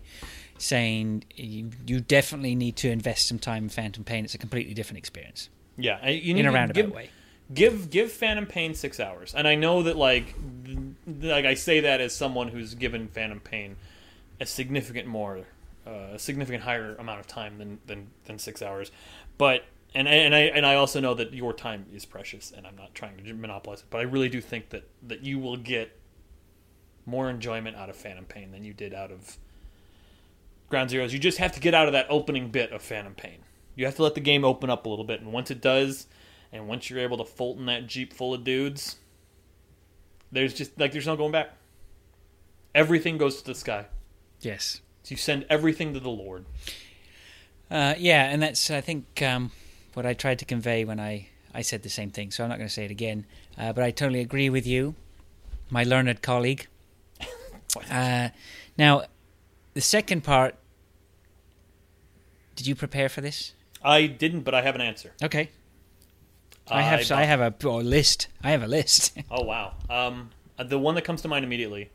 saying 0.58 1.24
you, 1.36 1.70
you 1.86 2.00
definitely 2.00 2.56
need 2.56 2.76
to 2.78 2.90
invest 2.90 3.28
some 3.28 3.40
time 3.40 3.64
in 3.64 3.70
Phantom 3.70 4.04
Pain. 4.04 4.26
It's 4.26 4.34
a 4.34 4.38
completely 4.38 4.74
different 4.74 4.98
experience 4.98 5.50
yeah 5.78 6.08
you 6.10 6.34
need 6.34 6.42
in 6.42 6.46
a 6.46 6.52
roundabout 6.52 6.82
give, 6.82 6.92
way. 6.92 7.10
give 7.54 7.90
give 7.90 8.12
phantom 8.12 8.46
pain 8.46 8.74
six 8.74 9.00
hours 9.00 9.34
and 9.36 9.48
i 9.48 9.56
know 9.56 9.84
that 9.84 9.98
like 9.98 10.36
like 11.22 11.46
i 11.46 11.54
say 11.54 11.82
that 11.82 12.02
as 12.02 12.16
someone 12.16 12.48
who's 12.48 12.76
given 12.76 13.08
phantom 13.08 13.40
pain 13.40 13.76
a 14.40 14.46
significant 14.46 15.08
more 15.08 15.46
uh, 15.88 16.14
a 16.14 16.20
significant 16.20 16.64
higher 16.64 16.96
amount 16.96 17.20
of 17.20 17.28
time 17.28 17.58
than 17.58 17.80
than, 17.86 18.08
than 18.26 18.40
six 18.40 18.62
hours 18.62 18.92
but 19.38 19.66
and 19.94 20.10
and 20.10 20.36
I 20.36 20.40
and 20.40 20.66
I 20.66 20.76
also 20.76 21.00
know 21.00 21.14
that 21.14 21.34
your 21.34 21.54
time 21.54 21.86
is 21.94 22.04
precious, 22.04 22.52
and 22.52 22.68
I'm 22.68 22.76
not 22.76 22.94
trying 22.94 23.16
to 23.16 23.34
monopolize 23.34 23.80
it, 23.80 23.86
but 23.90 24.00
I 24.00 24.02
really 24.02 24.28
do 24.28 24.42
think 24.42 24.72
that 24.72 24.84
that 25.04 25.24
you 25.24 25.40
will 25.40 25.56
get 25.56 25.98
more 27.06 27.30
enjoyment 27.30 27.78
out 27.78 27.90
of 27.90 27.96
Phantom 27.96 28.26
Pain 28.26 28.52
than 28.52 28.66
you 28.66 28.74
did 28.74 28.94
out 28.94 29.10
of 29.10 29.38
Ground 30.70 30.90
Zeroes. 30.90 31.12
You 31.12 31.20
just 31.20 31.38
have 31.38 31.52
to 31.54 31.60
get 31.60 31.74
out 31.74 31.88
of 31.88 31.94
that 31.94 32.08
opening 32.10 32.50
bit 32.50 32.72
of 32.72 32.82
Phantom 32.82 33.14
Pain. 33.14 33.40
You 33.76 33.86
have 33.86 33.96
to 33.96 34.04
let 34.04 34.16
the 34.16 34.22
game 34.22 34.46
open 34.46 34.70
up 34.70 34.86
a 34.86 34.90
little 34.90 35.06
bit, 35.06 35.22
and 35.22 35.34
once 35.34 35.52
it 35.52 35.62
does, 35.62 36.08
and 36.52 36.68
once 36.68 36.90
you're 36.90 37.00
able 37.00 37.18
to 37.18 37.26
Fulton 37.26 37.66
that 37.66 37.88
jeep 37.88 38.14
full 38.14 38.34
of 38.34 38.44
dudes, 38.44 38.98
there's 40.32 40.54
just 40.54 40.80
like 40.80 40.92
there's 40.92 41.08
no 41.08 41.16
going 41.16 41.32
back. 41.32 41.56
Everything 42.74 43.18
goes 43.18 43.42
to 43.42 43.46
the 43.46 43.56
sky. 43.56 43.86
Yes. 44.42 44.82
So 45.04 45.12
you 45.12 45.18
send 45.18 45.46
everything 45.50 45.94
to 45.94 46.00
the 46.00 46.10
Lord. 46.10 46.46
Uh, 47.70 47.96
yeah, 47.98 48.26
and 48.26 48.42
that's 48.42 48.72
I 48.72 48.82
think 48.82 49.22
um, 49.22 49.52
what 49.94 50.06
I 50.06 50.14
tried 50.14 50.40
to 50.40 50.46
convey 50.46 50.86
when 50.86 51.00
I 51.00 51.30
I 51.54 51.62
said 51.62 51.84
the 51.84 51.90
same 51.90 52.12
thing. 52.12 52.32
So 52.32 52.44
I'm 52.44 52.50
not 52.50 52.58
going 52.58 52.68
to 52.68 52.74
say 52.74 52.86
it 52.86 52.92
again. 52.92 53.26
Uh, 53.58 53.72
but 53.74 53.84
I 53.84 53.92
totally 53.92 54.20
agree 54.20 54.50
with 54.50 54.68
you, 54.68 54.96
my 55.70 55.84
learned 55.84 56.22
colleague. 56.22 56.68
Uh, 57.92 58.30
now, 58.78 59.04
the 59.76 59.82
second 59.82 60.24
part. 60.24 60.56
Did 62.56 62.66
you 62.66 62.74
prepare 62.74 63.10
for 63.10 63.22
this? 63.22 63.54
I 63.84 64.08
didn't, 64.08 64.42
but 64.42 64.56
I 64.56 64.64
have 64.64 64.74
an 64.74 64.82
answer. 64.82 65.12
Okay. 65.22 65.52
I 66.68 66.82
have 66.82 67.02
I, 67.02 67.04
bought- 67.04 67.26
have 67.26 67.42
a 67.42 67.54
oh, 67.66 67.78
list. 67.78 68.28
I 68.44 68.50
have 68.52 68.64
a 68.64 68.68
list. 68.68 69.16
Oh 69.30 69.44
wow. 69.44 69.74
Um, 69.90 70.32
the 70.58 70.80
one 70.80 70.96
that 70.96 71.04
comes 71.04 71.22
to 71.22 71.28
mind 71.28 71.46
immediately, 71.46 71.92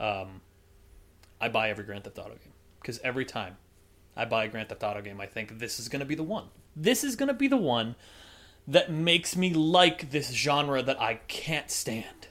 um, 0.00 0.40
I 1.40 1.48
buy 1.48 1.68
every 1.68 1.84
Grand 1.84 2.04
Theft 2.04 2.18
Auto 2.18 2.30
game 2.30 2.52
because 2.80 2.98
every 3.00 3.24
time 3.24 3.56
I 4.16 4.24
buy 4.24 4.44
a 4.44 4.48
Grand 4.48 4.68
Theft 4.68 4.82
Auto 4.82 5.02
game, 5.02 5.20
I 5.20 5.26
think 5.26 5.58
this 5.58 5.78
is 5.78 5.88
going 5.88 6.00
to 6.00 6.06
be 6.06 6.14
the 6.14 6.22
one. 6.22 6.46
This 6.74 7.04
is 7.04 7.16
going 7.16 7.28
to 7.28 7.34
be 7.34 7.48
the 7.48 7.56
one 7.56 7.96
that 8.66 8.90
makes 8.90 9.36
me 9.36 9.52
like 9.52 10.10
this 10.10 10.30
genre 10.30 10.82
that 10.82 11.00
I 11.00 11.16
can't 11.28 11.70
stand. 11.70 12.28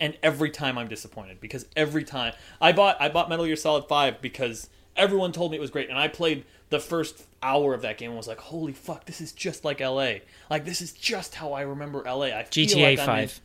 And 0.00 0.16
every 0.22 0.50
time 0.50 0.78
I'm 0.78 0.88
disappointed 0.88 1.40
because 1.40 1.66
every 1.76 2.04
time 2.04 2.32
I 2.60 2.72
bought 2.72 2.96
I 3.00 3.08
bought 3.10 3.28
Metal 3.28 3.44
Gear 3.44 3.56
Solid 3.56 3.84
5 3.86 4.20
because 4.22 4.68
everyone 4.96 5.30
told 5.32 5.50
me 5.50 5.58
it 5.58 5.60
was 5.60 5.70
great 5.70 5.90
and 5.90 5.98
I 5.98 6.08
played 6.08 6.44
the 6.70 6.80
first 6.80 7.24
hour 7.42 7.74
of 7.74 7.82
that 7.82 7.98
game 7.98 8.10
and 8.10 8.16
was 8.16 8.28
like, 8.28 8.38
"Holy 8.38 8.72
fuck, 8.72 9.04
this 9.04 9.20
is 9.20 9.32
just 9.32 9.64
like 9.64 9.80
LA. 9.80 10.14
Like 10.48 10.64
this 10.64 10.80
is 10.80 10.92
just 10.92 11.34
how 11.34 11.52
I 11.52 11.62
remember 11.62 12.02
LA." 12.06 12.26
I 12.26 12.46
GTA 12.50 12.82
like 12.82 12.98
I'm 12.98 13.18
in- 13.18 13.28
Five, 13.28 13.40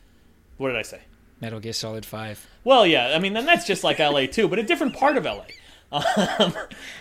what 0.56 0.68
did 0.68 0.76
I 0.76 0.82
say? 0.82 1.00
Metal 1.40 1.60
Gear 1.60 1.72
Solid 1.72 2.06
Five. 2.06 2.46
Well, 2.64 2.86
yeah, 2.86 3.12
I 3.14 3.18
mean, 3.18 3.34
then 3.34 3.44
that's 3.44 3.66
just 3.66 3.84
like 3.84 3.98
LA 3.98 4.26
too, 4.26 4.48
but 4.48 4.58
a 4.58 4.62
different 4.62 4.94
part 4.94 5.16
of 5.16 5.24
LA. 5.24 5.44
Um, 5.92 6.52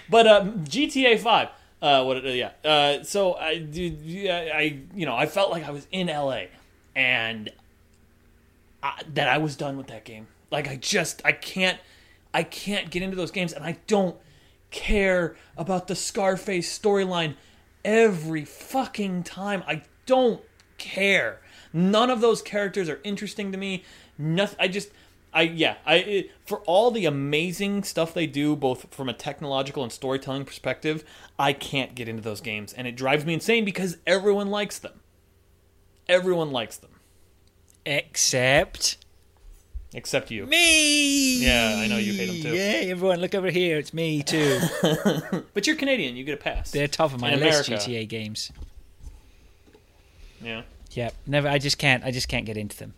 but 0.10 0.28
um, 0.28 0.64
GTA 0.66 1.20
Five, 1.20 1.50
uh, 1.82 2.04
what? 2.04 2.18
Uh, 2.24 2.30
yeah. 2.30 2.52
Uh, 2.64 3.04
so 3.04 3.34
I, 3.34 3.66
I, 3.74 4.80
you 4.94 5.06
know, 5.08 5.16
I 5.16 5.26
felt 5.26 5.50
like 5.50 5.64
I 5.68 5.72
was 5.72 5.88
in 5.92 6.08
LA, 6.08 6.44
and 6.96 7.52
I, 8.86 9.02
that 9.16 9.28
I 9.28 9.40
was 9.40 9.56
done 9.56 9.78
with 9.78 9.88
that 9.88 10.06
game. 10.06 10.28
Like 10.52 10.68
I 10.68 10.76
just, 10.76 11.24
I 11.26 11.32
can't, 11.32 11.80
I 12.34 12.44
can't 12.44 12.92
get 12.92 13.02
into 13.02 13.16
those 13.16 13.32
games, 13.32 13.52
and 13.52 13.66
I 13.66 13.78
don't 13.88 14.16
care 14.70 15.36
about 15.58 15.88
the 15.88 15.96
Scarface 15.96 16.78
storyline 16.78 17.36
every 17.84 18.46
fucking 18.46 19.24
time. 19.24 19.64
I 19.68 19.82
don't 20.06 20.42
care. 20.78 21.42
None 21.74 22.12
of 22.12 22.22
those 22.22 22.44
characters 22.44 22.88
are 22.88 23.00
interesting 23.04 23.52
to 23.52 23.58
me. 23.58 23.84
Nothing. 24.18 24.58
I 24.60 24.68
just. 24.68 24.90
I 25.34 25.42
yeah. 25.42 25.78
I 25.86 25.96
it, 25.96 26.32
for 26.46 26.60
all 26.60 26.92
the 26.92 27.06
amazing 27.06 27.84
stuff 27.84 28.14
they 28.14 28.28
do, 28.28 28.56
both 28.56 28.94
from 28.94 29.10
a 29.10 29.14
technological 29.14 29.82
and 29.82 29.92
storytelling 29.92 30.46
perspective, 30.46 31.04
I 31.40 31.54
can't 31.54 31.96
get 31.96 32.08
into 32.08 32.22
those 32.22 32.40
games, 32.40 32.72
and 32.72 32.88
it 32.88 32.96
drives 32.96 33.26
me 33.26 33.34
insane 33.34 33.66
because 33.66 33.98
everyone 34.06 34.50
likes 34.50 34.78
them. 34.78 35.02
Everyone 36.08 36.52
likes 36.52 36.78
them, 36.78 36.92
Except 37.86 38.98
except 39.94 40.32
you. 40.32 40.46
me. 40.46 41.46
Yeah, 41.46 41.80
I 41.80 41.88
know 41.88 41.98
you 41.98 42.14
hate 42.14 42.44
them 42.44 42.52
too. 42.52 42.58
Yeah, 42.58 42.92
everyone, 42.92 43.20
look 43.20 43.34
over 43.36 43.50
here. 43.50 43.78
It's 43.78 43.94
me 43.94 44.24
too. 44.24 44.60
But 45.54 45.68
you're 45.68 45.76
Canadian. 45.76 46.16
You 46.16 46.24
get 46.24 46.34
a 46.34 46.42
pass. 46.42 46.72
They're 46.72 46.88
top 46.88 47.14
of 47.14 47.22
my 47.22 47.32
In 47.32 47.40
list. 47.40 47.68
America. 47.68 47.90
GTA 47.90 48.08
games. 48.10 48.52
Yeah. 50.42 50.64
Yeah, 50.92 51.10
never. 51.26 51.48
I 51.48 51.60
just 51.60 51.78
can't. 51.78 52.04
I 52.04 52.12
just 52.12 52.28
can't 52.28 52.46
get 52.46 52.58
into 52.58 52.78
them. 52.78 52.94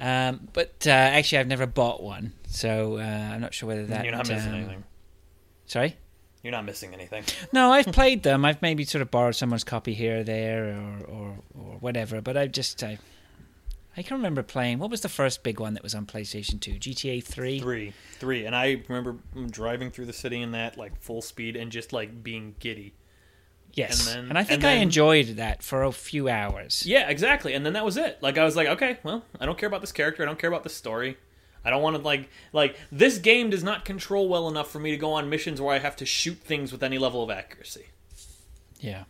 Um, 0.00 0.48
but 0.52 0.84
uh, 0.86 0.90
actually, 0.90 1.38
I've 1.38 1.48
never 1.48 1.66
bought 1.66 2.02
one, 2.02 2.32
so 2.48 2.98
uh, 2.98 3.02
I'm 3.02 3.40
not 3.40 3.54
sure 3.54 3.68
whether 3.68 3.86
that. 3.86 4.04
You're 4.04 4.14
not 4.14 4.28
missing 4.28 4.50
um, 4.52 4.54
anything. 4.54 4.84
Sorry. 5.66 5.96
You're 6.42 6.52
not 6.52 6.64
missing 6.64 6.94
anything. 6.94 7.24
No, 7.52 7.72
I've 7.72 7.86
played 7.86 8.22
them. 8.22 8.44
I've 8.44 8.62
maybe 8.62 8.84
sort 8.84 9.02
of 9.02 9.10
borrowed 9.10 9.34
someone's 9.34 9.64
copy 9.64 9.94
here 9.94 10.20
or 10.20 10.22
there, 10.22 10.66
or 10.66 11.06
or, 11.06 11.36
or 11.58 11.76
whatever. 11.80 12.20
But 12.20 12.36
I've 12.36 12.52
just 12.52 12.82
I, 12.84 12.98
I 13.96 14.02
can 14.02 14.16
remember 14.16 14.42
playing. 14.42 14.78
What 14.78 14.90
was 14.90 15.00
the 15.00 15.08
first 15.08 15.42
big 15.42 15.58
one 15.58 15.74
that 15.74 15.82
was 15.82 15.94
on 15.94 16.06
PlayStation 16.06 16.60
Two? 16.60 16.72
GTA 16.72 17.24
Three. 17.24 17.60
Three, 17.60 17.92
three, 18.18 18.44
and 18.44 18.54
I 18.54 18.82
remember 18.88 19.16
driving 19.50 19.90
through 19.90 20.06
the 20.06 20.12
city 20.12 20.42
in 20.42 20.52
that 20.52 20.76
like 20.76 21.00
full 21.00 21.22
speed 21.22 21.56
and 21.56 21.72
just 21.72 21.92
like 21.92 22.22
being 22.22 22.54
giddy. 22.58 22.94
Yes, 23.72 24.14
And 24.14 24.30
and, 24.30 24.38
I 24.38 24.42
think 24.42 24.62
and 24.62 24.70
I 24.70 24.74
enjoyed 24.76 25.36
that 25.36 25.62
for 25.62 25.82
a 25.82 25.92
few 25.92 26.30
hours. 26.30 26.84
Yeah, 26.86 27.10
exactly. 27.10 27.52
And 27.52 27.64
then 27.64 27.74
that 27.74 27.84
was 27.84 27.98
it. 27.98 28.18
Like 28.22 28.38
I 28.38 28.44
was 28.44 28.56
like, 28.56 28.68
okay, 28.68 28.98
well, 29.02 29.22
I 29.38 29.44
don't 29.44 29.58
care 29.58 29.66
about 29.66 29.82
this 29.82 29.92
character. 29.92 30.22
I 30.22 30.26
don't 30.26 30.38
care 30.38 30.48
about 30.48 30.62
this 30.62 30.74
story. 30.74 31.18
I 31.62 31.70
don't 31.70 31.82
want 31.82 31.96
to 31.96 32.02
like 32.02 32.30
like 32.52 32.78
this 32.90 33.18
game 33.18 33.50
does 33.50 33.64
not 33.64 33.84
control 33.84 34.28
well 34.28 34.48
enough 34.48 34.70
for 34.70 34.78
me 34.78 34.92
to 34.92 34.96
go 34.96 35.12
on 35.12 35.28
missions 35.28 35.60
where 35.60 35.74
I 35.74 35.78
have 35.78 35.96
to 35.96 36.06
shoot 36.06 36.38
things 36.38 36.72
with 36.72 36.82
any 36.82 36.96
level 36.96 37.22
of 37.22 37.30
accuracy. 37.30 37.86
Yeah. 38.78 39.04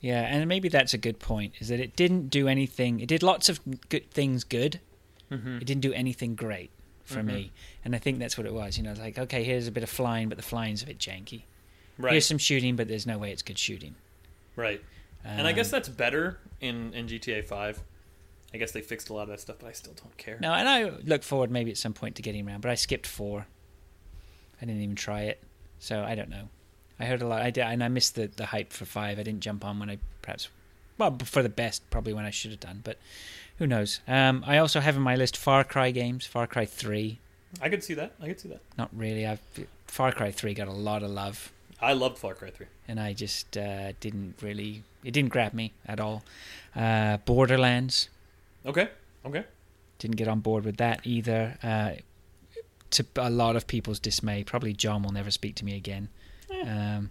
Yeah, 0.00 0.20
and 0.22 0.46
maybe 0.48 0.68
that's 0.68 0.94
a 0.94 0.98
good 0.98 1.18
point. 1.18 1.54
Is 1.58 1.68
that 1.68 1.80
it 1.80 1.96
didn't 1.96 2.28
do 2.28 2.46
anything. 2.48 3.00
It 3.00 3.08
did 3.08 3.22
lots 3.22 3.48
of 3.48 3.60
good 3.88 4.10
things 4.10 4.44
good. 4.44 4.80
Mm-hmm. 5.30 5.56
It 5.58 5.64
didn't 5.64 5.82
do 5.82 5.92
anything 5.92 6.34
great 6.36 6.70
for 7.04 7.22
me, 7.22 7.52
and 7.84 7.94
I 7.94 7.98
think 7.98 8.18
that's 8.18 8.36
what 8.36 8.46
it 8.46 8.52
was. 8.52 8.76
You 8.76 8.84
know, 8.84 8.90
it's 8.92 9.00
like 9.00 9.18
okay, 9.18 9.42
here's 9.44 9.66
a 9.66 9.72
bit 9.72 9.82
of 9.82 9.90
flying, 9.90 10.28
but 10.28 10.36
the 10.38 10.44
flying's 10.44 10.82
a 10.82 10.86
bit 10.86 10.98
janky. 10.98 11.42
Right. 11.98 12.12
Here's 12.12 12.26
some 12.26 12.38
shooting, 12.38 12.76
but 12.76 12.86
there's 12.86 13.06
no 13.06 13.18
way 13.18 13.32
it's 13.32 13.42
good 13.42 13.58
shooting. 13.58 13.94
Right. 14.56 14.82
and 15.24 15.46
I 15.46 15.52
guess 15.52 15.66
Um, 15.68 15.70
that's 15.72 15.88
better 15.88 16.38
in 16.60 16.92
in 16.94 17.06
GTA 17.08 17.44
5. 17.44 17.82
I 18.54 18.56
guess 18.56 18.72
they 18.72 18.80
fixed 18.80 19.10
a 19.10 19.14
lot 19.14 19.22
of 19.22 19.28
that 19.28 19.40
stuff, 19.40 19.56
but 19.58 19.66
I 19.68 19.72
still 19.72 19.92
don't 19.94 20.16
care. 20.16 20.38
No, 20.40 20.52
and 20.54 20.68
I 20.68 20.90
look 21.04 21.22
forward 21.22 21.50
maybe 21.50 21.70
at 21.70 21.76
some 21.76 21.92
point 21.92 22.14
to 22.16 22.22
getting 22.22 22.46
around, 22.46 22.60
but 22.62 22.70
I 22.70 22.76
skipped 22.76 23.06
four. 23.06 23.46
I 24.62 24.64
didn't 24.64 24.80
even 24.82 24.96
try 24.96 25.22
it, 25.22 25.42
so 25.78 26.02
I 26.02 26.14
don't 26.14 26.30
know. 26.30 26.48
I 27.00 27.04
heard 27.06 27.22
a 27.22 27.26
lot, 27.26 27.42
I 27.42 27.50
did, 27.50 27.62
and 27.64 27.82
I 27.82 27.88
missed 27.88 28.14
the 28.14 28.26
the 28.28 28.46
hype 28.46 28.72
for 28.72 28.84
five. 28.84 29.18
I 29.18 29.22
didn't 29.22 29.40
jump 29.40 29.64
on 29.64 29.78
when 29.78 29.90
I 29.90 29.98
perhaps, 30.22 30.48
well, 30.98 31.16
for 31.24 31.42
the 31.42 31.48
best, 31.48 31.88
probably 31.90 32.12
when 32.12 32.24
I 32.24 32.30
should 32.30 32.50
have 32.50 32.60
done, 32.60 32.80
but 32.84 32.98
who 33.58 33.66
knows? 33.66 34.00
Um, 34.06 34.44
I 34.46 34.58
also 34.58 34.80
have 34.80 34.96
in 34.96 35.02
my 35.02 35.16
list 35.16 35.36
Far 35.36 35.64
Cry 35.64 35.90
games, 35.90 36.26
Far 36.26 36.46
Cry 36.46 36.64
Three. 36.64 37.18
I 37.62 37.68
could 37.68 37.82
see 37.82 37.94
that. 37.94 38.12
I 38.20 38.26
could 38.28 38.40
see 38.40 38.48
that. 38.50 38.60
Not 38.76 38.90
really. 38.92 39.26
I've 39.26 39.40
Far 39.86 40.12
Cry 40.12 40.30
Three 40.30 40.54
got 40.54 40.68
a 40.68 40.72
lot 40.72 41.02
of 41.02 41.10
love, 41.10 41.52
I 41.80 41.92
loved 41.92 42.18
Far 42.18 42.34
Cry 42.34 42.50
3. 42.50 42.66
and 42.88 42.98
I 42.98 43.12
just 43.12 43.56
uh, 43.56 43.92
didn't 44.00 44.34
really. 44.42 44.82
It 45.04 45.12
didn't 45.12 45.30
grab 45.30 45.54
me 45.54 45.72
at 45.86 46.00
all. 46.00 46.24
Uh, 46.74 47.18
Borderlands. 47.18 48.08
Okay. 48.66 48.88
Okay. 49.24 49.44
didn't 49.98 50.16
get 50.16 50.28
on 50.28 50.40
board 50.40 50.64
with 50.64 50.76
that 50.78 51.00
either. 51.04 51.56
Uh, 51.62 51.92
to 52.90 53.04
a 53.16 53.30
lot 53.30 53.54
of 53.56 53.66
people's 53.66 53.98
dismay, 54.00 54.42
probably 54.42 54.72
John 54.72 55.02
will 55.02 55.12
never 55.12 55.30
speak 55.30 55.54
to 55.56 55.64
me 55.64 55.76
again. 55.76 56.08
Um, 56.50 57.10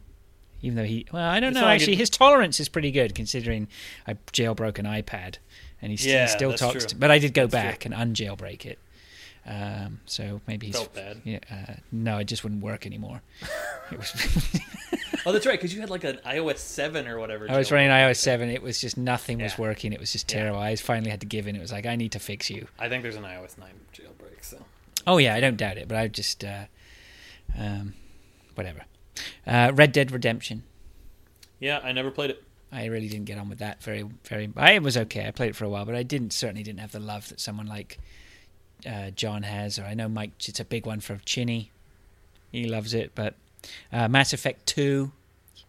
even 0.61 0.75
though 0.75 0.83
he, 0.83 1.05
well, 1.11 1.23
I 1.29 1.39
don't 1.39 1.51
It's 1.51 1.59
know. 1.61 1.67
Actually, 1.67 1.93
it- 1.93 1.99
his 1.99 2.09
tolerance 2.09 2.59
is 2.59 2.67
pretty 2.69 2.91
good 2.91 3.13
considering 3.15 3.67
I 4.07 4.13
jailbroke 4.33 4.79
an 4.79 4.85
iPad, 4.85 5.35
and 5.81 5.91
he, 5.97 6.09
Yeah, 6.09 6.23
he 6.23 6.29
still 6.31 6.53
talks. 6.53 6.73
true. 6.85 6.87
To, 6.89 6.95
but 6.95 7.11
I 7.11 7.19
did 7.19 7.33
go 7.33 7.45
That's 7.47 7.61
true. 7.63 7.71
back 7.71 7.85
and 7.85 7.93
unjailbreak 8.15 8.65
it. 8.65 8.79
Um, 9.45 10.01
so 10.05 10.41
maybe 10.45 10.65
he's 10.67 10.75
Felt 10.75 10.93
bad. 10.93 11.21
Yeah, 11.23 11.39
uh, 11.49 11.73
no, 11.91 12.17
it 12.17 12.25
just 12.25 12.43
wouldn't 12.43 12.61
work 12.63 12.85
anymore. 12.85 13.21
was. 13.95 14.11
Oh, 15.25 15.33
that's 15.33 15.45
right, 15.45 15.59
because 15.59 15.73
you 15.73 15.81
had 15.81 15.89
like 15.89 16.05
an 16.05 16.19
iOS 16.25 16.59
7 16.59 17.05
or 17.05 17.19
whatever. 17.19 17.51
I 17.51 17.57
was 17.57 17.69
running 17.69 17.89
iOS 17.89 18.15
seven. 18.17 18.49
It 18.49 18.61
was 18.63 18.79
just 18.79 18.95
nothing 18.97 19.41
was 19.41 19.57
working. 19.57 19.91
It 19.91 19.99
was 19.99 20.13
just 20.13 20.31
Yeah. 20.31 20.37
terrible. 20.39 20.59
I 20.59 20.77
finally 20.77 21.09
had 21.11 21.19
to 21.19 21.25
give 21.25 21.47
in. 21.47 21.55
It 21.55 21.59
was 21.59 21.71
like 21.71 21.85
I 21.85 21.97
need 21.97 22.13
to 22.13 22.19
fix 22.19 22.49
you. 22.49 22.67
I 22.79 22.87
think 22.87 23.03
there's 23.03 23.17
an 23.17 23.23
iOS 23.23 23.57
9 23.57 23.67
jailbreak, 23.93 24.41
so. 24.41 24.63
Oh 25.05 25.17
yeah, 25.17 25.35
I 25.35 25.41
don't 25.41 25.57
doubt 25.57 25.77
it, 25.77 25.89
but 25.89 25.97
I 25.97 26.07
just 26.07 26.45
uh, 26.45 26.65
um, 27.57 27.93
whatever. 28.55 28.85
Uh, 29.45 29.71
Red 29.73 29.91
Dead 29.91 30.11
Redemption. 30.11 30.63
Yeah, 31.59 31.79
I 31.83 31.91
never 31.91 32.11
played 32.11 32.29
it. 32.29 32.43
I 32.71 32.85
really 32.85 33.07
didn't 33.07 33.25
get 33.25 33.37
on 33.37 33.47
with 33.49 33.59
that 33.59 33.81
very 33.81 34.05
very. 34.25 34.49
I 34.57 34.73
it 34.73 34.83
was 34.83 34.97
okay. 34.97 35.25
I 35.27 35.31
played 35.31 35.51
it 35.51 35.55
for 35.55 35.65
a 35.65 35.69
while, 35.69 35.85
but 35.85 35.95
I 35.95 36.03
didn't 36.03 36.33
certainly 36.33 36.63
didn't 36.63 36.79
have 36.81 36.91
the 36.91 36.99
love 36.99 37.29
that 37.29 37.39
someone 37.39 37.65
like 37.67 37.97
uh, 38.85 39.11
John 39.11 39.43
has, 39.43 39.79
or 39.79 39.83
I 39.83 39.93
know 39.93 40.09
Mike. 40.09 40.31
It's 40.47 40.59
a 40.59 40.65
big 40.65 40.85
one 40.85 40.99
for 40.99 41.19
Chinny. 41.25 41.71
He 42.51 42.65
loves 42.67 42.93
it, 42.93 43.11
but 43.15 43.35
uh, 43.91 44.07
Mass 44.09 44.33
Effect 44.33 44.65
Two. 44.65 45.11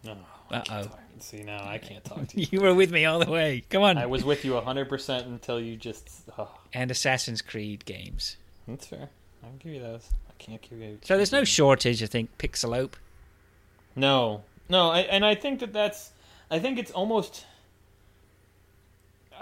No. 0.03 0.17
Uh 0.51 0.61
oh, 0.71 0.87
See, 1.19 1.43
now 1.43 1.63
I 1.67 1.77
can't 1.77 2.03
talk 2.03 2.27
to 2.29 2.39
you. 2.41 2.47
you 2.51 2.61
were 2.61 2.73
with 2.73 2.91
me 2.91 3.05
all 3.05 3.19
the 3.19 3.29
way. 3.31 3.63
Come 3.69 3.83
on. 3.83 3.97
I 3.97 4.05
was 4.05 4.23
with 4.23 4.43
you 4.45 4.53
100% 4.53 5.25
until 5.25 5.59
you 5.59 5.75
just. 5.77 6.09
Oh, 6.37 6.49
and 6.73 6.89
Assassin's 6.91 7.41
Creed 7.41 7.85
games. 7.85 8.37
that's 8.67 8.87
fair. 8.87 9.09
I'll 9.43 9.51
give 9.59 9.73
you 9.73 9.79
those. 9.81 10.09
I 10.29 10.33
can't 10.37 10.61
give 10.61 10.79
you. 10.79 10.97
So 11.03 11.17
there's 11.17 11.31
no 11.31 11.43
shortage. 11.43 12.01
I 12.03 12.07
think 12.07 12.37
Pixelope. 12.37 12.93
No, 13.95 14.43
no, 14.69 14.89
I, 14.91 14.99
and 15.01 15.25
I 15.25 15.35
think 15.35 15.59
that 15.59 15.73
that's. 15.73 16.11
I 16.51 16.59
think 16.59 16.79
it's 16.79 16.91
almost. 16.91 17.45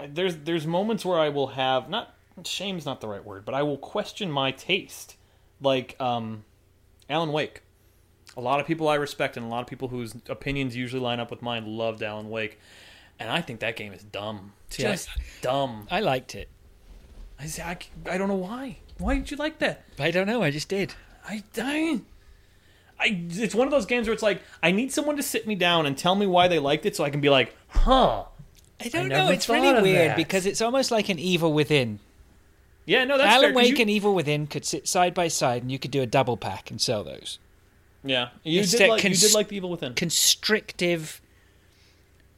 There's 0.08 0.36
there's 0.36 0.66
moments 0.66 1.04
where 1.04 1.18
I 1.18 1.28
will 1.28 1.48
have 1.48 1.88
not 1.88 2.14
shame's 2.44 2.86
not 2.86 3.00
the 3.00 3.08
right 3.08 3.24
word, 3.24 3.44
but 3.44 3.54
I 3.54 3.62
will 3.62 3.78
question 3.78 4.30
my 4.30 4.52
taste, 4.52 5.16
like 5.60 5.96
um, 6.00 6.44
Alan 7.10 7.32
Wake. 7.32 7.62
A 8.36 8.40
lot 8.40 8.60
of 8.60 8.66
people 8.66 8.88
I 8.88 8.94
respect 8.94 9.36
and 9.36 9.44
a 9.44 9.48
lot 9.48 9.60
of 9.62 9.66
people 9.66 9.88
whose 9.88 10.14
opinions 10.28 10.76
usually 10.76 11.02
line 11.02 11.18
up 11.18 11.30
with 11.30 11.42
mine 11.42 11.66
loved 11.66 12.02
Alan 12.02 12.30
Wake, 12.30 12.60
and 13.18 13.28
I 13.30 13.40
think 13.40 13.60
that 13.60 13.74
game 13.74 13.92
is 13.92 14.04
dumb, 14.04 14.52
I- 14.70 14.74
just 14.74 15.08
dumb. 15.42 15.88
I 15.90 16.00
liked 16.00 16.34
it. 16.34 16.48
I 17.40 17.46
say 17.46 17.62
I 17.62 18.18
don't 18.18 18.28
know 18.28 18.34
why. 18.34 18.78
Why 18.98 19.16
did 19.16 19.30
you 19.30 19.36
like 19.36 19.58
that? 19.60 19.84
I 19.98 20.10
don't 20.10 20.26
know. 20.26 20.42
I 20.42 20.50
just 20.50 20.68
did. 20.68 20.94
I, 21.28 21.42
I, 21.56 22.00
I, 23.00 23.24
it's 23.30 23.54
one 23.54 23.66
of 23.66 23.70
those 23.70 23.86
games 23.86 24.06
where 24.08 24.14
it's 24.14 24.22
like 24.22 24.42
I 24.62 24.72
need 24.72 24.92
someone 24.92 25.16
to 25.16 25.22
sit 25.22 25.46
me 25.46 25.54
down 25.54 25.86
and 25.86 25.96
tell 25.96 26.14
me 26.14 26.26
why 26.26 26.48
they 26.48 26.58
liked 26.58 26.84
it, 26.86 26.96
so 26.96 27.04
I 27.04 27.10
can 27.10 27.20
be 27.20 27.30
like, 27.30 27.54
huh. 27.68 28.24
I 28.80 28.88
don't 28.88 29.08
never 29.08 29.26
know. 29.26 29.30
It's 29.32 29.48
really 29.48 29.82
weird 29.82 30.10
that. 30.10 30.16
because 30.16 30.46
it's 30.46 30.60
almost 30.60 30.90
like 30.90 31.08
an 31.08 31.18
Evil 31.18 31.52
Within. 31.52 31.98
Yeah, 32.86 33.04
no, 33.04 33.18
that's 33.18 33.42
fair, 33.42 33.52
Wake 33.52 33.76
you- 33.76 33.82
and 33.82 33.90
Evil 33.90 34.14
Within 34.14 34.46
could 34.46 34.64
sit 34.64 34.86
side 34.88 35.14
by 35.14 35.28
side, 35.28 35.62
and 35.62 35.70
you 35.70 35.78
could 35.78 35.90
do 35.90 36.00
a 36.00 36.06
double 36.06 36.36
pack 36.36 36.70
and 36.70 36.80
sell 36.80 37.02
those. 37.04 37.38
Yeah, 38.04 38.28
you 38.44 38.60
It's 38.60 38.70
did 38.72 38.88
like 38.88 39.02
you 39.02 39.14
did 39.14 39.34
like 39.34 39.48
the 39.48 39.56
Evil 39.56 39.70
Within. 39.70 39.94
Constrictive, 39.94 41.20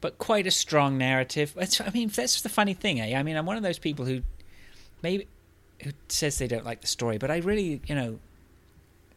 but 0.01 0.17
quite 0.17 0.47
a 0.47 0.51
strong 0.51 0.97
narrative. 0.97 1.55
I 1.79 1.89
mean, 1.91 2.09
that's 2.09 2.41
the 2.41 2.49
funny 2.49 2.73
thing. 2.73 2.99
Eh? 2.99 3.17
I 3.17 3.23
mean, 3.23 3.37
I'm 3.37 3.45
one 3.45 3.57
of 3.57 3.63
those 3.63 3.79
people 3.79 4.05
who 4.05 4.21
maybe 5.01 5.27
who 5.83 5.91
says 6.09 6.37
they 6.39 6.47
don't 6.47 6.65
like 6.65 6.81
the 6.81 6.87
story, 6.87 7.17
but 7.17 7.29
I 7.31 7.37
really, 7.37 7.81
you 7.87 7.95
know, 7.95 8.19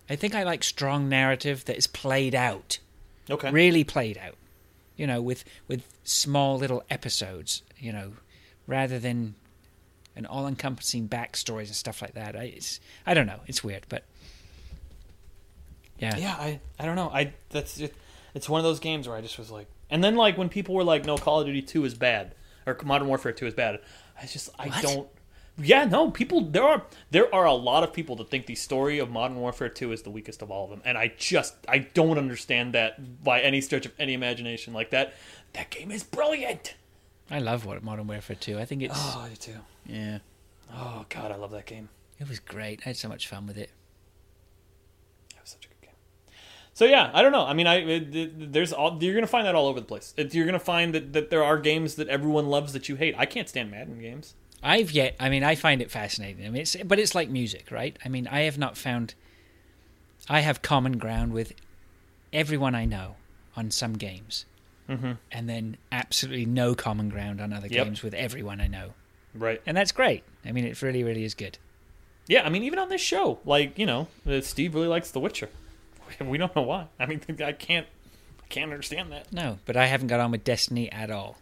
I 0.09 0.17
think 0.17 0.35
I 0.35 0.43
like 0.43 0.63
strong 0.65 1.09
narrative 1.09 1.65
that 1.67 1.77
is 1.77 1.87
played 1.87 2.35
out. 2.35 2.79
okay. 3.31 3.51
really 3.51 3.85
played 3.85 4.19
out 4.19 4.35
you 4.97 5.07
know 5.09 5.21
with 5.21 5.45
with 5.67 5.83
small 6.05 6.57
little 6.59 6.83
episodes 6.91 7.63
you 7.79 7.93
know 7.93 8.13
rather 8.67 8.99
than 9.01 9.35
an 10.15 10.25
all-encompassing 10.27 11.09
backstories 11.09 11.67
and 11.67 11.75
stuff 11.75 12.01
like 12.01 12.15
that 12.15 12.37
I, 12.37 12.45
it's 12.45 12.79
i 13.05 13.13
don't 13.15 13.27
know 13.27 13.41
it's 13.49 13.65
weird 13.65 13.87
but 13.89 14.05
yeah 15.99 16.17
Yeah, 16.17 16.35
I 16.39 16.61
I 16.79 16.85
don't 16.87 16.97
know. 16.97 17.09
I 17.09 17.33
that's 17.51 17.77
just, 17.77 17.93
it's 18.35 18.49
one 18.49 18.59
of 18.61 18.65
those 18.65 18.81
games 18.81 19.09
where 19.09 19.17
I 19.17 19.21
just 19.21 19.39
was 19.39 19.51
like, 19.51 19.67
and 19.91 20.03
then 20.03 20.17
like 20.17 20.37
when 20.37 20.49
people 20.49 20.75
were 20.75 20.85
like, 20.85 21.05
"No, 21.05 21.17
Call 21.17 21.41
of 21.41 21.47
Duty 21.47 21.63
Two 21.63 21.85
is 21.85 21.95
bad," 21.95 22.35
or 22.67 22.77
"Modern 22.85 23.07
Warfare 23.09 23.33
Two 23.33 23.47
is 23.47 23.55
bad," 23.55 23.79
I 24.21 24.27
just 24.27 24.51
I 24.59 24.69
What? 24.69 24.83
don't. 24.83 25.09
Yeah, 25.57 25.85
no, 25.85 26.11
people 26.11 26.41
there 26.41 26.65
are 26.65 26.83
there 27.13 27.33
are 27.33 27.45
a 27.45 27.53
lot 27.55 27.85
of 27.85 27.93
people 27.93 28.17
that 28.17 28.29
think 28.29 28.47
the 28.47 28.57
story 28.57 28.99
of 28.99 29.09
Modern 29.11 29.37
Warfare 29.39 29.69
Two 29.69 29.93
is 29.93 30.03
the 30.03 30.11
weakest 30.11 30.43
of 30.43 30.51
all 30.51 30.65
of 30.65 30.71
them, 30.71 30.83
and 30.85 30.99
I 30.99 31.13
just 31.17 31.55
I 31.69 31.79
don't 31.79 32.19
understand 32.19 32.75
that 32.75 33.23
by 33.23 33.41
any 33.41 33.61
stretch 33.61 33.87
of 33.87 33.93
any 33.99 34.15
imagination. 34.15 34.73
Like 34.75 34.91
that, 34.91 35.15
that 35.53 35.71
game 35.71 35.93
is 35.93 36.03
brilliant. 36.03 36.75
i 37.31 37.39
love 37.39 37.65
what 37.65 37.83
modern 37.85 38.07
warfare 38.09 38.37
2 38.39 38.59
i 38.59 38.65
think 38.65 38.83
it's 38.83 38.95
Oh, 38.99 39.23
I 39.25 39.29
do 39.31 39.37
too. 39.37 39.59
yeah 39.87 40.19
Oh 40.75 41.07
God, 41.09 41.31
I 41.31 41.37
love 41.37 41.53
that 41.53 41.67
game. 41.67 41.89
it 42.19 42.29
was 42.29 42.39
great 42.41 42.81
i 42.85 42.89
had 42.91 42.97
so 42.97 43.09
much 43.09 43.29
fun 43.29 43.47
with 43.47 43.57
it 43.57 43.71
That 45.35 45.43
was 45.43 45.51
such 45.51 45.65
a 45.67 45.69
good 45.69 45.81
game. 45.83 45.95
So 46.73 46.85
yeah, 46.85 47.11
I 47.15 47.23
don't 47.23 47.31
know. 47.33 47.47
I 47.47 47.55
mean, 47.55 47.67
I 47.69 47.77
it, 47.77 48.15
it- 48.17 48.53
there's 48.53 48.73
all 48.73 48.99
you're 49.01 49.15
gonna 49.15 49.27
find 49.29 49.47
that 49.47 49.55
all 49.55 49.69
over 49.69 49.79
the 49.81 49.87
place. 49.87 50.13
It, 50.17 50.35
you're 50.35 50.47
gonna 50.47 50.59
find 50.59 50.93
that, 50.95 51.13
that 51.13 51.31
there 51.31 51.45
are 51.45 51.59
games 51.59 51.95
that 51.95 52.09
everyone 52.09 52.47
loves 52.49 52.73
that 52.73 52.89
you 52.89 52.97
hate. 52.97 53.15
I 53.17 53.27
can't 53.27 53.49
stand 53.49 53.71
Madden 53.71 54.01
games. 54.01 54.35
I've 54.65 54.91
yet. 54.91 55.15
I 55.21 55.29
mean, 55.29 55.45
I 55.45 55.55
find 55.55 55.83
it 55.83 55.91
fascinating. 55.91 56.45
I 56.47 56.49
mean, 56.49 56.63
it's 56.63 56.75
but 56.77 56.99
it's 56.99 57.15
like 57.15 57.29
music, 57.29 57.71
right? 57.71 57.97
I 58.05 58.09
mean, 58.09 58.27
I 58.27 58.41
have 58.43 58.57
not 58.59 58.77
found. 58.77 59.15
I 60.29 60.41
have 60.41 60.63
common 60.63 60.97
ground 60.99 61.33
with 61.35 61.53
everyone 62.33 62.75
I 62.75 62.87
know 62.87 63.17
on 63.57 63.71
some 63.71 63.93
games, 63.93 64.47
mm-hmm. 64.89 65.13
and 65.31 65.49
then 65.49 65.77
absolutely 65.93 66.47
no 66.47 66.75
common 66.75 67.11
ground 67.11 67.41
on 67.41 67.53
other 67.53 67.69
Yep. 67.69 67.85
games 67.85 68.03
with 68.03 68.15
everyone 68.15 68.61
I 68.61 68.67
know, 68.67 68.95
Right. 69.35 69.61
and 69.67 69.77
that's 69.77 69.93
great. 69.93 70.25
I 70.47 70.53
mean, 70.53 70.65
it 70.65 70.81
really, 70.81 71.05
really 71.05 71.25
is 71.25 71.35
good. 71.35 71.59
Yeah. 72.27 72.45
I 72.47 72.49
mean, 72.49 72.63
even 72.63 72.79
on 72.79 72.89
this 72.89 73.03
show, 73.03 73.39
like 73.45 73.79
you 73.79 73.85
know, 73.85 74.09
uh, 74.27 74.41
Steve 74.41 74.75
really 74.75 74.89
likes 74.89 75.11
The 75.11 75.21
Witcher. 75.21 75.51
We 76.21 76.39
don't 76.39 76.55
know 76.55 76.63
why. 76.63 76.87
I 76.99 77.07
mean, 77.07 77.21
I 77.45 77.53
can't. 77.53 77.87
I 78.43 78.47
can't 78.49 78.71
understand 78.71 79.11
that. 79.13 79.33
No, 79.33 79.59
but 79.67 79.77
I 79.77 79.87
haven't 79.87 80.09
got 80.09 80.21
on 80.21 80.31
with 80.31 80.45
Destiny 80.45 80.91
at 80.93 81.11
all. 81.11 81.39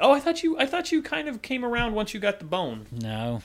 Oh, 0.00 0.12
I 0.12 0.20
thought 0.20 0.42
you. 0.42 0.58
I 0.58 0.66
thought 0.66 0.92
you 0.92 1.02
kind 1.02 1.28
of 1.28 1.42
came 1.42 1.64
around 1.64 1.94
once 1.94 2.14
you 2.14 2.20
got 2.20 2.38
the 2.38 2.44
bone. 2.44 2.86
No, 2.92 3.42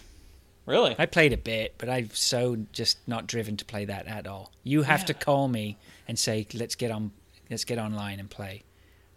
Really? 0.66 0.96
I 0.98 1.06
played 1.08 1.34
a 1.34 1.38
bit, 1.38 1.76
but 1.78 1.90
I'm 1.90 2.10
so 2.14 2.58
just 2.72 2.98
not 3.08 3.28
driven 3.28 3.58
to 3.58 3.66
play 3.66 3.86
that 3.86 4.08
at 4.08 4.28
all. 4.28 4.52
You 4.64 4.84
have 4.84 5.04
to 5.06 5.14
call 5.14 5.48
me 5.50 5.78
and 6.08 6.18
say, 6.18 6.48
"Let's 6.54 6.76
get 6.76 6.90
on, 6.90 7.12
let's 7.50 7.66
get 7.66 7.78
online 7.80 8.20
and 8.20 8.30
play." 8.30 8.64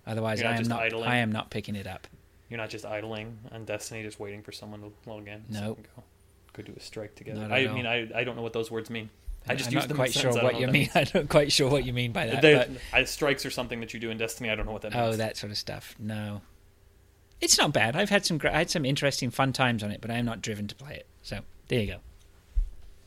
Otherwise, 0.06 0.40
not 0.42 0.52
I 0.52 0.56
am 0.56 0.62
not. 0.68 0.82
idling? 0.82 1.04
I 1.08 1.16
am 1.18 1.30
not 1.30 1.50
picking 1.50 1.76
it 1.76 1.86
up. 1.86 2.06
You're 2.48 2.58
not 2.58 2.70
just 2.70 2.84
idling 2.84 3.38
on 3.52 3.64
Destiny, 3.64 4.02
just 4.02 4.20
waiting 4.20 4.42
for 4.42 4.52
someone 4.52 4.80
to 4.80 4.92
log 5.10 5.26
in. 5.28 5.44
so 5.52 5.60
Nope. 5.60 5.76
can 5.76 5.86
Go, 5.96 6.02
go 6.52 6.62
do 6.62 6.74
a 6.76 6.80
strike 6.80 7.14
together. 7.16 7.40
Not 7.40 7.52
I 7.52 7.66
mean, 7.66 7.86
I, 7.86 8.08
I 8.14 8.22
don't 8.24 8.36
know 8.36 8.42
what 8.42 8.52
those 8.52 8.70
words 8.70 8.88
mean. 8.88 9.10
I 9.48 9.54
just 9.54 9.68
I'm 9.70 9.74
use 9.74 9.82
not 9.84 9.88
them 9.88 9.96
quite 9.96 10.12
sure. 10.12 10.36
I 10.38 10.42
what 10.42 10.60
you 10.60 10.66
mean. 10.68 10.88
I'm 10.94 11.06
not 11.14 11.28
quite 11.28 11.50
sure 11.52 11.68
what 11.70 11.84
you 11.84 11.92
mean 11.92 12.12
by 12.12 12.26
that. 12.28 12.42
They- 12.42 12.54
but- 12.54 12.70
I, 12.92 13.04
strikes 13.04 13.44
are 13.46 13.50
something 13.50 13.80
that 13.80 13.94
you 13.94 14.00
do 14.00 14.10
in 14.10 14.18
Destiny. 14.18 14.50
I 14.50 14.54
don't 14.54 14.66
know 14.66 14.72
what 14.72 14.82
that 14.82 14.94
oh, 14.94 15.02
means. 15.02 15.14
oh, 15.14 15.18
that 15.18 15.36
sort 15.36 15.50
of 15.52 15.58
stuff. 15.58 15.94
No, 15.98 16.40
it's 17.40 17.58
not 17.58 17.72
bad. 17.72 17.96
I've 17.96 18.10
had 18.10 18.24
some. 18.24 18.40
I 18.44 18.58
had 18.58 18.70
some 18.70 18.84
interesting, 18.84 19.30
fun 19.30 19.52
times 19.52 19.82
on 19.82 19.90
it, 19.90 20.00
but 20.00 20.10
I 20.10 20.14
am 20.14 20.24
not 20.24 20.42
driven 20.42 20.66
to 20.68 20.74
play 20.74 20.94
it. 20.94 21.06
So 21.22 21.40
there 21.68 21.80
you 21.80 21.86
go. 21.86 21.98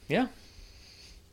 Yeah. 0.07 0.27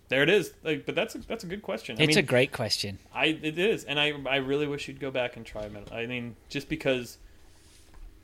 There 0.08 0.22
it 0.22 0.30
is. 0.30 0.52
Like, 0.62 0.86
but 0.86 0.94
that's 0.94 1.14
a, 1.16 1.18
that's 1.18 1.42
a 1.42 1.46
good 1.48 1.62
question. 1.62 1.96
I 1.98 2.04
it's 2.04 2.10
mean, 2.16 2.18
a 2.18 2.22
great 2.22 2.52
question. 2.52 2.98
I 3.12 3.26
it 3.26 3.58
is, 3.58 3.84
and 3.84 3.98
I 3.98 4.12
I 4.28 4.36
really 4.36 4.66
wish 4.66 4.86
you'd 4.88 5.00
go 5.00 5.10
back 5.10 5.36
and 5.36 5.44
try 5.44 5.68
Metal. 5.68 5.92
I 5.92 6.06
mean, 6.06 6.36
just 6.48 6.68
because 6.68 7.18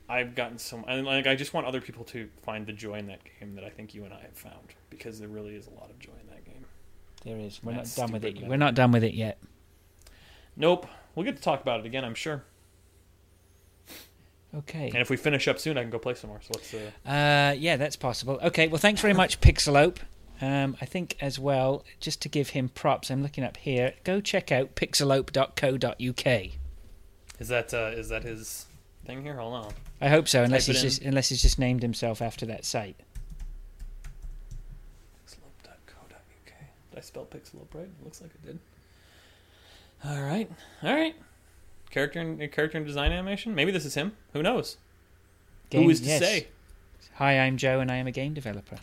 I've 0.07 0.33
gotten 0.33 0.57
some, 0.57 0.85
and 0.87 1.05
like 1.05 1.27
I 1.27 1.35
just 1.35 1.53
want 1.53 1.67
other 1.67 1.81
people 1.81 2.05
to 2.05 2.29
find 2.43 2.65
the 2.65 2.73
joy 2.73 2.95
in 2.95 3.07
that 3.07 3.19
game 3.39 3.55
that 3.55 3.63
I 3.65 3.69
think 3.69 3.93
you 3.93 4.05
and 4.05 4.13
I 4.13 4.21
have 4.21 4.33
found 4.37 4.75
because 4.89 5.19
there 5.19 5.27
really 5.27 5.55
is 5.55 5.67
a 5.67 5.71
lot 5.71 5.89
of 5.89 5.99
joy 5.99 6.13
in 6.21 6.29
that 6.29 6.45
game. 6.45 6.65
There 7.25 7.37
is. 7.37 7.59
We're 7.63 7.73
That's 7.73 7.97
not 7.97 8.05
done 8.05 8.13
with 8.13 8.25
it. 8.25 8.31
stupid, 8.31 8.49
We're 8.49 8.57
not 8.57 8.75
done 8.75 8.91
with 8.91 9.03
it 9.03 9.13
yet. 9.13 9.39
Nope. 10.55 10.87
We'll 11.15 11.25
get 11.25 11.35
to 11.37 11.41
talk 11.41 11.61
about 11.61 11.79
it 11.81 11.85
again, 11.85 12.05
I'm 12.05 12.15
sure. 12.15 12.43
Okay. 14.55 14.87
And 14.87 14.97
if 14.97 15.09
we 15.09 15.17
finish 15.17 15.47
up 15.47 15.59
soon, 15.59 15.77
I 15.77 15.81
can 15.81 15.89
go 15.89 15.97
play 15.99 16.13
some 16.13 16.29
more. 16.29 16.39
So 16.41 16.51
let's. 16.55 16.73
Uh, 16.73 17.09
Uh, 17.09 17.55
yeah, 17.57 17.75
that's 17.77 17.95
possible. 17.95 18.39
Okay, 18.43 18.67
well, 18.67 18.77
thanks 18.77 19.01
very 19.01 19.13
much, 19.13 19.41
Pixelope. 19.41 19.97
Um, 20.41 20.75
I 20.81 20.85
think 20.85 21.15
as 21.21 21.39
well, 21.39 21.83
just 21.99 22.21
to 22.23 22.29
give 22.29 22.49
him 22.49 22.69
props, 22.69 23.09
I'm 23.09 23.23
looking 23.23 23.43
up 23.43 23.57
here. 23.57 23.93
Go 24.03 24.19
check 24.21 24.51
out 24.51 24.75
pixelope.co.uk. 24.75 26.51
is 27.39 27.47
that 27.47 27.73
uh, 27.73 27.91
is 27.95 28.09
that 28.09 28.23
his 28.23 28.65
thing 29.05 29.23
here? 29.23 29.35
Hold 29.37 29.53
on. 29.53 29.73
I 30.01 30.09
hope 30.09 30.27
so, 30.27 30.43
unless 30.43 30.65
Type 30.65 30.73
he's 30.75 30.81
just 30.83 31.01
unless 31.01 31.29
he's 31.29 31.41
just 31.41 31.57
named 31.59 31.81
himself 31.81 32.21
after 32.21 32.45
that 32.47 32.65
site. 32.65 32.97
Pixelope.co.uk. 35.25 36.53
Did 36.91 36.97
I 36.97 37.01
spell 37.01 37.25
Pixelope 37.25 37.73
right? 37.73 37.83
It 37.85 38.03
looks 38.03 38.21
like 38.21 38.31
I 38.43 38.45
did. 38.47 38.59
All 40.05 40.21
right, 40.21 40.49
all 40.83 40.93
right. 40.93 41.15
Character 41.93 42.19
and 42.19 42.51
character 42.51 42.75
and 42.79 42.87
design 42.87 43.11
animation. 43.11 43.53
Maybe 43.53 43.71
this 43.71 43.85
is 43.85 43.93
him. 43.93 44.13
Who 44.33 44.41
knows? 44.41 44.77
Who 45.71 45.77
Game- 45.77 45.91
is 45.91 45.99
to 45.99 46.07
yes. 46.07 46.21
say? 46.21 46.47
Hi, 47.17 47.37
I'm 47.37 47.55
Joe, 47.55 47.81
and 47.81 47.91
I 47.91 47.97
am 47.97 48.07
a 48.07 48.11
game 48.11 48.33
developer. 48.33 48.77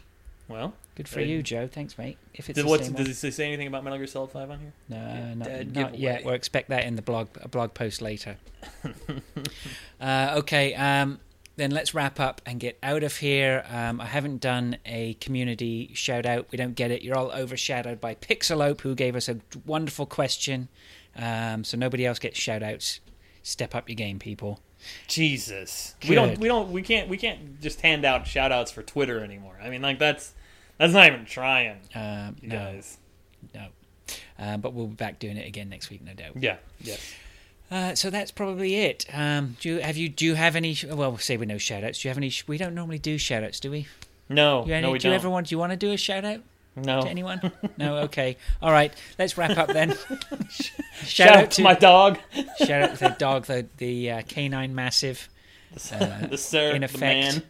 Well, 0.47 0.75
Good 0.95 1.09
for 1.09 1.21
you- 1.21 1.43
Joe. 1.43 1.67
Thanks, 1.67 1.99
mate. 1.99 2.19
If 2.35 2.49
it's 2.49 2.57
did, 2.63 2.95
does 2.95 3.21
he 3.21 3.31
say 3.33 3.49
anything 3.49 3.67
about 3.67 3.83
Metal 3.83 3.99
Gear 3.99 4.07
Solid 4.07 4.31
Five 4.31 4.49
on 4.53 4.61
here? 4.61 4.73
No, 4.89 4.97
Yeah, 4.97 5.35
not, 5.35 5.67
not 5.75 5.99
yet. 5.99 6.25
We'll 6.25 6.35
expect 6.35 6.69
that 6.69 6.85
in 6.85 6.95
the 6.95 7.03
blog 7.03 7.27
a 7.41 7.49
blog 7.49 7.75
post 7.75 8.01
later. 8.01 8.37
uh, 10.01 10.35
okay, 10.37 10.73
um, 10.75 11.19
then 11.57 11.73
let's 11.73 11.95
wrap 11.95 12.21
up 12.21 12.41
and 12.47 12.61
get 12.61 12.79
out 12.81 13.03
of 13.03 13.17
here. 13.17 13.65
Um, 13.69 14.01
I 14.01 14.07
haven't 14.07 14.41
done 14.41 14.77
a 14.87 15.15
community 15.15 15.91
shout 15.95 16.27
out. 16.27 16.47
We 16.53 16.59
don't 16.59 16.77
get 16.77 16.93
it. 16.93 17.03
You're 17.03 17.19
all 17.19 17.33
overshadowed 17.33 18.01
by 18.01 18.15
Pixelope, 18.15 18.83
who 18.83 18.95
gave 18.95 19.17
us 19.17 19.29
a 19.29 19.39
wonderful 19.67 20.07
question. 20.07 20.69
Um, 21.17 21.65
so 21.65 21.77
nobody 21.77 22.07
else 22.07 22.19
gets 22.19 22.39
shout 22.39 22.63
outs. 22.63 23.01
Step 23.43 23.75
up 23.75 23.89
your 23.89 23.97
game, 23.97 24.19
people. 24.19 24.61
Jesus, 25.09 25.95
we 26.09 26.15
don't, 26.15 26.39
we 26.39 26.49
don't, 26.49 26.73
we 26.73 26.81
can't, 26.83 27.09
we 27.09 27.17
can't 27.19 27.61
just 27.61 27.81
hand 27.83 28.05
out 28.05 28.27
shout 28.27 28.51
outs 28.53 28.71
for 28.71 28.83
Twitter 28.83 29.23
anymore. 29.23 29.59
I 29.63 29.69
mean, 29.69 29.83
like 29.83 29.99
that's 29.99 30.33
that's 30.79 30.93
not 30.95 31.07
even 31.07 31.27
trying, 31.27 31.77
Um, 31.95 32.37
you 32.41 32.49
no, 32.49 32.57
guys. 32.57 32.99
no. 33.55 33.67
Uh, 34.39 34.57
but 34.57 34.73
we'll 34.73 34.87
be 34.87 34.95
back 34.95 35.19
doing 35.19 35.37
it 35.37 35.47
again 35.47 35.69
next 35.69 35.91
week, 35.91 36.03
no 36.03 36.15
doubt. 36.15 36.33
Yeah, 36.37 36.57
yes. 36.81 37.15
Uh, 37.71 37.95
so 37.95 38.09
that's 38.11 38.31
probably 38.31 38.77
it. 38.77 39.05
Um, 39.13 39.57
do 39.61 39.69
you 39.69 39.81
have 39.81 39.97
you 39.97 40.09
do 40.09 40.25
you 40.25 40.35
have 40.35 40.57
any? 40.57 40.77
Well, 40.87 40.97
we'll 41.11 41.19
say 41.19 41.37
we 41.37 41.45
no 41.47 41.59
shout 41.59 41.85
outs. 41.85 42.01
Do 42.01 42.09
you 42.09 42.11
have 42.11 42.17
any? 42.19 42.33
We 42.47 42.57
don't 42.57 42.75
normally 42.75 42.99
do 42.99 43.19
shout 43.19 43.45
outs, 43.45 43.61
do 43.61 43.71
we? 43.71 43.87
No, 44.29 44.63
any, 44.63 44.81
no, 44.81 44.91
we 44.93 44.99
do 44.99 45.09
don't. 45.09 45.15
ever 45.15 45.29
want? 45.29 45.49
Do 45.49 45.55
you 45.55 45.59
want 45.59 45.73
to 45.73 45.77
do 45.77 45.93
a 45.93 45.97
shout 45.97 46.25
out 46.25 46.41
no. 46.77 47.03
to 47.03 47.09
anyone? 47.09 47.53
no. 47.77 47.99
Okay. 47.99 48.37
All 48.63 48.73
right. 48.73 48.93
Let's 49.19 49.37
wrap 49.37 49.57
up 49.59 49.69
then. 49.69 49.97
Shout, 51.05 51.37
out 51.37 51.51
to 51.53 51.63
my 51.63 51.75
dog, 51.75 52.19
shout 52.59 52.83
out 52.83 52.91
to 52.99 53.09
the 53.09 53.09
dog, 53.19 53.47
the 53.47 53.67
the 53.79 54.11
uh, 54.11 54.23
canine 54.29 54.75
massive 54.75 55.31
uh, 55.93 56.27
the 56.31 56.37
sir, 56.37 56.73
in 56.75 56.83
the 56.83 56.87
effect 56.87 57.01
man. 57.01 57.43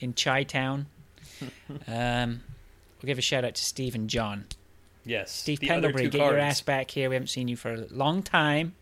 in 0.00 0.12
Chi 0.14 0.42
Town. 0.42 0.86
Um, 1.86 2.40
we'll 3.00 3.06
give 3.06 3.18
a 3.18 3.22
shout 3.22 3.44
out 3.44 3.54
to 3.54 3.64
Steve 3.64 3.94
and 3.94 4.10
John. 4.10 4.46
Yes, 5.04 5.30
Steve 5.30 5.60
Pendlebury, 5.60 6.08
get 6.08 6.18
your 6.20 6.38
ass 6.38 6.60
back 6.60 6.90
here. 6.90 7.08
We 7.08 7.14
haven't 7.14 7.28
seen 7.28 7.46
you 7.46 7.56
for 7.56 7.72
a 7.72 7.86
long 7.90 8.22
time. 8.22 8.74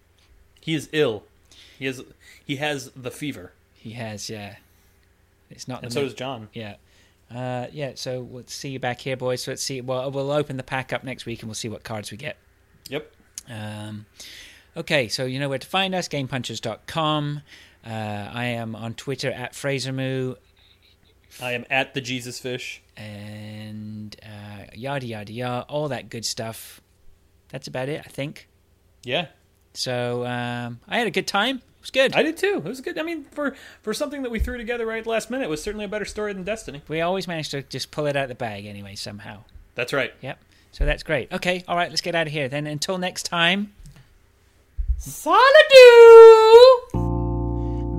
He 0.61 0.75
is 0.75 0.89
ill. 0.93 1.25
He 1.79 1.85
has 1.85 2.03
he 2.45 2.57
has 2.57 2.91
the 2.97 3.11
fever, 3.11 3.53
He 3.75 3.91
has, 3.93 4.31
yeah. 4.31 4.57
It's 5.51 5.69
not 5.69 5.83
and 5.83 5.91
the 5.91 5.95
so 5.95 6.01
mi- 6.01 6.07
does 6.07 6.15
John. 6.15 6.49
Yeah. 6.55 6.77
Uh, 7.35 7.67
yeah, 7.73 7.93
so 7.95 8.21
we'll 8.23 8.45
see 8.47 8.69
you 8.71 8.79
back 8.79 9.01
here, 9.01 9.17
boys. 9.17 9.43
So 9.43 9.51
let's 9.53 9.63
see. 9.63 9.81
Well, 9.81 10.11
we'll 10.11 10.31
open 10.31 10.57
the 10.57 10.63
pack 10.63 10.93
up 10.93 11.03
next 11.05 11.27
week 11.27 11.41
and 11.43 11.49
we'll 11.49 11.55
see 11.55 11.69
what 11.69 11.83
cards 11.83 12.11
we 12.11 12.17
get. 12.17 12.37
Yep. 12.89 13.13
Um, 13.51 14.07
okay, 14.77 15.09
so 15.09 15.25
you 15.25 15.39
know 15.41 15.49
where 15.49 15.59
to 15.59 15.67
find 15.67 15.95
us 15.95 16.09
gamepunchers.com. 16.09 17.43
Uh, 17.85 17.89
I 17.89 18.45
am 18.47 18.75
on 18.77 18.95
Twitter 18.95 19.31
at 19.31 19.53
FraserMoo. 19.53 20.37
I 21.41 21.53
am 21.53 21.65
at 21.69 21.95
the 21.95 22.01
Jesus 22.01 22.39
Fish. 22.39 22.83
and 22.97 24.17
uh, 24.23 24.65
yada 24.75 25.07
yada 25.07 25.33
yada, 25.33 25.67
all 25.69 25.89
that 25.89 26.09
good 26.09 26.25
stuff. 26.25 26.81
That's 27.51 27.69
about 27.69 27.89
it, 27.89 28.03
I 28.05 28.09
think. 28.09 28.49
Yeah, 29.05 29.27
So 29.75 30.25
um, 30.27 30.81
I 30.89 30.99
had 30.99 31.07
a 31.07 31.11
good 31.13 31.27
time. 31.29 31.63
It 31.87 31.95
was 31.95 32.03
good. 32.03 32.19
I 32.19 32.23
did 32.25 32.37
too. 32.37 32.57
It 32.57 32.65
was 32.65 32.81
good. 32.81 32.99
I 32.99 33.03
mean, 33.03 33.25
for 33.31 33.55
for 33.83 33.95
something 33.95 34.23
that 34.23 34.31
we 34.31 34.41
threw 34.41 34.57
together 34.57 34.85
right 34.85 34.99
at 34.99 35.05
the 35.05 35.11
last 35.11 35.31
minute, 35.31 35.45
it 35.45 35.51
was 35.51 35.63
certainly 35.63 35.85
a 35.85 35.89
better 35.89 36.05
story 36.05 36.33
than 36.33 36.43
Destiny. 36.43 36.83
we 36.89 37.01
always 37.01 37.29
managed 37.29 37.53
to 37.53 37.63
just 37.63 37.93
pull 37.93 38.07
it 38.07 38.17
out 38.17 38.25
of 38.25 38.29
the 38.29 38.35
bag 38.35 38.67
anyway 38.67 38.97
somehow. 38.97 39.45
That's 39.77 39.93
right. 39.93 40.13
Yep. 40.21 40.39
So 40.73 40.85
that's 40.85 41.05
great. 41.05 41.33
Okay, 41.33 41.63
all 41.69 41.77
right, 41.77 41.89
let's 41.89 42.01
get 42.01 42.17
out 42.17 42.27
of 42.27 42.33
here. 42.33 42.49
Then 42.49 42.67
until 42.67 42.99
next 42.99 43.23
time. 43.23 43.73
Solitude. 44.99 45.43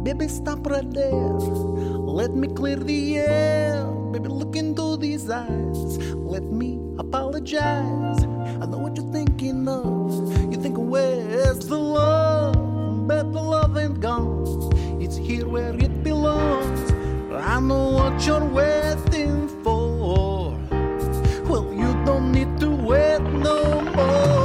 Baby, 0.04 0.28
stop 0.28 0.68
right 0.68 0.92
there. 0.94 1.14
Let 1.14 2.32
me 2.32 2.50
clear 2.50 2.76
the 2.76 3.20
air. 3.20 3.86
Baby, 4.12 4.28
look 4.28 4.58
into 4.58 4.98
these 4.98 5.30
eyes. 5.30 5.98
Let 6.14 6.44
me 6.44 6.78
apologize. 7.00 8.22
I 8.22 8.66
know 8.66 8.80
what 8.80 8.98
you're 8.98 9.12
thinking 9.14 9.66
of. 9.68 10.30
You're 10.52 10.62
thinking, 10.62 10.90
where's 10.90 11.60
the 11.60 11.78
love? 11.78 12.67
But 13.08 13.32
the 13.32 13.40
love 13.40 13.78
ain't 13.78 14.02
gone. 14.02 14.70
It's 15.02 15.16
here 15.16 15.48
where 15.48 15.74
it 15.74 16.04
belongs. 16.04 16.92
I 17.32 17.58
know 17.62 17.92
what 17.92 18.26
you're 18.26 18.44
waiting 18.44 19.48
for. 19.64 20.52
Well, 21.48 21.74
you 21.74 21.94
don't 22.04 22.34
need 22.34 22.60
to 22.60 22.70
wait 22.70 23.22
no 23.22 23.82
more. 23.82 24.37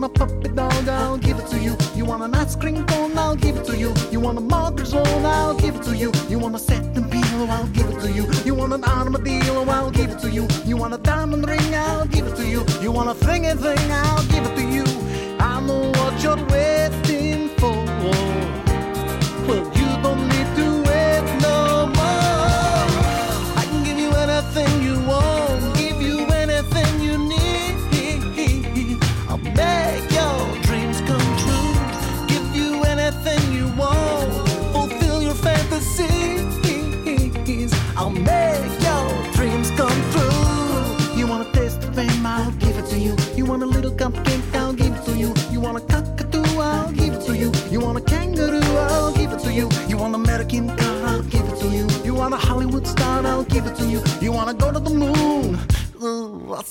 Want 0.00 0.04
a 0.04 0.26
puppy 0.26 0.48
dog, 0.48 0.88
I'll 0.88 1.16
give 1.16 1.38
it 1.38 1.46
to 1.46 1.58
you. 1.58 1.74
You 1.94 2.04
want 2.04 2.22
an 2.22 2.34
ice 2.34 2.54
cream 2.54 2.84
cone, 2.86 3.16
I'll 3.16 3.34
give 3.34 3.56
it 3.56 3.64
to 3.64 3.78
you. 3.78 3.94
You 4.10 4.20
want 4.20 4.36
a 4.36 4.42
mortgage 4.42 4.92
loan, 4.92 5.24
I'll 5.24 5.54
give 5.54 5.76
it 5.76 5.82
to 5.84 5.96
you. 5.96 6.12
You 6.28 6.38
want 6.38 6.54
a 6.54 6.58
satin 6.58 7.08
pillow, 7.08 7.46
I'll 7.46 7.66
give 7.68 7.88
it 7.88 8.00
to 8.00 8.12
you. 8.12 8.26
You 8.44 8.54
want 8.54 8.74
an 8.74 8.84
armadillo, 8.84 9.64
I'll 9.64 9.90
give 9.90 10.10
it 10.10 10.18
to 10.18 10.30
you. 10.30 10.46
You 10.66 10.76
want 10.76 10.92
a 10.92 10.98
diamond 10.98 11.48
ring, 11.48 11.74
I'll 11.74 12.06
give 12.06 12.26
it 12.26 12.36
to 12.36 12.46
you. 12.46 12.66
You 12.82 12.92
want 12.92 13.08
a 13.08 13.14
thingy 13.24 13.56
thing, 13.58 13.90
I'll 13.90 14.26
give 14.26 14.44
it 14.44 14.54
to 14.56 14.64
you. 14.76 14.84
I 15.40 15.60
know 15.60 15.90
what 15.92 16.22
you're 16.22 16.44
waiting 16.48 16.75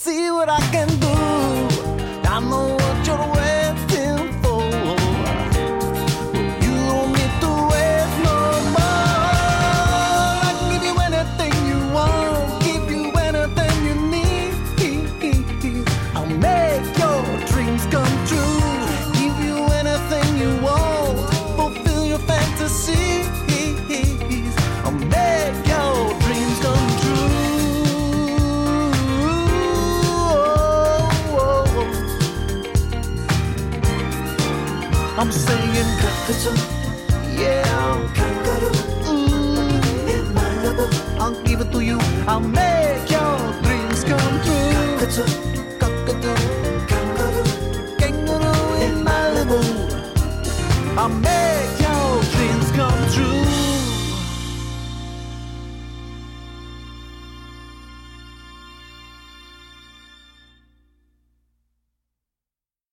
see 0.06 0.30
what 0.30 0.48
I 0.49 0.60
can 0.72 0.88
do. 0.99 1.05